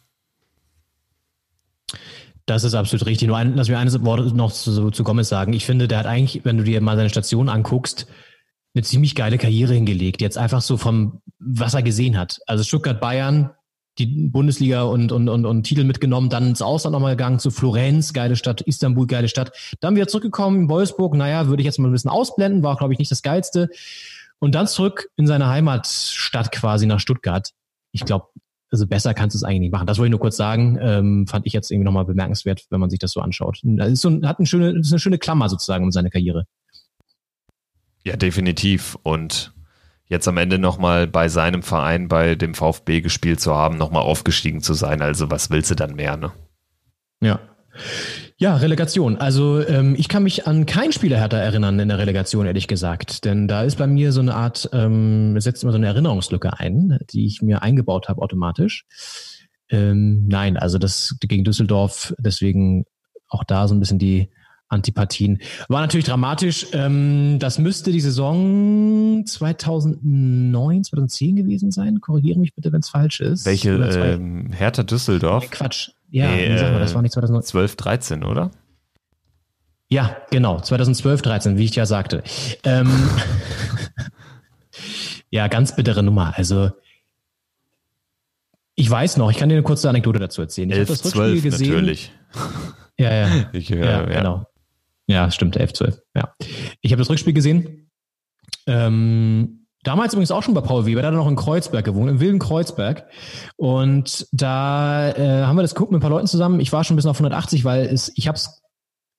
Das 2.46 2.64
ist 2.64 2.76
absolut 2.76 3.06
richtig. 3.06 3.28
Nur 3.28 3.38
ein, 3.38 3.56
lass 3.56 3.68
mir 3.68 3.78
eines 3.78 4.02
Wort 4.04 4.34
noch 4.34 4.52
zu, 4.52 4.92
zu 4.92 5.04
Gomez 5.04 5.28
sagen. 5.28 5.54
Ich 5.54 5.66
finde, 5.66 5.88
der 5.88 6.00
hat 6.00 6.06
eigentlich, 6.06 6.46
wenn 6.46 6.58
du 6.58 6.64
dir 6.64 6.80
mal 6.82 6.96
seine 6.96 7.10
Station 7.10 7.50
anguckst, 7.50 8.08
eine 8.74 8.84
ziemlich 8.84 9.16
geile 9.16 9.38
Karriere 9.38 9.74
hingelegt. 9.74 10.22
Jetzt 10.22 10.38
einfach 10.38 10.62
so 10.62 10.78
vom, 10.78 11.22
was 11.40 11.74
er 11.74 11.84
gesehen 11.84 12.18
hat. 12.18 12.40
Also 12.46 12.64
Stuttgart, 12.64 13.02
Bayern, 13.02 13.52
die 13.98 14.06
Bundesliga 14.06 14.84
und, 14.84 15.11
und, 15.11 15.30
und, 15.30 15.45
und 15.45 15.64
Titel 15.64 15.84
mitgenommen, 15.84 16.30
dann 16.30 16.48
ins 16.48 16.61
Ausland 16.61 16.94
nochmal 16.94 17.15
gegangen, 17.15 17.40
zu 17.40 17.52
Florenz, 17.52 18.14
geile 18.14 18.36
Stadt, 18.36 18.61
Istanbul, 18.61 19.07
geile 19.07 19.28
Stadt. 19.28 19.52
Dann 19.80 19.95
wieder 19.95 20.07
zurückgekommen 20.07 20.64
in 20.64 20.69
Wolfsburg, 20.69 21.15
naja, 21.15 21.48
würde 21.48 21.61
ich 21.61 21.65
jetzt 21.65 21.80
mal 21.80 21.88
ein 21.88 21.94
bisschen 21.94 22.11
ausblenden, 22.11 22.64
war, 22.64 22.76
glaube 22.76 22.94
ich, 22.94 22.99
nicht 22.99 23.11
das 23.11 23.22
Geilste. 23.22 23.69
Und 24.40 24.53
dann 24.53 24.68
zurück 24.68 25.10
in 25.15 25.26
seine 25.26 25.48
Heimatstadt 25.48 26.52
quasi 26.52 26.86
nach 26.86 26.99
Stuttgart. 26.99 27.52
Ich 27.91 28.06
glaube, 28.06 28.28
also 28.69 28.86
besser 28.86 29.14
kannst 29.14 29.34
du 29.34 29.38
es 29.38 29.44
eigentlich 29.44 29.61
nicht 29.61 29.72
machen. 29.72 29.88
Das 29.88 29.98
wollte 29.98 30.07
ich 30.07 30.11
nur 30.11 30.19
kurz 30.19 30.38
sagen. 30.38 30.78
Ähm, 30.80 31.26
fand 31.28 31.45
ich 31.48 31.53
jetzt 31.53 31.72
irgendwie 31.72 31.86
nochmal 31.86 32.06
bemerkenswert, 32.06 32.65
wenn 32.69 32.80
man 32.80 32.90
sich 32.90 32.99
das 32.99 33.11
so 33.11 33.22
anschaut. 33.22 33.60
Das 33.64 33.90
ist 33.90 34.02
so, 34.02 34.11
hat 34.24 34.40
eine 34.40 34.45
schöne, 34.45 34.72
ist 34.80 34.91
eine 34.91 34.99
schöne 34.99 35.18
Klammer 35.18 35.49
sozusagen 35.49 35.84
um 35.84 35.91
seine 35.91 36.10
Karriere. 36.10 36.45
Ja, 38.03 38.15
definitiv. 38.15 38.98
Und 39.03 39.53
jetzt 40.08 40.28
am 40.28 40.38
Ende 40.38 40.58
nochmal 40.58 41.08
bei 41.08 41.30
seinem 41.30 41.64
Verein, 41.64 42.08
bei 42.08 42.36
dem 42.36 42.54
VfB 42.54 43.02
gespielt 43.02 43.40
zu 43.40 43.56
haben, 43.56 43.78
nochmal 43.78 44.04
aufgestiegen 44.04 44.62
zu 44.62 44.74
sein. 44.74 45.02
Also 45.02 45.30
was 45.30 45.50
willst 45.50 45.72
du 45.72 45.76
dann 45.76 45.96
mehr, 45.96 46.18
ne? 46.18 46.32
Ja. 47.22 47.40
Ja, 48.38 48.56
Relegation. 48.56 49.18
Also 49.18 49.66
ähm, 49.66 49.96
ich 49.98 50.08
kann 50.08 50.24
mich 50.24 50.48
an 50.48 50.66
keinen 50.66 50.92
Spieler 50.92 51.18
härter 51.18 51.38
erinnern 51.38 51.80
in 51.80 51.90
der 51.90 51.98
Relegation, 51.98 52.46
ehrlich 52.46 52.68
gesagt. 52.68 53.26
Denn 53.26 53.48
da 53.48 53.64
ist 53.64 53.78
bei 53.78 53.88
mir 53.88 54.12
so 54.12 54.22
eine 54.22 54.36
Art, 54.36 54.70
ähm, 54.74 55.40
setzt 55.40 55.64
immer 55.64 55.72
so 55.72 55.78
eine 55.78 55.88
Erinnerungslücke 55.88 56.60
ein, 56.60 57.00
die 57.12 57.26
ich 57.26 57.42
mir 57.42 57.64
eingebaut 57.64 58.10
habe 58.10 58.22
automatisch. 58.22 58.86
Ähm, 59.70 60.28
nein, 60.28 60.56
also 60.56 60.78
das 60.78 61.18
gegen 61.20 61.44
Düsseldorf, 61.44 62.14
deswegen 62.20 62.86
auch 63.28 63.44
da 63.44 63.68
so 63.68 63.76
ein 63.76 63.80
bisschen 63.80 64.00
die 64.00 64.30
Antipathien. 64.69 65.39
War 65.69 65.81
natürlich 65.81 66.06
dramatisch. 66.06 66.68
Ähm, 66.73 67.38
das 67.39 67.57
müsste 67.57 67.91
die 67.91 68.02
Saison 68.02 69.23
2009, 69.26 70.84
2010 70.84 71.35
gewesen 71.38 71.72
sein. 71.72 72.02
Korrigiere 72.02 72.39
mich 72.39 72.53
bitte, 72.53 72.72
wenn 72.72 72.81
es 72.81 72.89
falsch 72.89 73.22
ist. 73.22 73.45
Welche 73.45 73.72
ähm, 73.72 74.52
Hertha 74.52 74.84
Düsseldorf? 74.84 75.44
Nee, 75.44 75.49
Quatsch. 75.49 75.91
Ja, 76.10 76.31
nee, 76.31 76.57
sag 76.57 76.72
mal, 76.72 76.80
das 76.80 76.94
war 76.95 77.02
nicht 77.02 77.14
2009. 77.14 77.44
12, 77.44 77.76
13, 77.76 78.23
oder? 78.23 78.52
Ja, 79.89 80.18
genau. 80.31 80.60
2012, 80.60 81.22
13, 81.22 81.57
wie 81.57 81.65
ich 81.65 81.76
ja 81.76 81.85
sagte. 81.85 82.23
Ähm, 82.64 82.91
ja, 85.30 85.48
ganz 85.48 85.76
bittere 85.76 86.03
Nummer. 86.03 86.34
Also 86.35 86.72
ich 88.76 88.89
weiß 88.89 89.18
noch, 89.18 89.31
ich 89.31 89.38
kann 89.38 89.49
dir 89.49 89.56
eine 89.56 89.64
kurze 89.64 89.89
Anekdote 89.89 90.19
dazu 90.19 90.41
erzählen. 90.41 90.69
Ich 90.69 90.77
11, 90.77 90.88
das 90.89 91.02
12 91.03 91.44
gesehen. 91.44 91.69
natürlich. 91.69 92.11
Ja, 92.98 93.14
ja. 93.14 93.49
Ich, 93.53 93.69
ja, 93.69 93.77
ja, 93.77 94.03
genau. 94.06 94.47
Ja, 95.08 95.32
stimmt, 95.32 95.56
11, 95.56 95.74
12. 95.74 96.02
Ja. 96.16 96.34
Ich 96.82 96.92
habe 96.92 97.02
das 97.02 97.10
Rückspiel 97.10 97.34
gesehen. 97.34 97.90
Ähm, 98.66 99.68
damals 99.84 100.14
übrigens 100.14 100.32
auch 100.32 100.44
schon 100.44 100.54
bei 100.54 100.62
Paul 100.62 100.86
Weber, 100.86 101.02
da 101.02 101.08
hat 101.08 101.14
er 101.14 101.18
noch 101.18 101.30
in 101.30 101.38
Kreuzberg 101.38 101.86
gewohnt, 101.86 102.10
im 102.10 102.20
wilden 102.20 102.40
Kreuzberg. 102.40 103.08
Und 103.56 104.28
da 104.32 105.10
äh, 105.12 105.46
haben 105.46 105.56
wir 105.56 105.62
das 105.62 105.76
geguckt 105.76 105.92
mit 105.92 106.00
ein 106.00 106.02
paar 106.02 106.10
Leuten 106.10 106.28
zusammen. 106.28 106.60
Ich 106.60 106.74
war 106.74 106.84
schon 106.84 106.98
bis 106.98 107.06
auf 107.06 107.18
180, 107.18 107.64
weil 107.64 107.86
es, 107.86 108.12
ich 108.16 108.28
hab's, 108.28 108.62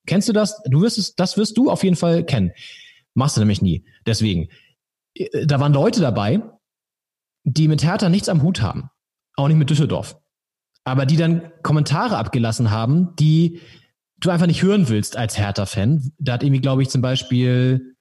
kennst 0.06 0.28
du 0.28 0.32
das? 0.34 0.62
Du 0.64 0.82
wirst 0.82 0.98
es, 0.98 1.14
das 1.14 1.36
wirst 1.38 1.56
du 1.56 1.70
auf 1.70 1.82
jeden 1.82 1.96
Fall 1.96 2.24
kennen. 2.24 2.52
Machst 3.14 3.36
du 3.36 3.40
nämlich 3.40 3.62
nie. 3.62 3.84
Deswegen. 4.06 4.48
Äh, 5.14 5.46
da 5.46 5.58
waren 5.58 5.72
Leute 5.72 6.00
dabei, 6.00 6.42
die 7.44 7.66
mit 7.66 7.82
Hertha 7.82 8.10
nichts 8.10 8.28
am 8.28 8.42
Hut 8.42 8.60
haben. 8.60 8.90
Auch 9.36 9.48
nicht 9.48 9.56
mit 9.56 9.70
Düsseldorf. 9.70 10.16
Aber 10.84 11.06
die 11.06 11.16
dann 11.16 11.50
Kommentare 11.62 12.18
abgelassen 12.18 12.70
haben, 12.70 13.14
die 13.16 13.60
du 14.20 14.30
einfach 14.30 14.46
nicht 14.46 14.62
hören 14.62 14.88
willst 14.88 15.16
als 15.16 15.38
Hertha-Fan. 15.38 16.12
Da 16.18 16.34
hat 16.34 16.42
irgendwie, 16.42 16.60
glaube 16.60 16.82
ich, 16.82 16.90
zum 16.90 17.02
Beispiel 17.02 17.94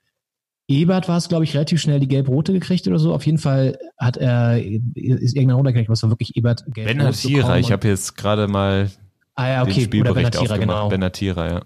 Ebert 0.69 1.07
war 1.07 1.17
es, 1.17 1.29
glaube 1.29 1.45
ich, 1.45 1.53
relativ 1.53 1.79
schnell 1.79 1.99
die 1.99 2.09
gelb-rote 2.09 2.51
gekriegt 2.51 2.87
oder 2.87 2.99
so. 2.99 3.13
Auf 3.13 3.25
jeden 3.25 3.37
Fall 3.37 3.79
hat 3.97 4.17
er, 4.17 4.61
ist 4.61 5.35
irgendeiner 5.35 5.55
runtergekriegt, 5.55 5.89
was 5.89 6.03
war 6.03 6.09
wirklich 6.09 6.35
Ebert 6.35 6.65
gelb 6.67 6.87
Ben 6.87 7.01
Hatira, 7.01 7.57
ich 7.57 7.71
habe 7.71 7.87
jetzt 7.87 8.17
gerade 8.17 8.47
mal 8.47 8.91
ah, 9.35 9.47
ja, 9.47 9.61
okay. 9.61 9.73
den 9.73 9.83
Spielbericht 9.83 10.37
oder 10.37 10.57
ben 10.57 10.61
genau. 10.61 10.89
Ben 10.89 11.03
Hatira, 11.03 11.49
ja. 11.49 11.61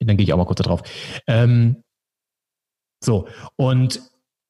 Dann 0.00 0.16
gehe 0.16 0.24
ich 0.24 0.32
auch 0.32 0.36
mal 0.36 0.44
kurz 0.44 0.58
da 0.58 0.64
drauf. 0.64 0.82
Ähm, 1.26 1.76
so, 3.02 3.28
und 3.56 4.02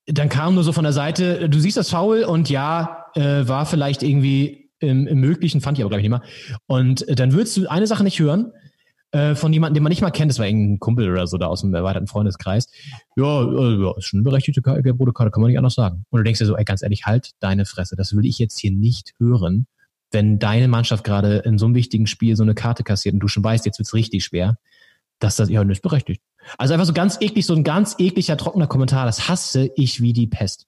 dann 0.07 0.29
kam 0.29 0.55
nur 0.55 0.65
so 0.65 0.73
von 0.73 0.83
der 0.83 0.93
Seite, 0.93 1.49
du 1.49 1.61
siehst 1.61 1.77
das 1.77 1.91
Foul 1.91 2.25
und 2.25 2.51
ja, 2.51 3.07
äh, 3.15 3.47
war 3.47 3.65
vielleicht 3.67 4.03
irgendwie 4.03 4.62
im, 4.83 5.07
im 5.07 5.21
Möglichen, 5.21 5.61
fand 5.61 5.79
ich 5.79 5.85
aber, 5.85 5.91
glaube 5.91 6.03
ich, 6.03 6.09
nicht 6.09 6.19
mehr. 6.19 6.59
Und 6.67 7.09
äh, 7.09 7.15
dann 7.15 7.33
würdest 7.33 7.57
du 7.57 7.69
eine 7.69 7.87
Sache 7.87 8.05
nicht 8.05 8.19
hören, 8.19 8.53
äh, 9.13 9.35
von 9.35 9.53
jemandem, 9.53 9.75
den 9.75 9.83
man 9.83 9.91
nicht 9.91 10.01
mal 10.01 10.11
kennt, 10.11 10.31
das 10.31 10.39
war 10.39 10.47
irgendein 10.47 10.79
Kumpel 10.79 11.11
oder 11.11 11.27
so 11.27 11.37
da 11.37 11.47
aus 11.47 11.61
dem 11.61 11.75
erweiterten 11.75 12.07
Freundeskreis. 12.07 12.71
Ja, 13.15 13.43
äh, 13.43 13.83
ja 13.83 13.97
ist 13.97 14.07
schon 14.07 14.19
eine 14.21 14.25
berechtigte 14.25 14.63
gelb-rote 14.63 15.13
Karte, 15.13 15.31
kann 15.31 15.43
man 15.43 15.51
nicht 15.51 15.59
anders 15.59 15.75
sagen. 15.75 16.05
Und 16.11 16.19
du 16.19 16.25
denkst 16.25 16.39
dir 16.39 16.47
so, 16.47 16.57
ey, 16.57 16.65
ganz 16.65 16.83
ehrlich, 16.83 17.05
halt 17.05 17.33
deine 17.41 17.67
Fresse. 17.67 17.95
Das 17.95 18.17
will 18.17 18.25
ich 18.25 18.39
jetzt 18.39 18.59
hier 18.59 18.73
nicht 18.73 19.13
hören, 19.19 19.67
wenn 20.11 20.39
deine 20.39 20.69
Mannschaft 20.69 21.05
gerade 21.05 21.39
in 21.39 21.59
so 21.59 21.67
einem 21.67 21.75
wichtigen 21.75 22.07
Spiel 22.07 22.37
so 22.37 22.43
eine 22.43 22.55
Karte 22.55 22.85
kassiert 22.85 23.15
und 23.15 23.21
du 23.21 23.29
schon 23.29 23.45
weißt, 23.45 23.67
jetzt 23.67 23.79
wird's 23.79 23.95
richtig 23.95 24.25
schwer, 24.25 24.59
dass 25.19 25.37
das 25.37 25.51
ja 25.51 25.63
nicht 25.63 25.83
berechtigt. 25.83 26.23
Also 26.59 26.75
einfach 26.75 26.87
so 26.87 26.93
ganz 26.93 27.19
eklig, 27.21 27.47
so 27.47 27.55
ein 27.55 27.65
ganz 27.65 27.97
ekliger, 27.99 28.37
trockener 28.37 28.67
Kommentar, 28.67 29.07
das 29.07 29.29
hasse 29.29 29.71
ich 29.77 30.01
wie 30.01 30.13
die 30.13 30.27
Pest. 30.27 30.67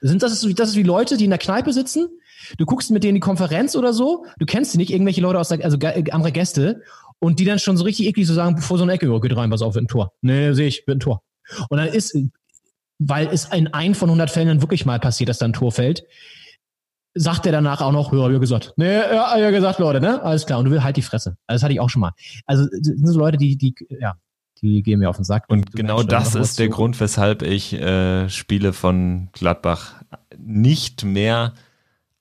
Sind 0.00 0.22
das, 0.22 0.40
das 0.40 0.70
ist 0.70 0.76
wie 0.76 0.82
Leute, 0.82 1.16
die 1.16 1.24
in 1.24 1.30
der 1.30 1.38
Kneipe 1.38 1.72
sitzen, 1.72 2.08
Du 2.58 2.66
guckst 2.66 2.90
mit 2.90 3.04
denen 3.04 3.14
die 3.14 3.20
Konferenz 3.20 3.76
oder 3.76 3.92
so, 3.92 4.26
du 4.38 4.46
kennst 4.46 4.72
sie 4.72 4.78
nicht, 4.78 4.92
irgendwelche 4.92 5.20
Leute 5.20 5.38
aus 5.38 5.48
der, 5.48 5.64
also 5.64 5.78
andere 6.10 6.32
Gäste, 6.32 6.82
und 7.18 7.38
die 7.38 7.44
dann 7.44 7.58
schon 7.58 7.76
so 7.76 7.84
richtig 7.84 8.06
eklig 8.06 8.26
so 8.26 8.34
sagen, 8.34 8.56
bevor 8.56 8.76
so 8.76 8.84
eine 8.84 8.92
Ecke, 8.92 9.20
geht 9.20 9.36
rein, 9.36 9.50
pass 9.50 9.62
auf, 9.62 9.74
wird 9.74 9.84
ein 9.84 9.88
Tor. 9.88 10.12
Nee, 10.20 10.52
sehe 10.52 10.66
ich, 10.66 10.86
wird 10.86 10.98
ein 10.98 11.00
Tor. 11.00 11.22
Und 11.68 11.78
dann 11.78 11.88
ist, 11.88 12.16
weil 12.98 13.28
es 13.28 13.46
in 13.46 13.68
ein 13.68 13.94
von 13.94 14.08
100 14.08 14.30
Fällen 14.30 14.48
dann 14.48 14.62
wirklich 14.62 14.84
mal 14.84 14.98
passiert, 15.00 15.28
dass 15.28 15.38
da 15.38 15.46
ein 15.46 15.52
Tor 15.52 15.72
fällt, 15.72 16.04
sagt 17.14 17.46
er 17.46 17.52
danach 17.52 17.80
auch 17.80 17.92
noch, 17.92 18.12
ja, 18.12 18.24
hab 18.24 18.30
ich 18.30 18.40
gesagt. 18.40 18.74
Nee, 18.76 18.96
ja, 18.96 19.36
ich 19.36 19.54
gesagt, 19.54 19.78
Leute, 19.78 20.00
ne? 20.00 20.22
Alles 20.22 20.46
klar. 20.46 20.58
Und 20.58 20.66
du 20.66 20.70
willst 20.70 20.84
halt 20.84 20.96
die 20.96 21.02
Fresse. 21.02 21.36
Also, 21.46 21.56
das 21.56 21.62
hatte 21.62 21.72
ich 21.72 21.80
auch 21.80 21.90
schon 21.90 22.00
mal. 22.00 22.12
Also, 22.44 22.64
das 22.64 22.86
sind 22.86 23.06
so 23.06 23.18
Leute, 23.18 23.38
die, 23.38 23.56
die, 23.56 23.74
ja, 23.88 24.16
die 24.60 24.82
gehen 24.82 24.98
mir 24.98 25.08
auf 25.08 25.16
den 25.16 25.24
Sack. 25.24 25.44
Und 25.48 25.72
genau 25.72 26.02
das 26.02 26.34
ist 26.34 26.58
der 26.58 26.68
Grund, 26.68 26.98
weshalb 27.00 27.42
ich 27.42 27.72
äh, 27.74 28.28
Spiele 28.28 28.72
von 28.72 29.28
Gladbach 29.32 29.94
nicht 30.36 31.04
mehr 31.04 31.54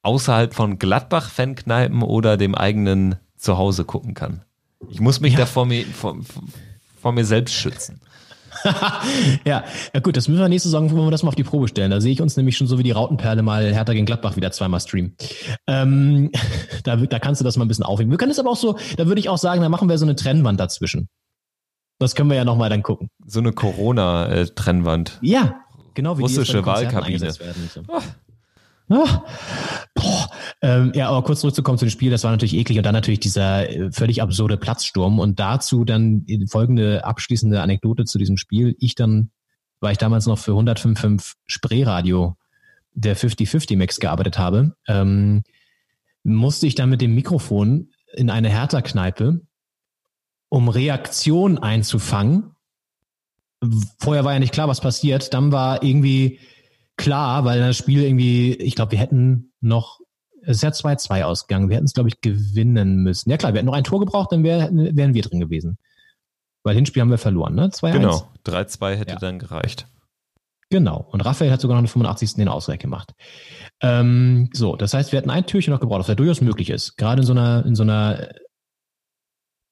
außerhalb 0.03 0.53
von 0.53 0.77
Gladbach-Fankneipen 0.77 2.03
oder 2.03 2.37
dem 2.37 2.55
eigenen 2.55 3.15
Zuhause 3.35 3.85
gucken 3.85 4.13
kann. 4.13 4.43
Ich 4.89 4.99
muss 4.99 5.19
mich 5.19 5.33
ja. 5.33 5.39
da 5.39 5.45
vor 5.45 5.65
mir, 5.65 5.85
vor, 5.85 6.17
vor 7.01 7.11
mir 7.11 7.25
selbst 7.25 7.55
schützen. 7.55 8.01
ja, 9.45 9.63
ja 9.93 9.99
gut, 9.99 10.15
das 10.15 10.27
müssen 10.27 10.39
wir 10.39 10.47
nächste 10.47 10.69
Saison, 10.69 10.89
wenn 10.91 10.97
wir 10.97 11.11
das 11.11 11.23
mal 11.23 11.29
auf 11.29 11.35
die 11.35 11.43
Probe 11.43 11.67
stellen. 11.67 11.91
Da 11.91 11.99
sehe 11.99 12.11
ich 12.11 12.21
uns 12.21 12.37
nämlich 12.37 12.55
schon 12.55 12.67
so 12.67 12.77
wie 12.77 12.83
die 12.83 12.91
Rautenperle 12.91 13.41
mal 13.41 13.73
Hertha 13.73 13.93
gegen 13.93 14.05
Gladbach 14.05 14.35
wieder 14.35 14.51
zweimal 14.51 14.79
streamen. 14.79 15.15
Ähm, 15.67 16.31
da, 16.83 16.95
da 16.95 17.19
kannst 17.19 17.41
du 17.41 17.45
das 17.45 17.57
mal 17.57 17.65
ein 17.65 17.67
bisschen 17.67 17.85
aufheben. 17.85 18.11
Wir 18.11 18.17
können 18.17 18.31
es 18.31 18.39
aber 18.39 18.51
auch 18.51 18.57
so, 18.57 18.77
da 18.97 19.07
würde 19.07 19.19
ich 19.19 19.29
auch 19.29 19.37
sagen, 19.37 19.61
da 19.61 19.69
machen 19.69 19.89
wir 19.89 19.97
so 19.97 20.05
eine 20.05 20.15
Trennwand 20.15 20.59
dazwischen. 20.59 21.09
Das 21.99 22.15
können 22.15 22.29
wir 22.29 22.37
ja 22.37 22.45
nochmal 22.45 22.69
dann 22.69 22.83
gucken. 22.83 23.09
So 23.25 23.39
eine 23.39 23.53
Corona-Trennwand. 23.53 25.19
Ja, 25.21 25.55
genau 25.93 26.17
wie 26.17 26.23
Russische 26.23 26.59
die 26.59 26.65
Wahlkabine. 26.65 27.21
Werden, 27.21 27.69
so. 27.73 27.81
oh. 27.87 28.01
Ah. 28.89 29.23
Ähm, 30.61 30.91
ja, 30.95 31.09
aber 31.09 31.23
kurz 31.23 31.41
zurückzukommen 31.41 31.77
zu 31.77 31.85
dem 31.85 31.91
Spiel, 31.91 32.11
das 32.11 32.23
war 32.23 32.31
natürlich 32.31 32.55
eklig 32.55 32.77
und 32.77 32.85
dann 32.85 32.93
natürlich 32.93 33.19
dieser 33.19 33.69
äh, 33.69 33.91
völlig 33.91 34.21
absurde 34.21 34.57
Platzsturm 34.57 35.19
und 35.19 35.39
dazu 35.39 35.83
dann 35.85 36.25
folgende 36.49 37.03
abschließende 37.05 37.61
Anekdote 37.61 38.05
zu 38.05 38.17
diesem 38.17 38.37
Spiel. 38.37 38.75
Ich 38.79 38.95
dann, 38.95 39.31
weil 39.79 39.93
ich 39.93 39.97
damals 39.97 40.25
noch 40.25 40.39
für 40.39 40.51
105.5 40.51 41.33
Spreeradio 41.45 42.37
der 42.93 43.17
50-50 43.17 43.75
Mix 43.75 43.99
gearbeitet 43.99 44.37
habe, 44.37 44.75
ähm, 44.87 45.43
musste 46.23 46.67
ich 46.67 46.75
dann 46.75 46.89
mit 46.89 47.01
dem 47.01 47.15
Mikrofon 47.15 47.89
in 48.13 48.29
eine 48.29 48.49
Hertha-Kneipe, 48.49 49.41
um 50.49 50.69
Reaktion 50.69 51.57
einzufangen. 51.57 52.51
Vorher 53.97 54.23
war 54.23 54.33
ja 54.33 54.39
nicht 54.39 54.53
klar, 54.53 54.67
was 54.67 54.81
passiert. 54.81 55.33
Dann 55.33 55.51
war 55.51 55.83
irgendwie 55.83 56.39
klar, 56.97 57.45
weil 57.45 57.59
das 57.59 57.77
Spiel 57.77 58.03
irgendwie, 58.03 58.53
ich 58.53 58.75
glaube, 58.75 58.91
wir 58.91 58.99
hätten 58.99 59.53
noch, 59.61 59.99
es 60.41 60.57
ist 60.57 60.63
ja 60.63 60.69
2-2 60.69 61.23
ausgegangen, 61.23 61.69
wir 61.69 61.75
hätten 61.77 61.85
es, 61.85 61.93
glaube 61.93 62.09
ich, 62.09 62.21
gewinnen 62.21 62.97
müssen. 62.97 63.29
Ja 63.29 63.37
klar, 63.37 63.53
wir 63.53 63.59
hätten 63.59 63.67
noch 63.67 63.73
ein 63.73 63.83
Tor 63.83 63.99
gebraucht, 63.99 64.31
dann 64.31 64.43
wär, 64.43 64.69
wären 64.71 65.13
wir 65.13 65.21
drin 65.21 65.39
gewesen. 65.39 65.77
Weil 66.63 66.75
Hinspiel 66.75 67.01
haben 67.01 67.09
wir 67.09 67.17
verloren, 67.17 67.55
ne? 67.55 67.67
2-1. 67.67 67.91
Genau, 67.91 68.31
3-2 68.45 68.95
hätte 68.95 69.13
ja. 69.13 69.19
dann 69.19 69.39
gereicht. 69.39 69.87
Genau. 70.69 71.07
Und 71.11 71.21
Raphael 71.21 71.51
hat 71.51 71.61
sogar 71.61 71.75
noch 71.75 71.83
den 71.83 71.91
85. 71.91 72.33
den 72.35 72.47
Ausgleich 72.47 72.79
gemacht. 72.79 73.13
Ähm, 73.79 74.49
so, 74.53 74.75
das 74.75 74.93
heißt, 74.93 75.11
wir 75.11 75.19
hätten 75.19 75.29
ein 75.29 75.45
Türchen 75.45 75.71
noch 75.71 75.79
gebraucht, 75.79 75.99
was 75.99 76.07
ja 76.07 76.15
durchaus 76.15 76.41
möglich 76.41 76.71
ist. 76.71 76.97
Gerade 76.97 77.21
in 77.21 77.27
so 77.27 77.33
einer, 77.33 77.63
in 77.65 77.75
so 77.75 77.83
einer 77.83 78.29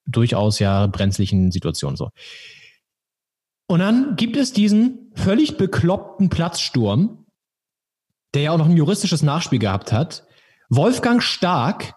durchaus 0.06 0.58
ja 0.58 0.86
brenzlichen 0.86 1.50
Situation 1.50 1.96
so. 1.96 2.10
Und 3.66 3.80
dann 3.80 4.14
gibt 4.16 4.36
es 4.36 4.52
diesen 4.52 5.01
völlig 5.14 5.56
bekloppten 5.56 6.28
Platzsturm, 6.28 7.26
der 8.34 8.42
ja 8.42 8.52
auch 8.52 8.58
noch 8.58 8.68
ein 8.68 8.76
juristisches 8.76 9.22
Nachspiel 9.22 9.58
gehabt 9.58 9.92
hat. 9.92 10.24
Wolfgang 10.68 11.22
Stark, 11.22 11.94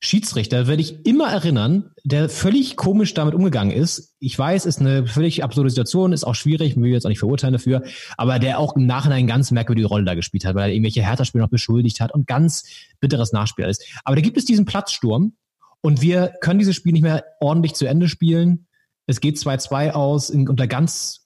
Schiedsrichter, 0.00 0.66
werde 0.66 0.82
ich 0.82 1.06
immer 1.06 1.30
erinnern, 1.30 1.92
der 2.04 2.28
völlig 2.28 2.76
komisch 2.76 3.14
damit 3.14 3.34
umgegangen 3.34 3.72
ist. 3.72 4.16
Ich 4.18 4.38
weiß, 4.38 4.66
ist 4.66 4.80
eine 4.80 5.06
völlig 5.06 5.44
absurde 5.44 5.70
Situation, 5.70 6.12
ist 6.12 6.24
auch 6.24 6.34
schwierig, 6.34 6.76
will 6.76 6.90
jetzt 6.90 7.06
auch 7.06 7.08
nicht 7.08 7.20
verurteilen 7.20 7.52
dafür, 7.52 7.84
aber 8.16 8.38
der 8.38 8.58
auch 8.58 8.76
im 8.76 8.86
Nachhinein 8.86 9.26
ganz 9.26 9.50
merkwürdige 9.50 9.86
Rolle 9.86 10.04
da 10.04 10.14
gespielt 10.14 10.44
hat, 10.44 10.54
weil 10.56 10.70
er 10.70 10.74
irgendwelche 10.74 11.02
Hertha-Spieler 11.02 11.44
noch 11.44 11.50
beschuldigt 11.50 12.00
hat 12.00 12.12
und 12.12 12.26
ganz 12.26 12.64
bitteres 13.00 13.32
Nachspiel 13.32 13.66
ist. 13.66 13.84
Aber 14.04 14.16
da 14.16 14.22
gibt 14.22 14.36
es 14.36 14.44
diesen 14.44 14.64
Platzsturm 14.64 15.36
und 15.80 16.02
wir 16.02 16.34
können 16.40 16.58
dieses 16.58 16.76
Spiel 16.76 16.92
nicht 16.92 17.02
mehr 17.02 17.24
ordentlich 17.40 17.74
zu 17.74 17.86
Ende 17.86 18.08
spielen. 18.08 18.66
Es 19.06 19.20
geht 19.20 19.36
2-2 19.36 19.92
aus, 19.92 20.30
in, 20.30 20.48
unter 20.48 20.66
ganz 20.66 21.21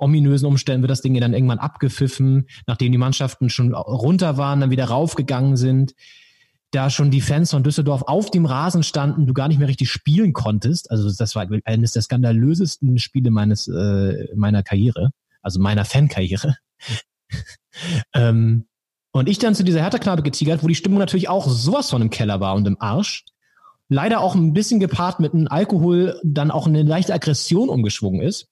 ominösen 0.00 0.46
Umständen 0.46 0.82
wird 0.82 0.90
das 0.90 1.02
Ding 1.02 1.18
dann 1.20 1.34
irgendwann 1.34 1.58
abgepfiffen, 1.58 2.46
nachdem 2.66 2.92
die 2.92 2.98
Mannschaften 2.98 3.50
schon 3.50 3.74
runter 3.74 4.36
waren, 4.36 4.60
dann 4.60 4.70
wieder 4.70 4.86
raufgegangen 4.86 5.56
sind. 5.56 5.94
Da 6.72 6.88
schon 6.88 7.10
die 7.10 7.20
Fans 7.20 7.50
von 7.50 7.64
Düsseldorf 7.64 8.02
auf 8.02 8.30
dem 8.30 8.46
Rasen 8.46 8.82
standen, 8.82 9.26
du 9.26 9.34
gar 9.34 9.48
nicht 9.48 9.58
mehr 9.58 9.68
richtig 9.68 9.90
spielen 9.90 10.32
konntest. 10.32 10.90
Also 10.90 11.10
das 11.12 11.34
war 11.34 11.46
eines 11.64 11.92
der 11.92 12.02
skandalösesten 12.02 12.98
Spiele 12.98 13.30
meines 13.30 13.66
äh, 13.66 14.28
meiner 14.36 14.62
Karriere, 14.62 15.10
also 15.42 15.60
meiner 15.60 15.84
Fankarriere. 15.84 16.56
ähm, 18.14 18.66
und 19.12 19.28
ich 19.28 19.38
dann 19.38 19.56
zu 19.56 19.64
dieser 19.64 19.82
Hertha-Kneipe 19.82 20.22
getigert, 20.22 20.62
wo 20.62 20.68
die 20.68 20.76
Stimmung 20.76 21.00
natürlich 21.00 21.28
auch 21.28 21.48
sowas 21.48 21.90
von 21.90 22.02
im 22.02 22.10
Keller 22.10 22.38
war 22.38 22.54
und 22.54 22.66
im 22.68 22.80
Arsch 22.80 23.24
leider 23.90 24.20
auch 24.20 24.34
ein 24.34 24.54
bisschen 24.54 24.80
gepaart 24.80 25.20
mit 25.20 25.34
einem 25.34 25.48
Alkohol 25.48 26.18
dann 26.24 26.50
auch 26.50 26.66
eine 26.66 26.82
leichte 26.82 27.12
Aggression 27.12 27.68
umgeschwungen 27.68 28.22
ist. 28.22 28.46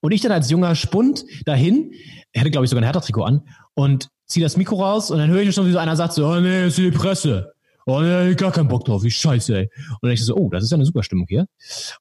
Und 0.00 0.12
ich 0.12 0.20
dann 0.20 0.32
als 0.32 0.50
junger 0.50 0.74
Spund 0.74 1.24
dahin, 1.44 1.92
hatte 2.36 2.50
glaube 2.50 2.64
ich 2.64 2.70
sogar 2.70 2.82
ein 2.82 2.84
Hertha-Trikot 2.84 3.22
an 3.22 3.42
und 3.74 4.08
ziehe 4.26 4.44
das 4.44 4.56
Mikro 4.56 4.82
raus 4.82 5.10
und 5.10 5.18
dann 5.18 5.30
höre 5.30 5.42
ich 5.42 5.54
schon, 5.54 5.66
wie 5.66 5.72
so 5.72 5.78
einer 5.78 5.96
sagt 5.96 6.12
so, 6.12 6.26
oh 6.26 6.40
nee, 6.40 6.66
ist 6.66 6.78
die 6.78 6.90
Presse. 6.90 7.52
Oh 7.86 8.00
nee, 8.00 8.34
gar 8.34 8.52
keinen 8.52 8.68
Bock 8.68 8.84
drauf, 8.84 9.02
wie 9.02 9.10
scheiße, 9.10 9.56
ey. 9.56 9.70
Und 9.88 9.98
dann 10.02 10.10
ich 10.12 10.24
so, 10.24 10.36
oh, 10.36 10.50
das 10.50 10.62
ist 10.62 10.70
ja 10.70 10.76
eine 10.76 10.84
super 10.84 11.02
Stimmung 11.02 11.26
hier. 11.28 11.46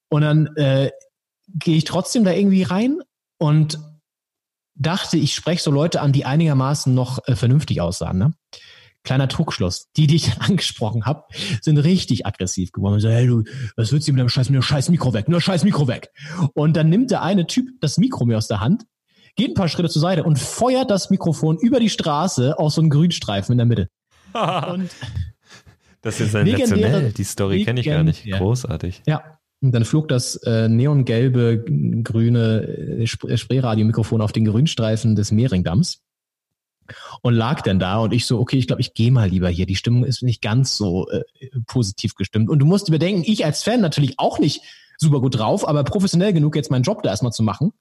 Und 0.09 0.21
dann 0.21 0.47
äh, 0.57 0.91
gehe 1.47 1.77
ich 1.77 1.85
trotzdem 1.85 2.25
da 2.25 2.31
irgendwie 2.31 2.63
rein 2.63 2.99
und 3.37 3.79
dachte, 4.75 5.17
ich 5.17 5.33
spreche 5.33 5.63
so 5.63 5.71
Leute 5.71 6.01
an, 6.01 6.11
die 6.11 6.25
einigermaßen 6.25 6.93
noch 6.93 7.19
äh, 7.27 7.35
vernünftig 7.35 7.79
aussahen. 7.79 8.17
Ne? 8.17 8.33
Kleiner 9.03 9.27
Trugschluss. 9.27 9.87
Die, 9.95 10.07
die 10.07 10.15
ich 10.15 10.37
angesprochen 10.41 11.05
habe, 11.05 11.23
sind 11.61 11.77
richtig 11.77 12.25
aggressiv 12.25 12.71
geworden. 12.71 12.99
So, 12.99 13.09
hey, 13.09 13.27
du, 13.27 13.43
was 13.75 13.91
willst 13.91 14.07
du 14.07 14.11
mit 14.11 14.19
deinem 14.19 14.29
scheiß, 14.29 14.49
mit 14.49 14.55
dem 14.55 14.63
scheiß 14.63 14.89
Mikro 14.89 15.13
weg? 15.13 15.29
Nur 15.29 15.41
scheiß 15.41 15.63
Mikro 15.63 15.87
weg. 15.87 16.09
Und 16.53 16.75
dann 16.75 16.89
nimmt 16.89 17.11
der 17.11 17.21
eine 17.21 17.47
Typ 17.47 17.69
das 17.81 17.97
Mikro 17.97 18.25
mir 18.25 18.37
aus 18.37 18.47
der 18.47 18.59
Hand, 18.59 18.83
geht 19.35 19.51
ein 19.51 19.53
paar 19.53 19.69
Schritte 19.69 19.89
zur 19.89 20.01
Seite 20.01 20.23
und 20.23 20.39
feuert 20.39 20.91
das 20.91 21.09
Mikrofon 21.09 21.57
über 21.57 21.79
die 21.79 21.89
Straße 21.89 22.57
aus 22.59 22.75
so 22.75 22.81
einem 22.81 22.89
Grünstreifen 22.89 23.53
in 23.53 23.57
der 23.57 23.65
Mitte. 23.67 23.89
und 24.33 24.89
das 26.01 26.19
ist 26.19 26.31
sensationell. 26.31 27.11
Die 27.11 27.23
Story 27.23 27.63
kenne 27.65 27.79
ich 27.79 27.85
gar 27.85 28.03
nicht. 28.03 28.29
Großartig. 28.29 29.03
Ja. 29.05 29.37
Und 29.59 29.71
dann 29.71 29.85
flog 29.85 30.07
das 30.07 30.35
äh, 30.43 30.69
neongelbe, 30.69 31.65
grüne 32.03 32.61
äh, 32.61 33.07
Sprayradio-Mikrofon 33.07 34.21
auf 34.21 34.31
den 34.31 34.45
Grünstreifen 34.45 35.15
des 35.15 35.31
Mehringdamms 35.31 36.03
und 37.21 37.33
lag 37.33 37.61
dann 37.61 37.79
da 37.79 37.99
und 37.99 38.13
ich 38.13 38.25
so, 38.25 38.39
okay, 38.39 38.57
ich 38.57 38.67
glaube, 38.67 38.81
ich 38.81 38.93
gehe 38.93 39.11
mal 39.11 39.29
lieber 39.29 39.49
hier. 39.49 39.65
Die 39.65 39.75
Stimmung 39.75 40.03
ist 40.05 40.23
nicht 40.23 40.41
ganz 40.41 40.75
so 40.77 41.09
äh, 41.09 41.23
positiv 41.65 42.15
gestimmt. 42.15 42.49
Und 42.49 42.59
du 42.59 42.65
musst 42.65 42.89
bedenken, 42.89 43.23
ich 43.25 43.45
als 43.45 43.63
Fan 43.63 43.81
natürlich 43.81 44.19
auch 44.19 44.39
nicht 44.39 44.61
super 44.97 45.21
gut 45.21 45.37
drauf, 45.37 45.67
aber 45.67 45.83
professionell 45.83 46.33
genug, 46.33 46.55
jetzt 46.55 46.71
meinen 46.71 46.83
Job 46.83 47.03
da 47.03 47.09
erstmal 47.09 47.31
zu 47.31 47.43
machen. 47.43 47.73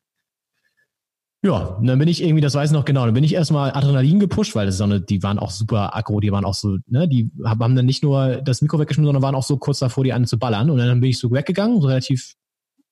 Ja, 1.43 1.79
dann 1.81 1.99
bin 1.99 2.09
ich 2.09 2.23
irgendwie, 2.23 2.41
das 2.41 2.55
weiß 2.55 2.71
ich 2.71 2.75
noch 2.75 2.85
genau, 2.85 3.05
dann 3.05 3.15
bin 3.15 3.23
ich 3.23 3.35
erstmal 3.35 3.71
Adrenalin 3.73 4.19
gepusht, 4.19 4.57
weil 4.57 4.67
das 4.67 4.77
ist 4.77 4.81
eine, 4.81 5.01
die 5.01 5.23
waren 5.23 5.39
auch 5.39 5.51
super 5.51 5.95
aggro, 5.95 6.19
die 6.19 6.33
waren 6.33 6.45
auch 6.45 6.55
so, 6.55 6.79
ne, 6.89 7.07
die 7.07 7.31
haben 7.45 7.77
dann 7.77 7.87
nicht 7.87 8.03
nur 8.03 8.37
das 8.37 8.63
Mikro 8.63 8.81
weggeschmissen, 8.81 9.07
sondern 9.07 9.23
waren 9.23 9.35
auch 9.35 9.45
so 9.45 9.57
kurz 9.57 9.79
davor, 9.79 10.03
die 10.03 10.13
einen 10.13 10.27
zu 10.27 10.39
ballern. 10.39 10.71
Und 10.71 10.79
dann 10.79 11.01
bin 11.01 11.11
ich 11.11 11.19
so 11.19 11.31
weggegangen, 11.31 11.81
so 11.81 11.89
relativ 11.89 12.35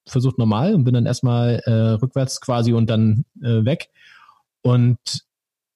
versucht 0.07 0.39
normal 0.39 0.75
und 0.75 0.85
bin 0.85 0.95
dann 0.95 1.07
erstmal 1.07 1.61
äh, 1.65 1.73
rückwärts 1.73 2.41
quasi 2.41 2.73
und 2.73 2.89
dann 2.89 3.25
äh, 3.43 3.65
weg. 3.65 3.89
Und 4.63 4.99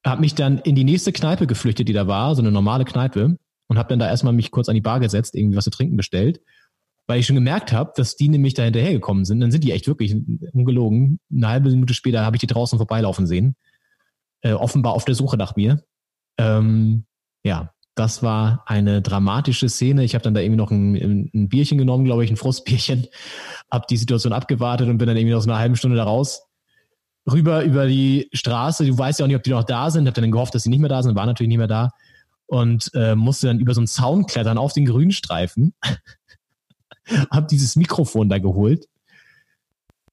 habe 0.08 0.20
mich 0.20 0.34
dann 0.34 0.58
in 0.58 0.74
die 0.74 0.84
nächste 0.84 1.12
Kneipe 1.12 1.46
geflüchtet, 1.46 1.88
die 1.88 1.92
da 1.92 2.06
war, 2.06 2.34
so 2.34 2.42
eine 2.42 2.50
normale 2.50 2.84
Kneipe, 2.84 3.36
und 3.68 3.78
habe 3.78 3.88
dann 3.90 3.98
da 3.98 4.08
erstmal 4.08 4.32
mich 4.32 4.50
kurz 4.50 4.68
an 4.68 4.74
die 4.74 4.80
Bar 4.80 5.00
gesetzt, 5.00 5.34
irgendwie 5.34 5.56
was 5.56 5.64
zu 5.64 5.70
trinken 5.70 5.96
bestellt, 5.96 6.40
weil 7.06 7.20
ich 7.20 7.26
schon 7.26 7.36
gemerkt 7.36 7.72
habe, 7.72 7.92
dass 7.96 8.16
die 8.16 8.28
nämlich 8.28 8.54
da 8.54 8.62
hinterhergekommen 8.62 9.24
sind. 9.24 9.40
Dann 9.40 9.50
sind 9.50 9.64
die 9.64 9.72
echt 9.72 9.86
wirklich 9.86 10.14
ungelogen. 10.52 11.20
Eine 11.34 11.48
halbe 11.48 11.70
Minute 11.70 11.94
später 11.94 12.24
habe 12.24 12.36
ich 12.36 12.40
die 12.40 12.46
draußen 12.46 12.78
vorbeilaufen 12.78 13.26
sehen, 13.26 13.56
äh, 14.42 14.52
offenbar 14.52 14.94
auf 14.94 15.04
der 15.04 15.14
Suche 15.14 15.36
nach 15.36 15.56
mir. 15.56 15.82
Ähm, 16.38 17.04
ja, 17.44 17.72
das 17.94 18.22
war 18.22 18.62
eine 18.66 19.02
dramatische 19.02 19.68
Szene. 19.68 20.04
Ich 20.04 20.14
habe 20.14 20.22
dann 20.22 20.34
da 20.34 20.40
irgendwie 20.40 20.58
noch 20.58 20.70
ein, 20.70 21.30
ein 21.34 21.48
Bierchen 21.48 21.78
genommen, 21.78 22.04
glaube 22.04 22.24
ich, 22.24 22.30
ein 22.30 22.36
Frustbierchen, 22.36 23.06
habe 23.70 23.86
die 23.90 23.96
Situation 23.96 24.32
abgewartet 24.32 24.88
und 24.88 24.98
bin 24.98 25.08
dann 25.08 25.16
irgendwie 25.16 25.34
noch 25.34 25.42
so 25.42 25.50
eine 25.50 25.58
halbe 25.58 25.76
Stunde 25.76 25.96
da 25.96 26.04
raus 26.04 26.47
rüber 27.30 27.64
über 27.64 27.86
die 27.86 28.28
Straße. 28.32 28.86
Du 28.86 28.96
weißt 28.96 29.18
ja 29.18 29.24
auch 29.24 29.28
nicht, 29.28 29.36
ob 29.36 29.42
die 29.42 29.50
noch 29.50 29.64
da 29.64 29.90
sind. 29.90 30.06
Hab 30.06 30.14
dann 30.14 30.30
gehofft, 30.30 30.54
dass 30.54 30.62
sie 30.62 30.70
nicht 30.70 30.80
mehr 30.80 30.88
da 30.88 31.02
sind. 31.02 31.14
War 31.14 31.26
natürlich 31.26 31.48
nicht 31.48 31.58
mehr 31.58 31.66
da. 31.66 31.90
Und 32.46 32.90
äh, 32.94 33.14
musste 33.14 33.48
dann 33.48 33.60
über 33.60 33.74
so 33.74 33.80
einen 33.80 33.86
Zaun 33.86 34.26
klettern 34.26 34.58
auf 34.58 34.72
den 34.72 34.86
Grünstreifen. 34.86 35.74
hab 37.30 37.48
dieses 37.48 37.76
Mikrofon 37.76 38.28
da 38.28 38.38
geholt. 38.38 38.86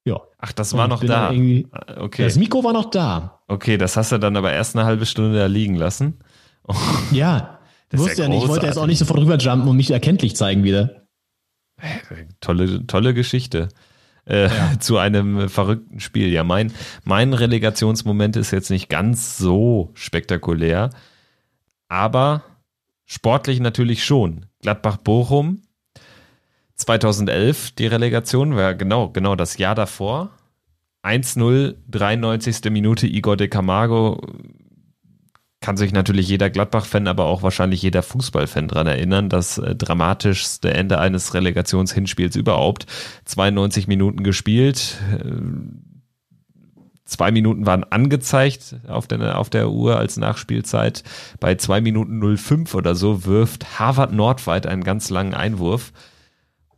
Ja. 0.04 0.20
Ach, 0.38 0.52
das 0.52 0.74
war 0.74 0.86
noch 0.86 1.02
da. 1.02 1.30
Ah, 1.30 2.00
okay. 2.00 2.24
Das 2.24 2.36
Mikro 2.36 2.62
war 2.62 2.72
noch 2.72 2.90
da. 2.90 3.40
Okay, 3.48 3.76
das 3.76 3.96
hast 3.96 4.12
du 4.12 4.18
dann 4.18 4.36
aber 4.36 4.52
erst 4.52 4.76
eine 4.76 4.84
halbe 4.84 5.06
Stunde 5.06 5.38
da 5.38 5.46
liegen 5.46 5.74
lassen. 5.74 6.18
ja. 7.10 7.58
Das 7.88 8.00
wusste 8.00 8.22
ja, 8.22 8.24
ja 8.24 8.28
nicht. 8.28 8.42
Ich 8.42 8.48
wollte 8.48 8.66
jetzt 8.66 8.78
auch 8.78 8.86
nicht 8.86 8.98
sofort 8.98 9.20
rüberjumpen 9.20 9.68
und 9.68 9.76
mich 9.76 9.90
erkenntlich 9.90 10.36
zeigen 10.36 10.64
wieder. 10.64 11.06
Tolle, 12.40 12.86
tolle 12.86 13.14
Geschichte 13.14 13.68
äh, 14.26 14.48
ja. 14.48 14.72
zu 14.80 14.98
einem 14.98 15.48
verrückten 15.48 16.00
Spiel. 16.00 16.28
Ja, 16.28 16.44
mein, 16.44 16.72
mein 17.04 17.32
Relegationsmoment 17.32 18.36
ist 18.36 18.50
jetzt 18.50 18.70
nicht 18.70 18.88
ganz 18.88 19.38
so 19.38 19.90
spektakulär, 19.94 20.90
aber 21.88 22.44
sportlich 23.04 23.60
natürlich 23.60 24.04
schon. 24.04 24.46
Gladbach-Bochum 24.62 25.62
2011, 26.74 27.72
die 27.72 27.86
Relegation 27.86 28.54
war 28.56 28.74
genau, 28.74 29.08
genau 29.10 29.34
das 29.34 29.56
Jahr 29.58 29.74
davor. 29.74 30.30
1-0, 31.02 31.76
93. 31.88 32.70
Minute 32.70 33.06
Igor 33.06 33.36
de 33.36 33.48
Camargo 33.48 34.20
kann 35.66 35.76
sich 35.76 35.92
natürlich 35.92 36.28
jeder 36.28 36.48
Gladbach-Fan, 36.48 37.08
aber 37.08 37.24
auch 37.24 37.42
wahrscheinlich 37.42 37.82
jeder 37.82 38.04
Fußball-Fan 38.04 38.68
dran 38.68 38.86
erinnern, 38.86 39.28
das 39.28 39.58
äh, 39.58 39.74
dramatischste 39.74 40.72
Ende 40.72 41.00
eines 41.00 41.34
Relegationshinspiels 41.34 42.36
überhaupt. 42.36 42.86
92 43.24 43.88
Minuten 43.88 44.22
gespielt, 44.22 44.96
äh, 45.12 45.24
zwei 47.04 47.32
Minuten 47.32 47.66
waren 47.66 47.82
angezeigt 47.82 48.76
auf 48.86 49.08
der, 49.08 49.40
auf 49.40 49.50
der 49.50 49.70
Uhr 49.70 49.98
als 49.98 50.16
Nachspielzeit. 50.18 51.02
Bei 51.40 51.56
zwei 51.56 51.80
Minuten 51.80 52.36
05 52.36 52.72
oder 52.76 52.94
so 52.94 53.24
wirft 53.24 53.80
Harvard 53.80 54.12
Nordweit 54.12 54.68
einen 54.68 54.84
ganz 54.84 55.10
langen 55.10 55.34
Einwurf. 55.34 55.92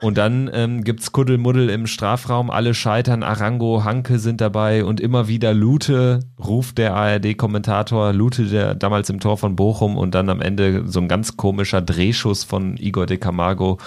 Und 0.00 0.16
dann 0.16 0.48
ähm, 0.52 0.84
gibt's 0.84 1.10
Kuddelmuddel 1.10 1.70
im 1.70 1.88
Strafraum, 1.88 2.50
alle 2.50 2.72
scheitern, 2.72 3.24
Arango, 3.24 3.82
Hanke 3.82 4.20
sind 4.20 4.40
dabei. 4.40 4.84
Und 4.84 5.00
immer 5.00 5.26
wieder 5.26 5.52
Lute, 5.54 6.20
ruft 6.38 6.78
der 6.78 6.94
ARD-Kommentator, 6.94 8.12
Lute, 8.12 8.44
der 8.44 8.76
damals 8.76 9.10
im 9.10 9.18
Tor 9.18 9.38
von 9.38 9.56
Bochum. 9.56 9.96
Und 9.96 10.14
dann 10.14 10.28
am 10.30 10.40
Ende 10.40 10.84
so 10.86 11.00
ein 11.00 11.08
ganz 11.08 11.36
komischer 11.36 11.82
Drehschuss 11.82 12.44
von 12.44 12.76
Igor 12.76 13.06
de 13.06 13.16
Camargo, 13.16 13.78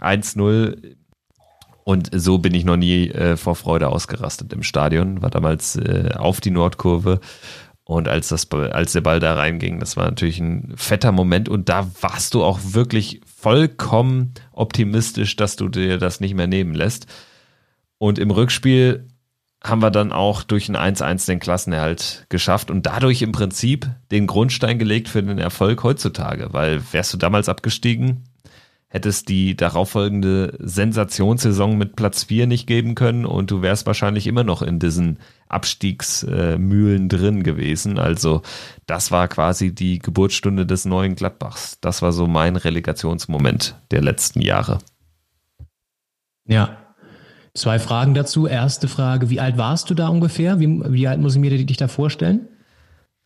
1-0. 0.00 0.96
Und 1.84 2.10
so 2.12 2.38
bin 2.38 2.54
ich 2.54 2.64
noch 2.64 2.76
nie 2.76 3.10
äh, 3.10 3.36
vor 3.36 3.54
Freude 3.54 3.90
ausgerastet 3.90 4.52
im 4.52 4.64
Stadion, 4.64 5.22
war 5.22 5.30
damals 5.30 5.76
äh, 5.76 6.10
auf 6.16 6.40
die 6.40 6.50
Nordkurve. 6.50 7.20
Und 7.84 8.08
als 8.08 8.28
das, 8.28 8.50
als 8.50 8.92
der 8.92 9.02
Ball 9.02 9.20
da 9.20 9.34
reinging, 9.34 9.78
das 9.78 9.96
war 9.96 10.06
natürlich 10.06 10.40
ein 10.40 10.72
fetter 10.74 11.12
Moment. 11.12 11.48
Und 11.48 11.68
da 11.68 11.86
warst 12.00 12.34
du 12.34 12.42
auch 12.42 12.58
wirklich 12.62 13.20
vollkommen 13.44 14.32
optimistisch, 14.52 15.36
dass 15.36 15.56
du 15.56 15.68
dir 15.68 15.98
das 15.98 16.18
nicht 16.18 16.32
mehr 16.34 16.46
nehmen 16.46 16.74
lässt. 16.74 17.06
Und 17.98 18.18
im 18.18 18.30
Rückspiel 18.30 19.06
haben 19.62 19.82
wir 19.82 19.90
dann 19.90 20.12
auch 20.12 20.44
durch 20.44 20.70
ein 20.70 20.76
1-1 20.76 21.26
den 21.26 21.40
Klassenerhalt 21.40 22.24
geschafft 22.30 22.70
und 22.70 22.86
dadurch 22.86 23.20
im 23.20 23.32
Prinzip 23.32 23.90
den 24.10 24.26
Grundstein 24.26 24.78
gelegt 24.78 25.10
für 25.10 25.22
den 25.22 25.36
Erfolg 25.36 25.82
heutzutage, 25.82 26.48
weil 26.52 26.80
wärst 26.92 27.12
du 27.12 27.18
damals 27.18 27.50
abgestiegen, 27.50 28.24
hätte 28.94 29.08
es 29.08 29.24
die 29.24 29.56
darauffolgende 29.56 30.56
Sensationssaison 30.60 31.76
mit 31.76 31.96
Platz 31.96 32.22
4 32.22 32.46
nicht 32.46 32.68
geben 32.68 32.94
können 32.94 33.26
und 33.26 33.50
du 33.50 33.60
wärst 33.60 33.88
wahrscheinlich 33.88 34.28
immer 34.28 34.44
noch 34.44 34.62
in 34.62 34.78
diesen 34.78 35.18
Abstiegsmühlen 35.48 37.08
drin 37.08 37.42
gewesen. 37.42 37.98
Also 37.98 38.42
das 38.86 39.10
war 39.10 39.26
quasi 39.26 39.74
die 39.74 39.98
Geburtsstunde 39.98 40.64
des 40.64 40.84
neuen 40.84 41.16
Gladbachs. 41.16 41.78
Das 41.80 42.02
war 42.02 42.12
so 42.12 42.28
mein 42.28 42.54
Relegationsmoment 42.54 43.74
der 43.90 44.00
letzten 44.00 44.40
Jahre. 44.40 44.78
Ja, 46.46 46.78
Zwei 47.56 47.78
Fragen 47.78 48.14
dazu. 48.14 48.48
Erste 48.48 48.88
Frage, 48.88 49.30
wie 49.30 49.38
alt 49.38 49.56
warst 49.56 49.88
du 49.88 49.94
da 49.94 50.08
ungefähr? 50.08 50.58
Wie, 50.58 50.82
wie 50.92 51.06
alt 51.06 51.20
muss 51.20 51.36
ich 51.36 51.40
mir 51.40 51.50
dich 51.50 51.76
da 51.76 51.86
vorstellen? 51.86 52.48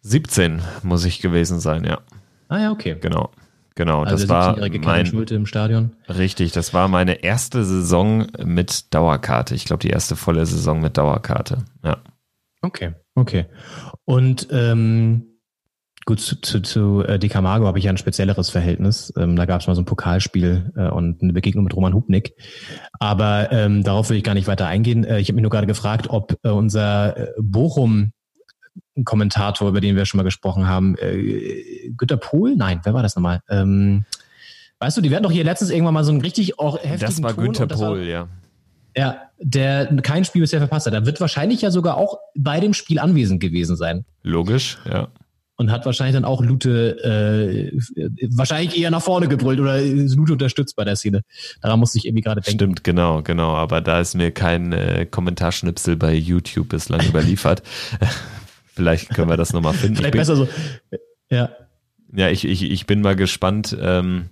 17 0.03 0.61
muss 0.83 1.07
ich 1.07 1.21
gewesen 1.21 1.61
sein, 1.61 1.85
ja. 1.85 2.01
Ah 2.49 2.59
ja, 2.59 2.71
okay. 2.71 2.97
Genau. 3.01 3.31
Genau, 3.79 4.03
Also 4.03 4.17
das 4.17 4.29
war 4.29 4.55
17-jährige 4.55 4.81
Kevin 4.81 4.91
mein, 4.91 5.07
Schulte 5.07 5.37
im 5.37 5.47
Stadion. 5.47 5.93
richtig, 6.09 6.51
das 6.51 6.75
war 6.75 6.89
meine 6.89 7.23
erste 7.23 7.65
Saison 7.65 8.27
mit 8.45 8.93
Dauerkarte. 8.93 9.55
Ich 9.55 9.67
glaube, 9.67 9.83
die 9.83 9.91
erste 9.91 10.17
volle 10.17 10.45
Saison 10.47 10.81
mit 10.81 10.99
Dauerkarte. 10.99 11.59
Ja. 11.85 11.99
Okay, 12.61 12.95
okay. 13.15 13.47
Und 14.05 14.49
ähm, 14.51 15.39
gut, 16.07 16.19
zu, 16.19 16.41
zu, 16.41 16.61
zu 16.61 17.05
äh, 17.05 17.21
Di 17.21 17.29
Camargo 17.29 17.69
habe 17.69 17.79
ich 17.79 17.85
ja 17.85 17.93
ein 17.93 17.99
spezielleres 17.99 18.51
Verhältnis. 18.51 19.13
Ähm, 19.17 19.37
da 19.37 19.47
gab 19.47 19.61
es 19.61 19.69
mal 19.69 19.77
so 19.77 19.83
ein 19.83 19.85
Pokalspiel 19.85 20.73
äh, 20.75 20.89
und 20.89 21.23
eine 21.23 21.33
Begegnung 21.33 21.63
mit 21.63 21.77
Roman 21.77 21.95
Hubnik. 21.95 22.33
Aber 22.99 23.53
ähm, 23.53 23.85
darauf 23.85 24.11
will 24.11 24.17
ich 24.17 24.25
gar 24.25 24.35
nicht 24.35 24.49
weiter 24.49 24.67
eingehen. 24.67 25.05
Äh, 25.05 25.21
ich 25.21 25.29
habe 25.29 25.37
mich 25.37 25.43
nur 25.43 25.53
gerade 25.53 25.69
gefragt, 25.69 26.11
ob 26.11 26.37
äh, 26.43 26.49
unser 26.49 27.17
äh, 27.17 27.29
Bochum 27.41 28.11
Kommentator, 29.05 29.69
über 29.69 29.81
den 29.81 29.97
wir 29.97 30.05
schon 30.07 30.19
mal 30.19 30.25
gesprochen 30.25 30.67
haben, 30.67 30.97
äh, 30.99 31.91
Günter 31.97 32.17
Pohl? 32.17 32.57
Nein, 32.57 32.81
wer 32.85 32.95
war 32.95 33.03
das 33.03 33.17
nochmal? 33.17 33.41
Ähm, 33.49 34.05
weißt 34.81 34.97
du, 34.97 35.01
die 35.01 35.11
werden 35.11 35.23
doch 35.25 35.33
hier 35.33 35.45
letztens 35.45 35.71
irgendwann 35.71 35.95
mal 35.95 36.05
so 36.05 36.13
einen 36.13 36.21
richtig 36.21 36.59
auch 36.59 36.77
heftigen 36.79 37.01
Das 37.01 37.23
war 37.23 37.35
Ton 37.35 37.45
Günther 37.45 37.63
und 37.65 37.73
das 37.73 37.81
war- 37.81 37.89
Pohl, 37.91 38.05
ja. 38.05 38.29
ja, 38.97 39.17
der 39.39 39.87
kein 40.03 40.25
Spiel 40.25 40.43
bisher 40.43 40.59
verpasst 40.61 40.87
hat. 40.87 40.95
Er 40.95 41.07
wird 41.07 41.21
wahrscheinlich 41.21 41.63
ja 41.63 41.71
sogar 41.71 41.97
auch 41.97 42.19
bei 42.37 42.61
dem 42.61 42.75
Spiel 42.75 42.99
anwesend 42.99 43.41
gewesen 43.41 43.77
sein. 43.77 44.05
Logisch, 44.23 44.79
ja. 44.89 45.09
Und 45.61 45.73
hat 45.73 45.85
wahrscheinlich 45.87 46.15
dann 46.15 46.25
auch 46.25 46.41
Lute 46.41 47.03
äh, 47.03 47.77
wahrscheinlich 48.31 48.79
eher 48.79 48.93
nach 48.93 49.03
vorne 49.03 49.27
gebrüllt 49.27 49.59
oder 49.59 49.81
Lute 49.83 50.35
unterstützt 50.35 50.77
bei 50.77 50.85
der 50.85 50.95
Szene. 50.95 51.23
Daran 51.61 51.81
musste 51.81 51.99
ich 51.99 52.07
irgendwie 52.07 52.23
gerade 52.23 52.41
denken. 52.41 52.59
Stimmt, 52.61 52.85
genau, 52.85 53.23
genau. 53.23 53.55
Aber 53.57 53.81
da 53.81 53.99
ist 53.99 54.15
mir 54.15 54.31
kein 54.31 54.73
äh, 54.73 55.05
Kommentarschnipsel 55.11 55.97
bei 55.97 56.15
YouTube 56.15 56.69
bislang 56.69 57.05
überliefert. 57.09 57.65
Vielleicht 58.79 59.09
können 59.11 59.29
wir 59.29 59.37
das 59.37 59.53
nochmal 59.53 59.73
finden. 59.75 59.97
Vielleicht 59.97 60.15
ich 60.15 60.21
bin, 60.21 60.21
besser 60.21 60.37
so. 60.37 60.49
Ja. 61.31 61.51
Ja, 62.15 62.29
ich, 62.29 62.45
ich, 62.45 62.63
ich 62.63 62.87
bin 62.87 63.01
mal 63.01 63.17
gespannt, 63.17 63.77
ähm, 63.81 64.27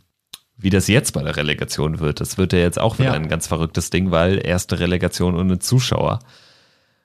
wie 0.56 0.70
das 0.70 0.86
jetzt 0.86 1.14
bei 1.14 1.22
der 1.24 1.36
Relegation 1.36 1.98
wird. 1.98 2.20
Das 2.20 2.38
wird 2.38 2.52
ja 2.52 2.60
jetzt 2.60 2.80
auch 2.80 3.00
wieder 3.00 3.08
Ja. 3.10 3.14
ein 3.14 3.28
ganz 3.28 3.48
verrücktes 3.48 3.90
Ding, 3.90 4.12
weil 4.12 4.40
erste 4.46 4.78
Relegation 4.78 5.34
ohne 5.34 5.58
Zuschauer. 5.58 6.20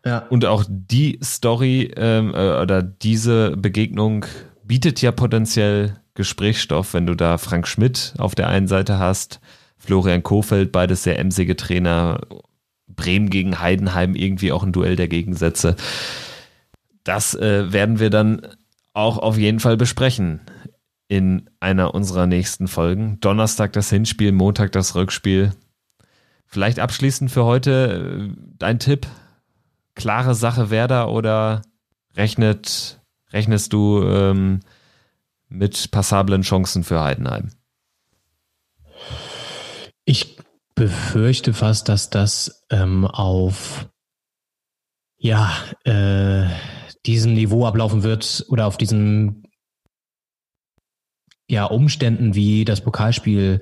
Ja. 0.05 0.19
Und 0.30 0.45
auch 0.45 0.63
die 0.69 1.18
Story 1.23 1.91
ähm, 1.97 2.35
äh, 2.35 2.61
oder 2.61 2.84
diese 2.84 3.57
Begegnung 3.57 4.27
bietet 4.63 5.01
ja 5.01 5.11
potenziell 5.11 5.97
Gesprächsstoff, 6.13 6.93
wenn 6.93 7.07
du 7.07 7.15
da 7.15 7.39
Frank 7.39 7.68
Schmidt 7.68 8.13
auf 8.19 8.35
der 8.35 8.47
einen 8.49 8.68
Seite 8.68 8.99
hast, 8.99 9.39
Florian 9.80 10.22
Kofeld, 10.22 10.72
beides 10.72 11.01
sehr 11.01 11.18
emsige 11.18 11.55
Trainer, 11.55 12.22
Bremen 12.88 13.31
gegen 13.31 13.59
Heidenheim, 13.59 14.13
irgendwie 14.13 14.51
auch 14.51 14.61
ein 14.63 14.73
Duell 14.73 14.95
der 14.95 15.07
Gegensätze. 15.07 15.76
Das 17.03 17.34
äh, 17.36 17.72
werden 17.72 17.99
wir 17.99 18.10
dann 18.10 18.48
auch 18.94 19.18
auf 19.18 19.38
jeden 19.38 19.60
Fall 19.60 19.78
besprechen 19.78 20.41
in 21.07 21.49
einer 21.60 21.94
unserer 21.94 22.28
nächsten 22.28 22.68
Folgen. 22.68 23.19
Donnerstag 23.19 23.73
das 23.73 23.90
Hinspiel, 23.90 24.32
Montag 24.32 24.72
das 24.72 24.95
Rückspiel. 24.95 25.53
Vielleicht 26.45 26.80
abschließend 26.80 27.32
für 27.32 27.45
heute 27.45 28.32
äh, 28.32 28.36
dein 28.57 28.80
Tipp. 28.80 29.07
Klare 29.95 30.36
Sache 30.36 30.69
Werder 30.69 31.10
oder 31.10 31.64
rechnet, 32.15 33.02
rechnest 33.32 33.73
du 33.73 34.03
ähm, 34.03 34.61
mit 35.49 35.91
passablen 35.91 36.44
Chancen 36.44 36.84
für 36.84 37.02
Heidenheim? 37.02 37.52
Ich 40.06 40.38
befürchte 40.76 41.53
fast, 41.53 41.90
dass 41.90 42.10
das 42.10 42.65
ähm, 42.69 43.06
auf 43.06 43.88
ja 45.18 45.52
äh, 45.84 46.48
diesem 47.06 47.34
Niveau 47.34 47.65
ablaufen 47.65 48.03
wird 48.03 48.45
oder 48.49 48.68
auf 48.68 48.78
diesen 48.78 49.44
ja 51.49 51.65
Umständen 51.65 52.36
wie 52.36 52.64
das 52.65 52.82
Pokalspiel 52.82 53.61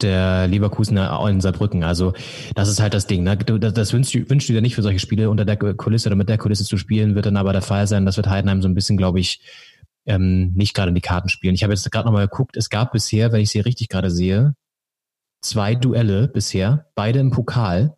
der 0.00 0.48
Leverkusener 0.48 1.24
in 1.28 1.40
Saarbrücken. 1.40 1.84
Also 1.84 2.12
das 2.54 2.68
ist 2.68 2.80
halt 2.80 2.94
das 2.94 3.06
Ding. 3.06 3.22
Ne? 3.22 3.36
Das 3.36 3.72
das 3.72 3.92
wünschst, 3.92 4.14
du- 4.14 4.28
wünschst 4.28 4.48
du 4.48 4.52
dir 4.52 4.62
nicht 4.62 4.74
für 4.74 4.82
solche 4.82 4.98
Spiele 4.98 5.30
unter 5.30 5.44
der 5.44 5.56
Kulisse 5.56 6.08
oder 6.08 6.16
mit 6.16 6.28
der 6.28 6.38
Kulisse 6.38 6.64
zu 6.64 6.76
spielen, 6.76 7.14
wird 7.14 7.26
dann 7.26 7.36
aber 7.36 7.52
der 7.52 7.62
Fall 7.62 7.86
sein. 7.86 8.04
Das 8.04 8.16
wird 8.16 8.28
Heidenheim 8.28 8.62
so 8.62 8.68
ein 8.68 8.74
bisschen, 8.74 8.96
glaube 8.96 9.20
ich, 9.20 9.40
ähm, 10.06 10.52
nicht 10.54 10.74
gerade 10.74 10.88
in 10.88 10.96
die 10.96 11.00
Karten 11.00 11.28
spielen. 11.28 11.54
Ich 11.54 11.62
habe 11.62 11.72
jetzt 11.72 11.88
gerade 11.92 12.06
nochmal 12.06 12.26
geguckt, 12.26 12.56
es 12.56 12.68
gab 12.70 12.90
bisher, 12.92 13.30
wenn 13.30 13.40
ich 13.40 13.50
sie 13.50 13.60
richtig 13.60 13.88
gerade 13.88 14.10
sehe, 14.10 14.54
zwei 15.40 15.76
Duelle 15.76 16.26
bisher, 16.26 16.86
beide 16.96 17.20
im 17.20 17.30
Pokal. 17.30 17.96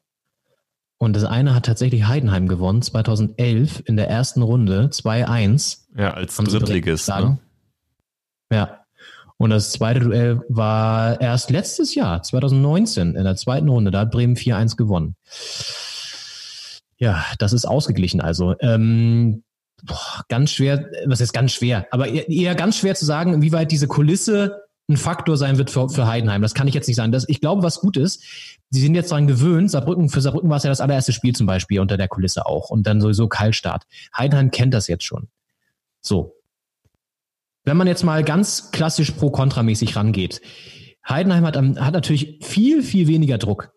Und 1.05 1.14
das 1.14 1.24
eine 1.24 1.55
hat 1.55 1.66
tatsächlich 1.66 2.06
Heidenheim 2.06 2.48
gewonnen, 2.48 2.81
2011 2.81 3.82
in 3.85 3.97
der 3.97 4.09
ersten 4.09 4.40
Runde, 4.40 4.89
2-1. 4.90 5.81
Ja, 5.98 6.14
als 6.14 6.35
Drittligist. 6.36 7.09
Ne? 7.09 7.39
Ja. 8.51 8.81
Und 9.36 9.51
das 9.51 9.72
zweite 9.72 10.01
Duell 10.01 10.40
war 10.48 11.20
erst 11.20 11.51
letztes 11.51 11.94
Jahr, 11.94 12.22
2019, 12.22 13.16
in 13.16 13.24
der 13.24 13.36
zweiten 13.36 13.68
Runde. 13.68 13.90
Da 13.90 14.01
hat 14.01 14.12
Bremen 14.12 14.35
4-1 14.35 14.76
gewonnen. 14.76 15.14
Ja, 16.97 17.22
das 17.39 17.52
ist 17.52 17.66
ausgeglichen 17.66 18.22
also. 18.22 18.55
Ähm, 18.60 19.43
boah, 19.82 20.24
ganz 20.28 20.52
schwer, 20.52 20.89
was 21.05 21.20
ist 21.20 21.35
ganz 21.35 21.52
schwer, 21.52 21.86
aber 21.90 22.09
eher 22.09 22.55
ganz 22.55 22.78
schwer 22.78 22.94
zu 22.94 23.05
sagen, 23.05 23.35
inwieweit 23.35 23.70
diese 23.70 23.89
Kulisse 23.89 24.63
ein 24.89 24.97
Faktor 24.97 25.36
sein 25.36 25.56
wird 25.56 25.70
für, 25.70 25.89
für 25.89 26.06
Heidenheim. 26.06 26.43
Das 26.43 26.55
kann 26.55 26.69
ich 26.69 26.74
jetzt 26.74 26.86
nicht 26.86 26.97
sagen. 26.97 27.12
Das, 27.12 27.28
ich 27.28 27.40
glaube, 27.40 27.62
was 27.62 27.81
gut 27.81 27.97
ist, 27.97 28.23
sie 28.70 28.81
sind 28.81 28.94
jetzt 28.94 29.11
daran 29.11 29.27
gewöhnt, 29.27 29.70
Saarbrücken, 29.70 30.11
für 30.11 30.20
Saarbrücken 30.20 30.51
war 30.51 30.59
es 30.59 30.62
ja 30.62 30.70
das 30.70 30.81
allererste 30.81 31.12
Spiel 31.12 31.35
zum 31.35 31.47
Beispiel 31.47 31.81
unter 31.81 31.97
der 31.97 32.09
Kulisse 32.09 32.47
auch 32.47 32.70
und 32.70 32.86
dann 32.86 33.01
sowieso 33.01 33.28
Kaltstart. 33.28 33.85
Heidenheim 34.16 34.51
kennt 34.51 34.74
das 34.74 34.89
jetzt 34.89 35.05
schon. 35.05 35.28
So. 36.01 36.36
Wenn 37.65 37.78
man 37.78 37.86
jetzt 37.86 38.05
mal 38.05 38.23
ganz 38.24 38.73
klassisch 38.73 39.11
pro-kontra-mäßig 39.12 39.97
rangeht. 39.97 40.43
Heidenheim 41.09 41.47
hat, 41.47 41.56
hat 41.56 41.94
natürlich 41.94 42.40
viel, 42.43 42.82
viel 42.82 43.09
weniger 43.09 43.39
Druck. 43.39 43.73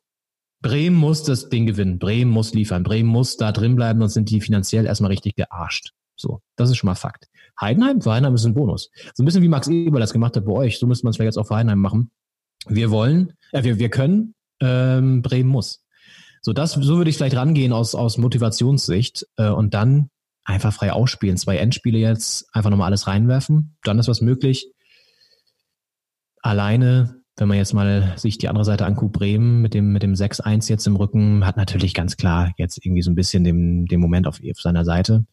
Bremen 0.62 0.98
muss 0.98 1.24
das 1.24 1.48
Ding 1.48 1.66
gewinnen. 1.66 2.00
Bremen 2.00 2.32
muss 2.32 2.54
liefern. 2.54 2.84
Bremen 2.84 3.10
muss 3.10 3.38
da 3.38 3.54
drin 3.54 3.76
bleiben, 3.76 4.00
sonst 4.02 4.16
sind 4.16 4.30
die 4.30 4.42
finanziell 4.42 4.86
erstmal 4.86 5.12
richtig 5.12 5.36
gearscht. 5.36 5.94
So, 6.18 6.42
das 6.58 6.70
ist 6.70 6.78
schon 6.78 6.88
mal 6.88 6.96
Fakt. 6.96 7.30
Heidenheim, 7.60 8.02
für 8.02 8.12
Heidenheim 8.12 8.36
ist 8.36 8.46
ein 8.46 8.54
Bonus. 8.54 8.90
So 9.14 9.24
ein 9.24 9.26
bisschen 9.26 9.42
wie 9.42 9.48
Max 9.48 9.68
Eberl 9.68 10.00
das 10.00 10.14
gemacht 10.14 10.36
hat 10.36 10.46
bei 10.46 10.52
euch. 10.52 10.80
So 10.80 10.88
müsste 10.88 11.06
man 11.06 11.12
es 11.12 11.18
vielleicht 11.18 11.36
jetzt 11.36 11.38
auch 11.38 11.48
für 11.48 11.56
Heidenheim 11.56 11.80
machen. 11.80 12.12
Wir 12.68 12.92
wollen, 12.92 13.34
äh, 13.52 13.64
wir, 13.64 13.80
wir 13.80 13.90
können, 13.90 14.36
ähm, 14.60 15.22
Bremen 15.22 15.50
muss. 15.50 15.84
So, 16.42 16.54
das, 16.54 16.74
so 16.74 16.98
würde 16.98 17.10
ich 17.10 17.18
vielleicht 17.18 17.36
rangehen 17.36 17.74
aus, 17.74 17.96
aus 17.96 18.18
Motivationssicht 18.18 19.26
äh, 19.38 19.50
und 19.50 19.74
dann 19.74 20.10
einfach 20.44 20.74
frei 20.74 20.94
ausspielen. 20.94 21.38
Zwei 21.38 21.58
Endspiele 21.58 21.98
jetzt, 21.98 22.48
einfach 22.54 22.70
nochmal 22.70 22.88
alles 22.88 23.08
reinwerfen. 23.08 23.76
Dann 23.84 24.00
ist 24.00 24.08
was 24.08 24.22
möglich. 24.22 24.72
Alleine, 26.42 27.22
wenn 27.36 27.48
man 27.50 27.58
jetzt 27.58 27.74
mal 27.74 28.14
sich 28.18 28.38
die 28.38 28.48
andere 28.48 28.66
Seite 28.66 28.86
anguckt, 28.86 29.14
Bremen 29.14 29.62
mit 29.62 29.74
dem, 29.74 29.92
mit 29.92 30.04
dem 30.04 30.14
6-1 30.14 30.70
jetzt 30.70 30.88
im 30.88 30.96
Rücken, 30.96 31.46
hat 31.46 31.58
natürlich 31.58 31.94
ganz 31.94 32.16
klar 32.18 32.54
jetzt 32.58 32.84
irgendwie 32.86 33.02
so 33.02 33.12
ein 33.12 33.16
bisschen 33.16 33.44
den, 33.44 33.86
den 33.86 34.00
Moment 34.00 34.28
auf, 34.28 34.40
auf 34.40 34.62
seiner 34.62 34.86
Seite. 34.86 35.26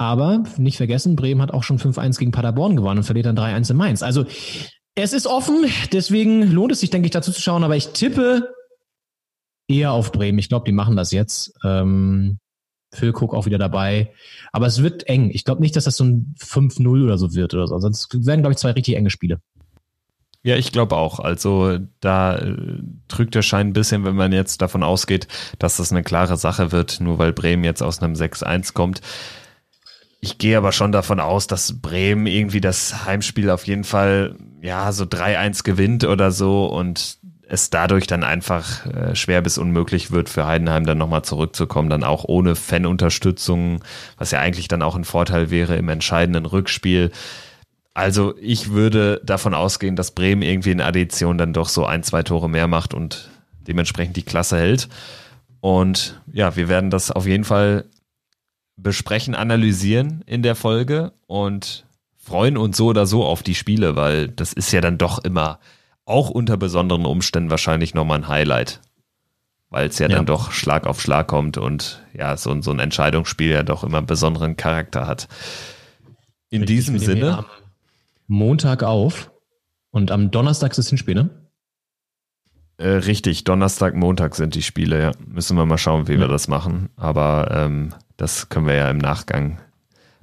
Aber 0.00 0.44
nicht 0.56 0.78
vergessen, 0.78 1.14
Bremen 1.14 1.42
hat 1.42 1.52
auch 1.52 1.62
schon 1.62 1.78
5-1 1.78 2.18
gegen 2.18 2.30
Paderborn 2.30 2.74
gewonnen 2.74 3.00
und 3.00 3.04
verliert 3.04 3.26
dann 3.26 3.36
3-1 3.36 3.72
in 3.72 3.76
Mainz. 3.76 4.02
Also 4.02 4.24
es 4.94 5.12
ist 5.12 5.26
offen, 5.26 5.66
deswegen 5.92 6.50
lohnt 6.50 6.72
es 6.72 6.80
sich, 6.80 6.88
denke 6.88 7.04
ich, 7.04 7.10
dazu 7.10 7.32
zu 7.32 7.42
schauen. 7.42 7.64
Aber 7.64 7.76
ich 7.76 7.88
tippe 7.88 8.48
eher 9.68 9.92
auf 9.92 10.10
Bremen. 10.10 10.38
Ich 10.38 10.48
glaube, 10.48 10.64
die 10.64 10.72
machen 10.72 10.96
das 10.96 11.12
jetzt. 11.12 11.52
Ähm, 11.64 12.38
Füllkrug 12.94 13.34
auch 13.34 13.44
wieder 13.44 13.58
dabei. 13.58 14.14
Aber 14.52 14.66
es 14.66 14.82
wird 14.82 15.06
eng. 15.06 15.28
Ich 15.34 15.44
glaube 15.44 15.60
nicht, 15.60 15.76
dass 15.76 15.84
das 15.84 15.98
so 15.98 16.04
ein 16.04 16.34
5-0 16.40 17.04
oder 17.04 17.18
so 17.18 17.34
wird 17.34 17.52
oder 17.52 17.66
so. 17.66 17.78
Sonst 17.78 18.08
werden, 18.26 18.40
glaube 18.40 18.52
ich, 18.52 18.58
zwei 18.58 18.70
richtig 18.70 18.96
enge 18.96 19.10
Spiele. 19.10 19.38
Ja, 20.42 20.56
ich 20.56 20.72
glaube 20.72 20.96
auch. 20.96 21.20
Also 21.20 21.78
da 22.00 22.38
äh, 22.38 22.56
trügt 23.08 23.34
der 23.34 23.42
Schein 23.42 23.68
ein 23.68 23.72
bisschen, 23.74 24.06
wenn 24.06 24.16
man 24.16 24.32
jetzt 24.32 24.62
davon 24.62 24.82
ausgeht, 24.82 25.28
dass 25.58 25.76
das 25.76 25.92
eine 25.92 26.02
klare 26.02 26.38
Sache 26.38 26.72
wird, 26.72 27.02
nur 27.02 27.18
weil 27.18 27.34
Bremen 27.34 27.64
jetzt 27.64 27.82
aus 27.82 28.00
einem 28.00 28.14
6-1 28.14 28.72
kommt. 28.72 29.02
Ich 30.20 30.36
gehe 30.38 30.58
aber 30.58 30.72
schon 30.72 30.92
davon 30.92 31.18
aus, 31.18 31.46
dass 31.46 31.80
Bremen 31.80 32.26
irgendwie 32.26 32.60
das 32.60 33.06
Heimspiel 33.06 33.48
auf 33.50 33.66
jeden 33.66 33.84
Fall 33.84 34.36
ja 34.60 34.92
so 34.92 35.04
3-1 35.04 35.64
gewinnt 35.64 36.04
oder 36.04 36.30
so 36.30 36.66
und 36.66 37.18
es 37.48 37.68
dadurch 37.68 38.06
dann 38.06 38.22
einfach 38.22 38.86
äh, 38.86 39.16
schwer 39.16 39.42
bis 39.42 39.58
unmöglich 39.58 40.12
wird 40.12 40.28
für 40.28 40.46
Heidenheim 40.46 40.86
dann 40.86 40.98
nochmal 40.98 41.22
zurückzukommen, 41.24 41.90
dann 41.90 42.04
auch 42.04 42.24
ohne 42.24 42.54
Fanunterstützung, 42.54 43.82
was 44.18 44.30
ja 44.30 44.38
eigentlich 44.38 44.68
dann 44.68 44.82
auch 44.82 44.94
ein 44.94 45.04
Vorteil 45.04 45.50
wäre 45.50 45.74
im 45.76 45.88
entscheidenden 45.88 46.46
Rückspiel. 46.46 47.10
Also 47.92 48.34
ich 48.40 48.70
würde 48.70 49.20
davon 49.24 49.54
ausgehen, 49.54 49.96
dass 49.96 50.12
Bremen 50.12 50.42
irgendwie 50.42 50.70
in 50.70 50.80
Addition 50.80 51.38
dann 51.38 51.52
doch 51.52 51.68
so 51.68 51.86
ein, 51.86 52.04
zwei 52.04 52.22
Tore 52.22 52.48
mehr 52.48 52.68
macht 52.68 52.94
und 52.94 53.30
dementsprechend 53.66 54.16
die 54.16 54.22
Klasse 54.22 54.58
hält. 54.58 54.88
Und 55.60 56.20
ja, 56.32 56.54
wir 56.54 56.68
werden 56.68 56.90
das 56.90 57.10
auf 57.10 57.26
jeden 57.26 57.44
Fall 57.44 57.84
besprechen, 58.82 59.34
analysieren 59.34 60.22
in 60.26 60.42
der 60.42 60.54
Folge 60.54 61.12
und 61.26 61.86
freuen 62.16 62.56
uns 62.56 62.76
so 62.76 62.86
oder 62.86 63.06
so 63.06 63.24
auf 63.24 63.42
die 63.42 63.54
Spiele, 63.54 63.96
weil 63.96 64.28
das 64.28 64.52
ist 64.52 64.72
ja 64.72 64.80
dann 64.80 64.98
doch 64.98 65.22
immer 65.24 65.58
auch 66.04 66.30
unter 66.30 66.56
besonderen 66.56 67.06
Umständen 67.06 67.50
wahrscheinlich 67.50 67.94
nochmal 67.94 68.18
ein 68.18 68.28
Highlight. 68.28 68.80
weil 69.70 69.88
es 69.88 69.98
ja, 69.98 70.08
ja, 70.08 70.16
dann 70.16 70.26
doch 70.26 70.50
Schlag 70.50 70.86
auf 70.86 71.00
Schlag 71.00 71.28
kommt 71.28 71.56
und 71.56 72.04
ja, 72.12 72.36
so, 72.36 72.60
so 72.60 72.72
ein 72.72 72.80
Entscheidungsspiel 72.80 73.50
ja 73.50 73.62
doch 73.62 73.84
immer 73.84 73.98
einen 73.98 74.06
besonderen 74.06 74.56
Charakter 74.56 75.06
hat. 75.06 75.28
In 76.50 76.62
Richtig, 76.62 76.76
diesem 76.76 76.98
Sinne. 76.98 77.44
Montag 78.26 78.82
auf 78.82 79.30
und 79.90 80.10
am 80.10 80.30
Donnerstag 80.30 80.72
ist 80.72 80.78
das 80.78 80.88
Hinspiel, 80.88 81.14
ne? 81.14 81.30
Äh, 82.78 82.88
richtig, 82.88 83.44
Donnerstag, 83.44 83.94
Montag 83.94 84.34
sind 84.34 84.54
die 84.54 84.62
Spiele, 84.62 85.00
ja. 85.00 85.12
Müssen 85.26 85.56
wir 85.56 85.66
mal 85.66 85.78
schauen, 85.78 86.08
wie 86.08 86.14
ja. 86.14 86.20
wir 86.20 86.28
das 86.28 86.48
machen. 86.48 86.88
Aber 86.96 87.50
ähm, 87.52 87.90
das 88.20 88.50
können 88.50 88.66
wir 88.66 88.74
ja 88.74 88.90
im 88.90 88.98
Nachgang 88.98 89.58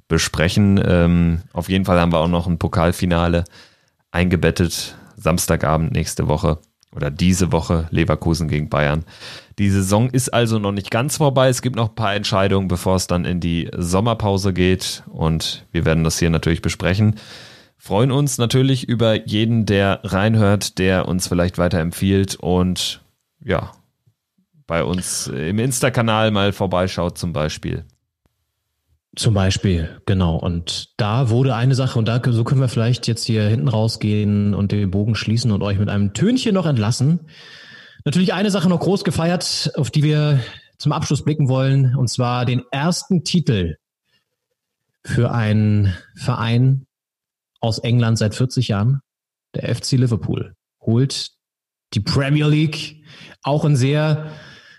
besprechen. 0.07 0.81
Ähm, 0.85 1.41
auf 1.51 1.67
jeden 1.67 1.85
Fall 1.85 1.99
haben 1.99 2.13
wir 2.13 2.19
auch 2.19 2.27
noch 2.27 2.47
ein 2.47 2.59
Pokalfinale 2.59 3.43
eingebettet. 4.11 4.95
Samstagabend 5.15 5.93
nächste 5.93 6.27
Woche 6.27 6.59
oder 6.95 7.09
diese 7.09 7.51
Woche 7.51 7.87
Leverkusen 7.89 8.47
gegen 8.47 8.69
Bayern. 8.69 9.03
Die 9.57 9.69
Saison 9.69 10.11
ist 10.11 10.31
also 10.31 10.59
noch 10.59 10.71
nicht 10.71 10.91
ganz 10.91 11.17
vorbei. 11.17 11.49
Es 11.49 11.63
gibt 11.63 11.75
noch 11.75 11.89
ein 11.89 11.95
paar 11.95 12.13
Entscheidungen, 12.13 12.67
bevor 12.67 12.95
es 12.95 13.07
dann 13.07 13.25
in 13.25 13.39
die 13.39 13.69
Sommerpause 13.75 14.53
geht. 14.53 15.03
Und 15.07 15.65
wir 15.71 15.85
werden 15.85 16.03
das 16.03 16.19
hier 16.19 16.29
natürlich 16.29 16.61
besprechen. 16.61 17.15
Freuen 17.77 18.11
uns 18.11 18.37
natürlich 18.37 18.87
über 18.87 19.27
jeden, 19.27 19.65
der 19.65 20.01
reinhört, 20.03 20.77
der 20.77 21.07
uns 21.07 21.27
vielleicht 21.27 21.57
weiterempfiehlt 21.57 22.35
und 22.35 23.01
ja, 23.43 23.71
bei 24.67 24.83
uns 24.83 25.27
im 25.27 25.59
Insta-Kanal 25.59 26.31
mal 26.31 26.51
vorbeischaut 26.51 27.17
zum 27.17 27.33
Beispiel. 27.33 27.85
Zum 29.15 29.33
Beispiel, 29.33 29.99
genau. 30.05 30.35
Und 30.35 30.93
da 30.97 31.29
wurde 31.29 31.55
eine 31.55 31.73
Sache, 31.73 31.97
und 31.97 32.07
da 32.07 32.21
so 32.23 32.43
können 32.43 32.61
wir 32.61 32.67
vielleicht 32.67 33.07
jetzt 33.07 33.25
hier 33.25 33.43
hinten 33.43 33.67
rausgehen 33.67 34.53
und 34.53 34.71
den 34.71 34.91
Bogen 34.91 35.15
schließen 35.15 35.51
und 35.51 35.63
euch 35.63 35.79
mit 35.79 35.89
einem 35.89 36.13
Tönchen 36.13 36.53
noch 36.53 36.67
entlassen. 36.67 37.21
Natürlich 38.05 38.33
eine 38.33 38.51
Sache 38.51 38.69
noch 38.69 38.79
groß 38.79 39.03
gefeiert, 39.03 39.71
auf 39.75 39.89
die 39.89 40.03
wir 40.03 40.39
zum 40.77 40.91
Abschluss 40.91 41.23
blicken 41.23 41.49
wollen, 41.49 41.95
und 41.95 42.09
zwar 42.09 42.45
den 42.45 42.61
ersten 42.69 43.23
Titel 43.23 43.77
für 45.03 45.31
einen 45.31 45.95
Verein 46.15 46.85
aus 47.59 47.79
England 47.79 48.19
seit 48.19 48.35
40 48.35 48.67
Jahren. 48.67 49.01
Der 49.55 49.73
FC 49.73 49.93
Liverpool 49.93 50.53
holt 50.79 51.31
die 51.93 52.01
Premier 52.01 52.47
League 52.47 53.03
auch 53.41 53.65
in 53.65 53.75
sehr 53.75 54.31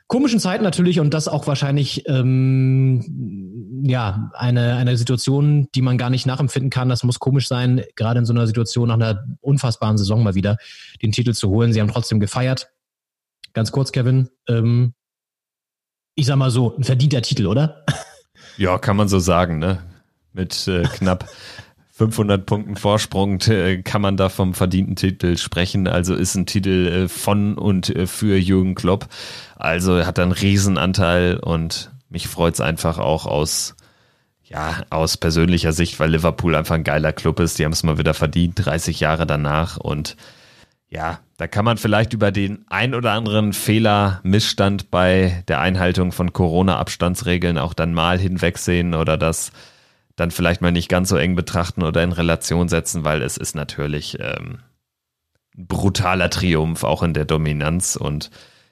komischen 0.08 0.40
Zeiten 0.40 0.64
natürlich 0.64 1.00
und 1.00 1.14
das 1.14 1.28
auch 1.28 1.46
wahrscheinlich 1.46 2.08
ähm, 2.08 3.82
ja 3.84 4.30
eine 4.34 4.76
eine 4.76 4.96
Situation, 4.96 5.68
die 5.74 5.82
man 5.82 5.98
gar 5.98 6.10
nicht 6.10 6.26
nachempfinden 6.26 6.70
kann. 6.70 6.88
Das 6.88 7.04
muss 7.04 7.20
komisch 7.20 7.46
sein, 7.46 7.84
gerade 7.94 8.18
in 8.18 8.24
so 8.24 8.32
einer 8.32 8.46
Situation 8.46 8.88
nach 8.88 8.94
einer 8.94 9.24
unfassbaren 9.40 9.98
Saison 9.98 10.22
mal 10.22 10.34
wieder 10.34 10.56
den 11.02 11.12
Titel 11.12 11.34
zu 11.34 11.50
holen. 11.50 11.72
Sie 11.72 11.80
haben 11.80 11.92
trotzdem 11.92 12.20
gefeiert. 12.20 12.70
Ganz 13.52 13.70
kurz, 13.70 13.92
Kevin. 13.92 14.30
Ähm, 14.48 14.94
ich 16.14 16.26
sag 16.26 16.36
mal 16.36 16.50
so, 16.50 16.74
ein 16.76 16.84
verdienter 16.84 17.22
Titel, 17.22 17.46
oder? 17.46 17.84
Ja, 18.56 18.78
kann 18.78 18.96
man 18.96 19.08
so 19.08 19.20
sagen, 19.20 19.60
ne? 19.60 19.78
Mit 20.32 20.66
äh, 20.66 20.82
knapp 20.82 21.28
500 21.98 22.46
Punkten 22.46 22.76
Vorsprung 22.76 23.40
äh, 23.48 23.82
kann 23.82 24.00
man 24.00 24.16
da 24.16 24.28
vom 24.28 24.54
verdienten 24.54 24.94
Titel 24.94 25.36
sprechen. 25.36 25.88
Also 25.88 26.14
ist 26.14 26.36
ein 26.36 26.46
Titel 26.46 26.86
äh, 26.86 27.08
von 27.08 27.58
und 27.58 27.90
äh, 27.90 28.06
für 28.06 28.36
Jürgen 28.36 28.76
Klopp. 28.76 29.08
Also 29.56 29.96
er 29.96 30.06
hat 30.06 30.20
einen 30.20 30.30
Riesenanteil 30.30 31.38
und 31.38 31.90
mich 32.08 32.28
freut's 32.28 32.60
einfach 32.60 32.98
auch 32.98 33.26
aus, 33.26 33.74
ja, 34.44 34.84
aus 34.90 35.16
persönlicher 35.16 35.72
Sicht, 35.72 35.98
weil 35.98 36.12
Liverpool 36.12 36.54
einfach 36.54 36.76
ein 36.76 36.84
geiler 36.84 37.12
Club 37.12 37.40
ist. 37.40 37.58
Die 37.58 37.64
haben 37.64 37.72
es 37.72 37.82
mal 37.82 37.98
wieder 37.98 38.14
verdient, 38.14 38.64
30 38.64 39.00
Jahre 39.00 39.26
danach 39.26 39.76
und 39.76 40.16
ja, 40.90 41.18
da 41.36 41.48
kann 41.48 41.64
man 41.64 41.78
vielleicht 41.78 42.12
über 42.12 42.30
den 42.30 42.64
ein 42.68 42.94
oder 42.94 43.12
anderen 43.12 43.52
Fehler, 43.52 44.20
Missstand 44.22 44.92
bei 44.92 45.42
der 45.48 45.60
Einhaltung 45.60 46.12
von 46.12 46.32
Corona-Abstandsregeln 46.32 47.58
auch 47.58 47.74
dann 47.74 47.92
mal 47.92 48.20
hinwegsehen 48.20 48.94
oder 48.94 49.18
das 49.18 49.50
dann 50.18 50.30
vielleicht 50.30 50.60
mal 50.60 50.72
nicht 50.72 50.88
ganz 50.88 51.08
so 51.08 51.16
eng 51.16 51.36
betrachten 51.36 51.82
oder 51.82 52.02
in 52.02 52.12
Relation 52.12 52.68
setzen, 52.68 53.04
weil 53.04 53.22
es 53.22 53.36
ist 53.36 53.54
natürlich 53.54 54.18
ähm, 54.20 54.58
brutaler 55.56 56.28
Triumph 56.28 56.84
auch 56.84 57.02
in 57.02 57.14
der 57.14 57.24
Dominanz 57.24 57.96
und 57.96 58.30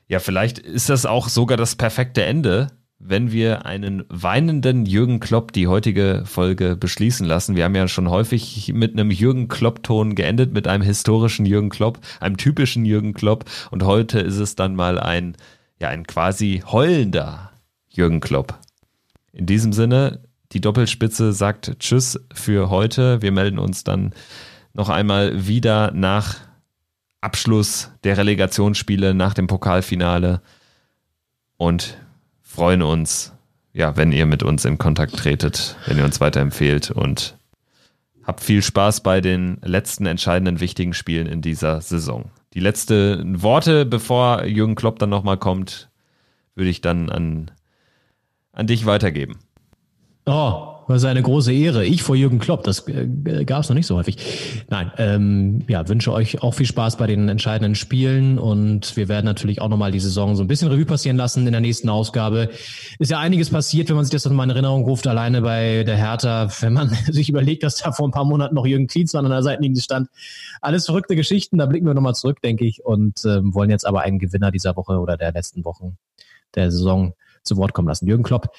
ja, 0.08 0.18
vielleicht 0.20 0.58
ist 0.58 0.88
das 0.88 1.04
auch 1.04 1.28
sogar 1.28 1.56
das 1.56 1.74
perfekte 1.74 2.24
Ende, 2.24 2.68
wenn 2.98 3.32
wir 3.32 3.66
einen 3.66 4.04
weinenden 4.08 4.86
Jürgen 4.86 5.20
Klopp 5.20 5.52
die 5.52 5.66
heutige 5.66 6.22
Folge 6.24 6.76
beschließen 6.76 7.26
lassen. 7.26 7.56
Wir 7.56 7.64
haben 7.64 7.74
ja 7.74 7.88
schon 7.88 8.08
häufig 8.08 8.72
mit 8.72 8.92
einem 8.92 9.10
Jürgen 9.10 9.48
Klopp-Ton 9.48 10.14
geendet, 10.14 10.52
mit 10.52 10.66
einem 10.66 10.82
historischen 10.82 11.44
Jürgen 11.44 11.68
Klopp, 11.68 11.98
einem 12.20 12.36
typischen 12.36 12.84
Jürgen 12.84 13.14
Klopp. 13.14 13.44
Und 13.70 13.82
heute 13.82 14.20
ist 14.20 14.38
es 14.38 14.54
dann 14.54 14.76
mal 14.76 14.98
ein, 14.98 15.36
ja, 15.80 15.88
ein 15.88 16.06
quasi 16.06 16.62
heulender 16.64 17.50
Jürgen 17.90 18.20
Klopp. 18.20 18.58
In 19.32 19.46
diesem 19.46 19.72
Sinne, 19.72 20.20
die 20.52 20.60
Doppelspitze 20.60 21.32
sagt 21.32 21.78
Tschüss 21.80 22.20
für 22.32 22.70
heute. 22.70 23.22
Wir 23.22 23.32
melden 23.32 23.58
uns 23.58 23.84
dann 23.84 24.12
noch 24.72 24.88
einmal 24.88 25.46
wieder 25.46 25.90
nach 25.92 26.36
Abschluss 27.20 27.90
der 28.04 28.18
Relegationsspiele, 28.18 29.14
nach 29.14 29.34
dem 29.34 29.46
Pokalfinale 29.46 30.40
und 31.56 31.96
freuen 32.42 32.82
uns, 32.82 33.32
ja, 33.72 33.96
wenn 33.96 34.12
ihr 34.12 34.26
mit 34.26 34.42
uns 34.42 34.64
in 34.64 34.78
Kontakt 34.78 35.16
tretet, 35.16 35.76
wenn 35.86 35.98
ihr 35.98 36.04
uns 36.04 36.20
weiterempfehlt 36.20 36.90
und 36.90 37.36
habt 38.22 38.40
viel 38.40 38.62
Spaß 38.62 39.02
bei 39.02 39.20
den 39.20 39.58
letzten 39.62 40.06
entscheidenden 40.06 40.60
wichtigen 40.60 40.94
Spielen 40.94 41.26
in 41.26 41.42
dieser 41.42 41.80
Saison. 41.80 42.30
Die 42.54 42.60
letzten 42.60 43.42
Worte, 43.42 43.84
bevor 43.86 44.44
Jürgen 44.44 44.74
Klopp 44.74 44.98
dann 44.98 45.10
nochmal 45.10 45.36
kommt, 45.36 45.90
würde 46.54 46.70
ich 46.70 46.80
dann 46.80 47.10
an, 47.10 47.50
an 48.52 48.66
dich 48.66 48.86
weitergeben. 48.86 49.38
Oh, 50.28 50.74
ist 50.88 51.04
eine 51.04 51.22
große 51.22 51.52
Ehre. 51.52 51.84
Ich 51.84 52.02
vor 52.02 52.16
Jürgen 52.16 52.40
Klopp, 52.40 52.64
das 52.64 52.88
äh, 52.88 53.44
gab 53.44 53.62
es 53.62 53.68
noch 53.68 53.76
nicht 53.76 53.86
so 53.86 53.96
häufig. 53.96 54.16
Nein, 54.68 54.90
ähm, 54.98 55.62
ja, 55.68 55.88
wünsche 55.88 56.12
euch 56.12 56.42
auch 56.42 56.52
viel 56.52 56.66
Spaß 56.66 56.96
bei 56.96 57.06
den 57.06 57.28
entscheidenden 57.28 57.76
Spielen 57.76 58.36
und 58.40 58.96
wir 58.96 59.06
werden 59.08 59.24
natürlich 59.24 59.60
auch 59.60 59.68
nochmal 59.68 59.92
die 59.92 60.00
Saison 60.00 60.34
so 60.34 60.42
ein 60.42 60.48
bisschen 60.48 60.68
Revue 60.68 60.84
passieren 60.84 61.16
lassen 61.16 61.46
in 61.46 61.52
der 61.52 61.60
nächsten 61.60 61.88
Ausgabe. 61.88 62.50
Ist 62.98 63.12
ja 63.12 63.20
einiges 63.20 63.50
passiert, 63.50 63.88
wenn 63.88 63.94
man 63.94 64.04
sich 64.04 64.10
das 64.10 64.24
nochmal 64.24 64.46
in 64.46 64.50
Erinnerung 64.50 64.84
ruft, 64.84 65.06
alleine 65.06 65.42
bei 65.42 65.84
der 65.84 65.96
Hertha, 65.96 66.48
wenn 66.60 66.72
man 66.72 66.88
sich 67.06 67.28
überlegt, 67.28 67.62
dass 67.62 67.76
da 67.76 67.92
vor 67.92 68.08
ein 68.08 68.12
paar 68.12 68.24
Monaten 68.24 68.56
noch 68.56 68.66
Jürgen 68.66 68.88
Klinsmann 68.88 69.26
an 69.26 69.30
der 69.30 69.44
Seitenlinie 69.44 69.80
stand. 69.80 70.08
Alles 70.60 70.86
verrückte 70.86 71.14
Geschichten, 71.14 71.58
da 71.58 71.66
blicken 71.66 71.86
wir 71.86 71.94
nochmal 71.94 72.16
zurück, 72.16 72.42
denke 72.42 72.64
ich, 72.64 72.84
und 72.84 73.24
ähm, 73.24 73.54
wollen 73.54 73.70
jetzt 73.70 73.86
aber 73.86 74.00
einen 74.00 74.18
Gewinner 74.18 74.50
dieser 74.50 74.74
Woche 74.74 74.98
oder 74.98 75.16
der 75.16 75.30
letzten 75.30 75.64
Wochen 75.64 75.98
der 76.56 76.72
Saison 76.72 77.14
zu 77.46 77.56
Wort 77.56 77.72
kommen 77.72 77.88
lassen. 77.88 78.06
Jürgen 78.06 78.24
Klopp 78.24 78.50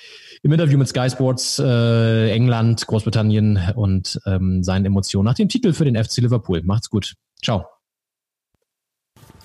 im 0.43 0.51
Interview 0.51 0.77
mit 0.77 0.87
Sky 0.87 1.09
Sports 1.09 1.59
äh, 1.59 2.31
England, 2.31 2.85
Großbritannien 2.87 3.59
und 3.75 4.19
ähm, 4.25 4.63
seinen 4.63 4.85
Emotionen 4.85 5.25
nach 5.25 5.35
dem 5.35 5.49
Titel 5.49 5.73
für 5.73 5.85
den 5.85 6.01
FC 6.01 6.17
Liverpool. 6.17 6.61
Macht's 6.63 6.89
gut. 6.89 7.15
Ciao. 7.43 7.65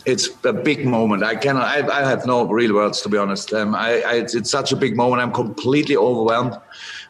It's 0.04 0.30
a 0.44 0.52
big 0.52 0.84
moment. 0.84 1.22
I 1.22 1.36
cannot. 1.36 1.64
I, 1.64 1.86
I 1.86 2.02
have 2.02 2.26
no 2.26 2.42
real 2.42 2.74
words 2.74 3.00
to 3.02 3.08
be 3.08 3.18
honest. 3.18 3.52
Um, 3.52 3.74
I, 3.74 4.02
I, 4.02 4.14
it's, 4.16 4.34
it's, 4.34 4.50
such 4.50 4.72
a 4.72 4.76
big 4.76 4.96
moment. 4.96 5.22
I'm 5.22 5.32
completely 5.32 5.96
overwhelmed. 5.96 6.58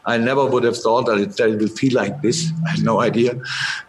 I 0.05 0.17
never 0.17 0.45
would 0.45 0.63
have 0.63 0.77
thought 0.77 1.07
that 1.07 1.17
it, 1.17 1.35
that 1.37 1.49
it 1.49 1.59
would 1.59 1.71
feel 1.71 1.93
like 1.93 2.21
this. 2.21 2.51
I 2.67 2.71
had 2.71 2.83
no 2.83 3.01
idea, 3.01 3.41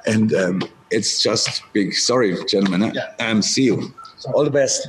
and 0.06 0.32
um, 0.32 0.62
it's 0.90 1.22
just 1.22 1.62
big. 1.74 1.92
Sorry, 1.92 2.34
gentlemen. 2.46 2.92
Yeah. 2.94 3.12
Um, 3.20 3.42
see 3.42 3.64
you. 3.64 3.92
All 4.32 4.44
the 4.44 4.50
best. 4.50 4.88